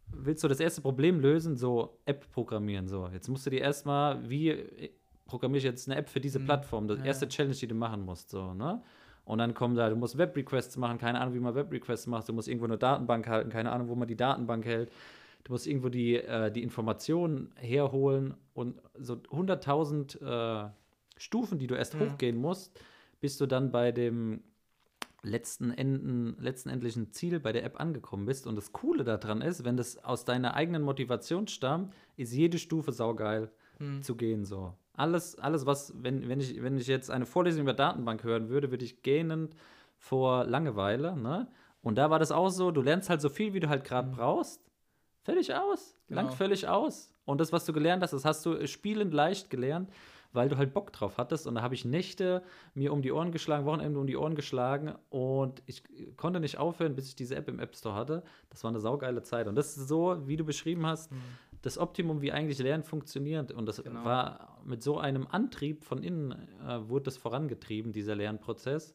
willst 0.08 0.42
so 0.42 0.48
das 0.48 0.60
erste 0.60 0.82
Problem 0.82 1.20
lösen, 1.20 1.58
so 1.58 2.00
App 2.06 2.32
programmieren. 2.32 2.88
So, 2.88 3.10
jetzt 3.12 3.28
musst 3.28 3.46
du 3.46 3.50
dir 3.50 3.62
erstmal, 3.62 4.30
wie 4.30 4.50
äh, 4.50 4.90
programmiere 5.26 5.58
ich 5.60 5.64
jetzt 5.64 5.88
eine 5.90 5.98
App 6.00 6.10
für 6.10 6.20
diese 6.20 6.40
Mhm. 6.40 6.46
Plattform? 6.46 6.88
Das 6.88 7.00
Ja. 7.00 7.06
erste 7.06 7.28
Challenge, 7.28 7.56
die 7.56 7.68
du 7.68 7.76
machen 7.76 8.04
musst, 8.06 8.30
so, 8.30 8.54
ne? 8.54 8.82
Und 9.26 9.40
dann 9.40 9.56
kommen 9.56 9.76
da, 9.76 9.90
du 9.90 9.96
musst 9.96 10.18
Web-Requests 10.20 10.78
machen, 10.78 11.00
keine 11.00 11.20
Ahnung, 11.20 11.34
wie 11.34 11.40
man 11.40 11.56
Web-Requests 11.56 12.06
macht, 12.06 12.30
du 12.30 12.34
musst 12.34 12.48
irgendwo 12.48 12.66
eine 12.66 12.78
Datenbank 12.78 13.28
halten, 13.28 13.50
keine 13.50 13.72
Ahnung, 13.72 13.88
wo 13.88 13.96
man 13.96 14.08
die 14.08 14.16
Datenbank 14.16 14.66
hält. 14.66 14.92
Du 15.44 15.52
musst 15.52 15.66
irgendwo 15.68 15.90
die, 15.90 16.16
äh, 16.16 16.52
die 16.52 16.62
Informationen 16.64 17.52
herholen 17.56 18.36
und 18.54 18.82
so 19.00 19.16
100.000 19.32 20.22
äh, 20.22 20.70
Stufen, 21.18 21.58
die 21.58 21.66
du 21.68 21.76
erst 21.76 21.96
Mhm. 21.96 22.02
hochgehen 22.12 22.38
musst, 22.38 22.80
bis 23.20 23.38
du 23.38 23.48
dann 23.48 23.72
bei 23.72 23.92
dem 23.92 24.44
letzten, 25.24 25.72
Enden, 25.72 26.36
letzten 26.40 26.70
endlichen 26.70 27.12
Ziel 27.12 27.40
bei 27.40 27.52
der 27.52 27.64
App 27.64 27.80
angekommen 27.80 28.26
bist. 28.28 28.46
Und 28.46 28.56
das 28.56 28.74
Coole 28.74 29.04
daran 29.04 29.42
ist, 29.42 29.64
wenn 29.66 29.76
das 29.78 30.04
aus 30.04 30.26
deiner 30.26 30.54
eigenen 30.54 30.84
Motivation 30.84 31.48
stammt, 31.48 31.94
ist 32.16 32.32
jede 32.34 32.60
Stufe 32.60 32.92
saugeil 32.92 33.50
Hm. 33.80 34.02
zu 34.04 34.16
gehen. 34.16 34.46
So. 34.46 34.74
Alles, 34.98 35.38
alles 35.38 35.66
was, 35.66 35.94
wenn, 36.02 36.28
wenn, 36.30 36.40
ich, 36.40 36.62
wenn 36.62 36.78
ich 36.78 36.88
jetzt 36.88 37.12
eine 37.12 37.26
Vorlesung 37.26 37.62
über 37.64 37.74
Datenbank 37.74 38.24
hören 38.24 38.50
würde, 38.50 38.72
würde 38.72 38.86
ich 38.86 39.02
gähnend 39.02 39.56
vor 39.98 40.46
Langeweile. 40.46 41.16
Ne? 41.18 41.48
Und 41.82 41.98
da 41.98 42.10
war 42.10 42.20
das 42.20 42.32
auch 42.32 42.50
so, 42.50 42.72
du 42.72 42.82
lernst 42.82 43.10
halt 43.10 43.22
so 43.22 43.30
viel, 43.30 43.54
wie 43.54 43.60
du 43.60 43.70
halt 43.70 43.84
gerade 43.84 44.10
brauchst. 44.10 44.62
Fertig 45.24 45.54
aus. 45.54 45.96
Langt 46.08 46.30
Genau. 46.30 46.38
völlig 46.38 46.68
aus. 46.68 47.12
Und 47.26 47.42
das, 47.42 47.52
was 47.52 47.66
du 47.66 47.74
gelernt 47.74 48.04
hast, 48.04 48.14
das 48.14 48.26
hast 48.26 48.46
du 48.46 48.66
spielend 48.68 49.14
leicht 49.14 49.50
gelernt, 49.50 49.90
weil 50.34 50.50
du 50.50 50.58
halt 50.58 50.74
Bock 50.74 50.92
drauf 50.94 51.18
hattest. 51.18 51.48
Und 51.48 51.56
da 51.56 51.62
habe 51.62 51.74
ich 51.74 51.84
Nächte 51.86 52.44
mir 52.76 52.94
um 52.94 53.02
die 53.02 53.12
Ohren 53.12 53.32
geschlagen, 53.32 53.66
Wochenende 53.66 54.00
um 54.00 54.06
die 54.06 54.18
Ohren 54.18 54.36
geschlagen. 54.36 54.94
Und 55.10 55.64
ich 55.66 55.84
konnte 56.18 56.40
nicht 56.40 56.58
aufhören, 56.60 56.96
bis 56.96 57.08
ich 57.08 57.16
diese 57.16 57.36
App 57.36 57.48
im 57.50 57.60
App 57.60 57.76
Store 57.76 57.96
hatte. 57.96 58.24
Das 58.50 58.64
war 58.64 58.70
eine 58.70 58.80
saugeile 58.80 59.24
Zeit. 59.24 59.48
Und 59.48 59.56
das 59.56 59.76
ist 59.78 59.88
so, 59.88 60.28
wie 60.28 60.38
du 60.38 60.44
beschrieben 60.44 60.86
hast, 60.86 61.12
das 61.66 61.80
Optimum, 61.80 62.22
wie 62.22 62.32
eigentlich 62.32 62.60
Lernen 62.60 62.84
funktioniert. 62.84 63.52
Und 63.52 63.66
das 63.66 63.82
Genau. 63.84 64.06
war 64.06 64.62
mit 64.64 64.84
so 64.84 65.00
einem 65.00 65.26
Antrieb 65.26 65.84
von 65.84 66.04
innen, 66.04 66.32
äh, 66.68 66.88
wurde 66.88 67.06
das 67.06 67.18
vorangetrieben, 67.18 67.92
dieser 67.92 68.16
Lernprozess. 68.16 68.94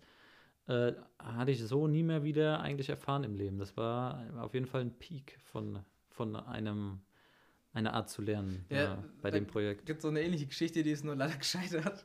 Äh, 0.68 0.92
hatte 1.18 1.50
ich 1.50 1.62
so 1.64 1.88
nie 1.88 2.04
mehr 2.04 2.22
wieder 2.22 2.60
eigentlich 2.60 2.88
erfahren 2.88 3.24
im 3.24 3.34
Leben. 3.34 3.58
Das 3.58 3.76
war 3.76 4.24
auf 4.38 4.54
jeden 4.54 4.66
Fall 4.66 4.82
ein 4.82 4.92
Peak 4.98 5.36
von, 5.40 5.80
von 6.10 6.36
einem, 6.36 7.00
einer 7.72 7.92
Art 7.94 8.08
zu 8.08 8.22
lernen 8.22 8.64
Ja, 8.70 8.76
ja, 8.76 9.04
bei 9.20 9.32
dem 9.32 9.46
Projekt. 9.48 9.84
gibt 9.86 10.00
so 10.02 10.08
eine 10.08 10.20
ähnliche 10.22 10.46
Geschichte, 10.46 10.84
die 10.84 10.90
ist 10.92 11.04
nur 11.04 11.16
leider 11.16 11.36
gescheitert. 11.38 12.04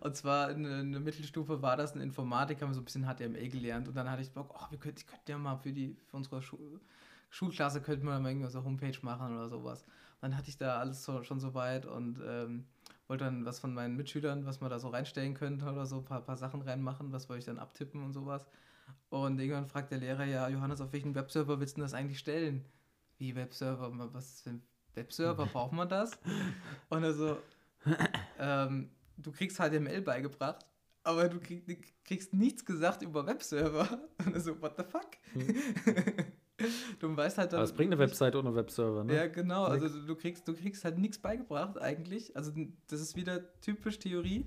und 0.00 0.14
zwar 0.14 0.50
in, 0.50 0.62
der- 0.62 0.80
in 0.80 0.92
der 0.92 1.00
Mittelstufe 1.00 1.60
war 1.60 1.76
das 1.76 1.94
in 1.96 2.00
Informatik, 2.00 2.62
haben 2.62 2.70
wir 2.70 2.74
so 2.74 2.82
ein 2.82 2.84
bisschen 2.84 3.04
HTML 3.04 3.48
gelernt 3.48 3.88
und 3.88 3.96
dann 3.96 4.08
hatte 4.08 4.22
ich 4.22 4.30
Bock, 4.30 4.54
oh, 4.56 4.66
wir 4.70 4.78
könnten, 4.78 4.98
ich 5.00 5.06
könnte 5.08 5.32
ja 5.32 5.38
mal 5.38 5.56
für 5.56 5.72
die 5.72 5.96
für 6.08 6.16
unsere 6.18 6.40
Schu 6.42 6.58
Schulklasse 7.30 7.80
könnten 7.80 8.06
wir 8.06 8.18
mal 8.18 8.28
irgendwas 8.28 8.52
so 8.52 8.64
Homepage 8.64 8.98
machen 9.02 9.34
oder 9.34 9.48
sowas. 9.48 9.84
Dann 10.20 10.36
hatte 10.36 10.48
ich 10.48 10.56
da 10.56 10.78
alles 10.78 11.04
so, 11.04 11.22
schon 11.22 11.40
so 11.40 11.54
weit 11.54 11.86
und 11.86 12.20
ähm, 12.26 12.66
wollte 13.08 13.24
dann 13.24 13.44
was 13.44 13.58
von 13.58 13.74
meinen 13.74 13.96
Mitschülern, 13.96 14.46
was 14.46 14.60
man 14.60 14.70
da 14.70 14.78
so 14.78 14.88
reinstellen 14.88 15.34
könnte 15.34 15.66
oder 15.66 15.86
so, 15.86 15.98
ein 15.98 16.04
paar, 16.04 16.22
paar 16.22 16.36
Sachen 16.36 16.62
reinmachen, 16.62 17.12
was 17.12 17.28
wollte 17.28 17.40
ich 17.40 17.44
dann 17.44 17.58
abtippen 17.58 18.02
und 18.02 18.12
sowas. 18.12 18.46
Und 19.10 19.38
irgendwann 19.38 19.66
fragt 19.66 19.90
der 19.90 19.98
Lehrer, 19.98 20.24
ja, 20.24 20.48
Johannes, 20.48 20.80
auf 20.80 20.92
welchen 20.92 21.14
Webserver 21.14 21.60
willst 21.60 21.76
du 21.76 21.80
das 21.80 21.94
eigentlich 21.94 22.18
stellen? 22.18 22.64
Wie 23.18 23.34
Webserver? 23.34 23.90
Was 24.12 24.40
für 24.40 24.50
ein 24.50 24.62
Webserver? 24.94 25.46
Braucht 25.52 25.72
man 25.72 25.88
das? 25.88 26.12
Und 26.88 27.02
er 27.02 27.12
so, 27.12 27.38
ähm, 28.38 28.90
du 29.16 29.32
kriegst 29.32 29.58
HTML 29.58 30.02
beigebracht, 30.02 30.66
aber 31.04 31.28
du 31.28 31.38
krieg, 31.38 31.94
kriegst 32.04 32.32
nichts 32.34 32.64
gesagt 32.64 33.02
über 33.02 33.26
Webserver. 33.26 34.00
Und 34.24 34.34
er 34.34 34.40
so, 34.40 34.60
what 34.60 34.76
the 34.76 34.84
fuck? 34.84 35.10
du 37.00 37.16
weißt 37.16 37.38
halt 37.38 37.52
dann. 37.52 37.58
Aber 37.58 37.64
es 37.64 37.72
bringt 37.72 37.92
eine 37.92 38.00
Website 38.00 38.34
ohne 38.34 38.54
Webserver, 38.54 39.04
ne? 39.04 39.14
Ja, 39.14 39.26
genau. 39.26 39.64
Also 39.64 39.88
du, 39.88 40.14
kriegst, 40.14 40.46
du 40.48 40.54
kriegst 40.54 40.84
halt 40.84 40.98
nichts 40.98 41.18
beigebracht 41.18 41.78
eigentlich. 41.78 42.34
Also 42.36 42.52
das 42.88 43.00
ist 43.00 43.16
wieder 43.16 43.60
typisch 43.60 43.98
Theorie 43.98 44.46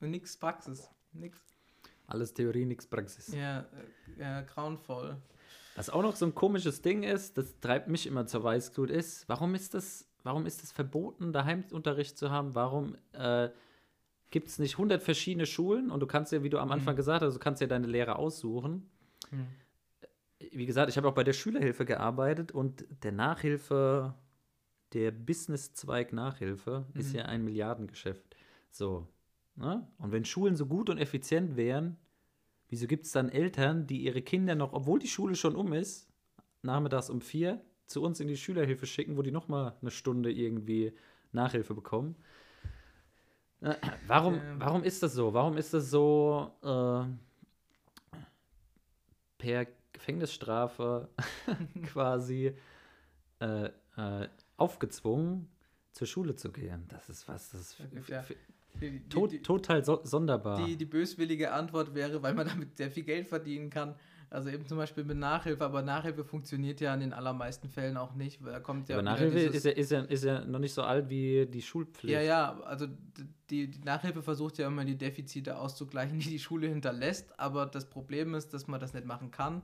und 0.00 0.10
nichts 0.10 0.36
Praxis. 0.36 0.88
Nix. 1.12 1.38
Alles 2.06 2.32
Theorie, 2.32 2.64
nichts 2.64 2.86
Praxis. 2.86 3.34
Ja, 3.34 3.60
äh, 3.60 4.20
ja, 4.20 4.40
grauenvoll. 4.42 5.16
Was 5.74 5.90
auch 5.90 6.02
noch 6.02 6.16
so 6.16 6.26
ein 6.26 6.34
komisches 6.34 6.80
Ding 6.82 7.02
ist, 7.02 7.38
das 7.38 7.58
treibt 7.60 7.88
mich 7.88 8.06
immer 8.06 8.26
zur 8.26 8.42
Weißglut, 8.42 8.90
ist, 8.90 9.28
warum 9.28 9.54
ist 9.54 9.74
das, 9.74 10.08
warum 10.24 10.46
ist 10.46 10.62
es 10.64 10.72
verboten, 10.72 11.32
Daheimsunterricht 11.32 12.16
zu 12.18 12.30
haben? 12.30 12.54
Warum 12.54 12.96
äh, 13.12 13.50
gibt 14.30 14.48
es 14.48 14.58
nicht 14.58 14.74
100 14.74 15.02
verschiedene 15.02 15.46
Schulen 15.46 15.90
und 15.90 16.00
du 16.00 16.06
kannst 16.06 16.32
ja, 16.32 16.42
wie 16.42 16.50
du 16.50 16.58
am 16.58 16.72
Anfang 16.72 16.94
Mhm. 16.94 16.96
gesagt 16.96 17.22
hast, 17.22 17.34
du 17.34 17.38
kannst 17.38 17.60
ja 17.60 17.66
deine 17.66 17.86
Lehrer 17.86 18.18
aussuchen. 18.18 18.90
Hm. 19.30 19.46
Wie 20.38 20.66
gesagt, 20.66 20.88
ich 20.88 20.96
habe 20.96 21.08
auch 21.08 21.14
bei 21.14 21.24
der 21.24 21.32
Schülerhilfe 21.32 21.84
gearbeitet 21.84 22.52
und 22.52 22.84
der 23.02 23.12
Nachhilfe, 23.12 24.14
der 24.92 25.10
Business-Zweig 25.10 26.12
Nachhilfe 26.12 26.86
mhm. 26.92 27.00
ist 27.00 27.12
ja 27.12 27.24
ein 27.24 27.44
Milliardengeschäft. 27.44 28.36
So. 28.70 29.08
Ne? 29.56 29.86
Und 29.98 30.12
wenn 30.12 30.24
Schulen 30.24 30.56
so 30.56 30.66
gut 30.66 30.90
und 30.90 30.98
effizient 30.98 31.56
wären, 31.56 31.96
wieso 32.68 32.86
gibt 32.86 33.06
es 33.06 33.12
dann 33.12 33.28
Eltern, 33.28 33.86
die 33.86 34.02
ihre 34.04 34.22
Kinder 34.22 34.54
noch, 34.54 34.72
obwohl 34.72 35.00
die 35.00 35.08
Schule 35.08 35.34
schon 35.34 35.56
um 35.56 35.72
ist, 35.72 36.08
nachmittags 36.62 37.10
um 37.10 37.20
vier, 37.20 37.60
zu 37.86 38.02
uns 38.02 38.20
in 38.20 38.28
die 38.28 38.36
Schülerhilfe 38.36 38.86
schicken, 38.86 39.16
wo 39.16 39.22
die 39.22 39.32
noch 39.32 39.48
mal 39.48 39.76
eine 39.80 39.90
Stunde 39.90 40.30
irgendwie 40.30 40.92
Nachhilfe 41.32 41.74
bekommen? 41.74 42.16
Äh, 43.60 43.74
warum, 44.06 44.34
ähm. 44.34 44.56
warum 44.58 44.84
ist 44.84 45.02
das 45.02 45.14
so? 45.14 45.34
Warum 45.34 45.56
ist 45.56 45.74
das 45.74 45.90
so 45.90 46.52
äh, 46.62 47.04
per 49.38 49.66
Gefängnisstrafe 49.98 51.08
quasi 51.92 52.54
äh, 53.40 53.64
äh, 53.96 54.28
aufgezwungen, 54.56 55.48
zur 55.92 56.06
Schule 56.06 56.36
zu 56.36 56.52
gehen? 56.52 56.86
Das 56.88 57.08
ist 57.08 57.28
was, 57.28 57.50
das 57.50 57.60
ist 57.60 58.08
ja, 58.08 58.24
die, 58.80 59.00
die, 59.00 59.28
die, 59.28 59.42
total 59.42 59.84
so, 59.84 60.00
sonderbar. 60.04 60.64
Die, 60.64 60.76
die 60.76 60.84
böswillige 60.84 61.52
Antwort 61.52 61.94
wäre, 61.94 62.22
weil 62.22 62.34
man 62.34 62.46
damit 62.46 62.76
sehr 62.76 62.90
viel 62.90 63.02
Geld 63.02 63.28
verdienen 63.28 63.70
kann. 63.70 63.96
Also 64.30 64.50
eben 64.50 64.66
zum 64.66 64.76
Beispiel 64.76 65.04
mit 65.04 65.16
Nachhilfe, 65.16 65.64
aber 65.64 65.80
Nachhilfe 65.80 66.22
funktioniert 66.22 66.82
ja 66.82 66.92
in 66.92 67.00
den 67.00 67.12
allermeisten 67.14 67.70
Fällen 67.70 67.96
auch 67.96 68.14
nicht. 68.14 68.40
Da 68.44 68.60
kommt 68.60 68.88
ja 68.90 68.96
aber 68.96 69.02
Nachhilfe 69.02 69.38
ist 69.38 69.64
ja, 69.64 69.70
ist, 69.70 69.90
ja, 69.90 70.00
ist 70.02 70.22
ja 70.22 70.44
noch 70.44 70.58
nicht 70.58 70.74
so 70.74 70.82
alt 70.82 71.08
wie 71.08 71.46
die 71.46 71.62
Schulpflicht. 71.62 72.12
Ja, 72.12 72.20
ja, 72.20 72.60
also 72.60 72.86
die, 73.48 73.70
die 73.70 73.80
Nachhilfe 73.80 74.22
versucht 74.22 74.58
ja 74.58 74.66
immer 74.66 74.84
die 74.84 74.98
Defizite 74.98 75.58
auszugleichen, 75.58 76.18
die 76.18 76.28
die 76.28 76.38
Schule 76.38 76.68
hinterlässt, 76.68 77.40
aber 77.40 77.64
das 77.64 77.88
Problem 77.88 78.34
ist, 78.34 78.52
dass 78.52 78.68
man 78.68 78.80
das 78.80 78.92
nicht 78.92 79.06
machen 79.06 79.30
kann, 79.30 79.62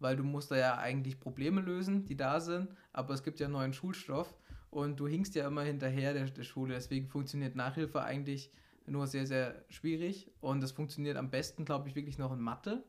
weil 0.00 0.16
du 0.16 0.24
musst 0.24 0.50
da 0.50 0.56
ja 0.56 0.78
eigentlich 0.78 1.20
Probleme 1.20 1.60
lösen, 1.60 2.04
die 2.04 2.16
da 2.16 2.40
sind, 2.40 2.68
aber 2.92 3.14
es 3.14 3.22
gibt 3.22 3.40
ja 3.40 3.48
neuen 3.48 3.72
Schulstoff 3.72 4.34
und 4.70 4.98
du 4.98 5.06
hinkst 5.06 5.34
ja 5.34 5.46
immer 5.46 5.62
hinterher 5.62 6.14
der, 6.14 6.24
der 6.26 6.42
Schule, 6.42 6.74
deswegen 6.74 7.06
funktioniert 7.06 7.54
Nachhilfe 7.54 8.02
eigentlich 8.02 8.50
nur 8.86 9.06
sehr, 9.06 9.26
sehr 9.26 9.64
schwierig 9.68 10.30
und 10.40 10.62
es 10.64 10.72
funktioniert 10.72 11.16
am 11.16 11.30
besten, 11.30 11.64
glaube 11.64 11.88
ich, 11.88 11.94
wirklich 11.94 12.18
noch 12.18 12.32
in 12.32 12.40
Mathe 12.40 12.82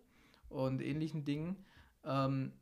und 0.50 0.82
ähnlichen 0.82 1.26
Dingen. 1.26 1.64
Ähm, 2.04 2.54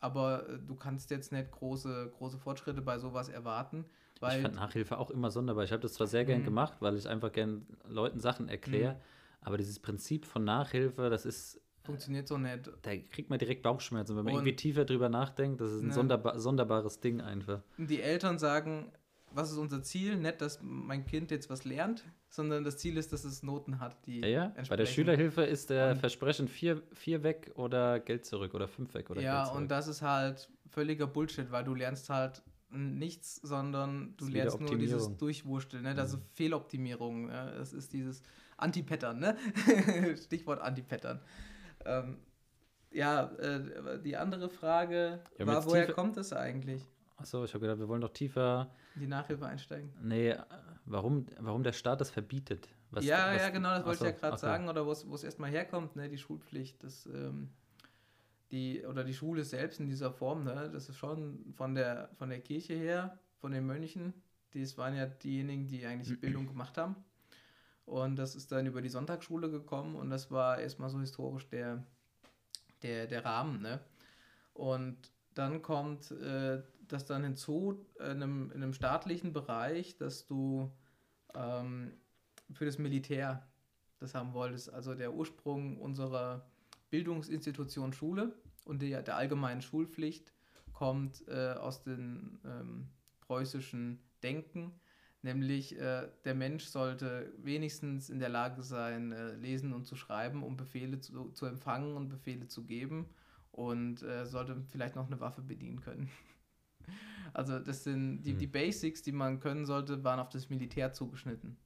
aber 0.00 0.48
äh, 0.48 0.58
du 0.58 0.74
kannst 0.74 1.10
jetzt 1.10 1.32
nicht 1.32 1.50
große, 1.50 2.12
große 2.16 2.38
Fortschritte 2.38 2.82
bei 2.82 2.98
sowas 2.98 3.28
erwarten. 3.28 3.84
Ich 4.20 4.42
fand 4.42 4.54
Nachhilfe 4.56 4.98
auch 4.98 5.10
immer 5.10 5.30
sonderbar. 5.30 5.64
Ich 5.64 5.72
habe 5.72 5.82
das 5.82 5.94
zwar 5.94 6.06
sehr 6.06 6.24
gern 6.24 6.40
mhm. 6.40 6.46
gemacht, 6.46 6.78
weil 6.80 6.96
ich 6.96 7.08
einfach 7.08 7.32
gern 7.32 7.66
Leuten 7.86 8.20
Sachen 8.20 8.48
erkläre, 8.48 8.94
mhm. 8.94 8.98
aber 9.42 9.58
dieses 9.58 9.78
Prinzip 9.78 10.24
von 10.24 10.44
Nachhilfe, 10.44 11.10
das 11.10 11.24
ist. 11.24 11.60
Funktioniert 11.88 12.28
so 12.28 12.36
nicht. 12.36 12.70
Da 12.82 12.94
kriegt 12.96 13.30
man 13.30 13.38
direkt 13.38 13.62
Bauchschmerzen, 13.62 14.14
wenn 14.14 14.24
man 14.26 14.34
und 14.34 14.40
irgendwie 14.40 14.56
tiefer 14.56 14.84
drüber 14.84 15.08
nachdenkt. 15.08 15.58
Das 15.58 15.72
ist 15.72 15.80
ein 15.80 15.88
ne, 15.88 15.94
sonderba 15.94 16.38
sonderbares 16.38 17.00
Ding 17.00 17.22
einfach. 17.22 17.62
Die 17.78 18.02
Eltern 18.02 18.38
sagen, 18.38 18.92
was 19.32 19.50
ist 19.50 19.56
unser 19.56 19.82
Ziel? 19.82 20.16
Nicht, 20.16 20.42
dass 20.42 20.60
mein 20.62 21.06
Kind 21.06 21.30
jetzt 21.30 21.48
was 21.48 21.64
lernt, 21.64 22.04
sondern 22.28 22.62
das 22.62 22.76
Ziel 22.76 22.98
ist, 22.98 23.10
dass 23.14 23.24
es 23.24 23.42
Noten 23.42 23.80
hat, 23.80 24.04
die. 24.04 24.20
Ja, 24.20 24.26
ja. 24.26 24.52
Bei 24.68 24.76
der 24.76 24.84
Schülerhilfe 24.84 25.44
ist 25.44 25.70
der 25.70 25.96
Versprechen 25.96 26.46
vier, 26.46 26.82
vier 26.92 27.22
weg 27.22 27.52
oder 27.54 28.00
Geld 28.00 28.26
zurück 28.26 28.52
oder 28.52 28.68
fünf 28.68 28.92
weg 28.92 29.08
oder 29.08 29.22
Ja, 29.22 29.48
und 29.48 29.70
das 29.70 29.88
ist 29.88 30.02
halt 30.02 30.50
völliger 30.70 31.06
Bullshit, 31.06 31.50
weil 31.50 31.64
du 31.64 31.74
lernst 31.74 32.10
halt 32.10 32.42
nichts, 32.70 33.36
sondern 33.36 34.14
du 34.18 34.28
lernst 34.28 34.60
nur 34.60 34.76
dieses 34.76 35.16
Durchwursteln, 35.16 35.84
ne? 35.84 35.94
Das 35.94 36.10
ist 36.10 36.16
mhm. 36.16 36.24
Fehloptimierung. 36.34 37.26
Ne? 37.28 37.54
Das 37.56 37.72
ist 37.72 37.92
dieses 37.92 38.22
Anti-Pattern, 38.58 39.18
ne? 39.18 39.36
Stichwort 40.22 40.60
Anti-Pattern. 40.60 41.20
Ähm, 41.88 42.18
ja, 42.90 43.24
äh, 43.38 44.00
die 44.02 44.16
andere 44.16 44.48
Frage 44.48 45.20
ja, 45.38 45.46
war, 45.46 45.64
woher 45.66 45.92
kommt 45.92 46.16
das 46.16 46.32
eigentlich? 46.32 46.82
Achso, 47.16 47.44
ich 47.44 47.52
habe 47.52 47.62
gedacht, 47.62 47.78
wir 47.78 47.88
wollen 47.88 48.00
doch 48.00 48.12
tiefer. 48.12 48.70
In 48.94 49.02
die 49.02 49.06
Nachhilfe 49.08 49.46
einsteigen. 49.46 49.92
Nee, 50.00 50.36
warum, 50.86 51.26
warum 51.40 51.62
der 51.62 51.72
Staat 51.72 52.00
das 52.00 52.10
verbietet. 52.10 52.68
Was, 52.90 53.04
ja, 53.04 53.32
was, 53.32 53.42
ja, 53.42 53.50
genau, 53.50 53.70
das 53.70 53.84
wollte 53.84 54.06
ich 54.06 54.12
ja 54.12 54.18
gerade 54.18 54.38
sagen, 54.38 54.68
oder 54.68 54.86
wo 54.86 54.92
es 54.92 55.24
erstmal 55.24 55.50
herkommt, 55.50 55.96
ne, 55.96 56.08
die 56.08 56.16
Schulpflicht, 56.16 56.82
das, 56.82 57.06
ähm, 57.06 57.50
die, 58.50 58.86
oder 58.86 59.04
die 59.04 59.12
Schule 59.12 59.44
selbst 59.44 59.80
in 59.80 59.88
dieser 59.88 60.10
Form, 60.10 60.44
ne, 60.44 60.70
das 60.72 60.88
ist 60.88 60.96
schon 60.96 61.52
von 61.54 61.74
der, 61.74 62.08
von 62.16 62.30
der 62.30 62.40
Kirche 62.40 62.74
her, 62.74 63.18
von 63.40 63.52
den 63.52 63.66
Mönchen, 63.66 64.14
das 64.54 64.78
waren 64.78 64.96
ja 64.96 65.06
diejenigen, 65.06 65.66
die 65.66 65.84
eigentlich 65.84 66.18
Bildung 66.20 66.46
gemacht 66.46 66.78
haben. 66.78 66.96
Und 67.88 68.16
das 68.16 68.34
ist 68.34 68.52
dann 68.52 68.66
über 68.66 68.82
die 68.82 68.90
Sonntagsschule 68.90 69.50
gekommen 69.50 69.96
und 69.96 70.10
das 70.10 70.30
war 70.30 70.58
erstmal 70.58 70.90
so 70.90 71.00
historisch 71.00 71.48
der, 71.48 71.82
der, 72.82 73.06
der 73.06 73.24
Rahmen, 73.24 73.62
ne? 73.62 73.80
Und 74.52 75.10
dann 75.34 75.62
kommt 75.62 76.10
äh, 76.10 76.62
das 76.86 77.06
dann 77.06 77.24
hinzu 77.24 77.86
in 77.98 78.04
einem, 78.04 78.50
in 78.50 78.62
einem 78.62 78.74
staatlichen 78.74 79.32
Bereich, 79.32 79.96
dass 79.96 80.26
du 80.26 80.70
ähm, 81.34 81.92
für 82.52 82.66
das 82.66 82.78
Militär 82.78 83.46
das 84.00 84.14
haben 84.14 84.34
wolltest. 84.34 84.72
Also 84.72 84.94
der 84.94 85.14
Ursprung 85.14 85.80
unserer 85.80 86.46
Bildungsinstitution 86.90 87.92
Schule 87.92 88.34
und 88.64 88.82
der, 88.82 89.02
der 89.02 89.16
allgemeinen 89.16 89.62
Schulpflicht 89.62 90.32
kommt 90.72 91.26
äh, 91.28 91.52
aus 91.52 91.82
dem 91.82 92.38
ähm, 92.44 92.88
preußischen 93.20 94.00
Denken, 94.22 94.72
nämlich 95.22 95.78
äh, 95.78 96.08
der 96.24 96.34
Mensch 96.34 96.64
sollte 96.64 97.32
wenigstens 97.38 98.10
in 98.10 98.18
der 98.18 98.28
Lage 98.28 98.62
sein, 98.62 99.12
äh, 99.12 99.34
lesen 99.34 99.72
und 99.72 99.86
zu 99.86 99.96
schreiben, 99.96 100.42
um 100.42 100.56
Befehle 100.56 101.00
zu, 101.00 101.30
zu 101.30 101.46
empfangen 101.46 101.96
und 101.96 102.08
Befehle 102.08 102.46
zu 102.48 102.64
geben 102.64 103.06
und 103.50 104.02
äh, 104.02 104.26
sollte 104.26 104.62
vielleicht 104.68 104.96
noch 104.96 105.06
eine 105.06 105.20
Waffe 105.20 105.42
bedienen 105.42 105.80
können. 105.80 106.10
Also 107.34 107.58
das 107.58 107.84
sind 107.84 108.22
die, 108.22 108.32
die 108.32 108.46
Basics, 108.46 109.02
die 109.02 109.12
man 109.12 109.38
können 109.38 109.66
sollte, 109.66 110.02
waren 110.02 110.18
auf 110.18 110.30
das 110.30 110.48
Militär 110.48 110.94
zugeschnitten. 110.94 111.58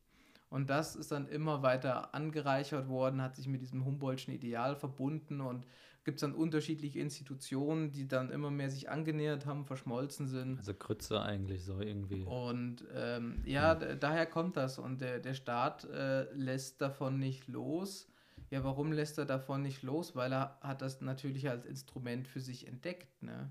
Und 0.52 0.68
das 0.68 0.96
ist 0.96 1.10
dann 1.10 1.28
immer 1.28 1.62
weiter 1.62 2.14
angereichert 2.14 2.86
worden, 2.86 3.22
hat 3.22 3.36
sich 3.36 3.48
mit 3.48 3.62
diesem 3.62 3.86
Humboldtschen 3.86 4.34
Ideal 4.34 4.76
verbunden 4.76 5.40
und 5.40 5.66
gibt 6.04 6.16
es 6.16 6.20
dann 6.20 6.34
unterschiedliche 6.34 7.00
Institutionen, 7.00 7.90
die 7.90 8.06
dann 8.06 8.28
immer 8.28 8.50
mehr 8.50 8.68
sich 8.68 8.90
angenähert 8.90 9.46
haben, 9.46 9.64
verschmolzen 9.64 10.28
sind. 10.28 10.58
Also 10.58 10.74
Krütze 10.74 11.22
eigentlich 11.22 11.64
so 11.64 11.80
irgendwie. 11.80 12.24
Und 12.24 12.84
ähm, 12.94 13.42
ja, 13.46 13.74
mhm. 13.74 13.98
daher 13.98 14.26
kommt 14.26 14.58
das. 14.58 14.78
Und 14.78 15.00
der, 15.00 15.20
der 15.20 15.32
Staat 15.32 15.84
äh, 15.84 16.30
lässt 16.34 16.82
davon 16.82 17.18
nicht 17.18 17.48
los. 17.48 18.12
Ja, 18.50 18.62
warum 18.62 18.92
lässt 18.92 19.16
er 19.16 19.24
davon 19.24 19.62
nicht 19.62 19.82
los? 19.82 20.14
Weil 20.14 20.34
er 20.34 20.58
hat 20.60 20.82
das 20.82 21.00
natürlich 21.00 21.48
als 21.48 21.64
Instrument 21.64 22.28
für 22.28 22.40
sich 22.40 22.68
entdeckt. 22.68 23.22
Ne? 23.22 23.50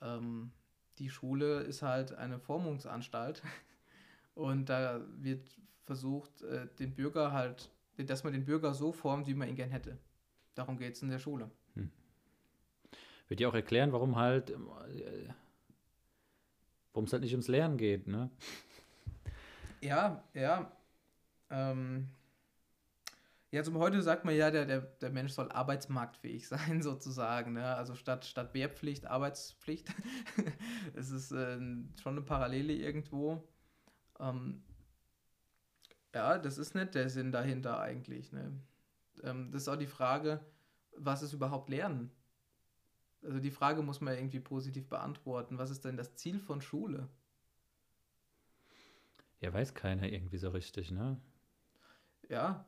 Ähm, 0.00 0.52
die 0.98 1.10
Schule 1.10 1.60
ist 1.60 1.82
halt 1.82 2.14
eine 2.14 2.38
Formungsanstalt 2.38 3.42
und 4.34 4.70
da 4.70 5.02
wird 5.18 5.44
versucht, 5.88 6.42
äh, 6.42 6.68
den 6.78 6.94
Bürger 6.94 7.32
halt, 7.32 7.70
dass 7.96 8.22
man 8.22 8.32
den 8.34 8.44
Bürger 8.44 8.74
so 8.74 8.92
formt, 8.92 9.26
wie 9.26 9.34
man 9.34 9.48
ihn 9.48 9.56
gern 9.56 9.70
hätte. 9.70 9.98
Darum 10.54 10.76
geht 10.76 10.94
es 10.94 11.02
in 11.02 11.08
der 11.08 11.18
Schule. 11.18 11.50
Hm. 11.74 11.90
Wird 13.26 13.40
ja 13.40 13.48
auch 13.48 13.54
erklären, 13.54 13.92
warum 13.92 14.16
halt, 14.16 14.50
äh, 14.50 14.56
warum 16.92 17.06
es 17.06 17.12
halt 17.12 17.22
nicht 17.22 17.32
ums 17.32 17.48
Lernen 17.48 17.76
geht, 17.76 18.06
ne? 18.06 18.30
Ja, 19.80 20.24
ja. 20.34 20.72
Ähm, 21.50 22.08
ja, 23.52 23.62
zum 23.62 23.78
heute 23.78 24.02
sagt 24.02 24.24
man 24.24 24.34
ja, 24.34 24.50
der, 24.50 24.66
der, 24.66 24.80
der 24.80 25.10
Mensch 25.10 25.32
soll 25.32 25.50
arbeitsmarktfähig 25.52 26.48
sein, 26.54 26.82
sozusagen. 26.82 27.52
Ne? 27.52 27.64
Also 27.64 27.94
statt, 27.94 28.24
statt 28.24 28.54
Wehrpflicht, 28.54 29.06
Arbeitspflicht. 29.06 29.88
es 30.94 31.10
ist 31.10 31.30
äh, 31.30 31.58
schon 32.02 32.16
eine 32.16 32.22
Parallele 32.22 32.72
irgendwo. 32.72 33.42
Ähm, 34.18 34.64
ja, 36.18 36.36
das 36.36 36.58
ist 36.58 36.74
nicht 36.74 36.96
der 36.96 37.08
Sinn 37.08 37.30
dahinter 37.30 37.78
eigentlich. 37.78 38.32
Ne? 38.32 38.52
Ähm, 39.22 39.52
das 39.52 39.62
ist 39.62 39.68
auch 39.68 39.76
die 39.76 39.86
Frage, 39.86 40.40
was 40.96 41.22
ist 41.22 41.32
überhaupt 41.32 41.70
Lernen? 41.70 42.10
Also 43.22 43.38
die 43.38 43.52
Frage 43.52 43.82
muss 43.82 44.00
man 44.00 44.14
irgendwie 44.14 44.40
positiv 44.40 44.88
beantworten. 44.88 45.58
Was 45.58 45.70
ist 45.70 45.84
denn 45.84 45.96
das 45.96 46.16
Ziel 46.16 46.40
von 46.40 46.60
Schule? 46.60 47.08
Ja, 49.40 49.52
weiß 49.52 49.74
keiner 49.74 50.10
irgendwie 50.12 50.38
so 50.38 50.50
richtig, 50.50 50.90
ne? 50.90 51.20
Ja, 52.28 52.66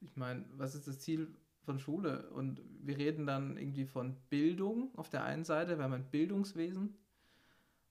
ich 0.00 0.16
meine, 0.16 0.46
was 0.52 0.74
ist 0.74 0.88
das 0.88 0.98
Ziel 0.98 1.36
von 1.64 1.78
Schule? 1.78 2.30
Und 2.30 2.62
wir 2.80 2.96
reden 2.96 3.26
dann 3.26 3.58
irgendwie 3.58 3.84
von 3.84 4.16
Bildung 4.30 4.90
auf 4.96 5.10
der 5.10 5.24
einen 5.24 5.44
Seite, 5.44 5.76
wir 5.76 5.84
haben 5.84 5.92
ein 5.92 6.10
Bildungswesen. 6.10 6.96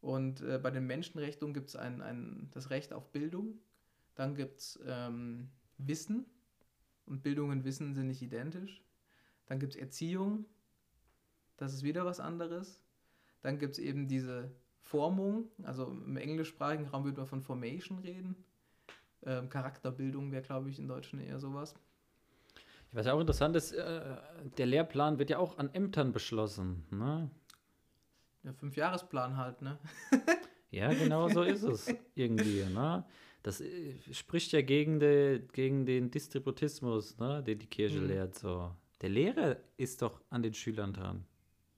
Und 0.01 0.41
äh, 0.41 0.57
bei 0.57 0.71
den 0.71 0.87
Menschenrechten 0.87 1.53
gibt 1.53 1.69
es 1.69 1.75
ein, 1.75 2.01
ein, 2.01 2.49
das 2.53 2.71
Recht 2.71 2.91
auf 2.91 3.11
Bildung. 3.11 3.59
Dann 4.15 4.35
gibt 4.35 4.59
es 4.59 4.79
ähm, 4.85 5.49
Wissen. 5.77 6.25
Und 7.05 7.21
Bildung 7.21 7.51
und 7.51 7.63
Wissen 7.65 7.93
sind 7.93 8.07
nicht 8.07 8.21
identisch. 8.21 8.81
Dann 9.45 9.59
gibt 9.59 9.75
es 9.75 9.79
Erziehung. 9.79 10.45
Das 11.57 11.73
ist 11.73 11.83
wieder 11.83 12.05
was 12.05 12.19
anderes. 12.19 12.81
Dann 13.41 13.59
gibt 13.59 13.73
es 13.73 13.79
eben 13.79 14.07
diese 14.07 14.51
Formung. 14.79 15.49
Also 15.63 15.85
im 15.85 16.17
englischsprachigen 16.17 16.87
Raum 16.87 17.03
würde 17.03 17.17
man 17.17 17.27
von 17.27 17.41
Formation 17.41 17.99
reden. 17.99 18.35
Ähm, 19.23 19.49
Charakterbildung 19.49 20.31
wäre, 20.31 20.41
glaube 20.41 20.69
ich, 20.69 20.79
in 20.79 20.87
Deutschen 20.87 21.19
eher 21.19 21.39
sowas. 21.39 21.75
Was 22.91 23.05
ja 23.05 23.13
auch 23.13 23.19
interessant 23.19 23.55
ist, 23.55 23.73
äh, 23.73 24.15
der 24.57 24.65
Lehrplan 24.65 25.19
wird 25.19 25.29
ja 25.29 25.37
auch 25.37 25.57
an 25.57 25.73
Ämtern 25.73 26.13
beschlossen. 26.13 26.85
Ne? 26.91 27.29
Der 28.43 28.53
Fünfjahresplan 28.53 29.35
halt, 29.37 29.61
ne? 29.61 29.77
ja, 30.71 30.93
genau 30.93 31.27
so 31.27 31.41
ist 31.41 31.63
es 31.63 31.93
irgendwie. 32.15 32.63
Ne? 32.63 33.03
Das 33.45 33.61
äh, 33.61 33.93
spricht 34.11 34.53
ja 34.53 34.61
gegen, 34.61 34.99
de, 34.99 35.39
gegen 35.53 35.85
den 35.85 36.09
Distributismus, 36.09 37.15
ne? 37.19 37.43
den 37.43 37.59
die 37.59 37.67
Kirche 37.67 37.99
mhm. 37.99 38.07
lehrt. 38.07 38.35
So. 38.35 38.71
Der 39.01 39.09
Lehrer 39.09 39.57
ist 39.77 40.01
doch 40.01 40.19
an 40.31 40.41
den 40.41 40.55
Schülern 40.55 40.93
dran. 40.93 41.25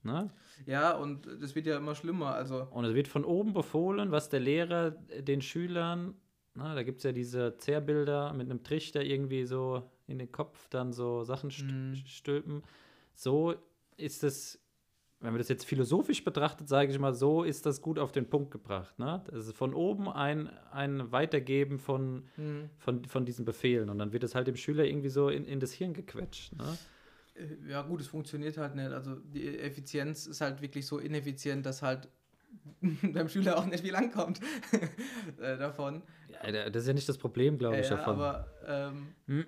Ne? 0.02 0.30
Ja, 0.64 0.96
und 0.96 1.26
das 1.26 1.54
wird 1.54 1.66
ja 1.66 1.76
immer 1.76 1.94
schlimmer. 1.94 2.34
Also 2.34 2.66
und 2.70 2.86
es 2.86 2.94
wird 2.94 3.06
von 3.06 3.22
oben 3.22 3.52
befohlen, 3.52 4.10
was 4.10 4.30
der 4.30 4.40
Lehrer 4.40 4.92
den 4.92 5.42
Schülern, 5.42 6.14
na, 6.54 6.74
da 6.74 6.82
gibt 6.82 6.98
es 6.98 7.04
ja 7.04 7.12
diese 7.12 7.58
Zerrbilder 7.58 8.32
mit 8.32 8.48
einem 8.48 8.62
Trichter 8.64 9.02
irgendwie 9.02 9.44
so 9.44 9.82
in 10.06 10.18
den 10.18 10.32
Kopf, 10.32 10.70
dann 10.70 10.94
so 10.94 11.22
Sachen 11.24 11.50
st 11.50 11.64
mhm. 11.64 11.96
stülpen. 12.06 12.62
So 13.14 13.56
ist 13.98 14.24
es, 14.24 14.58
wenn 15.20 15.32
man 15.32 15.38
das 15.38 15.48
jetzt 15.48 15.64
philosophisch 15.64 16.22
betrachtet, 16.22 16.68
sage 16.68 16.92
ich 16.92 16.98
mal, 16.98 17.12
so 17.12 17.42
ist 17.42 17.66
das 17.66 17.82
gut 17.82 17.98
auf 17.98 18.12
den 18.12 18.30
Punkt 18.30 18.52
gebracht. 18.52 18.98
Ne? 18.98 19.22
Das 19.26 19.48
ist 19.48 19.56
von 19.56 19.74
oben 19.74 20.08
ein, 20.08 20.48
ein 20.70 21.10
Weitergeben 21.10 21.80
von, 21.80 22.28
mhm. 22.36 22.70
von, 22.78 23.04
von 23.04 23.24
diesen 23.24 23.44
Befehlen. 23.44 23.90
Und 23.90 23.98
dann 23.98 24.12
wird 24.12 24.22
es 24.22 24.36
halt 24.36 24.46
dem 24.46 24.56
Schüler 24.56 24.84
irgendwie 24.84 25.08
so 25.08 25.28
in, 25.28 25.44
in 25.44 25.58
das 25.58 25.72
Hirn 25.72 25.92
gequetscht. 25.92 26.54
Ne? 26.56 26.78
Äh, 27.34 27.70
ja 27.70 27.82
gut, 27.82 28.00
es 28.00 28.06
funktioniert 28.06 28.56
halt 28.58 28.76
nicht. 28.76 28.92
Also 28.92 29.16
die 29.16 29.58
Effizienz 29.58 30.26
ist 30.26 30.40
halt 30.40 30.62
wirklich 30.62 30.86
so 30.86 30.98
ineffizient, 30.98 31.66
dass 31.66 31.82
halt 31.82 32.08
beim 33.02 33.28
Schüler 33.28 33.58
auch 33.58 33.66
nicht 33.66 33.84
viel 33.84 33.96
ankommt 33.96 34.40
äh, 35.40 35.58
davon. 35.58 36.02
Ja, 36.44 36.70
das 36.70 36.82
ist 36.82 36.88
ja 36.88 36.94
nicht 36.94 37.08
das 37.08 37.18
Problem, 37.18 37.58
glaube 37.58 37.78
ich, 37.78 37.90
ja, 37.90 37.96
davon. 37.96 38.14
Aber 38.14 38.46
ähm, 38.64 39.08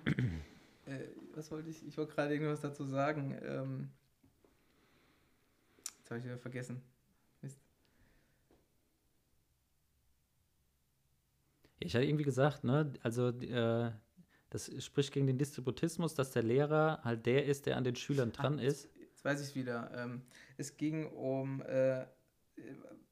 äh, 0.85 0.99
was 1.33 1.49
wollte 1.49 1.69
ich? 1.69 1.87
Ich 1.87 1.97
wollte 1.97 2.13
gerade 2.13 2.33
irgendwas 2.33 2.59
dazu 2.59 2.83
sagen. 2.83 3.37
Ähm, 3.41 3.89
habe 6.11 6.19
ich 6.19 6.25
wieder 6.25 6.37
vergessen. 6.37 6.81
Mist. 7.41 7.59
Ich 11.79 11.95
hatte 11.95 12.05
irgendwie 12.05 12.25
gesagt, 12.25 12.63
ne, 12.63 12.93
also 13.01 13.29
äh, 13.29 13.91
das 14.49 14.71
spricht 14.83 15.13
gegen 15.13 15.27
den 15.27 15.37
Distributismus, 15.37 16.13
dass 16.13 16.31
der 16.31 16.43
Lehrer 16.43 16.99
halt 17.03 17.25
der 17.25 17.45
ist, 17.45 17.65
der 17.65 17.77
an 17.77 17.83
den 17.83 17.95
Schülern 17.95 18.31
dran 18.31 18.57
Ach, 18.59 18.63
ist. 18.63 18.89
Jetzt 18.99 19.25
weiß 19.25 19.41
ich 19.41 19.47
es 19.49 19.55
wieder. 19.55 19.91
Ähm, 19.95 20.21
es 20.57 20.77
ging 20.77 21.07
um 21.07 21.61
äh, 21.61 22.05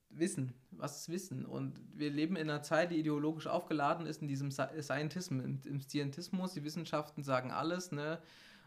Wissen. 0.10 0.54
Was 0.72 1.02
ist 1.02 1.10
Wissen? 1.10 1.46
Und 1.46 1.80
wir 1.94 2.10
leben 2.10 2.36
in 2.36 2.50
einer 2.50 2.62
Zeit, 2.62 2.92
die 2.92 2.98
ideologisch 2.98 3.48
aufgeladen 3.48 4.06
ist, 4.06 4.22
in 4.22 4.28
diesem 4.28 4.52
Scientismus, 4.52 5.44
im, 5.44 5.62
im 5.66 5.82
Scientismus. 5.82 6.54
Die 6.54 6.64
Wissenschaften 6.64 7.24
sagen 7.24 7.52
alles. 7.52 7.92
Ne? 7.92 8.20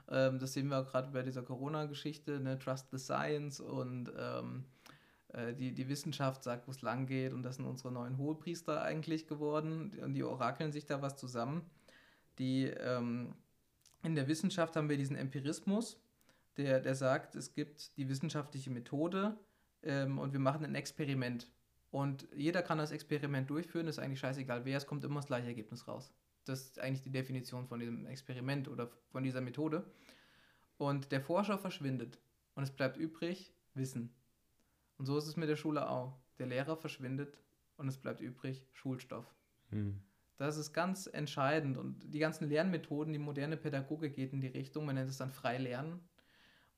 Ähm, 0.09 0.39
das 0.39 0.53
sehen 0.53 0.69
wir 0.69 0.81
auch 0.81 0.87
gerade 0.87 1.11
bei 1.11 1.23
dieser 1.23 1.43
Corona-Geschichte. 1.43 2.41
Ne? 2.41 2.59
Trust 2.59 2.91
the 2.91 2.99
Science 2.99 3.61
und 3.61 4.13
ähm, 4.17 4.65
äh, 5.29 5.55
die, 5.55 5.73
die 5.73 5.89
Wissenschaft 5.89 6.43
sagt, 6.43 6.67
wo 6.67 6.71
es 6.71 6.83
lang 6.83 7.07
geht. 7.07 7.33
Und 7.33 7.43
das 7.43 7.57
sind 7.57 7.67
unsere 7.67 7.93
neuen 7.93 8.19
Hohepriester 8.19 8.83
eigentlich 8.83 9.27
geworden. 9.27 9.93
Und 10.03 10.15
die 10.15 10.25
orakeln 10.25 10.73
sich 10.73 10.87
da 10.87 11.03
was 11.03 11.17
zusammen 11.17 11.63
die, 12.39 12.65
ähm, 12.65 13.35
in 14.03 14.15
der 14.15 14.29
Wissenschaft 14.29 14.77
haben 14.77 14.89
wir 14.89 14.97
diesen 14.97 15.17
Empirismus, 15.17 16.01
der, 16.57 16.81
der 16.81 16.95
sagt, 16.95 17.35
es 17.35 17.55
gibt 17.55 17.97
die 17.97 18.09
wissenschaftliche 18.09 18.71
Methode 18.71 19.39
ähm, 19.83 20.19
und 20.19 20.33
wir 20.33 20.41
machen 20.41 20.65
ein 20.65 20.75
Experiment. 20.75 21.51
Und 21.91 22.27
jeder 22.35 22.63
kann 22.63 22.79
das 22.79 22.91
Experiment 22.91 23.51
durchführen, 23.51 23.87
ist 23.87 23.99
eigentlich 23.99 24.21
scheißegal 24.21 24.65
wer, 24.65 24.79
es 24.79 24.87
kommt 24.87 25.05
immer 25.05 25.17
das 25.17 25.27
gleiche 25.27 25.49
Ergebnis 25.49 25.87
raus. 25.87 26.13
Das 26.45 26.63
ist 26.63 26.79
eigentlich 26.79 27.03
die 27.03 27.13
Definition 27.13 27.67
von 27.67 27.81
diesem 27.81 28.07
Experiment 28.07 28.69
oder 28.69 28.91
von 29.11 29.23
dieser 29.23 29.41
Methode. 29.41 29.85
Und 30.77 31.13
der 31.13 31.21
Forscher 31.21 31.59
verschwindet 31.59 32.19
und 32.55 32.63
es 32.63 32.71
bleibt 32.71 32.97
übrig 32.97 33.55
Wissen. 33.75 34.15
Und 34.99 35.07
so 35.07 35.17
ist 35.17 35.27
es 35.27 35.37
mit 35.37 35.49
der 35.49 35.57
Schule 35.57 35.89
auch. 35.89 36.19
Der 36.39 36.47
Lehrer 36.47 36.77
verschwindet 36.77 37.39
und 37.77 37.89
es 37.89 37.99
bleibt 37.99 38.21
übrig 38.21 38.67
Schulstoff. 38.73 39.27
Hm. 39.71 40.01
Das 40.37 40.57
ist 40.57 40.73
ganz 40.73 41.07
entscheidend. 41.07 41.79
Und 41.79 42.13
die 42.13 42.19
ganzen 42.19 42.49
Lernmethoden, 42.49 43.13
die 43.13 43.19
moderne 43.19 43.57
Pädagogik 43.57 44.15
geht 44.15 44.33
in 44.33 44.41
die 44.41 44.49
Richtung, 44.49 44.85
man 44.85 44.97
nennt 44.97 45.11
es 45.11 45.19
dann 45.19 45.31
Freilernen. 45.31 46.01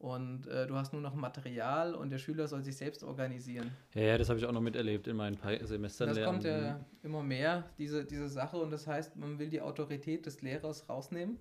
Und 0.04 0.46
äh, 0.48 0.66
du 0.66 0.76
hast 0.76 0.92
nur 0.92 1.00
noch 1.00 1.14
Material 1.14 1.94
und 1.94 2.10
der 2.10 2.18
Schüler 2.18 2.46
soll 2.46 2.62
sich 2.62 2.76
selbst 2.76 3.02
organisieren. 3.02 3.70
Ja, 3.94 4.02
ja 4.02 4.18
das 4.18 4.28
habe 4.28 4.38
ich 4.38 4.44
auch 4.44 4.52
noch 4.52 4.60
miterlebt 4.60 5.06
in 5.06 5.16
meinen 5.16 5.38
paar 5.38 5.56
Semestern. 5.64 6.10
Das 6.10 6.22
kommt 6.22 6.44
ja 6.44 6.84
immer 7.02 7.22
mehr, 7.22 7.70
diese, 7.78 8.04
diese 8.04 8.28
Sache. 8.28 8.58
Und 8.58 8.70
das 8.70 8.86
heißt, 8.86 9.16
man 9.16 9.38
will 9.38 9.48
die 9.48 9.62
Autorität 9.62 10.26
des 10.26 10.42
Lehrers 10.42 10.90
rausnehmen 10.90 11.38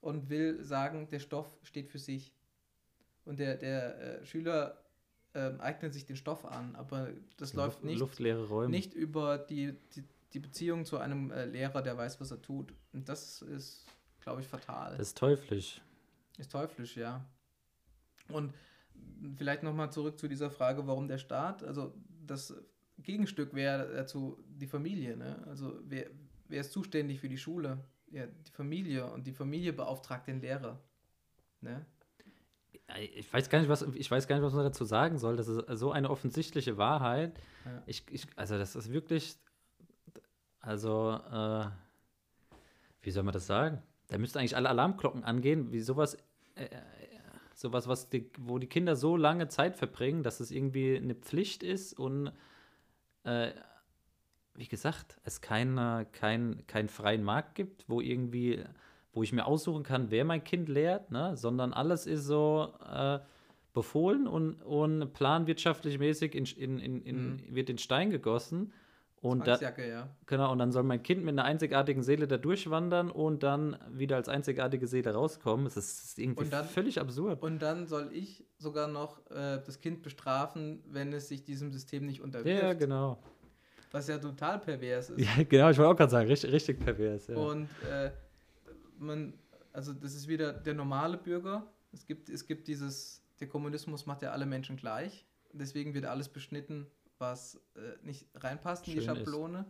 und 0.00 0.30
will 0.30 0.62
sagen, 0.62 1.08
der 1.10 1.18
Stoff 1.18 1.58
steht 1.64 1.88
für 1.88 1.98
sich. 1.98 2.32
Und 3.24 3.40
der, 3.40 3.56
der 3.56 4.20
äh, 4.20 4.24
Schüler 4.24 4.78
äh, 5.32 5.50
eignet 5.58 5.92
sich 5.92 6.06
den 6.06 6.14
Stoff 6.14 6.44
an, 6.44 6.76
aber 6.76 7.08
das 7.36 7.52
Luft, 7.52 7.82
läuft 7.82 7.84
nicht, 7.84 8.68
nicht 8.68 8.94
über 8.94 9.38
die, 9.38 9.74
die 9.96 10.04
die 10.34 10.38
Beziehung 10.40 10.84
zu 10.84 10.98
einem 10.98 11.30
äh, 11.30 11.46
Lehrer, 11.46 11.82
der 11.82 11.96
weiß, 11.96 12.20
was 12.20 12.30
er 12.30 12.40
tut. 12.40 12.72
Und 12.92 13.08
das 13.08 13.42
ist, 13.42 13.86
glaube 14.20 14.40
ich, 14.40 14.46
fatal. 14.46 14.90
Das 14.92 15.08
ist 15.08 15.18
teuflisch. 15.18 15.80
Ist 16.36 16.52
teuflisch, 16.52 16.96
ja. 16.96 17.24
Und 18.32 18.54
vielleicht 19.36 19.62
nochmal 19.62 19.90
zurück 19.92 20.18
zu 20.18 20.28
dieser 20.28 20.50
Frage, 20.50 20.86
warum 20.86 21.08
der 21.08 21.18
Staat? 21.18 21.64
Also 21.64 21.94
das 22.26 22.54
Gegenstück 22.98 23.54
wäre 23.54 23.92
dazu 23.94 24.42
die 24.48 24.66
Familie. 24.66 25.16
Ne? 25.16 25.42
Also 25.46 25.78
wer, 25.84 26.06
wer 26.48 26.60
ist 26.60 26.72
zuständig 26.72 27.20
für 27.20 27.28
die 27.28 27.38
Schule? 27.38 27.78
Ja, 28.10 28.26
die 28.26 28.52
Familie. 28.52 29.10
Und 29.10 29.26
die 29.26 29.32
Familie 29.32 29.72
beauftragt 29.72 30.26
den 30.26 30.40
Lehrer. 30.40 30.80
Ne? 31.60 31.84
Ich 33.14 33.30
weiß 33.32 33.50
gar 33.50 33.58
nicht, 33.58 33.68
was 33.68 33.82
ich 33.82 34.10
weiß 34.10 34.28
gar 34.28 34.36
nicht, 34.36 34.44
was 34.44 34.54
man 34.54 34.64
dazu 34.64 34.84
sagen 34.84 35.18
soll. 35.18 35.36
Das 35.36 35.46
ist 35.46 35.62
so 35.78 35.92
eine 35.92 36.08
offensichtliche 36.08 36.78
Wahrheit. 36.78 37.38
Ja. 37.66 37.82
Ich, 37.86 38.04
ich, 38.10 38.26
also 38.36 38.56
das 38.56 38.76
ist 38.76 38.92
wirklich 38.92 39.36
also, 40.60 41.18
äh, 41.32 41.66
wie 43.02 43.10
soll 43.10 43.22
man 43.22 43.32
das 43.32 43.46
sagen? 43.46 43.82
Da 44.08 44.18
müssten 44.18 44.38
eigentlich 44.38 44.56
alle 44.56 44.68
Alarmglocken 44.68 45.24
angehen, 45.24 45.72
wie 45.72 45.80
sowas, 45.80 46.16
äh, 46.56 46.68
sowas, 47.58 47.88
was 47.88 48.08
die, 48.08 48.30
wo 48.38 48.58
die 48.58 48.68
Kinder 48.68 48.94
so 48.94 49.16
lange 49.16 49.48
Zeit 49.48 49.76
verbringen, 49.76 50.22
dass 50.22 50.38
es 50.38 50.52
irgendwie 50.52 50.96
eine 50.96 51.16
Pflicht 51.16 51.64
ist 51.64 51.92
und 51.92 52.30
äh, 53.24 53.50
wie 54.54 54.68
gesagt, 54.68 55.18
es 55.24 55.40
keinen 55.40 56.10
kein, 56.12 56.62
kein 56.68 56.88
freien 56.88 57.24
Markt 57.24 57.56
gibt, 57.56 57.84
wo 57.88 58.00
irgendwie, 58.00 58.64
wo 59.12 59.24
ich 59.24 59.32
mir 59.32 59.44
aussuchen 59.46 59.82
kann, 59.82 60.10
wer 60.10 60.24
mein 60.24 60.44
Kind 60.44 60.68
lehrt, 60.68 61.10
ne? 61.10 61.36
sondern 61.36 61.72
alles 61.72 62.06
ist 62.06 62.26
so 62.26 62.72
äh, 62.88 63.18
befohlen 63.72 64.28
und, 64.28 64.62
und 64.62 65.12
planwirtschaftlich 65.12 65.98
mäßig 65.98 66.36
in, 66.36 66.46
in, 66.46 66.78
in, 66.78 67.02
in 67.02 67.30
mhm. 67.30 67.54
wird 67.54 67.70
in 67.70 67.78
Stein 67.78 68.10
gegossen. 68.10 68.72
Und 69.20 69.46
da, 69.48 69.58
ja. 69.58 70.08
Genau, 70.26 70.52
und 70.52 70.58
dann 70.58 70.70
soll 70.70 70.84
mein 70.84 71.02
Kind 71.02 71.24
mit 71.24 71.32
einer 71.32 71.44
einzigartigen 71.44 72.02
Seele 72.02 72.28
da 72.28 72.36
durchwandern 72.36 73.10
und 73.10 73.42
dann 73.42 73.76
wieder 73.90 74.14
als 74.16 74.28
einzigartige 74.28 74.86
Seele 74.86 75.12
rauskommen. 75.12 75.66
Es 75.66 75.76
ist 75.76 76.18
irgendwie 76.18 76.48
dann, 76.48 76.64
völlig 76.64 77.00
absurd. 77.00 77.42
Und 77.42 77.60
dann 77.60 77.86
soll 77.86 78.10
ich 78.12 78.46
sogar 78.58 78.86
noch 78.86 79.18
äh, 79.30 79.60
das 79.64 79.80
Kind 79.80 80.02
bestrafen, 80.02 80.84
wenn 80.86 81.12
es 81.12 81.28
sich 81.28 81.42
diesem 81.42 81.72
System 81.72 82.06
nicht 82.06 82.20
unterwirft. 82.20 82.62
Ja, 82.62 82.72
genau. 82.74 83.18
Was 83.90 84.06
ja 84.06 84.18
total 84.18 84.60
pervers 84.60 85.10
ist. 85.10 85.18
Ja, 85.18 85.42
genau, 85.48 85.70
ich 85.70 85.78
wollte 85.78 85.90
auch 85.90 85.96
gerade 85.96 86.10
sagen, 86.10 86.28
richtig, 86.28 86.52
richtig 86.52 86.78
pervers. 86.78 87.26
Ja. 87.26 87.36
Und 87.36 87.68
äh, 87.90 88.12
man, 88.98 89.32
also 89.72 89.92
das 89.94 90.14
ist 90.14 90.28
wieder 90.28 90.52
der 90.52 90.74
normale 90.74 91.16
Bürger. 91.16 91.66
Es 91.92 92.06
gibt, 92.06 92.28
es 92.28 92.46
gibt 92.46 92.68
dieses, 92.68 93.20
der 93.40 93.48
Kommunismus 93.48 94.06
macht 94.06 94.22
ja 94.22 94.30
alle 94.30 94.46
Menschen 94.46 94.76
gleich. 94.76 95.26
Deswegen 95.52 95.94
wird 95.94 96.04
alles 96.04 96.28
beschnitten 96.28 96.86
was 97.18 97.60
äh, 97.74 97.80
nicht 98.02 98.28
reinpasst 98.34 98.86
in 98.86 98.94
Schön 98.94 99.00
die 99.00 99.06
Schablone. 99.06 99.60
Ist. 99.60 99.66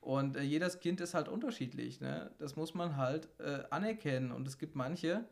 Und 0.00 0.36
äh, 0.36 0.42
jedes 0.42 0.80
Kind 0.80 1.00
ist 1.00 1.14
halt 1.14 1.28
unterschiedlich. 1.28 2.00
Ne? 2.00 2.30
Das 2.38 2.56
muss 2.56 2.74
man 2.74 2.96
halt 2.96 3.28
äh, 3.38 3.62
anerkennen. 3.70 4.32
Und 4.32 4.46
es 4.46 4.58
gibt 4.58 4.74
manche, 4.76 5.26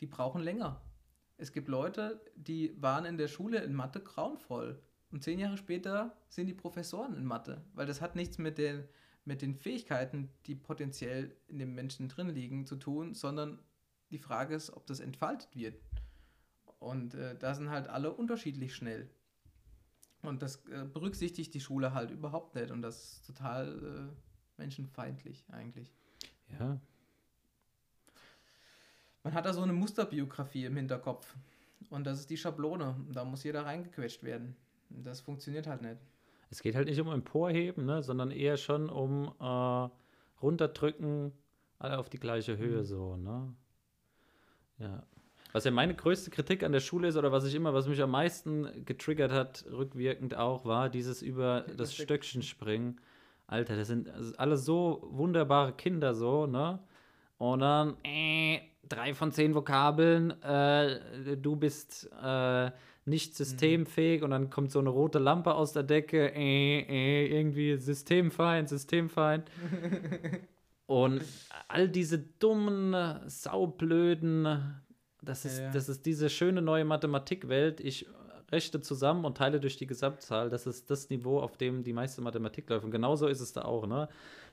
die 0.00 0.06
brauchen 0.06 0.42
länger. 0.42 0.82
Es 1.38 1.52
gibt 1.52 1.68
Leute, 1.68 2.20
die 2.34 2.74
waren 2.80 3.04
in 3.04 3.16
der 3.16 3.28
Schule 3.28 3.60
in 3.60 3.72
Mathe 3.74 4.00
grauenvoll. 4.00 4.82
Und 5.10 5.24
zehn 5.24 5.38
Jahre 5.38 5.56
später 5.56 6.16
sind 6.28 6.46
die 6.46 6.54
Professoren 6.54 7.14
in 7.14 7.24
Mathe. 7.24 7.64
Weil 7.72 7.86
das 7.86 8.00
hat 8.00 8.16
nichts 8.16 8.36
mit 8.36 8.58
den, 8.58 8.84
mit 9.24 9.40
den 9.40 9.54
Fähigkeiten, 9.54 10.28
die 10.46 10.54
potenziell 10.54 11.34
in 11.46 11.58
dem 11.58 11.74
Menschen 11.74 12.08
drin 12.08 12.28
liegen, 12.28 12.66
zu 12.66 12.76
tun, 12.76 13.14
sondern 13.14 13.58
die 14.10 14.18
Frage 14.18 14.54
ist, 14.54 14.70
ob 14.70 14.86
das 14.86 15.00
entfaltet 15.00 15.54
wird. 15.56 15.80
Und 16.78 17.14
äh, 17.14 17.36
da 17.38 17.54
sind 17.54 17.70
halt 17.70 17.88
alle 17.88 18.12
unterschiedlich 18.12 18.74
schnell. 18.74 19.08
Und 20.22 20.42
das 20.42 20.56
äh, 20.66 20.84
berücksichtigt 20.84 21.54
die 21.54 21.60
Schule 21.60 21.94
halt 21.94 22.10
überhaupt 22.10 22.54
nicht. 22.54 22.70
Und 22.70 22.82
das 22.82 23.12
ist 23.12 23.26
total 23.26 24.10
äh, 24.10 24.60
menschenfeindlich 24.60 25.44
eigentlich. 25.50 25.92
Ja. 26.58 26.80
Man 29.22 29.34
hat 29.34 29.46
da 29.46 29.52
so 29.52 29.62
eine 29.62 29.72
Musterbiografie 29.72 30.64
im 30.64 30.76
Hinterkopf. 30.76 31.34
Und 31.90 32.06
das 32.06 32.20
ist 32.20 32.30
die 32.30 32.36
Schablone. 32.36 32.96
Da 33.12 33.24
muss 33.24 33.44
jeder 33.44 33.64
reingequetscht 33.64 34.22
werden. 34.22 34.56
Das 34.90 35.20
funktioniert 35.20 35.66
halt 35.66 35.82
nicht. 35.82 35.98
Es 36.50 36.62
geht 36.62 36.74
halt 36.74 36.88
nicht 36.88 37.00
um 37.00 37.08
Emporheben, 37.08 37.84
ne, 37.84 38.02
sondern 38.02 38.30
eher 38.30 38.56
schon 38.56 38.88
um 38.88 39.34
äh, 39.38 39.88
runterdrücken, 40.42 41.32
alle 41.78 41.98
auf 41.98 42.08
die 42.08 42.18
gleiche 42.18 42.56
Höhe 42.56 42.80
mhm. 42.80 42.84
so, 42.84 43.16
ne? 43.16 43.54
Ja. 44.78 45.02
Was 45.52 45.64
ja 45.64 45.70
meine 45.70 45.94
größte 45.94 46.30
Kritik 46.30 46.62
an 46.62 46.72
der 46.72 46.80
Schule 46.80 47.08
ist 47.08 47.16
oder 47.16 47.32
was 47.32 47.44
ich 47.44 47.54
immer, 47.54 47.72
was 47.72 47.88
mich 47.88 48.02
am 48.02 48.10
meisten 48.10 48.84
getriggert 48.84 49.32
hat, 49.32 49.64
rückwirkend 49.70 50.36
auch, 50.36 50.64
war 50.64 50.90
dieses 50.90 51.22
über 51.22 51.64
das 51.76 51.94
Stöckchen 51.94 52.42
springen. 52.42 53.00
Alter, 53.46 53.76
das 53.76 53.88
sind 53.88 54.10
alle 54.36 54.58
so 54.58 55.08
wunderbare 55.10 55.72
Kinder 55.72 56.14
so, 56.14 56.46
ne? 56.46 56.78
Und 57.38 57.60
dann, 57.60 57.96
äh, 58.04 58.60
drei 58.88 59.14
von 59.14 59.32
zehn 59.32 59.54
Vokabeln, 59.54 60.42
äh, 60.42 61.36
du 61.36 61.56
bist 61.56 62.10
äh, 62.22 62.70
nicht 63.06 63.36
systemfähig 63.36 64.22
und 64.22 64.30
dann 64.30 64.50
kommt 64.50 64.70
so 64.70 64.78
eine 64.80 64.90
rote 64.90 65.18
Lampe 65.18 65.54
aus 65.54 65.72
der 65.72 65.82
Decke, 65.82 66.34
äh, 66.34 66.80
äh, 66.80 67.38
irgendwie 67.38 67.76
Systemfeind, 67.76 68.68
Systemfeind. 68.68 69.50
und 70.86 71.22
all 71.68 71.88
diese 71.88 72.18
dummen, 72.18 72.94
saublöden, 73.26 74.82
das 75.22 75.44
ist, 75.44 75.58
Ja. 75.58 75.70
das 75.70 75.88
ist 75.88 76.06
diese 76.06 76.28
schöne 76.30 76.62
neue 76.62 76.84
Mathematikwelt. 76.84 77.80
Ich 77.80 78.06
rechne 78.50 78.80
zusammen 78.80 79.24
und 79.24 79.36
teile 79.36 79.60
durch 79.60 79.76
die 79.76 79.86
Gesamtzahl. 79.86 80.48
Das 80.48 80.66
ist 80.66 80.90
das 80.90 81.10
Niveau, 81.10 81.40
auf 81.40 81.56
dem 81.58 81.82
die 81.82 81.92
meiste 81.92 82.20
Mathematik 82.22 82.68
läuft. 82.70 82.84
Und 82.84 82.90
genauso 82.90 83.26
ist 83.26 83.40
es 83.40 83.52
da 83.52 83.62
auch, 83.62 83.86
ne? 83.86 84.08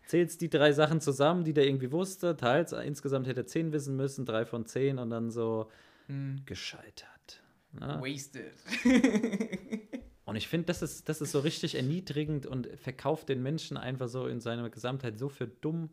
Zählst 0.06 0.42
die 0.42 0.50
drei 0.50 0.72
Sachen 0.74 1.02
zusammen, 1.02 1.44
die 1.46 1.54
der 1.54 1.66
irgendwie 1.66 1.92
wusste, 1.92 2.36
teils, 2.38 2.74
insgesamt 2.74 3.26
hätte 3.28 3.42
er 3.42 3.48
zehn 3.48 3.72
wissen 3.72 3.96
müssen, 3.96 4.26
drei 4.26 4.46
von 4.46 4.66
zehn 4.66 5.00
und 5.00 5.10
dann 5.10 5.32
so 5.32 5.70
Hm. 6.08 6.42
gescheitert. 6.46 7.42
Ne? 7.72 8.00
Wasted. 8.02 8.54
Und 10.26 10.36
ich 10.38 10.48
finde, 10.48 10.66
das 10.66 10.82
ist, 10.82 11.08
das 11.08 11.22
ist 11.22 11.32
so 11.32 11.40
richtig 11.40 11.76
erniedrigend 11.76 12.48
und 12.48 12.68
verkauft 12.80 13.30
den 13.30 13.44
Menschen 13.44 13.78
einfach 13.78 14.08
so 14.08 14.26
in 14.28 14.42
seiner 14.42 14.70
Gesamtheit 14.72 15.20
so 15.20 15.30
für 15.30 15.48
dumm. 15.48 15.90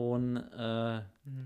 Und 0.00 0.38
äh, 0.38 1.02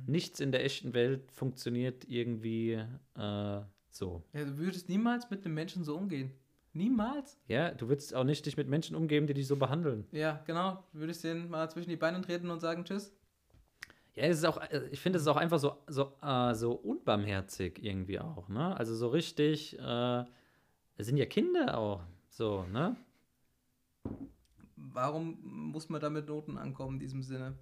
nichts 0.07 0.39
in 0.39 0.53
der 0.53 0.65
echten 0.65 0.95
Welt 0.95 1.33
funktioniert 1.33 2.09
irgendwie 2.09 2.75
äh, 3.17 3.61
so. 3.91 4.23
Ja, 4.33 4.45
du 4.45 4.59
würdest 4.59 4.89
niemals 4.89 5.29
mit 5.29 5.45
einem 5.45 5.55
Menschen 5.55 5.83
so 5.83 5.97
umgehen. 5.97 6.31
Niemals? 6.73 7.37
Ja, 7.49 7.73
du 7.73 7.89
würdest 7.89 8.15
auch 8.15 8.23
nicht 8.23 8.47
dich 8.47 8.57
mit 8.57 8.69
Menschen 8.69 8.95
umgeben, 8.95 9.27
die 9.27 9.35
dich 9.35 9.49
so 9.49 9.57
behandeln. 9.57 10.07
Ja, 10.13 10.41
genau. 10.47 10.85
Du 10.93 11.01
würdest 11.01 11.25
den 11.25 11.51
mal 11.51 11.69
zwischen 11.69 11.91
die 11.91 11.97
Beine 11.97 12.21
treten 12.21 12.49
und 12.49 12.61
sagen 12.61 12.85
Tschüss. 12.85 13.13
Ja, 14.15 14.23
es 14.23 14.39
ist 14.39 14.45
auch, 14.45 14.61
äh, 14.61 14.89
ich 14.93 15.01
finde, 15.01 15.17
es 15.17 15.23
ist 15.23 15.29
auch 15.29 15.37
einfach 15.37 15.59
so, 15.59 15.77
so, 15.89 16.13
äh, 16.23 16.55
so 16.55 16.75
unbarmherzig 16.75 17.83
irgendwie 17.83 18.21
auch, 18.21 18.49
ne? 18.49 18.77
Also 18.77 18.95
so 18.95 19.09
richtig, 19.09 19.77
äh, 19.81 20.25
es 20.97 21.07
sind 21.07 21.17
ja 21.17 21.27
Kinder 21.27 21.77
auch, 21.77 22.03
so, 22.29 22.65
ne? 22.67 22.95
Warum 24.77 25.39
muss 25.73 25.89
man 25.89 26.01
da 26.01 26.09
mit 26.09 26.29
Noten 26.29 26.57
ankommen 26.57 26.95
in 26.95 27.01
diesem 27.01 27.23
Sinne? 27.25 27.59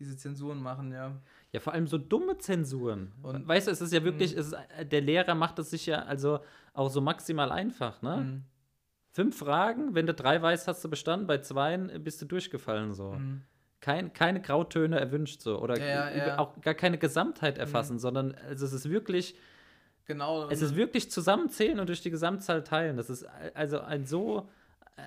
Diese 0.00 0.16
Zensuren 0.16 0.60
machen, 0.62 0.90
ja. 0.92 1.20
Ja, 1.52 1.60
vor 1.60 1.74
allem 1.74 1.86
so 1.86 1.98
dumme 1.98 2.38
Zensuren. 2.38 3.12
Und- 3.22 3.46
weißt 3.46 3.66
du, 3.66 3.70
es 3.70 3.80
ist 3.82 3.92
ja 3.92 4.02
wirklich, 4.02 4.32
Mhm. 4.34 4.40
es 4.40 4.46
ist, 4.52 4.56
der 4.90 5.00
Lehrer 5.02 5.34
macht 5.34 5.58
es 5.58 5.70
sich 5.70 5.84
ja 5.86 6.02
also 6.04 6.40
auch 6.72 6.88
so 6.88 7.00
maximal 7.02 7.52
einfach, 7.52 8.00
ne? 8.02 8.16
Mhm. 8.16 8.44
Fünf 9.12 9.36
Fragen, 9.38 9.94
wenn 9.94 10.06
du 10.06 10.14
drei 10.14 10.40
weißt, 10.40 10.68
hast 10.68 10.82
du 10.84 10.88
bestanden, 10.88 11.26
bei 11.26 11.38
zweien 11.38 11.90
äh, 11.90 11.98
bist 11.98 12.22
du 12.22 12.26
durchgefallen 12.26 12.94
so. 12.94 13.12
Mhm. 13.12 13.42
Kein, 13.80 14.12
keine 14.12 14.40
Grautöne 14.40 14.98
erwünscht 15.00 15.40
so. 15.42 15.60
Oder 15.60 15.78
Ja, 15.78 16.10
ja, 16.10 16.26
ja. 16.28 16.38
auch 16.38 16.60
gar 16.60 16.74
keine 16.74 16.96
Gesamtheit 16.98 17.58
erfassen, 17.58 17.98
sondern 17.98 18.34
also 18.48 18.64
es 18.66 18.72
ist 18.72 18.88
wirklich, 18.88 19.36
Genau. 20.06 20.48
es 20.48 20.62
ist 20.62 20.76
wirklich 20.76 21.10
zusammenzählen 21.10 21.78
und 21.80 21.88
durch 21.88 22.00
die 22.02 22.10
Gesamtzahl 22.10 22.62
teilen. 22.64 22.96
Das 22.96 23.10
ist 23.10 23.26
also 23.54 23.80
ein 23.80 24.06
so, 24.06 24.48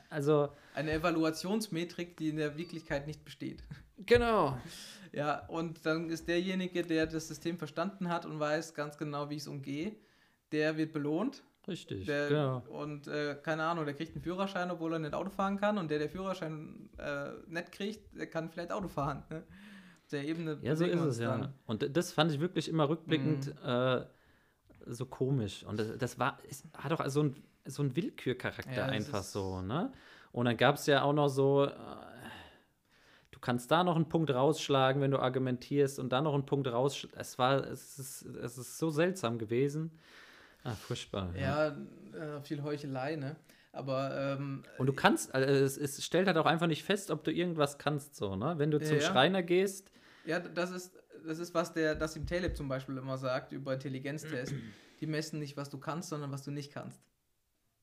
also 0.09 0.49
eine 0.75 0.91
Evaluationsmetrik, 0.91 2.17
die 2.17 2.29
in 2.29 2.37
der 2.37 2.57
Wirklichkeit 2.57 3.07
nicht 3.07 3.23
besteht. 3.23 3.63
Genau. 3.97 4.57
Ja, 5.11 5.45
und 5.47 5.85
dann 5.85 6.09
ist 6.09 6.27
derjenige, 6.27 6.83
der 6.83 7.05
das 7.05 7.27
System 7.27 7.57
verstanden 7.57 8.09
hat 8.09 8.25
und 8.25 8.39
weiß 8.39 8.73
ganz 8.73 8.97
genau, 8.97 9.29
wie 9.29 9.35
ich 9.35 9.41
es 9.41 9.47
umgehe, 9.47 9.95
der 10.51 10.77
wird 10.77 10.91
belohnt. 10.91 11.43
Richtig, 11.67 12.05
Der, 12.07 12.27
genau. 12.27 12.63
Und 12.67 13.07
äh, 13.07 13.35
keine 13.41 13.63
Ahnung, 13.63 13.85
der 13.85 13.93
kriegt 13.93 14.13
einen 14.15 14.21
Führerschein, 14.21 14.69
obwohl 14.69 14.93
er 14.93 14.99
nicht 14.99 15.13
Auto 15.13 15.29
fahren 15.29 15.57
kann. 15.57 15.77
Und 15.77 15.89
der, 15.89 15.99
der 15.99 16.09
Führerschein 16.09 16.89
äh, 16.97 17.29
nicht 17.47 17.71
kriegt, 17.71 18.17
der 18.17 18.27
kann 18.27 18.49
vielleicht 18.49 18.71
Auto 18.71 18.89
fahren. 18.89 19.23
Ne? 19.29 19.43
Der 20.11 20.25
Ebene 20.25 20.59
Ja, 20.61 20.75
so 20.75 20.85
ist 20.85 20.99
es 20.99 21.19
ja. 21.19 21.29
dann. 21.29 21.41
Mhm. 21.41 21.53
Und 21.65 21.95
das 21.95 22.11
fand 22.11 22.31
ich 22.31 22.39
wirklich 22.39 22.67
immer 22.67 22.89
rückblickend 22.89 23.55
äh, 23.63 24.01
so 24.85 25.05
komisch. 25.05 25.63
Und 25.63 25.79
das, 25.79 25.97
das 25.97 26.19
war, 26.19 26.37
es 26.49 26.63
hat 26.77 26.91
auch 26.91 27.07
so 27.07 27.23
ein, 27.23 27.35
so 27.65 27.81
ein 27.81 27.95
Willkürcharakter 27.95 28.73
Ja, 28.73 28.85
einfach 28.87 29.23
so, 29.23 29.61
ne? 29.61 29.93
Und 30.33 30.45
dann 30.45 30.57
gab 30.57 30.75
es 30.75 30.87
ja 30.87 31.03
auch 31.03 31.13
noch 31.13 31.29
so, 31.29 31.65
äh, 31.65 31.71
kannst 33.43 33.69
da 33.69 33.83
noch 33.83 33.95
einen 33.95 34.09
Punkt 34.09 34.31
rausschlagen, 34.31 35.01
wenn 35.01 35.11
du 35.11 35.19
argumentierst 35.19 35.99
und 35.99 36.09
da 36.11 36.21
noch 36.21 36.33
einen 36.33 36.45
Punkt 36.45 36.67
rausschlagen. 36.67 37.19
Es 37.19 37.37
war, 37.37 37.63
es 37.67 37.99
ist, 37.99 38.23
es 38.23 38.57
ist 38.57 38.77
so 38.77 38.89
seltsam 38.89 39.37
gewesen. 39.37 39.91
Ah, 40.63 40.73
furchtbar. 40.75 41.35
Ja, 41.35 41.67
äh, 41.67 42.41
viel 42.41 42.63
Heuchelei, 42.63 43.17
ne? 43.17 43.35
Aber 43.73 44.35
ähm, 44.39 44.63
Und 44.77 44.87
du 44.87 44.93
kannst, 44.93 45.33
also 45.33 45.51
es, 45.51 45.77
es 45.77 46.03
stellt 46.05 46.27
halt 46.27 46.37
auch 46.37 46.45
einfach 46.45 46.67
nicht 46.67 46.83
fest, 46.83 47.11
ob 47.11 47.23
du 47.23 47.31
irgendwas 47.31 47.77
kannst, 47.77 48.15
so, 48.15 48.35
ne? 48.35 48.55
Wenn 48.57 48.71
du 48.71 48.79
zum 48.79 48.97
Ja. 48.97 49.01
Schreiner 49.01 49.43
gehst, 49.43 49.91
Ja, 50.25 50.39
das 50.39 50.71
ist, 50.71 50.93
das 51.25 51.39
ist 51.39 51.53
was 51.53 51.73
der 51.73 51.95
Nassim 51.95 52.25
Taleb 52.25 52.55
zum 52.55 52.69
Beispiel 52.69 52.97
immer 52.97 53.17
sagt 53.17 53.51
über 53.51 53.73
Intelligenztests. 53.73 54.55
Die 55.01 55.07
messen 55.07 55.39
nicht, 55.39 55.57
was 55.57 55.69
du 55.69 55.79
kannst, 55.79 56.09
sondern 56.09 56.31
was 56.31 56.43
du 56.43 56.51
nicht 56.51 56.71
kannst. 56.71 57.01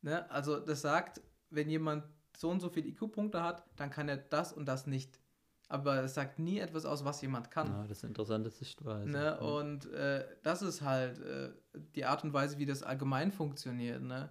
Ne? 0.01 0.31
Also 0.31 0.59
das 0.59 0.81
sagt, 0.81 1.21
wenn 1.51 1.69
jemand 1.69 2.05
so 2.35 2.49
und 2.49 2.61
so 2.61 2.71
viele 2.71 2.89
IQ-Punkte 2.89 3.43
hat, 3.43 3.65
dann 3.77 3.91
kann 3.91 4.09
er 4.09 4.17
das 4.17 4.55
und 4.55 4.65
das 4.67 4.87
nicht. 4.87 5.21
Aber 5.71 6.03
es 6.03 6.15
sagt 6.15 6.41
nie 6.41 6.59
etwas 6.59 6.85
aus, 6.85 7.05
was 7.05 7.23
jemand 7.23 7.53
kann. 7.53 7.69
ja, 7.69 7.83
das 7.87 7.99
ist 7.99 8.05
eine 8.05 8.11
interessante 8.11 8.51
Sichtweise. 8.51 9.09
Ne? 9.09 9.25
Ja. 9.25 9.39
Und 9.39 9.87
äh, 9.93 10.27
das 10.43 10.63
ist 10.63 10.83
halt 10.83 11.21
äh, 11.21 11.53
die 11.95 12.05
Art 12.05 12.25
und 12.25 12.33
Weise, 12.33 12.59
wie 12.59 12.67
das 12.67 12.83
allgemein 12.83 13.31
funktioniert. 13.31 14.03
Ne? 14.03 14.31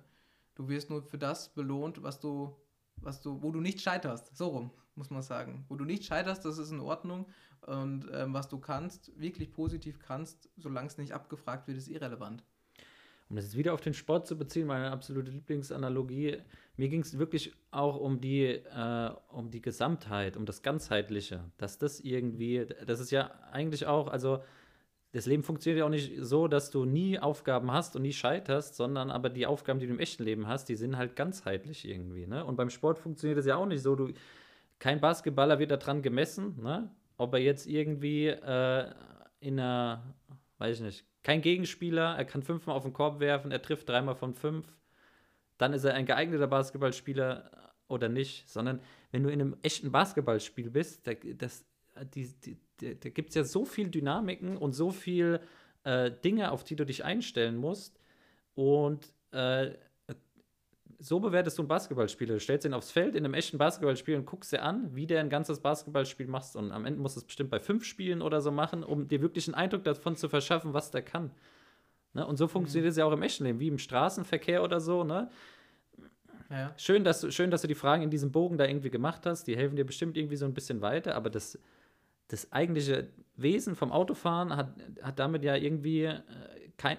Du 0.56 0.68
wirst 0.68 0.90
nur 0.90 1.02
für 1.02 1.18
das 1.18 1.48
belohnt, 1.54 2.04
was 2.04 2.20
du, 2.20 2.58
was 2.98 3.22
du, 3.22 3.42
wo 3.42 3.52
du 3.52 3.62
nicht 3.62 3.80
scheiterst. 3.80 4.36
So 4.36 4.50
rum, 4.50 4.72
muss 4.96 5.12
man 5.12 5.22
sagen. 5.22 5.64
Wo 5.70 5.78
du 5.78 5.86
nicht 5.86 6.04
scheiterst, 6.04 6.44
das 6.44 6.58
ist 6.58 6.72
in 6.72 6.82
Ordnung. 6.82 7.26
Und 7.62 8.10
ähm, 8.12 8.34
was 8.34 8.50
du 8.50 8.60
kannst, 8.60 9.18
wirklich 9.18 9.54
positiv 9.54 9.98
kannst, 9.98 10.50
solange 10.58 10.88
es 10.88 10.98
nicht 10.98 11.14
abgefragt 11.14 11.70
wird, 11.70 11.78
ist 11.78 11.88
irrelevant. 11.88 12.44
Um 13.30 13.36
das 13.36 13.46
jetzt 13.46 13.58
wieder 13.58 13.74
auf 13.74 13.82
den 13.82 13.94
Sport 13.94 14.26
zu 14.26 14.38
beziehen, 14.38 14.66
meine 14.66 14.92
absolute 14.92 15.30
Lieblingsanalogie, 15.30 16.38
mir 16.78 16.90
ging 16.90 17.02
es 17.02 17.20
wirklich 17.20 17.54
auch 17.70 17.98
um 17.98 18.20
die, 18.22 18.46
äh, 18.46 19.12
um 19.32 19.52
die 19.52 19.62
Gesamtheit, 19.62 20.36
um 20.36 20.46
das 20.46 20.64
Ganzheitliche, 20.64 21.44
dass 21.58 21.78
das 21.78 22.00
irgendwie, 22.00 22.66
das 22.88 23.00
ist 23.00 23.12
ja 23.12 23.32
eigentlich 23.52 23.86
auch, 23.86 24.08
also 24.08 24.40
das 25.12 25.26
Leben 25.26 25.44
funktioniert 25.44 25.80
ja 25.80 25.86
auch 25.86 25.90
nicht 25.90 26.14
so, 26.20 26.48
dass 26.48 26.70
du 26.70 26.86
nie 26.86 27.20
Aufgaben 27.20 27.72
hast 27.72 27.96
und 27.96 28.04
nie 28.04 28.14
scheiterst, 28.14 28.76
sondern 28.76 29.10
aber 29.10 29.30
die 29.30 29.46
Aufgaben, 29.46 29.80
die 29.80 29.88
du 29.88 29.94
im 29.94 30.00
echten 30.00 30.24
Leben 30.24 30.48
hast, 30.48 30.70
die 30.70 30.76
sind 30.76 30.98
halt 30.98 31.16
ganzheitlich 31.16 31.88
irgendwie. 31.88 32.28
Ne? 32.28 32.46
Und 32.46 32.56
beim 32.56 32.70
Sport 32.70 33.00
funktioniert 33.00 33.40
das 33.40 33.46
ja 33.46 33.56
auch 33.56 33.66
nicht 33.66 33.82
so. 33.82 33.96
Du, 33.96 34.12
kein 34.78 35.02
Basketballer 35.02 35.58
wird 35.58 35.72
daran 35.72 36.02
gemessen, 36.04 36.62
ne? 36.62 36.92
ob 37.18 37.34
er 37.34 37.40
jetzt 37.40 37.66
irgendwie 37.66 38.28
äh, 38.28 38.92
in 39.40 39.60
einer, 39.60 40.16
weiß 40.60 40.78
ich 40.78 40.84
nicht, 40.84 41.06
kein 41.24 41.42
Gegenspieler, 41.42 42.16
er 42.16 42.26
kann 42.26 42.44
fünfmal 42.44 42.76
auf 42.76 42.84
den 42.84 42.94
Korb 42.94 43.20
werfen, 43.20 43.52
er 43.52 43.62
trifft 43.62 43.90
dreimal 43.90 44.16
von 44.16 44.34
fünf, 44.34 44.66
dann 45.58 45.74
ist 45.74 45.84
er 45.84 45.94
ein 45.94 46.06
geeigneter 46.06 46.48
Basketballspieler 46.48 47.74
oder 47.88 48.08
nicht, 48.08 48.50
sondern 48.50 48.80
wenn 49.12 49.24
du 49.24 49.30
in 49.30 49.42
einem 49.42 49.58
echten 49.62 49.92
Basketballspiel 49.92 50.70
bist, 50.70 51.06
da, 51.08 51.14
das, 51.14 51.66
die, 52.14 52.34
die, 52.40 52.58
da 53.00 53.10
gibt 53.10 53.30
es 53.30 53.36
ja 53.36 53.44
so 53.44 53.66
viel 53.66 53.90
Dynamiken 53.90 54.58
und 54.58 54.74
so 54.74 54.92
viel 54.92 55.42
äh, 55.84 56.12
Dinge, 56.12 56.52
auf 56.52 56.64
die 56.64 56.76
du 56.76 56.86
dich 56.86 57.04
einstellen 57.04 57.58
musst. 57.58 58.00
Und 58.56 59.14
äh, 59.32 59.72
so 61.00 61.20
bewertest 61.20 61.58
du 61.58 61.62
einen 61.62 61.70
Basketballspieler. 61.70 62.34
Du 62.36 62.40
stellst 62.40 62.66
ihn 62.66 62.74
aufs 62.74 62.92
Feld 62.92 63.16
in 63.16 63.24
einem 63.24 63.34
echten 63.34 63.58
Basketballspiel 63.58 64.16
und 64.16 64.26
guckst 64.26 64.52
dir 64.52 64.62
an, 64.62 64.94
wie 64.94 65.08
der 65.08 65.22
ein 65.22 65.30
ganzes 65.30 65.62
Basketballspiel 65.62 66.28
macht. 66.28 66.56
Und 66.56 66.72
am 66.72 66.86
Ende 66.86 67.00
musst 67.00 67.16
du 67.16 67.22
es 67.22 67.26
bestimmt 67.26 67.50
bei 67.50 67.60
fünf 67.60 67.86
Spielen 67.86 68.22
oder 68.22 68.42
so 68.42 68.52
machen, 68.52 68.84
um 68.84 69.08
dir 69.08 69.22
wirklich 69.22 69.48
einen 69.48 69.56
Eindruck 69.56 69.86
davon 69.86 70.18
zu 70.18 70.28
verschaffen, 70.28 70.74
was 70.74 70.92
der 70.92 71.02
kann. 71.02 71.32
Ne? 72.14 72.26
Und 72.28 72.38
so 72.38 72.48
funktioniert 72.48 72.92
es 72.92 72.98
ja 72.98 73.06
auch 73.06 73.14
im 73.14 73.22
echten 73.22 73.46
Leben, 73.46 73.60
wie 73.60 73.70
im 73.70 73.78
Straßenverkehr 73.78 74.62
oder 74.62 74.82
so. 74.82 75.06
Ne? 75.06 75.30
Ja. 76.50 76.74
Schön, 76.78 77.04
dass 77.04 77.22
du, 77.22 77.32
schön, 77.32 77.50
dass 77.50 77.62
du 77.62 77.68
die 77.68 77.76
Fragen 77.76 78.04
in 78.04 78.10
diesem 78.10 78.32
Bogen 78.32 78.58
da 78.58 78.66
irgendwie 78.66 78.90
gemacht 78.90 79.26
hast. 79.26 79.46
Die 79.46 79.56
helfen 79.56 79.78
dir 79.78 79.86
bestimmt 79.86 80.18
irgendwie 80.18 80.36
so 80.36 80.46
ein 80.46 80.54
bisschen 80.54 80.82
weiter, 80.82 81.16
aber 81.16 81.30
das, 81.30 81.58
das 82.28 82.52
eigentliche 82.52 83.08
Wesen 83.38 83.76
vom 83.76 83.92
Autofahren 83.92 84.56
hat, 84.56 84.74
hat 85.02 85.20
damit 85.20 85.44
ja 85.44 85.56
irgendwie 85.56 86.06
äh, 86.06 86.22
kein. 86.76 86.98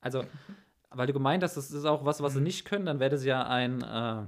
Also, 0.00 0.24
weil 0.96 1.06
du 1.06 1.12
gemeint 1.12 1.42
hast, 1.42 1.56
das 1.56 1.70
ist 1.70 1.84
auch 1.84 2.04
was, 2.04 2.22
was 2.22 2.34
sie 2.34 2.40
nicht 2.40 2.64
können, 2.64 2.86
dann 2.86 3.00
wäre 3.00 3.10
das 3.10 3.24
ja 3.24 3.46
ein. 3.46 3.82
Äh, 3.82 4.22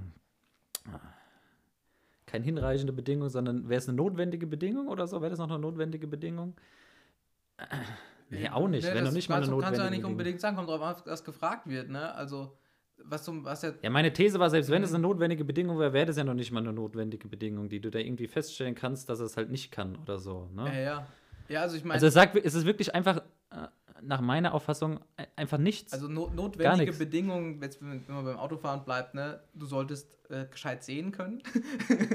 keine 2.27 2.45
hinreichende 2.45 2.93
Bedingung, 2.93 3.31
sondern 3.31 3.69
wäre 3.71 3.79
es 3.79 3.89
eine 3.89 3.97
notwendige 3.97 4.47
Bedingung 4.47 4.89
oder 4.89 5.07
so? 5.07 5.21
Wäre 5.23 5.31
das 5.31 5.39
noch 5.39 5.49
eine 5.49 5.59
notwendige 5.59 6.07
Bedingung? 6.07 6.55
Nee, 8.31 8.49
auch 8.51 8.69
nicht. 8.69 8.83
Ne, 8.85 8.89
Wäre 8.91 8.99
noch 8.99 9.05
das 9.07 9.15
nicht 9.15 9.29
mal 9.31 9.37
eine 9.37 9.47
du- 9.47 9.53
kannst 9.59 9.79
du 9.79 9.83
ja 9.83 9.85
notwendige 9.85 10.03
nicht 10.07 10.11
unbedingt 10.13 10.41
sagen, 10.41 10.57
kommt 10.57 10.69
drauf 10.69 10.83
an, 10.83 10.97
was 11.07 11.25
gefragt 11.25 11.67
wird. 11.67 11.89
Ne? 11.89 12.15
Also, 12.15 12.59
was, 13.03 13.25
du, 13.25 13.43
was 13.45 13.63
ja 13.63 13.73
Ja, 13.81 13.89
meine 13.89 14.13
These 14.13 14.39
war, 14.39 14.51
selbst 14.51 14.71
wenn 14.71 14.83
es 14.83 14.93
eine 14.93 15.01
notwendige 15.01 15.45
Bedingung 15.45 15.79
wäre, 15.79 15.95
wäre 15.95 16.05
das 16.07 16.19
ja 16.19 16.25
noch 16.25 16.35
nicht 16.35 16.53
mal 16.53 16.61
eine 16.61 16.73
notwendige 16.75 17.29
Bedingung, 17.29 17.71
die 17.71 17.81
du 17.81 17.91
da 17.91 17.99
irgendwie 17.99 18.29
feststellen 18.29 18.75
kannst, 18.75 19.09
dass 19.09 19.21
es 19.21 19.37
halt 19.39 19.51
nicht 19.51 19.71
kann 19.73 19.97
oder 19.97 20.19
so. 20.19 20.51
Ja, 20.57 20.65
Ne? 20.65 20.83
ja. 20.85 21.07
Ja, 21.49 21.63
also 21.63 21.77
ich 21.79 21.83
meine, 21.85 21.95
Also 21.95 22.09
es, 22.09 22.15
sagt, 22.15 22.37
es 22.37 22.55
ist 22.55 22.67
wirklich 22.67 22.95
einfach, 22.95 23.23
äh, 23.51 23.69
nach 24.03 24.21
meiner 24.21 24.55
Auffassung 24.55 25.01
einfach 25.37 25.59
nichts. 25.59 25.93
Also 25.93 26.09
no 26.09 26.31
notwendige 26.35 26.93
Bedingungen, 26.93 27.61
wenn 27.61 28.03
man 28.07 28.25
beim 28.25 28.37
Autofahren 28.37 28.85
bleibt, 28.85 29.15
ne, 29.15 29.41
du 29.55 29.67
solltest 29.67 30.19
äh, 30.31 30.47
gescheit 30.47 30.85
sehen 30.85 31.13
können. 31.13 31.43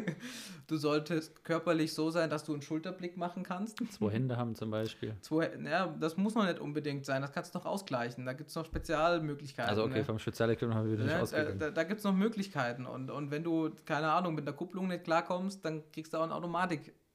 du 0.68 0.78
solltest 0.78 1.44
körperlich 1.44 1.94
so 1.94 2.10
sein, 2.10 2.30
dass 2.30 2.44
du 2.44 2.54
einen 2.54 2.62
Schulterblick 2.62 3.18
machen 3.18 3.44
kannst. 3.44 3.80
Zwei 3.92 4.12
Hände 4.12 4.38
haben 4.38 4.56
zum 4.56 4.72
Beispiel. 4.72 5.16
Zwei, 5.22 5.52
ja, 5.64 5.88
das 6.00 6.18
muss 6.18 6.36
noch 6.36 6.46
nicht 6.46 6.60
unbedingt 6.60 7.06
sein, 7.06 7.22
das 7.22 7.32
kannst 7.32 7.54
du 7.54 7.60
noch 7.60 7.66
ausgleichen. 7.66 8.26
Da 8.26 8.34
gibt 8.34 8.50
es 8.50 8.56
noch 8.56 8.66
Spezialmöglichkeiten. 8.66 9.70
Also 9.70 9.84
okay, 9.84 10.00
ne? 10.00 10.06
vom 10.06 10.20
Spezialequipment 10.20 10.78
haben 10.78 10.86
wir 10.88 10.94
wieder 10.94 11.06
ne? 11.06 11.14
nicht 11.14 11.22
ausgegangen. 11.22 11.60
Da, 11.60 11.72
da 11.72 11.84
gibt 11.84 12.00
es 12.00 12.04
noch 12.04 12.14
Möglichkeiten 12.14 12.86
und, 12.86 13.10
und 13.10 13.32
wenn 13.32 13.44
du, 13.44 13.72
keine 13.86 14.12
Ahnung, 14.12 14.36
mit 14.36 14.46
der 14.46 14.54
Kupplung 14.54 14.88
nicht 14.88 15.04
klarkommst, 15.04 15.64
dann 15.66 15.84
kriegst 15.92 16.14
du 16.14 16.18
auch 16.18 16.24
ein 16.24 16.32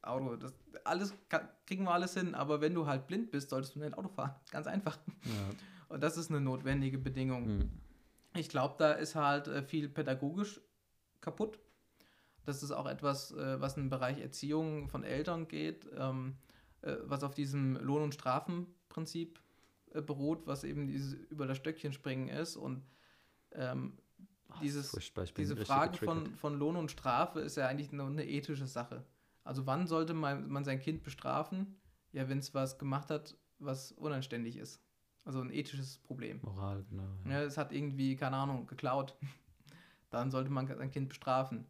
Automatikauto. 0.02 0.54
Das, 0.72 0.84
alles 0.84 1.14
kriegen 1.66 1.84
wir 1.84 1.92
alles 1.92 2.14
hin, 2.14 2.34
aber 2.34 2.60
wenn 2.60 2.74
du 2.74 2.86
halt 2.86 3.06
blind 3.06 3.30
bist, 3.30 3.50
solltest 3.50 3.74
du 3.74 3.80
nicht 3.80 3.96
Auto 3.96 4.08
fahren. 4.08 4.34
Ganz 4.50 4.66
einfach. 4.66 4.98
Ja. 5.24 5.54
Und 5.88 6.02
das 6.02 6.16
ist 6.16 6.30
eine 6.30 6.40
notwendige 6.40 6.98
Bedingung. 6.98 7.46
Hm. 7.46 7.70
Ich 8.34 8.48
glaube, 8.48 8.74
da 8.78 8.92
ist 8.92 9.14
halt 9.14 9.48
äh, 9.48 9.62
viel 9.62 9.88
pädagogisch 9.88 10.60
kaputt. 11.20 11.58
Das 12.44 12.62
ist 12.62 12.70
auch 12.70 12.86
etwas, 12.86 13.32
äh, 13.32 13.60
was 13.60 13.76
im 13.76 13.90
Bereich 13.90 14.18
Erziehung 14.20 14.88
von 14.88 15.04
Eltern 15.04 15.48
geht, 15.48 15.86
ähm, 15.96 16.36
äh, 16.82 16.96
was 17.04 17.24
auf 17.24 17.34
diesem 17.34 17.76
Lohn- 17.76 18.02
und 18.02 18.14
Strafenprinzip 18.14 19.40
beruht, 19.94 20.46
was 20.46 20.64
eben 20.64 20.86
dieses 20.86 21.14
über 21.14 21.46
das 21.46 21.56
Stöckchen 21.56 21.94
springen 21.94 22.28
ist. 22.28 22.56
Und 22.56 22.82
ähm, 23.52 23.98
dieses, 24.62 24.96
diese 25.36 25.56
Frage 25.56 25.98
von, 25.98 26.34
von 26.34 26.58
Lohn 26.58 26.76
und 26.76 26.90
Strafe 26.90 27.40
ist 27.40 27.56
ja 27.56 27.66
eigentlich 27.66 27.92
nur 27.92 28.06
eine 28.06 28.26
ethische 28.26 28.66
Sache. 28.66 29.04
Also 29.48 29.64
wann 29.64 29.86
sollte 29.86 30.12
man, 30.12 30.46
man 30.50 30.62
sein 30.64 30.78
Kind 30.78 31.02
bestrafen? 31.02 31.80
Ja, 32.12 32.28
wenn 32.28 32.36
es 32.36 32.52
was 32.52 32.78
gemacht 32.78 33.08
hat, 33.08 33.34
was 33.58 33.92
unanständig 33.92 34.58
ist. 34.58 34.78
Also 35.24 35.40
ein 35.40 35.50
ethisches 35.50 35.96
Problem. 35.96 36.40
Moral, 36.42 36.84
genau. 36.90 37.08
Ja. 37.24 37.30
ja, 37.30 37.42
es 37.44 37.56
hat 37.56 37.72
irgendwie, 37.72 38.14
keine 38.14 38.36
Ahnung, 38.36 38.66
geklaut 38.66 39.16
dann 40.10 40.30
sollte 40.30 40.50
man 40.50 40.66
sein 40.66 40.90
Kind 40.90 41.08
bestrafen. 41.08 41.64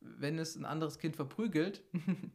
Wenn 0.00 0.38
es 0.38 0.56
ein 0.56 0.64
anderes 0.64 0.98
Kind 0.98 1.16
verprügelt, 1.16 1.84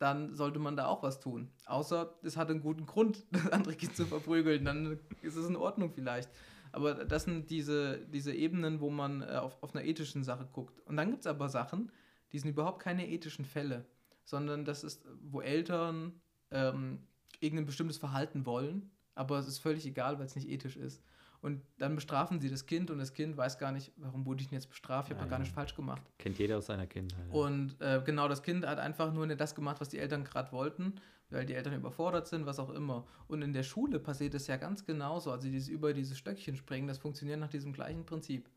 dann 0.00 0.34
sollte 0.34 0.58
man 0.58 0.76
da 0.76 0.86
auch 0.86 1.04
was 1.04 1.20
tun. 1.20 1.52
Außer 1.66 2.18
es 2.24 2.36
hat 2.36 2.50
einen 2.50 2.62
guten 2.62 2.84
Grund, 2.84 3.24
das 3.30 3.48
andere 3.52 3.76
Kind 3.76 3.94
zu 3.94 4.06
verprügeln, 4.06 4.64
dann 4.64 4.98
ist 5.22 5.36
es 5.36 5.48
in 5.48 5.54
Ordnung 5.54 5.92
vielleicht. 5.92 6.28
Aber 6.72 7.04
das 7.04 7.24
sind 7.24 7.48
diese, 7.48 8.04
diese 8.08 8.34
Ebenen, 8.34 8.80
wo 8.80 8.90
man 8.90 9.22
äh, 9.22 9.36
auf, 9.36 9.62
auf 9.62 9.72
einer 9.72 9.84
ethischen 9.84 10.24
Sache 10.24 10.48
guckt. 10.52 10.80
Und 10.80 10.96
dann 10.96 11.10
gibt 11.10 11.20
es 11.20 11.28
aber 11.28 11.48
Sachen, 11.48 11.92
die 12.32 12.40
sind 12.40 12.50
überhaupt 12.50 12.82
keine 12.82 13.08
ethischen 13.08 13.44
Fälle, 13.44 13.86
sondern 14.24 14.64
das 14.64 14.84
ist, 14.84 15.04
wo 15.22 15.40
Eltern 15.40 16.20
ähm, 16.50 17.06
irgendein 17.40 17.66
bestimmtes 17.66 17.98
Verhalten 17.98 18.46
wollen, 18.46 18.90
aber 19.14 19.38
es 19.38 19.48
ist 19.48 19.58
völlig 19.58 19.86
egal, 19.86 20.18
weil 20.18 20.26
es 20.26 20.36
nicht 20.36 20.48
ethisch 20.48 20.76
ist. 20.76 21.02
Und 21.42 21.60
dann 21.78 21.96
bestrafen 21.96 22.38
sie 22.38 22.48
das 22.48 22.66
Kind 22.66 22.88
und 22.92 22.98
das 22.98 23.14
Kind 23.14 23.36
weiß 23.36 23.58
gar 23.58 23.72
nicht, 23.72 23.90
warum 23.96 24.24
wurde 24.24 24.42
ich 24.42 24.48
denn 24.48 24.56
jetzt 24.56 24.68
bestraft? 24.68 25.08
Ich 25.08 25.14
habe 25.14 25.24
ja, 25.24 25.30
gar 25.30 25.40
nicht 25.40 25.52
falsch 25.52 25.74
gemacht. 25.74 26.02
Kennt 26.18 26.38
jeder 26.38 26.58
aus 26.58 26.66
seiner 26.66 26.86
Kindheit. 26.86 27.26
Ja. 27.26 27.34
Und 27.34 27.80
äh, 27.80 28.00
genau, 28.04 28.28
das 28.28 28.44
Kind 28.44 28.64
hat 28.64 28.78
einfach 28.78 29.12
nur 29.12 29.26
nicht 29.26 29.40
das 29.40 29.56
gemacht, 29.56 29.80
was 29.80 29.88
die 29.88 29.98
Eltern 29.98 30.22
gerade 30.22 30.52
wollten, 30.52 30.94
weil 31.30 31.44
die 31.44 31.54
Eltern 31.54 31.74
überfordert 31.74 32.28
sind, 32.28 32.46
was 32.46 32.60
auch 32.60 32.70
immer. 32.70 33.06
Und 33.26 33.42
in 33.42 33.52
der 33.52 33.64
Schule 33.64 33.98
passiert 33.98 34.34
es 34.34 34.46
ja 34.46 34.56
ganz 34.56 34.84
genauso. 34.84 35.32
Also 35.32 35.48
dieses 35.48 35.68
über 35.68 35.92
dieses 35.92 36.16
Stöckchen 36.16 36.54
springen, 36.54 36.86
das 36.86 36.98
funktioniert 36.98 37.40
nach 37.40 37.50
diesem 37.50 37.72
gleichen 37.72 38.06
Prinzip. 38.06 38.48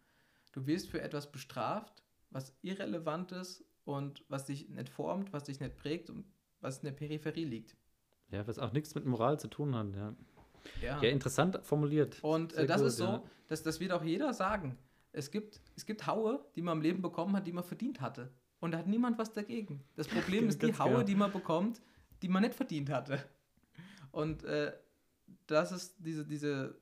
Du 0.52 0.68
wirst 0.68 0.92
für 0.92 1.02
etwas 1.02 1.32
bestraft, 1.32 2.04
was 2.30 2.56
irrelevant 2.62 3.32
ist 3.32 3.66
und 3.86 4.24
was 4.28 4.46
dich 4.46 4.68
nicht 4.70 4.90
formt, 4.90 5.32
was 5.32 5.44
dich 5.44 5.60
nicht 5.60 5.78
prägt 5.78 6.10
und 6.10 6.26
was 6.60 6.80
in 6.80 6.86
der 6.86 6.92
Peripherie 6.92 7.46
liegt. 7.46 7.78
Ja, 8.32 8.46
was 8.48 8.60
auch 8.60 8.74
nichts 8.74 8.96
mit 8.96 9.06
Moral 9.06 9.40
zu 9.40 9.48
tun 9.48 9.76
hat, 9.76 9.96
ja. 9.96 10.16
Ja, 10.82 11.02
ja 11.02 11.10
interessant 11.10 11.60
formuliert. 11.64 12.24
Und 12.24 12.54
äh, 12.54 12.66
das 12.66 12.82
gut, 12.82 12.88
ist 12.88 12.98
so, 12.98 13.06
ja. 13.06 13.24
dass, 13.48 13.64
das 13.64 13.80
wird 13.80 13.92
auch 13.92 14.04
jeder 14.04 14.34
sagen. 14.34 14.78
Es 15.12 15.32
gibt, 15.32 15.62
es 15.76 15.86
gibt 15.86 16.08
Haue, 16.08 16.44
die 16.56 16.62
man 16.62 16.78
im 16.78 16.82
Leben 16.82 17.02
bekommen 17.02 17.36
hat, 17.36 17.48
die 17.48 17.54
man 17.54 17.64
verdient 17.64 18.02
hatte. 18.02 18.32
Und 18.60 18.72
da 18.72 18.80
hat 18.80 18.88
niemand 18.88 19.18
was 19.18 19.32
dagegen. 19.32 19.84
Das 19.96 20.08
Problem 20.08 20.50
ist 20.50 20.62
die 20.62 20.78
Haue, 20.78 20.92
genau. 20.92 21.04
die 21.04 21.16
man 21.16 21.32
bekommt, 21.32 21.82
die 22.22 22.28
man 22.28 22.42
nicht 22.42 22.56
verdient 22.56 22.90
hatte. 22.90 23.24
Und 24.12 24.44
äh, 24.44 24.74
das 25.46 25.72
ist 25.72 25.96
diese, 26.00 26.26
diese 26.26 26.76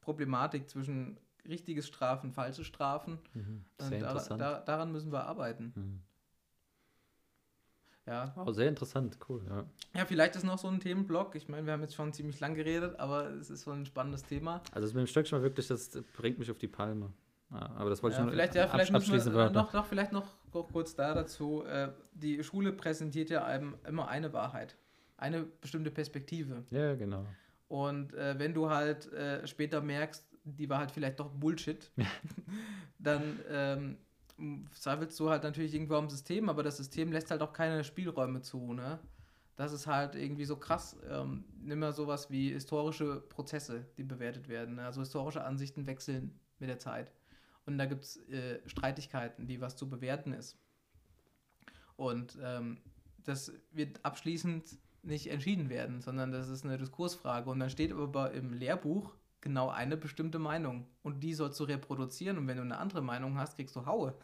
Problematik 0.00 0.70
zwischen 0.70 1.18
richtiges 1.46 1.88
Strafen, 1.88 2.32
falsche 2.32 2.64
Strafen. 2.64 3.18
Mhm. 3.34 3.64
Sehr 3.78 4.00
da, 4.00 4.36
da, 4.36 4.60
daran 4.60 4.92
müssen 4.92 5.10
wir 5.10 5.24
arbeiten. 5.24 5.72
Mhm. 5.74 6.00
Ja. 8.08 8.32
Oh, 8.36 8.50
sehr 8.52 8.68
interessant, 8.68 9.18
cool, 9.28 9.42
ja. 9.48 9.64
Ja, 9.94 10.04
vielleicht 10.06 10.34
ist 10.34 10.44
noch 10.44 10.58
so 10.58 10.68
ein 10.68 10.80
Themenblock. 10.80 11.34
Ich 11.34 11.48
meine, 11.48 11.66
wir 11.66 11.74
haben 11.74 11.82
jetzt 11.82 11.94
schon 11.94 12.12
ziemlich 12.12 12.40
lang 12.40 12.54
geredet, 12.54 12.98
aber 12.98 13.30
es 13.32 13.50
ist 13.50 13.62
so 13.62 13.70
ein 13.70 13.84
spannendes 13.84 14.22
Thema. 14.22 14.62
Also 14.72 14.80
das 14.86 14.94
mit 14.94 15.02
dem 15.02 15.06
Stöckchen 15.06 15.42
wirklich, 15.42 15.66
das 15.66 15.90
bringt 16.16 16.38
mich 16.38 16.50
auf 16.50 16.58
die 16.58 16.68
Palme. 16.68 17.12
Ja, 17.50 17.70
aber 17.76 17.90
das 17.90 18.02
wollte 18.02 18.16
ja, 18.16 18.20
ich 18.20 18.26
noch 18.26 18.32
vielleicht, 18.32 18.54
ja, 18.54 18.66
vielleicht 18.66 18.94
abschließen. 18.94 19.34
Wir, 19.34 19.50
noch, 19.50 19.72
noch, 19.72 19.86
vielleicht 19.86 20.12
noch 20.12 20.26
kurz 20.50 20.94
da 20.94 21.14
dazu. 21.14 21.64
Äh, 21.64 21.90
die 22.14 22.42
Schule 22.42 22.72
präsentiert 22.72 23.30
ja 23.30 23.44
einem 23.44 23.76
immer 23.86 24.08
eine 24.08 24.32
Wahrheit. 24.32 24.76
Eine 25.16 25.42
bestimmte 25.42 25.90
Perspektive. 25.90 26.64
Ja, 26.70 26.94
genau. 26.94 27.26
Und 27.68 28.14
äh, 28.14 28.38
wenn 28.38 28.54
du 28.54 28.70
halt 28.70 29.12
äh, 29.12 29.46
später 29.46 29.80
merkst, 29.80 30.26
die 30.44 30.68
war 30.68 30.78
halt 30.78 30.90
vielleicht 30.90 31.20
doch 31.20 31.30
Bullshit, 31.30 31.90
dann 32.98 33.38
ähm, 33.50 33.98
zweifelst 34.72 35.18
du 35.18 35.30
halt 35.30 35.42
natürlich 35.42 35.74
irgendwo 35.74 35.94
am 35.94 36.08
System, 36.08 36.48
aber 36.48 36.62
das 36.62 36.76
System 36.76 37.12
lässt 37.12 37.30
halt 37.30 37.42
auch 37.42 37.52
keine 37.52 37.84
Spielräume 37.84 38.40
zu, 38.42 38.72
ne? 38.72 38.98
Das 39.56 39.72
ist 39.72 39.88
halt 39.88 40.14
irgendwie 40.14 40.44
so 40.44 40.56
krass. 40.56 40.96
Ähm, 41.10 41.44
nimm 41.60 41.80
mal 41.80 41.92
sowas 41.92 42.30
wie 42.30 42.52
historische 42.52 43.20
Prozesse, 43.22 43.86
die 43.96 44.04
bewertet 44.04 44.48
werden. 44.48 44.76
Ne? 44.76 44.84
Also 44.84 45.00
historische 45.00 45.42
Ansichten 45.42 45.88
wechseln 45.88 46.38
mit 46.60 46.68
der 46.68 46.78
Zeit. 46.78 47.12
Und 47.66 47.76
da 47.76 47.86
gibt 47.86 48.04
es 48.04 48.16
äh, 48.28 48.60
Streitigkeiten, 48.68 49.48
wie 49.48 49.60
was 49.60 49.74
zu 49.74 49.90
bewerten 49.90 50.32
ist. 50.32 50.56
Und 51.96 52.38
ähm, 52.40 52.78
das 53.24 53.52
wird 53.72 54.04
abschließend 54.04 54.78
nicht 55.02 55.26
entschieden 55.26 55.68
werden, 55.68 56.02
sondern 56.02 56.30
das 56.30 56.48
ist 56.48 56.64
eine 56.64 56.78
Diskursfrage. 56.78 57.50
Und 57.50 57.58
dann 57.58 57.70
steht 57.70 57.92
aber 57.92 58.30
im 58.30 58.52
Lehrbuch, 58.52 59.16
genau 59.40 59.68
eine 59.68 59.96
bestimmte 59.96 60.38
Meinung 60.38 60.86
und 61.02 61.20
die 61.20 61.34
sollst 61.34 61.58
du 61.60 61.64
reproduzieren 61.64 62.38
und 62.38 62.48
wenn 62.48 62.56
du 62.56 62.62
eine 62.62 62.78
andere 62.78 63.02
Meinung 63.02 63.38
hast, 63.38 63.56
kriegst 63.56 63.76
du 63.76 63.86
Haue. 63.86 64.14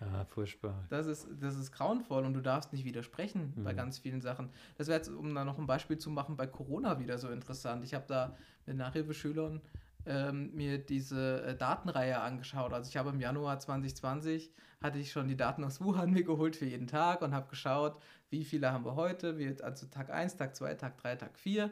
Ja, 0.00 0.24
furchtbar. 0.28 0.84
Das 0.88 1.06
ist, 1.06 1.28
das 1.40 1.56
ist 1.56 1.72
grauenvoll 1.72 2.24
und 2.24 2.34
du 2.34 2.40
darfst 2.40 2.72
nicht 2.72 2.84
widersprechen 2.84 3.52
mhm. 3.56 3.64
bei 3.64 3.74
ganz 3.74 3.98
vielen 3.98 4.20
Sachen. 4.20 4.50
Das 4.78 4.86
wäre 4.86 4.98
jetzt, 4.98 5.08
um 5.08 5.34
da 5.34 5.44
noch 5.44 5.58
ein 5.58 5.66
Beispiel 5.66 5.98
zu 5.98 6.10
machen, 6.10 6.36
bei 6.36 6.46
Corona 6.46 6.98
wieder 6.98 7.18
so 7.18 7.28
interessant. 7.28 7.84
Ich 7.84 7.94
habe 7.94 8.04
da 8.06 8.36
mit 8.66 8.76
Nachhilfeschülern 8.76 9.60
ähm, 10.06 10.54
mir 10.54 10.78
diese 10.78 11.42
äh, 11.42 11.56
Datenreihe 11.56 12.20
angeschaut. 12.20 12.72
Also 12.72 12.88
ich 12.88 12.96
habe 12.96 13.10
im 13.10 13.20
Januar 13.20 13.58
2020 13.58 14.52
hatte 14.82 14.98
ich 14.98 15.12
schon 15.12 15.28
die 15.28 15.36
Daten 15.36 15.62
aus 15.64 15.80
Wuhan 15.80 16.10
mir 16.10 16.22
geholt 16.22 16.56
für 16.56 16.64
jeden 16.64 16.86
Tag 16.86 17.22
und 17.22 17.34
habe 17.34 17.48
geschaut, 17.48 18.00
wie 18.30 18.44
viele 18.44 18.72
haben 18.72 18.84
wir 18.84 18.94
heute, 18.94 19.36
wie, 19.36 19.60
also 19.62 19.86
Tag 19.86 20.10
1, 20.10 20.36
Tag 20.36 20.56
2, 20.56 20.74
Tag 20.74 20.96
3, 20.98 21.16
Tag 21.16 21.38
4 21.38 21.70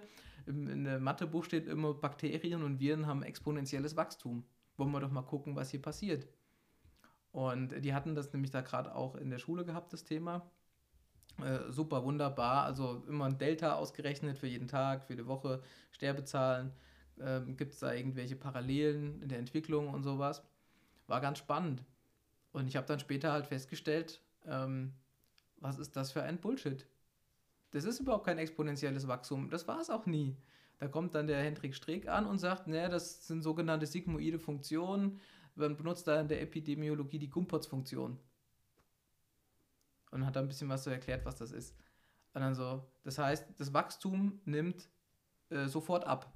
in 0.48 0.84
der 0.84 0.98
Mathebuch 0.98 1.44
steht 1.44 1.66
immer, 1.66 1.94
Bakterien 1.94 2.62
und 2.62 2.80
Viren 2.80 3.06
haben 3.06 3.22
exponentielles 3.22 3.96
Wachstum. 3.96 4.44
Wollen 4.76 4.92
wir 4.92 5.00
doch 5.00 5.10
mal 5.10 5.22
gucken, 5.22 5.56
was 5.56 5.70
hier 5.70 5.82
passiert. 5.82 6.26
Und 7.32 7.84
die 7.84 7.94
hatten 7.94 8.14
das 8.14 8.32
nämlich 8.32 8.50
da 8.50 8.62
gerade 8.62 8.94
auch 8.94 9.14
in 9.14 9.30
der 9.30 9.38
Schule 9.38 9.64
gehabt, 9.64 9.92
das 9.92 10.04
Thema. 10.04 10.50
Äh, 11.42 11.70
super, 11.70 12.04
wunderbar. 12.04 12.64
Also 12.64 13.04
immer 13.08 13.26
ein 13.26 13.38
Delta 13.38 13.74
ausgerechnet 13.74 14.38
für 14.38 14.46
jeden 14.46 14.68
Tag, 14.68 15.04
für 15.04 15.16
die 15.16 15.26
Woche, 15.26 15.62
Sterbezahlen. 15.92 16.72
Ähm, 17.20 17.56
Gibt 17.56 17.74
es 17.74 17.80
da 17.80 17.92
irgendwelche 17.92 18.36
Parallelen 18.36 19.20
in 19.22 19.28
der 19.28 19.38
Entwicklung 19.38 19.88
und 19.88 20.02
sowas? 20.02 20.42
War 21.06 21.20
ganz 21.20 21.38
spannend. 21.38 21.84
Und 22.52 22.66
ich 22.66 22.76
habe 22.76 22.86
dann 22.86 22.98
später 22.98 23.32
halt 23.32 23.46
festgestellt, 23.46 24.22
ähm, 24.46 24.94
was 25.56 25.78
ist 25.78 25.96
das 25.96 26.12
für 26.12 26.22
ein 26.22 26.38
Bullshit? 26.38 26.86
Das 27.70 27.84
ist 27.84 28.00
überhaupt 28.00 28.26
kein 28.26 28.38
exponentielles 28.38 29.08
Wachstum. 29.08 29.50
Das 29.50 29.68
war 29.68 29.80
es 29.80 29.90
auch 29.90 30.06
nie. 30.06 30.36
Da 30.78 30.88
kommt 30.88 31.14
dann 31.14 31.26
der 31.26 31.42
Hendrik 31.42 31.74
Streeck 31.74 32.08
an 32.08 32.26
und 32.26 32.38
sagt, 32.38 32.66
naja, 32.66 32.88
das 32.88 33.26
sind 33.26 33.42
sogenannte 33.42 33.86
sigmoide 33.86 34.38
Funktionen. 34.38 35.20
Man 35.54 35.76
benutzt 35.76 36.06
da 36.06 36.20
in 36.20 36.28
der 36.28 36.40
Epidemiologie 36.40 37.18
die 37.18 37.30
Gumpertz-Funktion. 37.30 38.18
Und 40.10 40.26
hat 40.26 40.36
da 40.36 40.40
ein 40.40 40.48
bisschen 40.48 40.68
was 40.68 40.84
so 40.84 40.90
erklärt, 40.90 41.26
was 41.26 41.36
das 41.36 41.50
ist. 41.50 41.74
Und 42.32 42.42
dann 42.42 42.54
so, 42.54 42.84
das 43.02 43.18
heißt, 43.18 43.46
das 43.58 43.74
Wachstum 43.74 44.40
nimmt 44.44 44.88
äh, 45.50 45.66
sofort 45.66 46.06
ab. 46.06 46.32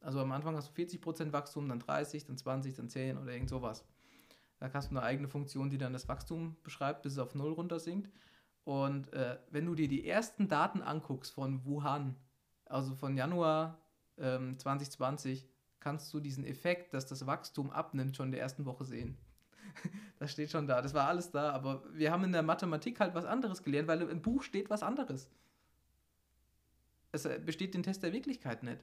Also 0.00 0.20
am 0.20 0.30
Anfang 0.32 0.54
hast 0.54 0.76
du 0.76 0.82
40% 0.82 1.32
Wachstum, 1.32 1.68
dann 1.68 1.80
30, 1.80 2.26
dann 2.26 2.36
20, 2.36 2.74
dann 2.74 2.88
10 2.88 3.16
oder 3.16 3.32
irgend 3.32 3.48
sowas. 3.48 3.84
Da 4.58 4.70
hast 4.72 4.90
du 4.90 4.96
eine 4.96 5.02
eigene 5.02 5.28
Funktion, 5.28 5.70
die 5.70 5.78
dann 5.78 5.92
das 5.92 6.08
Wachstum 6.08 6.56
beschreibt, 6.62 7.02
bis 7.02 7.14
es 7.14 7.18
auf 7.18 7.34
Null 7.34 7.52
runtersinkt. 7.52 8.10
Und 8.66 9.12
äh, 9.12 9.38
wenn 9.52 9.64
du 9.64 9.76
dir 9.76 9.86
die 9.86 10.08
ersten 10.08 10.48
Daten 10.48 10.82
anguckst 10.82 11.32
von 11.32 11.64
Wuhan, 11.64 12.16
also 12.64 12.96
von 12.96 13.16
Januar 13.16 13.78
ähm, 14.18 14.58
2020, 14.58 15.48
kannst 15.78 16.12
du 16.12 16.18
diesen 16.18 16.44
Effekt, 16.44 16.92
dass 16.92 17.06
das 17.06 17.28
Wachstum 17.28 17.70
abnimmt, 17.70 18.16
schon 18.16 18.26
in 18.26 18.32
der 18.32 18.40
ersten 18.40 18.64
Woche 18.64 18.84
sehen. 18.84 19.16
das 20.18 20.32
steht 20.32 20.50
schon 20.50 20.66
da, 20.66 20.82
das 20.82 20.94
war 20.94 21.06
alles 21.06 21.30
da, 21.30 21.52
aber 21.52 21.84
wir 21.92 22.10
haben 22.10 22.24
in 22.24 22.32
der 22.32 22.42
Mathematik 22.42 22.98
halt 22.98 23.14
was 23.14 23.24
anderes 23.24 23.62
gelernt, 23.62 23.86
weil 23.86 24.02
im 24.02 24.20
Buch 24.20 24.42
steht 24.42 24.68
was 24.68 24.82
anderes. 24.82 25.30
Es 27.12 27.24
äh, 27.24 27.38
besteht 27.38 27.72
den 27.72 27.84
Test 27.84 28.02
der 28.02 28.12
Wirklichkeit 28.12 28.64
nicht. 28.64 28.80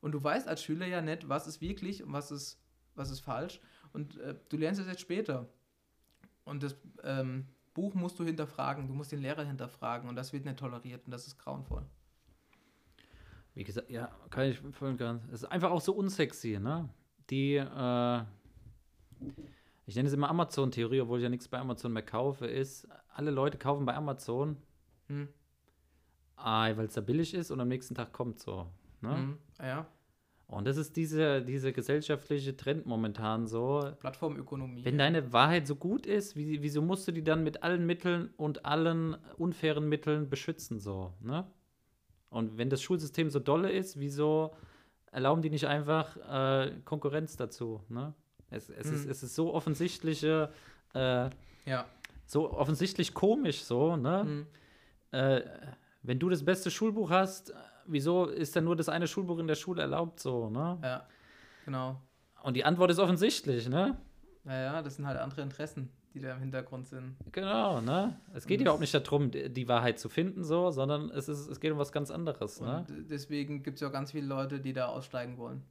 Und 0.00 0.12
du 0.12 0.22
weißt 0.22 0.46
als 0.46 0.62
Schüler 0.62 0.86
ja 0.86 1.02
nicht, 1.02 1.28
was 1.28 1.48
ist 1.48 1.60
wirklich 1.60 2.04
und 2.04 2.12
was 2.12 2.30
ist, 2.30 2.62
was 2.94 3.10
ist 3.10 3.18
falsch. 3.18 3.60
Und 3.92 4.16
äh, 4.18 4.36
du 4.48 4.56
lernst 4.58 4.80
es 4.80 4.86
jetzt 4.86 5.00
später. 5.00 5.48
Und 6.44 6.62
das 6.62 6.76
ähm, 7.02 7.48
Buch 7.74 7.94
musst 7.94 8.18
du 8.18 8.24
hinterfragen, 8.24 8.86
du 8.86 8.94
musst 8.94 9.12
den 9.12 9.20
Lehrer 9.20 9.44
hinterfragen 9.44 10.08
und 10.08 10.16
das 10.16 10.32
wird 10.32 10.44
nicht 10.44 10.58
toleriert 10.58 11.04
und 11.04 11.10
das 11.10 11.26
ist 11.26 11.38
grauenvoll. 11.38 11.84
Wie 13.54 13.64
gesagt, 13.64 13.90
ja, 13.90 14.10
kann 14.30 14.48
ich 14.48 14.58
voll 14.58 14.90
und 14.90 14.96
ganz. 14.96 15.24
Es 15.26 15.42
ist 15.42 15.44
einfach 15.44 15.70
auch 15.70 15.80
so 15.80 15.94
unsexy, 15.94 16.58
ne? 16.58 16.88
Die, 17.30 17.56
äh, 17.56 18.22
ich 19.86 19.94
nenne 19.96 20.08
es 20.08 20.14
immer 20.14 20.28
Amazon-Theorie, 20.28 21.00
obwohl 21.00 21.18
ich 21.18 21.22
ja 21.24 21.28
nichts 21.28 21.48
bei 21.48 21.58
Amazon 21.58 21.92
mehr 21.92 22.04
kaufe, 22.04 22.46
ist, 22.46 22.88
alle 23.12 23.30
Leute 23.30 23.58
kaufen 23.58 23.84
bei 23.84 23.94
Amazon, 23.94 24.56
Hm. 25.08 25.28
weil 26.36 26.86
es 26.86 26.94
da 26.94 27.00
billig 27.00 27.34
ist 27.34 27.50
und 27.50 27.60
am 27.60 27.68
nächsten 27.68 27.94
Tag 27.94 28.12
kommt 28.12 28.38
so. 28.40 28.66
Ne? 29.00 29.16
Hm. 29.16 29.38
Ja, 29.60 29.86
Und 30.46 30.66
das 30.66 30.76
ist 30.76 30.96
diese, 30.96 31.42
diese 31.42 31.72
gesellschaftliche 31.72 32.56
Trend 32.56 32.86
momentan 32.86 33.46
so. 33.46 33.92
Plattformökonomie. 33.98 34.84
Wenn 34.84 34.98
deine 34.98 35.32
Wahrheit 35.32 35.66
so 35.66 35.74
gut 35.74 36.06
ist, 36.06 36.36
wie, 36.36 36.62
wieso 36.62 36.82
musst 36.82 37.08
du 37.08 37.12
die 37.12 37.24
dann 37.24 37.42
mit 37.42 37.62
allen 37.62 37.86
Mitteln 37.86 38.30
und 38.36 38.64
allen 38.64 39.16
unfairen 39.38 39.88
Mitteln 39.88 40.28
beschützen, 40.28 40.80
so, 40.80 41.12
ne? 41.20 41.46
Und 42.28 42.58
wenn 42.58 42.68
das 42.68 42.82
Schulsystem 42.82 43.30
so 43.30 43.38
dolle 43.38 43.70
ist, 43.70 44.00
wieso 44.00 44.54
erlauben 45.12 45.40
die 45.40 45.50
nicht 45.50 45.66
einfach 45.68 46.16
äh, 46.16 46.72
Konkurrenz 46.84 47.36
dazu, 47.36 47.80
ne? 47.88 48.12
Es, 48.50 48.68
es, 48.68 48.90
ist, 48.90 49.04
Hm. 49.04 49.10
es 49.10 49.22
ist 49.22 49.34
so 49.34 49.54
offensichtliche, 49.54 50.52
äh, 50.94 51.30
ja. 51.64 51.86
so 52.26 52.52
offensichtlich 52.52 53.14
komisch, 53.14 53.62
so, 53.62 53.96
ne? 53.96 54.22
Hm. 54.22 54.46
Äh, 55.12 55.42
wenn 56.02 56.18
du 56.18 56.28
das 56.28 56.44
beste 56.44 56.70
Schulbuch 56.70 57.10
hast, 57.10 57.54
wieso 57.86 58.26
ist 58.26 58.56
dann 58.56 58.64
nur 58.64 58.76
das 58.76 58.88
eine 58.88 59.06
Schulbuch 59.06 59.38
in 59.38 59.46
der 59.46 59.54
Schule 59.54 59.82
erlaubt, 59.82 60.20
so, 60.20 60.50
ne? 60.50 60.78
Ja, 60.82 61.06
genau. 61.64 62.00
Und 62.42 62.54
die 62.54 62.64
Antwort 62.64 62.90
ist 62.90 62.98
offensichtlich, 62.98 63.68
ne? 63.68 63.96
Naja, 64.44 64.82
das 64.82 64.96
sind 64.96 65.06
halt 65.06 65.18
andere 65.18 65.42
Interessen, 65.42 65.90
die 66.12 66.20
da 66.20 66.34
im 66.34 66.40
Hintergrund 66.40 66.86
sind. 66.86 67.16
Genau, 67.32 67.80
ne? 67.80 68.20
Es 68.34 68.46
geht 68.46 68.58
Und 68.58 68.62
überhaupt 68.62 68.80
nicht 68.80 68.94
darum, 68.94 69.30
die 69.30 69.68
Wahrheit 69.68 69.98
zu 69.98 70.08
finden, 70.08 70.44
so, 70.44 70.70
sondern 70.70 71.10
es, 71.10 71.28
ist, 71.28 71.48
es 71.48 71.60
geht 71.60 71.72
um 71.72 71.78
was 71.78 71.92
ganz 71.92 72.10
anderes, 72.10 72.60
ne? 72.60 72.84
Deswegen 73.10 73.62
gibt 73.62 73.76
es 73.76 73.80
ja 73.80 73.88
auch 73.88 73.92
ganz 73.92 74.12
viele 74.12 74.26
Leute, 74.26 74.60
die 74.60 74.72
da 74.72 74.86
aussteigen 74.86 75.38
wollen. 75.38 75.62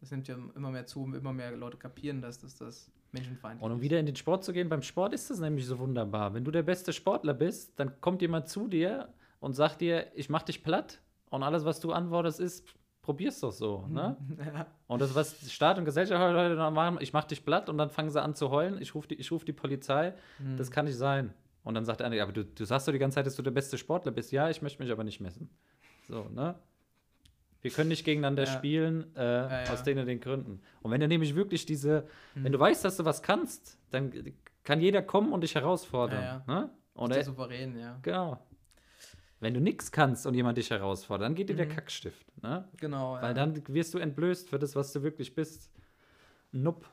Das 0.00 0.10
nimmt 0.10 0.26
ja 0.28 0.36
immer 0.56 0.70
mehr 0.70 0.86
zu, 0.86 1.04
immer 1.04 1.32
mehr 1.32 1.52
Leute 1.52 1.76
kapieren, 1.76 2.20
dass 2.22 2.38
das, 2.38 2.56
das 2.56 2.90
menschenfeindlich 3.12 3.62
Und 3.62 3.72
um 3.72 3.80
wieder 3.80 4.00
in 4.00 4.06
den 4.06 4.16
Sport 4.16 4.44
zu 4.44 4.52
gehen, 4.52 4.68
beim 4.68 4.82
Sport 4.82 5.12
ist 5.12 5.30
das 5.30 5.38
nämlich 5.38 5.66
so 5.66 5.78
wunderbar. 5.78 6.34
Wenn 6.34 6.44
du 6.44 6.50
der 6.50 6.62
beste 6.62 6.92
Sportler 6.92 7.34
bist, 7.34 7.78
dann 7.78 8.00
kommt 8.00 8.22
jemand 8.22 8.48
zu 8.48 8.68
dir 8.68 9.08
und 9.40 9.54
sagt 9.54 9.80
dir, 9.80 10.06
ich 10.14 10.28
mach 10.28 10.42
dich 10.42 10.62
platt 10.62 11.00
und 11.32 11.42
alles, 11.42 11.64
was 11.64 11.80
du 11.80 11.92
antwortest, 11.92 12.38
ist, 12.40 12.64
probier's 13.02 13.40
doch 13.40 13.50
so, 13.52 13.86
ne? 13.88 14.16
ja. 14.54 14.66
Und 14.86 15.02
das, 15.02 15.14
was 15.14 15.50
Staat 15.52 15.78
und 15.78 15.84
Gesellschaft 15.84 16.20
heute 16.22 16.54
noch 16.54 16.70
machen, 16.70 16.98
ich 17.00 17.12
mach 17.12 17.24
dich 17.24 17.44
platt 17.44 17.68
und 17.68 17.76
dann 17.78 17.90
fangen 17.90 18.10
sie 18.10 18.22
an 18.22 18.34
zu 18.36 18.50
heulen, 18.50 18.80
ich 18.80 18.94
rufe 18.94 19.08
die, 19.08 19.16
ich 19.16 19.32
ruf 19.32 19.44
die 19.44 19.52
Polizei, 19.52 20.14
Hm. 20.38 20.56
das 20.56 20.70
kann 20.70 20.84
nicht 20.84 20.96
sein. 20.96 21.34
Und 21.64 21.74
dann 21.74 21.84
sagt 21.84 22.00
der 22.00 22.06
andere, 22.06 22.22
aber 22.22 22.32
du, 22.32 22.44
du 22.44 22.64
sagst 22.64 22.86
doch 22.88 22.92
die 22.92 22.98
ganze 22.98 23.16
Zeit, 23.16 23.26
dass 23.26 23.36
du 23.36 23.42
der 23.42 23.50
beste 23.52 23.78
Sportler 23.78 24.10
bist. 24.12 24.30
Ja, 24.32 24.50
ich 24.50 24.62
möchte 24.62 24.82
mich 24.82 24.90
aber 24.92 25.04
nicht 25.04 25.20
messen. 25.20 25.48
So, 26.08 26.24
ne? 26.32 26.54
Wir 27.60 27.70
können 27.70 27.88
nicht 27.88 28.04
gegeneinander 28.04 28.42
Ja. 28.44 28.50
spielen, 28.50 29.14
äh, 29.14 29.64
ja. 29.64 29.72
aus 29.72 29.84
den 29.84 29.98
und 29.98 30.06
den 30.06 30.18
Gründen. 30.18 30.60
Und 30.82 30.90
wenn 30.90 31.00
du 31.00 31.06
nämlich 31.06 31.34
wirklich 31.36 31.64
diese, 31.64 32.08
Hm. 32.34 32.44
wenn 32.44 32.52
du 32.52 32.58
weißt, 32.58 32.84
dass 32.84 32.96
du 32.96 33.04
was 33.04 33.22
kannst, 33.22 33.78
dann 33.90 34.12
kann 34.64 34.80
jeder 34.80 35.02
kommen 35.02 35.32
und 35.32 35.42
dich 35.42 35.54
herausfordern. 35.54 36.22
Ja, 36.22 36.44
Ne? 36.46 36.70
Und 36.94 37.10
ist 37.10 37.14
der 37.16 37.22
er, 37.22 37.24
souverän, 37.26 37.78
ja. 37.78 37.98
genau. 38.02 38.38
Wenn 39.42 39.54
du 39.54 39.60
nichts 39.60 39.90
kannst 39.90 40.24
und 40.24 40.34
jemand 40.34 40.56
dich 40.56 40.70
herausfordert, 40.70 41.26
dann 41.26 41.34
geht 41.34 41.48
dir 41.48 41.56
der 41.56 41.66
Mhm. 41.66 41.70
Kackstift. 41.70 42.24
Ne? 42.44 42.68
Genau. 42.76 43.14
Weil 43.14 43.24
ja. 43.24 43.34
dann 43.34 43.60
wirst 43.66 43.92
du 43.92 43.98
entblößt 43.98 44.48
für 44.48 44.60
das, 44.60 44.76
was 44.76 44.92
du 44.92 45.02
wirklich 45.02 45.34
bist. 45.34 45.68
Nupp. 46.52 46.88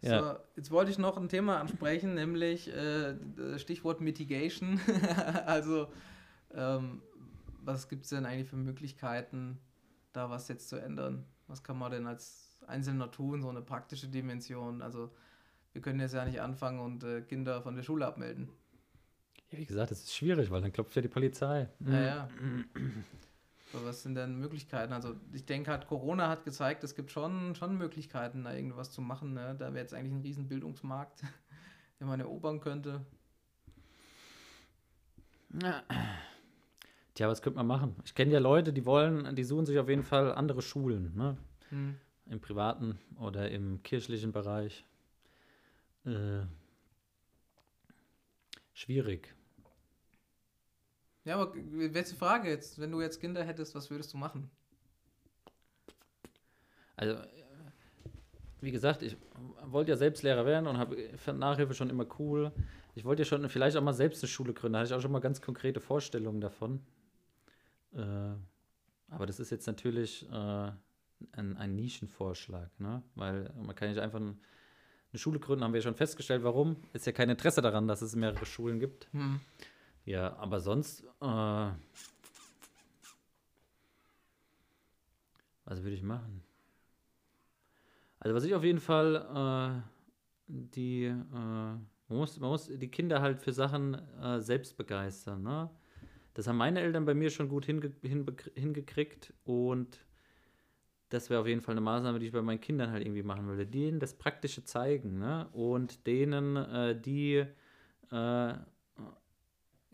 Ja. 0.00 0.22
So, 0.22 0.38
jetzt 0.56 0.70
wollte 0.70 0.90
ich 0.90 0.96
noch 0.96 1.18
ein 1.18 1.28
Thema 1.28 1.60
ansprechen, 1.60 2.14
nämlich 2.14 2.74
äh, 2.74 3.14
Stichwort 3.58 4.00
Mitigation. 4.00 4.80
also, 5.44 5.88
ähm, 6.54 7.02
was 7.62 7.90
gibt 7.90 8.04
es 8.04 8.08
denn 8.08 8.24
eigentlich 8.24 8.48
für 8.48 8.56
Möglichkeiten, 8.56 9.58
da 10.14 10.30
was 10.30 10.48
jetzt 10.48 10.70
zu 10.70 10.76
ändern? 10.76 11.26
Was 11.46 11.62
kann 11.62 11.76
man 11.78 11.90
denn 11.92 12.06
als 12.06 12.58
Einzelner 12.66 13.10
tun, 13.10 13.42
so 13.42 13.50
eine 13.50 13.60
praktische 13.60 14.08
Dimension? 14.08 14.80
Also, 14.80 15.10
wir 15.74 15.82
können 15.82 16.00
jetzt 16.00 16.14
ja 16.14 16.24
nicht 16.24 16.40
anfangen 16.40 16.80
und 16.80 17.04
äh, 17.04 17.20
Kinder 17.20 17.60
von 17.60 17.76
der 17.76 17.82
Schule 17.82 18.06
abmelden. 18.06 18.48
Ja, 19.50 19.58
wie 19.58 19.66
gesagt, 19.66 19.90
das 19.90 20.00
ist 20.00 20.14
schwierig, 20.14 20.50
weil 20.50 20.60
dann 20.60 20.72
klopft 20.72 20.96
ja 20.96 21.02
die 21.02 21.08
Polizei. 21.08 21.68
Naja. 21.78 22.28
So, 23.72 23.84
was 23.84 24.02
sind 24.02 24.14
denn 24.14 24.38
Möglichkeiten? 24.38 24.92
Also 24.92 25.14
ich 25.32 25.44
denke 25.44 25.70
halt, 25.70 25.86
Corona 25.86 26.28
hat 26.28 26.44
gezeigt, 26.44 26.84
es 26.84 26.94
gibt 26.94 27.10
schon, 27.10 27.54
schon 27.54 27.76
Möglichkeiten, 27.76 28.44
da 28.44 28.54
irgendwas 28.54 28.90
zu 28.90 29.00
machen. 29.02 29.34
Ne? 29.34 29.56
Da 29.58 29.66
wäre 29.66 29.82
jetzt 29.82 29.92
eigentlich 29.92 30.12
ein 30.12 30.20
riesen 30.20 30.48
Bildungsmarkt, 30.48 31.22
den 32.00 32.06
man 32.06 32.20
erobern 32.20 32.60
könnte. 32.60 33.04
Tja, 37.14 37.28
was 37.28 37.42
könnte 37.42 37.56
man 37.56 37.66
machen? 37.66 37.96
Ich 38.04 38.14
kenne 38.14 38.32
ja 38.32 38.38
Leute, 38.38 38.72
die 38.72 38.84
wollen, 38.84 39.34
die 39.34 39.44
suchen 39.44 39.66
sich 39.66 39.78
auf 39.78 39.88
jeden 39.88 40.02
Fall 40.02 40.32
andere 40.32 40.62
Schulen, 40.62 41.14
ne? 41.16 41.36
Hm. 41.70 41.96
Im 42.26 42.40
privaten 42.40 42.98
oder 43.18 43.50
im 43.50 43.82
kirchlichen 43.82 44.32
Bereich. 44.32 44.84
Äh, 46.04 46.40
schwierig. 48.76 49.34
Ja, 51.24 51.36
aber 51.36 51.54
welche 51.54 52.14
Frage 52.14 52.48
jetzt? 52.48 52.78
Wenn 52.78 52.92
du 52.92 53.00
jetzt 53.00 53.20
Kinder 53.20 53.42
hättest, 53.42 53.74
was 53.74 53.90
würdest 53.90 54.12
du 54.12 54.18
machen? 54.18 54.48
Also, 56.94 57.16
wie 58.60 58.70
gesagt, 58.70 59.02
ich 59.02 59.16
wollte 59.64 59.90
ja 59.90 59.96
selbst 59.96 60.22
Lehrer 60.22 60.46
werden 60.46 60.66
und 60.66 60.78
habe 60.78 60.96
fand 61.18 61.38
Nachhilfe 61.38 61.74
schon 61.74 61.90
immer 61.90 62.06
cool. 62.18 62.52
Ich 62.94 63.04
wollte 63.04 63.22
ja 63.22 63.26
schon 63.26 63.48
vielleicht 63.48 63.76
auch 63.76 63.82
mal 63.82 63.92
selbst 63.92 64.22
eine 64.22 64.28
Schule 64.28 64.54
gründen. 64.54 64.74
Da 64.74 64.78
hatte 64.80 64.88
ich 64.88 64.94
auch 64.94 65.02
schon 65.02 65.12
mal 65.12 65.20
ganz 65.20 65.40
konkrete 65.42 65.80
Vorstellungen 65.80 66.40
davon. 66.40 66.80
Äh, 67.92 68.34
aber 69.08 69.26
das 69.26 69.40
ist 69.40 69.50
jetzt 69.50 69.66
natürlich 69.66 70.28
äh, 70.30 70.70
ein, 71.32 71.56
ein 71.56 71.74
Nischenvorschlag, 71.74 72.70
ne? 72.78 73.02
Weil 73.14 73.52
man 73.56 73.74
kann 73.74 73.88
nicht 73.88 74.00
einfach 74.00 74.20
ein, 74.20 74.40
eine 75.16 75.20
Schule 75.22 75.40
gründen, 75.40 75.64
haben 75.64 75.72
wir 75.72 75.80
schon 75.80 75.94
festgestellt, 75.94 76.44
warum. 76.44 76.76
Ist 76.92 77.06
ja 77.06 77.12
kein 77.12 77.30
Interesse 77.30 77.62
daran, 77.62 77.88
dass 77.88 78.02
es 78.02 78.14
mehrere 78.14 78.44
Schulen 78.44 78.78
gibt. 78.78 79.08
Hm. 79.12 79.40
Ja, 80.04 80.36
aber 80.36 80.60
sonst, 80.60 81.04
äh, 81.22 81.70
was 85.64 85.82
würde 85.82 85.94
ich 85.94 86.02
machen? 86.02 86.42
Also 88.20 88.36
was 88.36 88.44
ich 88.44 88.54
auf 88.54 88.62
jeden 88.62 88.80
Fall, 88.80 89.80
äh, 89.80 89.82
die, 90.48 91.04
äh, 91.04 91.12
man, 91.12 91.82
muss, 92.08 92.38
man 92.38 92.50
muss 92.50 92.66
die 92.68 92.90
Kinder 92.90 93.22
halt 93.22 93.40
für 93.40 93.54
Sachen 93.54 93.94
äh, 94.20 94.40
selbst 94.42 94.76
begeistern, 94.76 95.42
ne? 95.42 95.70
Das 96.34 96.46
haben 96.46 96.58
meine 96.58 96.80
Eltern 96.80 97.06
bei 97.06 97.14
mir 97.14 97.30
schon 97.30 97.48
gut 97.48 97.64
hinge 97.64 97.94
hinbek- 98.02 98.54
hingekriegt 98.54 99.32
und 99.44 99.98
das 101.08 101.30
wäre 101.30 101.40
auf 101.40 101.46
jeden 101.46 101.60
Fall 101.60 101.72
eine 101.72 101.80
Maßnahme, 101.80 102.18
die 102.18 102.26
ich 102.26 102.32
bei 102.32 102.42
meinen 102.42 102.60
Kindern 102.60 102.90
halt 102.90 103.04
irgendwie 103.04 103.22
machen 103.22 103.46
würde. 103.46 103.66
Denen 103.66 104.00
das 104.00 104.14
Praktische 104.14 104.64
zeigen, 104.64 105.18
ne? 105.18 105.48
Und 105.52 106.06
denen 106.06 106.56
äh, 106.56 107.00
die, 107.00 107.44
äh, 108.10 108.54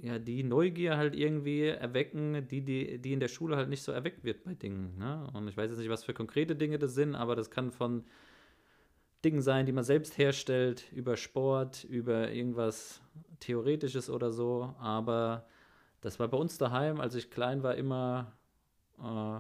ja, 0.03 0.19
die 0.19 0.43
Neugier 0.43 0.97
halt 0.97 1.15
irgendwie 1.15 1.63
erwecken, 1.67 2.47
die, 2.49 2.63
die, 2.63 2.99
die 2.99 3.13
in 3.13 3.21
der 3.21 3.29
Schule 3.29 3.57
halt 3.57 3.69
nicht 3.69 3.83
so 3.83 3.93
erweckt 3.93 4.25
wird 4.25 4.43
bei 4.43 4.55
Dingen. 4.55 4.99
Ne? 4.99 5.31
Und 5.33 5.47
ich 5.49 5.57
weiß 5.57 5.71
jetzt 5.71 5.79
nicht, 5.79 5.91
was 5.91 6.03
für 6.03 6.15
konkrete 6.15 6.57
Dinge 6.57 6.79
das 6.79 6.95
sind, 6.95 7.15
aber 7.15 7.37
das 7.37 7.51
kann 7.51 7.71
von 7.71 8.05
Dingen 9.25 9.43
sein, 9.43 9.67
die 9.67 9.73
man 9.73 9.85
selbst 9.85 10.19
herstellt, 10.19 10.91
über 10.93 11.17
Sport, 11.17 11.85
über 11.85 12.33
irgendwas 12.33 13.01
Theoretisches 13.39 14.11
oder 14.11 14.33
so. 14.33 14.75
Aber 14.81 15.47
das 16.01 16.19
war 16.19 16.27
bei 16.27 16.37
uns 16.37 16.59
daheim, 16.59 17.01
als 17.01 17.15
ich 17.15 17.31
klein 17.31 17.63
war, 17.63 17.77
immer, 17.77 18.33
äh, 18.99 19.39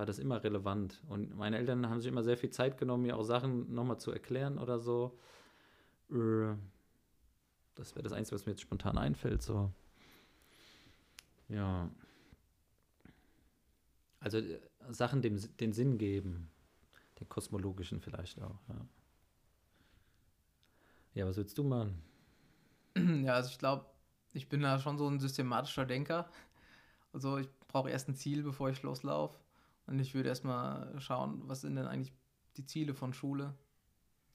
war 0.00 0.06
das 0.06 0.18
immer 0.18 0.42
relevant. 0.42 0.98
Und 1.10 1.36
meine 1.36 1.58
Eltern 1.58 1.86
haben 1.86 2.00
sich 2.00 2.10
immer 2.10 2.22
sehr 2.22 2.38
viel 2.38 2.48
Zeit 2.48 2.78
genommen, 2.78 3.02
mir 3.02 3.18
auch 3.18 3.22
Sachen 3.22 3.74
nochmal 3.74 4.00
zu 4.00 4.10
erklären 4.10 4.56
oder 4.56 4.78
so. 4.78 5.18
Äh, 6.10 6.54
das 7.74 7.94
wäre 7.94 8.02
das 8.02 8.14
Einzige, 8.14 8.34
was 8.34 8.46
mir 8.46 8.52
jetzt 8.52 8.62
spontan 8.62 8.96
einfällt. 8.96 9.42
So. 9.42 9.70
Ja. 11.50 11.90
Also 14.20 14.38
äh, 14.38 14.58
Sachen 14.88 15.20
dem, 15.20 15.38
den 15.58 15.74
Sinn 15.74 15.98
geben. 15.98 16.48
Den 17.20 17.28
kosmologischen 17.28 18.00
vielleicht 18.00 18.40
auch. 18.40 18.58
Ja, 18.68 18.86
ja 21.12 21.26
was 21.26 21.36
willst 21.36 21.58
du 21.58 21.62
machen? 21.62 22.02
Ja, 23.22 23.34
also 23.34 23.50
ich 23.50 23.58
glaube, 23.58 23.84
ich 24.32 24.48
bin 24.48 24.62
da 24.62 24.78
schon 24.78 24.96
so 24.96 25.06
ein 25.06 25.20
systematischer 25.20 25.84
Denker. 25.84 26.30
Also 27.12 27.36
ich 27.36 27.50
brauche 27.68 27.90
erst 27.90 28.08
ein 28.08 28.14
Ziel, 28.14 28.42
bevor 28.42 28.70
ich 28.70 28.82
loslaufe. 28.82 29.36
Und 29.90 29.98
ich 29.98 30.14
würde 30.14 30.28
erstmal 30.28 30.98
schauen, 31.00 31.42
was 31.46 31.62
sind 31.62 31.74
denn 31.74 31.86
eigentlich 31.86 32.14
die 32.56 32.64
Ziele 32.64 32.94
von 32.94 33.12
Schule? 33.12 33.54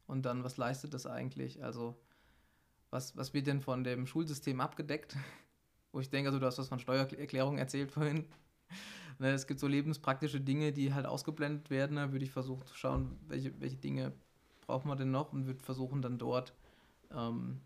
Und 0.06 0.26
dann, 0.26 0.44
was 0.44 0.58
leistet 0.58 0.94
das 0.94 1.06
eigentlich? 1.06 1.64
Also, 1.64 1.98
was, 2.90 3.16
was 3.16 3.34
wird 3.34 3.48
denn 3.48 3.62
von 3.62 3.86
dem 3.86 4.06
Schulsystem 4.06 4.60
abgedeckt? 4.60 5.16
Wo 5.94 6.02
ich 6.02 6.10
denke, 6.10 6.28
also 6.28 6.40
du 6.40 6.46
hast 6.46 6.58
was 6.58 6.68
von 6.68 6.80
Steuererklärung 6.80 7.58
erzählt 7.58 7.90
vorhin. 7.94 8.26
ne, 9.20 9.32
es 9.32 9.48
gibt 9.48 9.62
so 9.62 9.68
lebenspraktische 9.68 10.42
Dinge, 10.42 10.74
die 10.74 10.94
halt 10.94 11.06
ausgeblendet 11.06 11.70
werden. 11.70 11.96
Da 11.96 12.12
würde 12.12 12.26
ich 12.26 12.32
versuchen 12.32 12.66
zu 12.66 12.76
schauen, 12.76 13.18
welche, 13.30 13.58
welche 13.62 13.78
Dinge 13.78 14.12
braucht 14.60 14.86
man 14.86 14.98
denn 14.98 15.12
noch 15.12 15.32
und 15.32 15.46
würde 15.46 15.64
versuchen 15.64 16.02
dann 16.02 16.18
dort 16.18 16.54
ähm, 17.12 17.62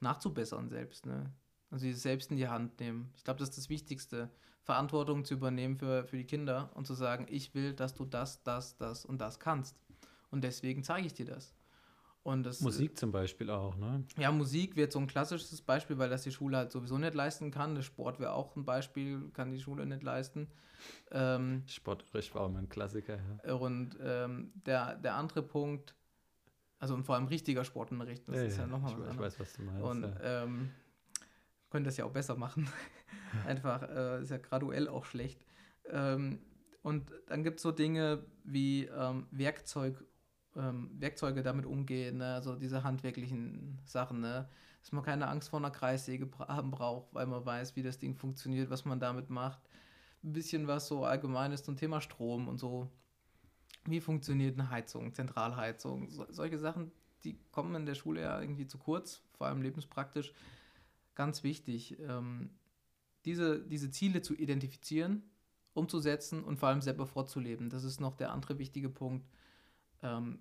nachzubessern 0.00 0.68
selbst. 0.68 1.06
Ne? 1.06 1.32
Also 1.70 1.82
sie 1.82 1.92
selbst 1.92 2.32
in 2.32 2.38
die 2.38 2.48
Hand 2.48 2.80
nehmen. 2.80 3.12
Ich 3.14 3.22
glaube, 3.22 3.38
das 3.38 3.50
ist 3.50 3.58
das 3.58 3.68
Wichtigste. 3.68 4.30
Verantwortung 4.68 5.24
zu 5.24 5.32
übernehmen 5.32 5.78
für, 5.78 6.04
für 6.04 6.18
die 6.18 6.26
Kinder 6.26 6.68
und 6.74 6.86
zu 6.86 6.92
sagen, 6.92 7.26
ich 7.30 7.54
will, 7.54 7.72
dass 7.72 7.94
du 7.94 8.04
das, 8.04 8.42
das, 8.42 8.76
das 8.76 9.06
und 9.06 9.18
das 9.18 9.40
kannst. 9.40 9.80
Und 10.30 10.44
deswegen 10.44 10.84
zeige 10.84 11.06
ich 11.06 11.14
dir 11.14 11.24
das. 11.24 11.54
Und 12.22 12.42
das, 12.42 12.60
Musik 12.60 12.98
zum 12.98 13.10
Beispiel 13.10 13.48
auch, 13.48 13.76
ne? 13.76 14.04
Ja, 14.18 14.30
Musik 14.30 14.76
wird 14.76 14.92
so 14.92 14.98
ein 14.98 15.06
klassisches 15.06 15.62
Beispiel, 15.62 15.96
weil 15.96 16.10
das 16.10 16.24
die 16.24 16.32
Schule 16.32 16.58
halt 16.58 16.70
sowieso 16.70 16.98
nicht 16.98 17.14
leisten 17.14 17.50
kann. 17.50 17.76
Der 17.76 17.80
Sport 17.80 18.20
wäre 18.20 18.34
auch 18.34 18.56
ein 18.56 18.66
Beispiel, 18.66 19.30
kann 19.32 19.50
die 19.50 19.58
Schule 19.58 19.86
nicht 19.86 20.02
leisten. 20.02 20.48
Ähm, 21.12 21.62
Sportunterricht 21.66 22.34
war 22.34 22.42
auch 22.42 22.48
immer 22.50 22.58
ein 22.58 22.68
Klassiker, 22.68 23.16
ja. 23.16 23.54
Und 23.54 23.96
ähm, 24.02 24.52
der, 24.66 24.96
der 24.96 25.14
andere 25.14 25.40
Punkt, 25.40 25.94
also 26.78 26.92
und 26.92 27.04
vor 27.04 27.14
allem 27.14 27.28
richtiger 27.28 27.64
Sportunterricht, 27.64 28.28
das 28.28 28.36
ja, 28.36 28.42
ist 28.42 28.56
ja, 28.58 28.64
ja 28.64 28.68
nochmal 28.68 28.98
was 28.98 29.14
ich 29.14 29.18
weiß, 29.18 29.40
was 29.40 29.52
du 29.54 29.62
meinst. 29.62 29.82
Und 29.82 30.02
ja. 30.02 30.42
ähm, 30.42 30.70
können 31.70 31.84
das 31.84 31.96
ja 31.96 32.04
auch 32.04 32.12
besser 32.12 32.36
machen. 32.36 32.68
Einfach, 33.46 33.82
äh, 33.82 34.22
ist 34.22 34.30
ja 34.30 34.38
graduell 34.38 34.88
auch 34.88 35.04
schlecht. 35.04 35.40
Ähm, 35.90 36.40
und 36.82 37.12
dann 37.26 37.42
gibt 37.44 37.56
es 37.56 37.62
so 37.62 37.72
Dinge 37.72 38.24
wie 38.44 38.84
ähm, 38.84 39.26
Werkzeug, 39.30 40.04
ähm, 40.56 40.90
Werkzeuge 40.98 41.42
damit 41.42 41.66
umgehen, 41.66 42.18
ne? 42.18 42.34
also 42.34 42.54
diese 42.54 42.82
handwerklichen 42.82 43.78
Sachen, 43.84 44.20
ne? 44.20 44.48
dass 44.80 44.92
man 44.92 45.04
keine 45.04 45.28
Angst 45.28 45.50
vor 45.50 45.58
einer 45.58 45.70
Kreissäge 45.70 46.28
haben 46.38 46.70
braucht, 46.70 47.12
weil 47.12 47.26
man 47.26 47.44
weiß, 47.44 47.76
wie 47.76 47.82
das 47.82 47.98
Ding 47.98 48.14
funktioniert, 48.14 48.70
was 48.70 48.84
man 48.84 49.00
damit 49.00 49.28
macht. 49.28 49.60
Ein 50.24 50.32
bisschen 50.32 50.66
was 50.66 50.88
so 50.88 51.04
allgemeines 51.04 51.62
zum 51.62 51.76
Thema 51.76 52.00
Strom 52.00 52.48
und 52.48 52.58
so. 52.58 52.90
Wie 53.84 54.00
funktioniert 54.00 54.58
eine 54.58 54.70
Heizung, 54.70 55.12
Zentralheizung? 55.14 56.10
So, 56.10 56.26
solche 56.30 56.58
Sachen, 56.58 56.90
die 57.24 57.38
kommen 57.50 57.74
in 57.74 57.86
der 57.86 57.94
Schule 57.94 58.22
ja 58.22 58.40
irgendwie 58.40 58.66
zu 58.66 58.78
kurz, 58.78 59.22
vor 59.36 59.46
allem 59.46 59.62
lebenspraktisch. 59.62 60.32
Ganz 61.18 61.42
wichtig, 61.42 61.98
ähm, 61.98 62.50
diese, 63.24 63.60
diese 63.60 63.90
Ziele 63.90 64.22
zu 64.22 64.36
identifizieren, 64.36 65.24
umzusetzen 65.74 66.44
und 66.44 66.60
vor 66.60 66.68
allem 66.68 66.80
selber 66.80 67.08
vorzuleben. 67.08 67.70
Das 67.70 67.82
ist 67.82 68.00
noch 68.00 68.14
der 68.14 68.30
andere 68.30 68.60
wichtige 68.60 68.88
Punkt. 68.88 69.28
Ähm, 70.00 70.38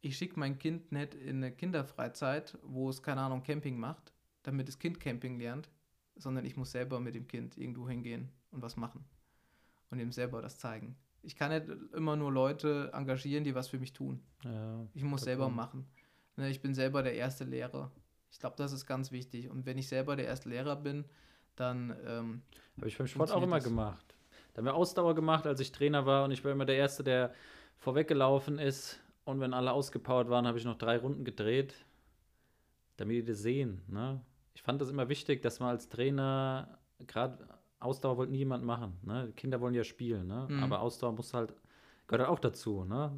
ich 0.00 0.16
schicke 0.16 0.40
mein 0.40 0.58
Kind 0.58 0.92
nicht 0.92 1.14
in 1.14 1.36
eine 1.36 1.52
Kinderfreizeit, 1.52 2.56
wo 2.62 2.88
es, 2.88 3.02
keine 3.02 3.20
Ahnung, 3.20 3.42
Camping 3.42 3.78
macht, 3.78 4.14
damit 4.44 4.66
das 4.66 4.78
Kind 4.78 4.98
Camping 4.98 5.38
lernt, 5.38 5.68
sondern 6.16 6.46
ich 6.46 6.56
muss 6.56 6.70
selber 6.70 7.00
mit 7.00 7.14
dem 7.14 7.28
Kind 7.28 7.58
irgendwo 7.58 7.86
hingehen 7.86 8.30
und 8.50 8.62
was 8.62 8.78
machen 8.78 9.04
und 9.90 9.98
ihm 9.98 10.10
selber 10.10 10.40
das 10.40 10.58
zeigen. 10.58 10.96
Ich 11.20 11.36
kann 11.36 11.50
nicht 11.50 11.66
immer 11.92 12.16
nur 12.16 12.32
Leute 12.32 12.90
engagieren, 12.94 13.44
die 13.44 13.54
was 13.54 13.68
für 13.68 13.78
mich 13.78 13.92
tun. 13.92 14.22
ja. 14.42 14.86
Ich 14.94 15.04
muss 15.04 15.20
selber 15.20 15.50
machen. 15.50 15.86
Ne, 16.36 16.48
Ich 16.48 16.62
bin 16.62 16.74
selber 16.74 17.02
der 17.02 17.14
erste 17.14 17.44
Lehrer. 17.44 17.92
Ich 18.34 18.40
glaube, 18.40 18.56
das 18.56 18.72
ist 18.72 18.84
ganz 18.84 19.12
wichtig. 19.12 19.48
Und 19.48 19.64
wenn 19.64 19.78
ich 19.78 19.86
selber 19.86 20.16
der 20.16 20.26
erste 20.26 20.48
Lehrer 20.48 20.74
bin, 20.74 21.04
dann 21.54 21.96
ähm, 22.04 22.42
Habe 22.78 22.88
ich 22.88 22.98
beim 22.98 23.06
Sport 23.06 23.30
auch 23.30 23.40
immer 23.40 23.58
das? 23.58 23.64
gemacht. 23.64 24.16
Da 24.52 24.58
haben 24.58 24.64
wir 24.64 24.74
Ausdauer 24.74 25.14
gemacht, 25.14 25.46
als 25.46 25.60
ich 25.60 25.70
Trainer 25.70 26.04
war 26.04 26.24
und 26.24 26.32
ich 26.32 26.44
war 26.44 26.50
immer 26.50 26.64
der 26.64 26.74
Erste, 26.74 27.04
der 27.04 27.32
vorweggelaufen 27.78 28.58
ist. 28.58 29.00
Und 29.24 29.38
wenn 29.38 29.54
alle 29.54 29.70
ausgepowert 29.70 30.28
waren, 30.30 30.48
habe 30.48 30.58
ich 30.58 30.64
noch 30.64 30.76
drei 30.76 30.98
Runden 30.98 31.24
gedreht, 31.24 31.76
damit 32.96 33.18
die 33.18 33.24
das 33.24 33.38
sehen. 33.38 33.82
Ne? 33.86 34.20
Ich 34.54 34.62
fand 34.62 34.80
das 34.80 34.90
immer 34.90 35.08
wichtig, 35.08 35.40
dass 35.40 35.60
man 35.60 35.68
als 35.68 35.88
Trainer, 35.88 36.76
gerade 37.06 37.38
Ausdauer 37.78 38.16
wollte 38.16 38.32
niemand 38.32 38.64
machen. 38.64 38.98
Ne? 39.02 39.28
Die 39.28 39.32
Kinder 39.32 39.60
wollen 39.60 39.74
ja 39.74 39.84
spielen, 39.84 40.26
ne? 40.26 40.48
Mhm. 40.50 40.60
aber 40.60 40.80
Ausdauer 40.80 41.12
muss 41.12 41.32
halt, 41.34 41.54
gehört 42.08 42.26
halt 42.26 42.36
auch 42.36 42.40
dazu, 42.40 42.84
ne? 42.84 43.12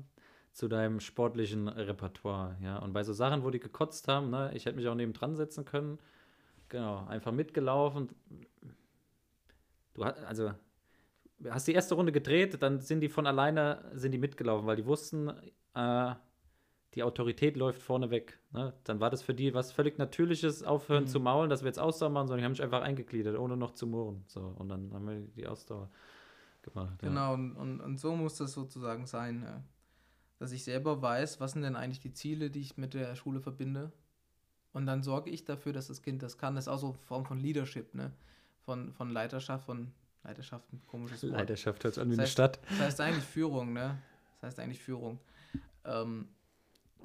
Zu 0.57 0.69
deinem 0.69 1.01
sportlichen 1.01 1.69
Repertoire. 1.69 2.57
Ja? 2.63 2.79
Und 2.79 2.95
bei 2.95 3.05
so 3.05 3.13
Sachen, 3.13 3.45
wo 3.45 3.51
die 3.51 3.61
gekotzt 3.61 4.09
haben, 4.09 4.31
ne? 4.31 4.51
ich 4.55 4.65
hätte 4.65 4.77
mich 4.77 4.89
auch 4.89 4.95
neben 4.95 5.13
dran 5.13 5.37
setzen 5.37 5.67
können, 5.67 5.99
genau, 6.71 7.05
einfach 7.09 7.31
mitgelaufen. 7.31 8.09
Du 9.93 10.03
hast, 10.03 10.25
also, 10.25 10.53
hast 11.51 11.69
die 11.69 11.75
erste 11.75 11.95
Runde 11.95 12.11
gedreht, 12.11 12.63
dann 12.63 12.81
sind 12.81 13.03
die 13.03 13.11
von 13.11 13.27
alleine, 13.27 13.85
sind 13.93 14.13
die 14.13 14.19
mitgelaufen, 14.19 14.67
weil 14.67 14.77
die 14.77 14.87
wussten, 14.87 15.31
äh, 15.75 16.15
die 16.95 17.03
Autorität 17.03 17.59
läuft 17.59 17.83
vorne 17.83 18.09
weg. 18.11 18.39
Ne? 18.53 18.73
Dann 18.85 18.99
war 18.99 19.11
das 19.11 19.21
für 19.21 19.35
die 19.35 19.53
was 19.53 19.73
völlig 19.73 19.99
Natürliches, 19.99 20.63
aufhören 20.63 21.05
Mhm. 21.05 21.09
zu 21.09 21.21
maulen, 21.21 21.51
dass 21.51 21.65
wir 21.65 21.67
jetzt 21.67 21.79
Ausdauer 21.79 22.09
machen, 22.09 22.29
sondern 22.29 22.39
die 22.41 22.45
haben 22.47 22.53
mich 22.53 22.63
einfach 22.63 22.81
eingegliedert, 22.81 23.39
ohne 23.39 23.59
noch 23.59 23.73
zu 23.73 23.87
murren. 23.87 24.25
So, 24.27 24.41
und 24.41 24.71
dann 24.71 24.91
haben 24.95 25.07
wir 25.07 25.21
die 25.37 25.47
Ausdauer 25.47 25.91
gemacht. 26.63 27.03
Ja. 27.03 27.09
Genau, 27.11 27.35
und, 27.35 27.57
und, 27.57 27.81
und 27.83 28.01
so 28.01 28.17
muss 28.17 28.37
das 28.37 28.55
sozusagen 28.55 29.05
sein, 29.05 29.43
ja. 29.43 29.63
Dass 30.39 30.53
ich 30.53 30.65
selber 30.65 31.01
weiß, 31.03 31.41
was 31.41 31.53
sind 31.53 31.63
denn 31.63 31.77
eigentlich 31.77 32.01
die 32.01 32.13
Ziele, 32.13 32.51
die 32.51 32.61
ich 32.61 32.77
mit 32.77 32.95
der 32.95 33.15
Schule 33.17 33.41
verbinde. 33.41 33.93
Und 34.73 34.87
dann 34.87 35.03
sorge 35.03 35.31
ich 35.31 35.45
dafür, 35.45 35.73
dass 35.73 35.87
das 35.89 36.03
Kind 36.03 36.23
das 36.23 36.37
kann. 36.37 36.55
Das 36.55 36.65
ist 36.65 36.69
auch 36.69 36.79
so 36.79 36.89
eine 36.89 36.99
Form 36.99 37.25
von 37.25 37.39
Leadership, 37.39 37.95
ne? 37.95 38.13
von, 38.65 38.93
von 38.93 39.11
Leiterschaft, 39.11 39.65
von 39.65 39.93
Leiterschaft, 40.25 40.71
ein 40.73 40.83
komisches 40.87 41.23
Wort. 41.23 41.33
Leidenschaft 41.33 41.83
hört 41.85 41.95
sich 41.95 42.03
an 42.03 42.11
wie 42.11 42.17
Das 42.17 42.19
eine 42.19 42.27
heißt- 42.27 42.33
Stadt. 42.33 42.61
Das 42.69 42.81
heißt 42.81 43.01
eigentlich 43.01 43.25
Führung, 43.25 43.73
ne? 43.73 43.97
Das 44.41 44.49
heißt 44.49 44.61
eigentlich 44.61 44.83
Führung. 44.83 45.19
Ähm, 45.85 46.29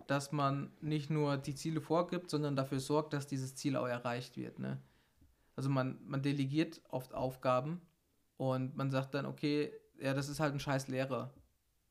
dass 0.07 0.31
man 0.31 0.71
nicht 0.81 1.09
nur 1.11 1.37
die 1.37 1.53
Ziele 1.55 1.79
vorgibt, 1.79 2.29
sondern 2.31 2.55
dafür 2.55 2.79
sorgt, 2.79 3.13
dass 3.13 3.27
dieses 3.27 3.55
Ziel 3.55 3.75
auch 3.77 3.87
erreicht 3.87 4.35
wird, 4.37 4.59
ne? 4.59 4.79
Also 5.55 5.69
man, 5.69 5.99
man 6.07 6.21
delegiert 6.23 6.81
oft 6.89 7.13
Aufgaben 7.13 7.79
und 8.37 8.75
man 8.75 8.89
sagt 8.89 9.13
dann, 9.13 9.25
okay, 9.27 9.71
ja, 10.01 10.13
das 10.15 10.27
ist 10.27 10.39
halt 10.39 10.53
ein 10.53 10.59
scheiß 10.59 10.87
Lehrer. 10.87 11.31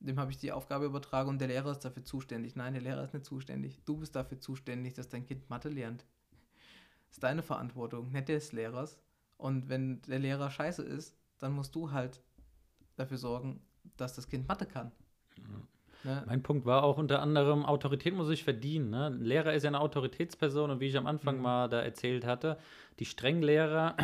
Dem 0.03 0.19
habe 0.19 0.31
ich 0.31 0.37
die 0.37 0.51
Aufgabe 0.51 0.85
übertragen 0.85 1.29
und 1.29 1.39
der 1.39 1.47
Lehrer 1.47 1.71
ist 1.71 1.85
dafür 1.85 2.03
zuständig. 2.03 2.55
Nein, 2.55 2.73
der 2.73 2.81
Lehrer 2.81 3.03
ist 3.03 3.13
nicht 3.13 3.25
zuständig. 3.25 3.79
Du 3.85 3.97
bist 3.97 4.15
dafür 4.15 4.39
zuständig, 4.39 4.93
dass 4.95 5.09
dein 5.09 5.25
Kind 5.25 5.49
Mathe 5.49 5.69
lernt. 5.69 6.05
Das 7.07 7.17
ist 7.17 7.23
deine 7.23 7.43
Verantwortung, 7.43 8.11
nicht 8.11 8.27
des 8.29 8.51
Lehrers. 8.51 8.97
Und 9.37 9.69
wenn 9.69 10.01
der 10.03 10.19
Lehrer 10.19 10.49
scheiße 10.49 10.81
ist, 10.83 11.15
dann 11.37 11.53
musst 11.53 11.75
du 11.75 11.91
halt 11.91 12.21
dafür 12.95 13.17
sorgen, 13.17 13.61
dass 13.97 14.15
das 14.15 14.27
Kind 14.27 14.47
Mathe 14.47 14.65
kann. 14.65 14.91
Ne? 16.03 16.23
Mein 16.25 16.41
Punkt 16.41 16.65
war 16.65 16.83
auch 16.83 16.97
unter 16.97 17.21
anderem, 17.21 17.63
Autorität 17.63 18.15
muss 18.15 18.29
ich 18.29 18.43
verdienen. 18.43 18.89
Ne? 18.89 19.05
Ein 19.07 19.21
Lehrer 19.21 19.53
ist 19.53 19.63
ja 19.63 19.69
eine 19.69 19.79
Autoritätsperson 19.81 20.71
und 20.71 20.79
wie 20.79 20.87
ich 20.87 20.97
am 20.97 21.05
Anfang 21.05 21.37
Mhm. 21.37 21.41
mal 21.43 21.69
da 21.69 21.79
erzählt 21.79 22.25
hatte, 22.25 22.57
die 22.97 23.05
strengen 23.05 23.43
Lehrer, 23.43 23.95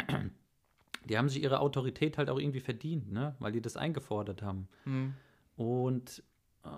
die 1.05 1.17
haben 1.17 1.27
sich 1.29 1.41
ihre 1.41 1.59
Autorität 1.59 2.19
halt 2.19 2.29
auch 2.29 2.37
irgendwie 2.39 2.59
verdient, 2.59 3.11
ne? 3.11 3.35
weil 3.39 3.51
die 3.51 3.61
das 3.61 3.77
eingefordert 3.77 4.43
haben. 4.43 4.67
Hm. 4.83 5.13
Und 5.57 6.23
äh, 6.63 6.69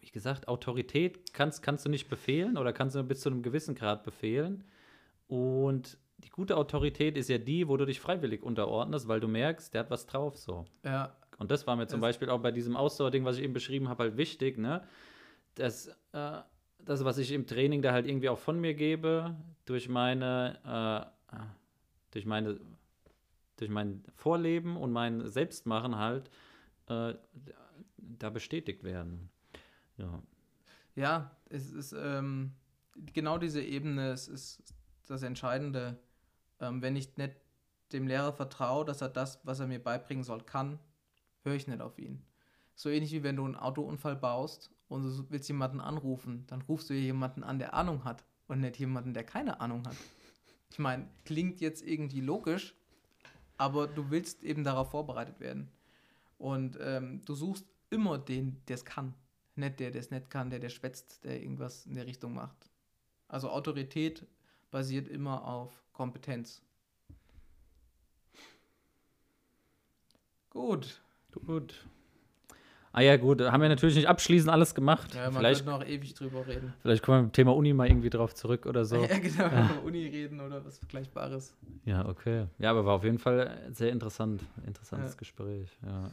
wie 0.00 0.10
gesagt, 0.10 0.48
Autorität 0.48 1.32
kannst, 1.32 1.62
kannst 1.62 1.86
du 1.86 1.88
nicht 1.90 2.08
befehlen 2.08 2.58
oder 2.58 2.72
kannst 2.72 2.94
du 2.94 3.00
nur 3.00 3.08
bis 3.08 3.20
zu 3.20 3.30
einem 3.30 3.42
gewissen 3.42 3.74
Grad 3.74 4.02
befehlen. 4.04 4.64
Und 5.28 5.96
die 6.18 6.30
gute 6.30 6.56
Autorität 6.56 7.16
ist 7.16 7.28
ja 7.28 7.38
die, 7.38 7.68
wo 7.68 7.76
du 7.76 7.84
dich 7.86 8.00
freiwillig 8.00 8.42
unterordnest, 8.42 9.06
weil 9.08 9.20
du 9.20 9.28
merkst, 9.28 9.72
der 9.72 9.80
hat 9.80 9.90
was 9.90 10.06
drauf 10.06 10.36
so. 10.36 10.66
Ja, 10.84 11.14
Und 11.38 11.50
das 11.50 11.66
war 11.66 11.76
mir 11.76 11.86
zum 11.86 12.00
Es- 12.00 12.02
Beispiel 12.02 12.28
auch 12.30 12.40
bei 12.40 12.50
diesem 12.50 12.76
Ausdauerding, 12.76 13.24
was 13.24 13.36
ich 13.38 13.44
eben 13.44 13.52
beschrieben 13.52 13.88
habe, 13.88 14.04
halt 14.04 14.16
wichtig, 14.16 14.58
ne? 14.58 14.82
Das, 15.54 15.88
äh, 16.12 16.38
das, 16.80 17.04
was 17.04 17.18
ich 17.18 17.30
im 17.32 17.46
Training 17.46 17.82
da 17.82 17.92
halt 17.92 18.06
irgendwie 18.06 18.28
auch 18.28 18.38
von 18.38 18.60
mir 18.60 18.74
gebe, 18.74 19.36
durch 19.66 19.88
meine, 19.88 21.10
äh, 21.32 21.36
durch 22.12 22.24
meine, 22.26 22.58
durch 23.56 23.70
mein 23.70 24.02
Vorleben 24.14 24.76
und 24.76 24.90
mein 24.92 25.28
Selbstmachen 25.28 25.96
halt, 25.96 26.30
äh, 26.88 27.14
da 27.98 28.30
bestätigt 28.30 28.84
werden. 28.84 29.30
Ja. 29.96 30.22
ja, 30.94 31.36
es 31.48 31.70
ist 31.70 31.92
ähm, 31.92 32.52
genau 33.12 33.38
diese 33.38 33.62
Ebene, 33.62 34.10
es 34.10 34.28
ist 34.28 34.62
das 35.06 35.22
Entscheidende. 35.22 35.98
Ähm, 36.60 36.82
wenn 36.82 36.96
ich 36.96 37.16
nicht 37.16 37.34
dem 37.92 38.06
Lehrer 38.06 38.32
vertraue, 38.32 38.84
dass 38.84 39.00
er 39.00 39.08
das, 39.08 39.40
was 39.44 39.60
er 39.60 39.66
mir 39.66 39.82
beibringen 39.82 40.24
soll, 40.24 40.42
kann, 40.42 40.78
höre 41.42 41.54
ich 41.54 41.66
nicht 41.66 41.80
auf 41.80 41.98
ihn. 41.98 42.22
So 42.74 42.90
ähnlich 42.90 43.12
wie 43.12 43.22
wenn 43.22 43.36
du 43.36 43.44
einen 43.44 43.56
Autounfall 43.56 44.16
baust 44.16 44.70
und 44.88 45.02
du 45.02 45.30
willst 45.30 45.48
jemanden 45.48 45.80
anrufen, 45.80 46.44
dann 46.46 46.62
rufst 46.62 46.90
du 46.90 46.94
jemanden 46.94 47.42
an, 47.42 47.58
der 47.58 47.74
Ahnung 47.74 48.04
hat 48.04 48.24
und 48.46 48.60
nicht 48.60 48.78
jemanden, 48.78 49.14
der 49.14 49.24
keine 49.24 49.60
Ahnung 49.60 49.86
hat. 49.86 49.96
Ich 50.70 50.78
meine, 50.78 51.08
klingt 51.24 51.60
jetzt 51.60 51.82
irgendwie 51.82 52.20
logisch, 52.20 52.74
aber 53.56 53.88
du 53.88 54.10
willst 54.10 54.44
eben 54.44 54.64
darauf 54.64 54.90
vorbereitet 54.90 55.40
werden. 55.40 55.70
Und 56.36 56.78
ähm, 56.80 57.22
du 57.24 57.34
suchst 57.34 57.66
immer 57.90 58.18
den, 58.18 58.60
der 58.68 58.74
es 58.74 58.84
kann. 58.84 59.14
Nicht 59.56 59.80
der, 59.80 59.90
der 59.90 60.00
es 60.00 60.10
nicht 60.10 60.30
kann, 60.30 60.50
der, 60.50 60.58
der 60.60 60.68
schwätzt, 60.68 61.24
der 61.24 61.40
irgendwas 61.42 61.86
in 61.86 61.94
der 61.94 62.06
Richtung 62.06 62.34
macht. 62.34 62.70
Also 63.26 63.50
Autorität 63.50 64.26
basiert 64.70 65.08
immer 65.08 65.44
auf 65.46 65.72
Kompetenz. 65.92 66.62
Gut. 70.50 71.00
Gut. 71.46 71.86
Ah 72.92 73.02
ja, 73.02 73.16
gut, 73.16 73.40
haben 73.42 73.60
wir 73.60 73.68
natürlich 73.68 73.96
nicht 73.96 74.08
abschließend 74.08 74.50
alles 74.50 74.74
gemacht. 74.74 75.14
Ja, 75.14 75.30
man 75.30 75.34
vielleicht, 75.34 75.64
könnte 75.64 75.78
noch 75.78 75.86
ewig 75.86 76.14
drüber 76.14 76.46
reden. 76.46 76.72
vielleicht 76.80 77.02
kommen 77.02 77.18
wir 77.18 77.22
mit 77.24 77.32
dem 77.32 77.34
Thema 77.34 77.54
Uni 77.54 77.72
mal 77.74 77.86
irgendwie 77.86 78.10
drauf 78.10 78.34
zurück 78.34 78.66
oder 78.66 78.84
so. 78.84 78.96
Ja, 79.08 79.18
genau, 79.18 79.46
über 79.46 79.82
Uni 79.84 80.06
reden 80.06 80.40
oder 80.40 80.64
was 80.64 80.78
Vergleichbares. 80.78 81.54
Ja, 81.84 82.08
okay. 82.08 82.46
Ja, 82.58 82.70
aber 82.70 82.86
war 82.86 82.94
auf 82.94 83.04
jeden 83.04 83.18
Fall 83.18 83.70
sehr 83.72 83.92
interessant. 83.92 84.42
Interessantes 84.66 85.12
Ja. 85.12 85.18
Gespräch, 85.18 85.68
ja. 85.84 86.10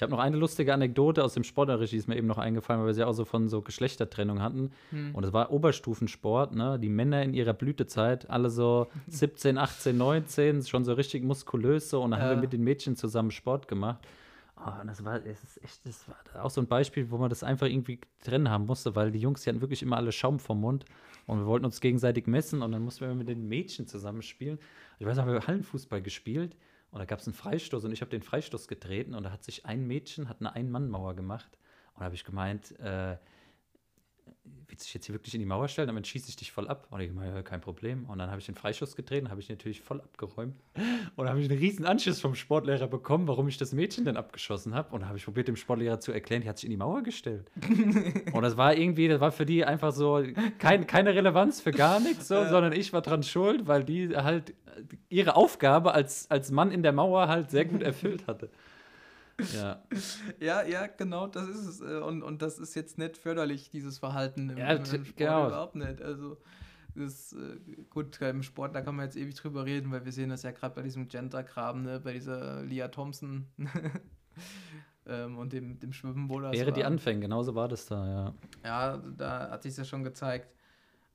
Ich 0.00 0.02
habe 0.02 0.12
noch 0.12 0.18
eine 0.18 0.38
lustige 0.38 0.72
Anekdote 0.72 1.22
aus 1.22 1.34
dem 1.34 1.44
Sportunterricht, 1.44 1.92
die 1.92 1.98
ist 1.98 2.08
mir 2.08 2.16
eben 2.16 2.26
noch 2.26 2.38
eingefallen, 2.38 2.80
weil 2.80 2.86
wir 2.86 2.94
sie 2.94 3.04
auch 3.04 3.12
so 3.12 3.26
von 3.26 3.50
so 3.50 3.60
Geschlechtertrennung 3.60 4.40
hatten. 4.40 4.72
Hm. 4.88 5.14
Und 5.14 5.24
es 5.24 5.34
war 5.34 5.52
Oberstufensport, 5.52 6.54
ne? 6.54 6.78
Die 6.78 6.88
Männer 6.88 7.22
in 7.22 7.34
ihrer 7.34 7.52
Blütezeit, 7.52 8.30
alle 8.30 8.48
so 8.48 8.86
17, 9.08 9.58
18, 9.58 9.94
19, 9.98 10.62
schon 10.62 10.86
so 10.86 10.94
richtig 10.94 11.22
muskulös 11.22 11.90
so. 11.90 12.02
Und 12.02 12.12
dann 12.12 12.20
haben 12.22 12.30
Ja. 12.30 12.36
wir 12.36 12.40
mit 12.40 12.54
den 12.54 12.64
Mädchen 12.64 12.96
zusammen 12.96 13.30
Sport 13.30 13.68
gemacht. 13.68 14.00
Oh, 14.56 14.70
und 14.80 14.86
das 14.86 15.04
war, 15.04 15.16
es 15.16 15.42
ist 15.44 15.62
echt, 15.62 15.86
das 15.86 16.06
war 16.08 16.46
auch 16.46 16.50
so 16.50 16.62
ein 16.62 16.66
Beispiel, 16.66 17.10
wo 17.10 17.18
man 17.18 17.28
das 17.28 17.42
einfach 17.42 17.66
irgendwie 17.66 18.00
trennen 18.24 18.48
haben 18.48 18.64
musste, 18.64 18.96
weil 18.96 19.10
die 19.10 19.18
Jungs, 19.18 19.42
die 19.42 19.50
hatten 19.50 19.60
wirklich 19.60 19.82
immer 19.82 19.98
alle 19.98 20.12
Schaum 20.12 20.38
vom 20.38 20.62
Mund 20.62 20.86
und 21.26 21.40
wir 21.40 21.46
wollten 21.46 21.66
uns 21.66 21.78
gegenseitig 21.78 22.26
messen 22.26 22.62
und 22.62 22.72
dann 22.72 22.82
mussten 22.82 23.06
wir 23.06 23.14
mit 23.14 23.28
den 23.28 23.50
Mädchen 23.50 23.86
zusammen 23.86 24.22
spielen. 24.22 24.58
Ich 24.98 25.04
weiß 25.04 25.18
noch, 25.18 25.26
wir 25.26 25.34
haben 25.34 25.46
Hallenfußball 25.46 26.00
gespielt 26.00 26.56
und 26.90 26.98
da 26.98 27.04
gab 27.04 27.20
es 27.20 27.26
einen 27.26 27.34
Freistoß 27.34 27.84
und 27.84 27.92
ich 27.92 28.00
habe 28.00 28.10
den 28.10 28.22
Freistoß 28.22 28.66
getreten 28.66 29.14
und 29.14 29.22
da 29.22 29.30
hat 29.30 29.44
sich 29.44 29.66
ein 29.66 29.86
Mädchen, 29.86 30.28
hat 30.28 30.40
eine 30.40 30.54
Ein-Mann-Mauer 30.54 31.14
gemacht. 31.14 31.56
Und 31.94 32.00
da 32.00 32.04
habe 32.06 32.14
ich 32.14 32.24
gemeint, 32.24 32.78
äh, 32.80 33.16
willst 34.70 34.82
du 34.82 34.86
dich 34.86 34.94
jetzt 34.94 35.06
hier 35.06 35.14
wirklich 35.14 35.34
in 35.34 35.40
die 35.40 35.46
Mauer 35.46 35.68
stellen? 35.68 35.88
Damit 35.88 36.06
schieße 36.06 36.28
ich 36.28 36.36
dich 36.36 36.52
voll 36.52 36.68
ab. 36.68 36.86
Und 36.90 37.00
ich 37.00 37.12
meine, 37.12 37.42
kein 37.42 37.60
Problem. 37.60 38.04
Und 38.06 38.18
dann 38.18 38.30
habe 38.30 38.40
ich 38.40 38.46
den 38.46 38.54
Freischuss 38.54 38.96
getreten, 38.96 39.30
habe 39.30 39.40
ich 39.40 39.48
natürlich 39.48 39.80
voll 39.80 40.00
abgeräumt. 40.00 40.54
Und 40.74 41.24
dann 41.24 41.28
habe 41.28 41.40
ich 41.40 41.50
einen 41.50 41.58
riesen 41.58 41.84
Anschiss 41.84 42.20
vom 42.20 42.34
Sportlehrer 42.34 42.86
bekommen, 42.86 43.28
warum 43.28 43.48
ich 43.48 43.58
das 43.58 43.72
Mädchen 43.72 44.04
denn 44.04 44.16
abgeschossen 44.16 44.74
habe. 44.74 44.94
Und 44.94 45.00
dann 45.00 45.08
habe 45.08 45.18
ich 45.18 45.24
probiert, 45.24 45.48
dem 45.48 45.56
Sportlehrer 45.56 46.00
zu 46.00 46.12
erklären, 46.12 46.42
die 46.42 46.48
hat 46.48 46.58
sich 46.58 46.64
in 46.66 46.70
die 46.70 46.76
Mauer 46.76 47.02
gestellt. 47.02 47.50
und 48.32 48.42
das 48.42 48.56
war 48.56 48.76
irgendwie, 48.76 49.08
das 49.08 49.20
war 49.20 49.32
für 49.32 49.46
die 49.46 49.64
einfach 49.64 49.92
so 49.92 50.22
kein, 50.58 50.86
keine 50.86 51.14
Relevanz 51.14 51.60
für 51.60 51.72
gar 51.72 52.00
nichts, 52.00 52.28
so, 52.28 52.44
sondern 52.46 52.72
ich 52.72 52.92
war 52.92 53.02
dran 53.02 53.22
schuld, 53.22 53.66
weil 53.66 53.84
die 53.84 54.16
halt 54.16 54.54
ihre 55.08 55.36
Aufgabe 55.36 55.92
als, 55.92 56.30
als 56.30 56.50
Mann 56.50 56.70
in 56.70 56.82
der 56.82 56.92
Mauer 56.92 57.28
halt 57.28 57.50
sehr 57.50 57.64
gut 57.64 57.82
erfüllt 57.82 58.26
hatte. 58.26 58.50
Ja. 59.54 59.82
Ja, 60.40 60.62
ja, 60.62 60.86
genau, 60.86 61.26
das 61.26 61.48
ist 61.48 61.66
es. 61.66 61.80
äh, 61.80 61.98
Und, 61.98 62.22
und 62.22 62.42
das 62.42 62.58
ist 62.58 62.74
jetzt 62.74 62.98
nicht 62.98 63.16
förderlich, 63.16 63.70
dieses 63.70 63.98
Verhalten 63.98 64.50
im, 64.50 64.58
Ja, 64.58 64.72
im 64.72 64.84
Sport 64.84 65.16
genau. 65.16 65.46
überhaupt 65.48 65.74
nicht. 65.76 66.00
Also, 66.02 66.38
das 66.94 67.32
äh, 67.34 67.58
gut, 67.90 68.20
im 68.20 68.42
Sport, 68.42 68.74
da 68.74 68.80
kann 68.82 68.96
man 68.96 69.04
jetzt 69.06 69.16
ewig 69.16 69.34
drüber 69.36 69.64
reden, 69.64 69.90
weil 69.92 70.04
wir 70.04 70.12
sehen 70.12 70.30
das 70.30 70.42
ja 70.42 70.50
gerade 70.50 70.74
bei 70.74 70.82
diesem 70.82 71.08
Gender-Kram, 71.08 71.82
ne, 71.82 72.00
bei 72.00 72.12
dieser 72.14 72.62
Lia 72.62 72.88
Thompson 72.88 73.46
ähm, 75.06 75.38
und 75.38 75.52
dem, 75.52 75.78
dem 75.78 75.92
Schwimmen, 75.92 76.28
wo 76.28 76.40
das 76.40 76.52
Wäre 76.52 76.72
die. 76.72 76.84
Anfänge, 76.84 77.20
genauso 77.20 77.54
war 77.54 77.68
das 77.68 77.86
da, 77.86 78.06
ja. 78.06 78.34
Ja, 78.64 78.96
da 79.16 79.50
hat 79.50 79.62
sich 79.62 79.76
ja 79.76 79.84
schon 79.84 80.02
gezeigt. 80.04 80.48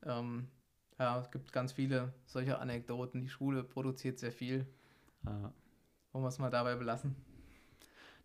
Ähm, 0.04 0.48
ja, 1.00 1.20
es 1.20 1.30
gibt 1.32 1.52
ganz 1.52 1.74
viele 1.74 2.14
solche 2.26 2.58
Anekdoten. 2.60 3.22
Die 3.22 3.30
Schule 3.30 3.64
produziert 3.64 4.20
sehr 4.20 4.32
viel. 4.32 4.66
ja. 5.26 5.52
Wollen 6.14 6.24
wir 6.24 6.30
es 6.30 6.40
mal 6.40 6.50
dabei 6.50 6.76
belassen? 6.76 7.14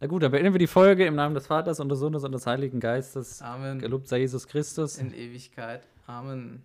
Na 0.00 0.06
gut, 0.06 0.22
dann 0.22 0.30
beenden 0.30 0.54
wir 0.54 0.58
die 0.58 0.66
Folge 0.66 1.04
im 1.04 1.14
Namen 1.14 1.34
des 1.34 1.46
Vaters 1.46 1.78
und 1.78 1.90
des 1.90 1.98
Sohnes 1.98 2.24
und 2.24 2.32
des 2.32 2.46
Heiligen 2.46 2.80
Geistes. 2.80 3.42
Amen. 3.42 3.78
Gelobt 3.78 4.08
sei 4.08 4.20
Jesus 4.20 4.46
Christus. 4.46 4.96
In 4.96 5.12
Ewigkeit. 5.12 5.82
Amen. 6.06 6.58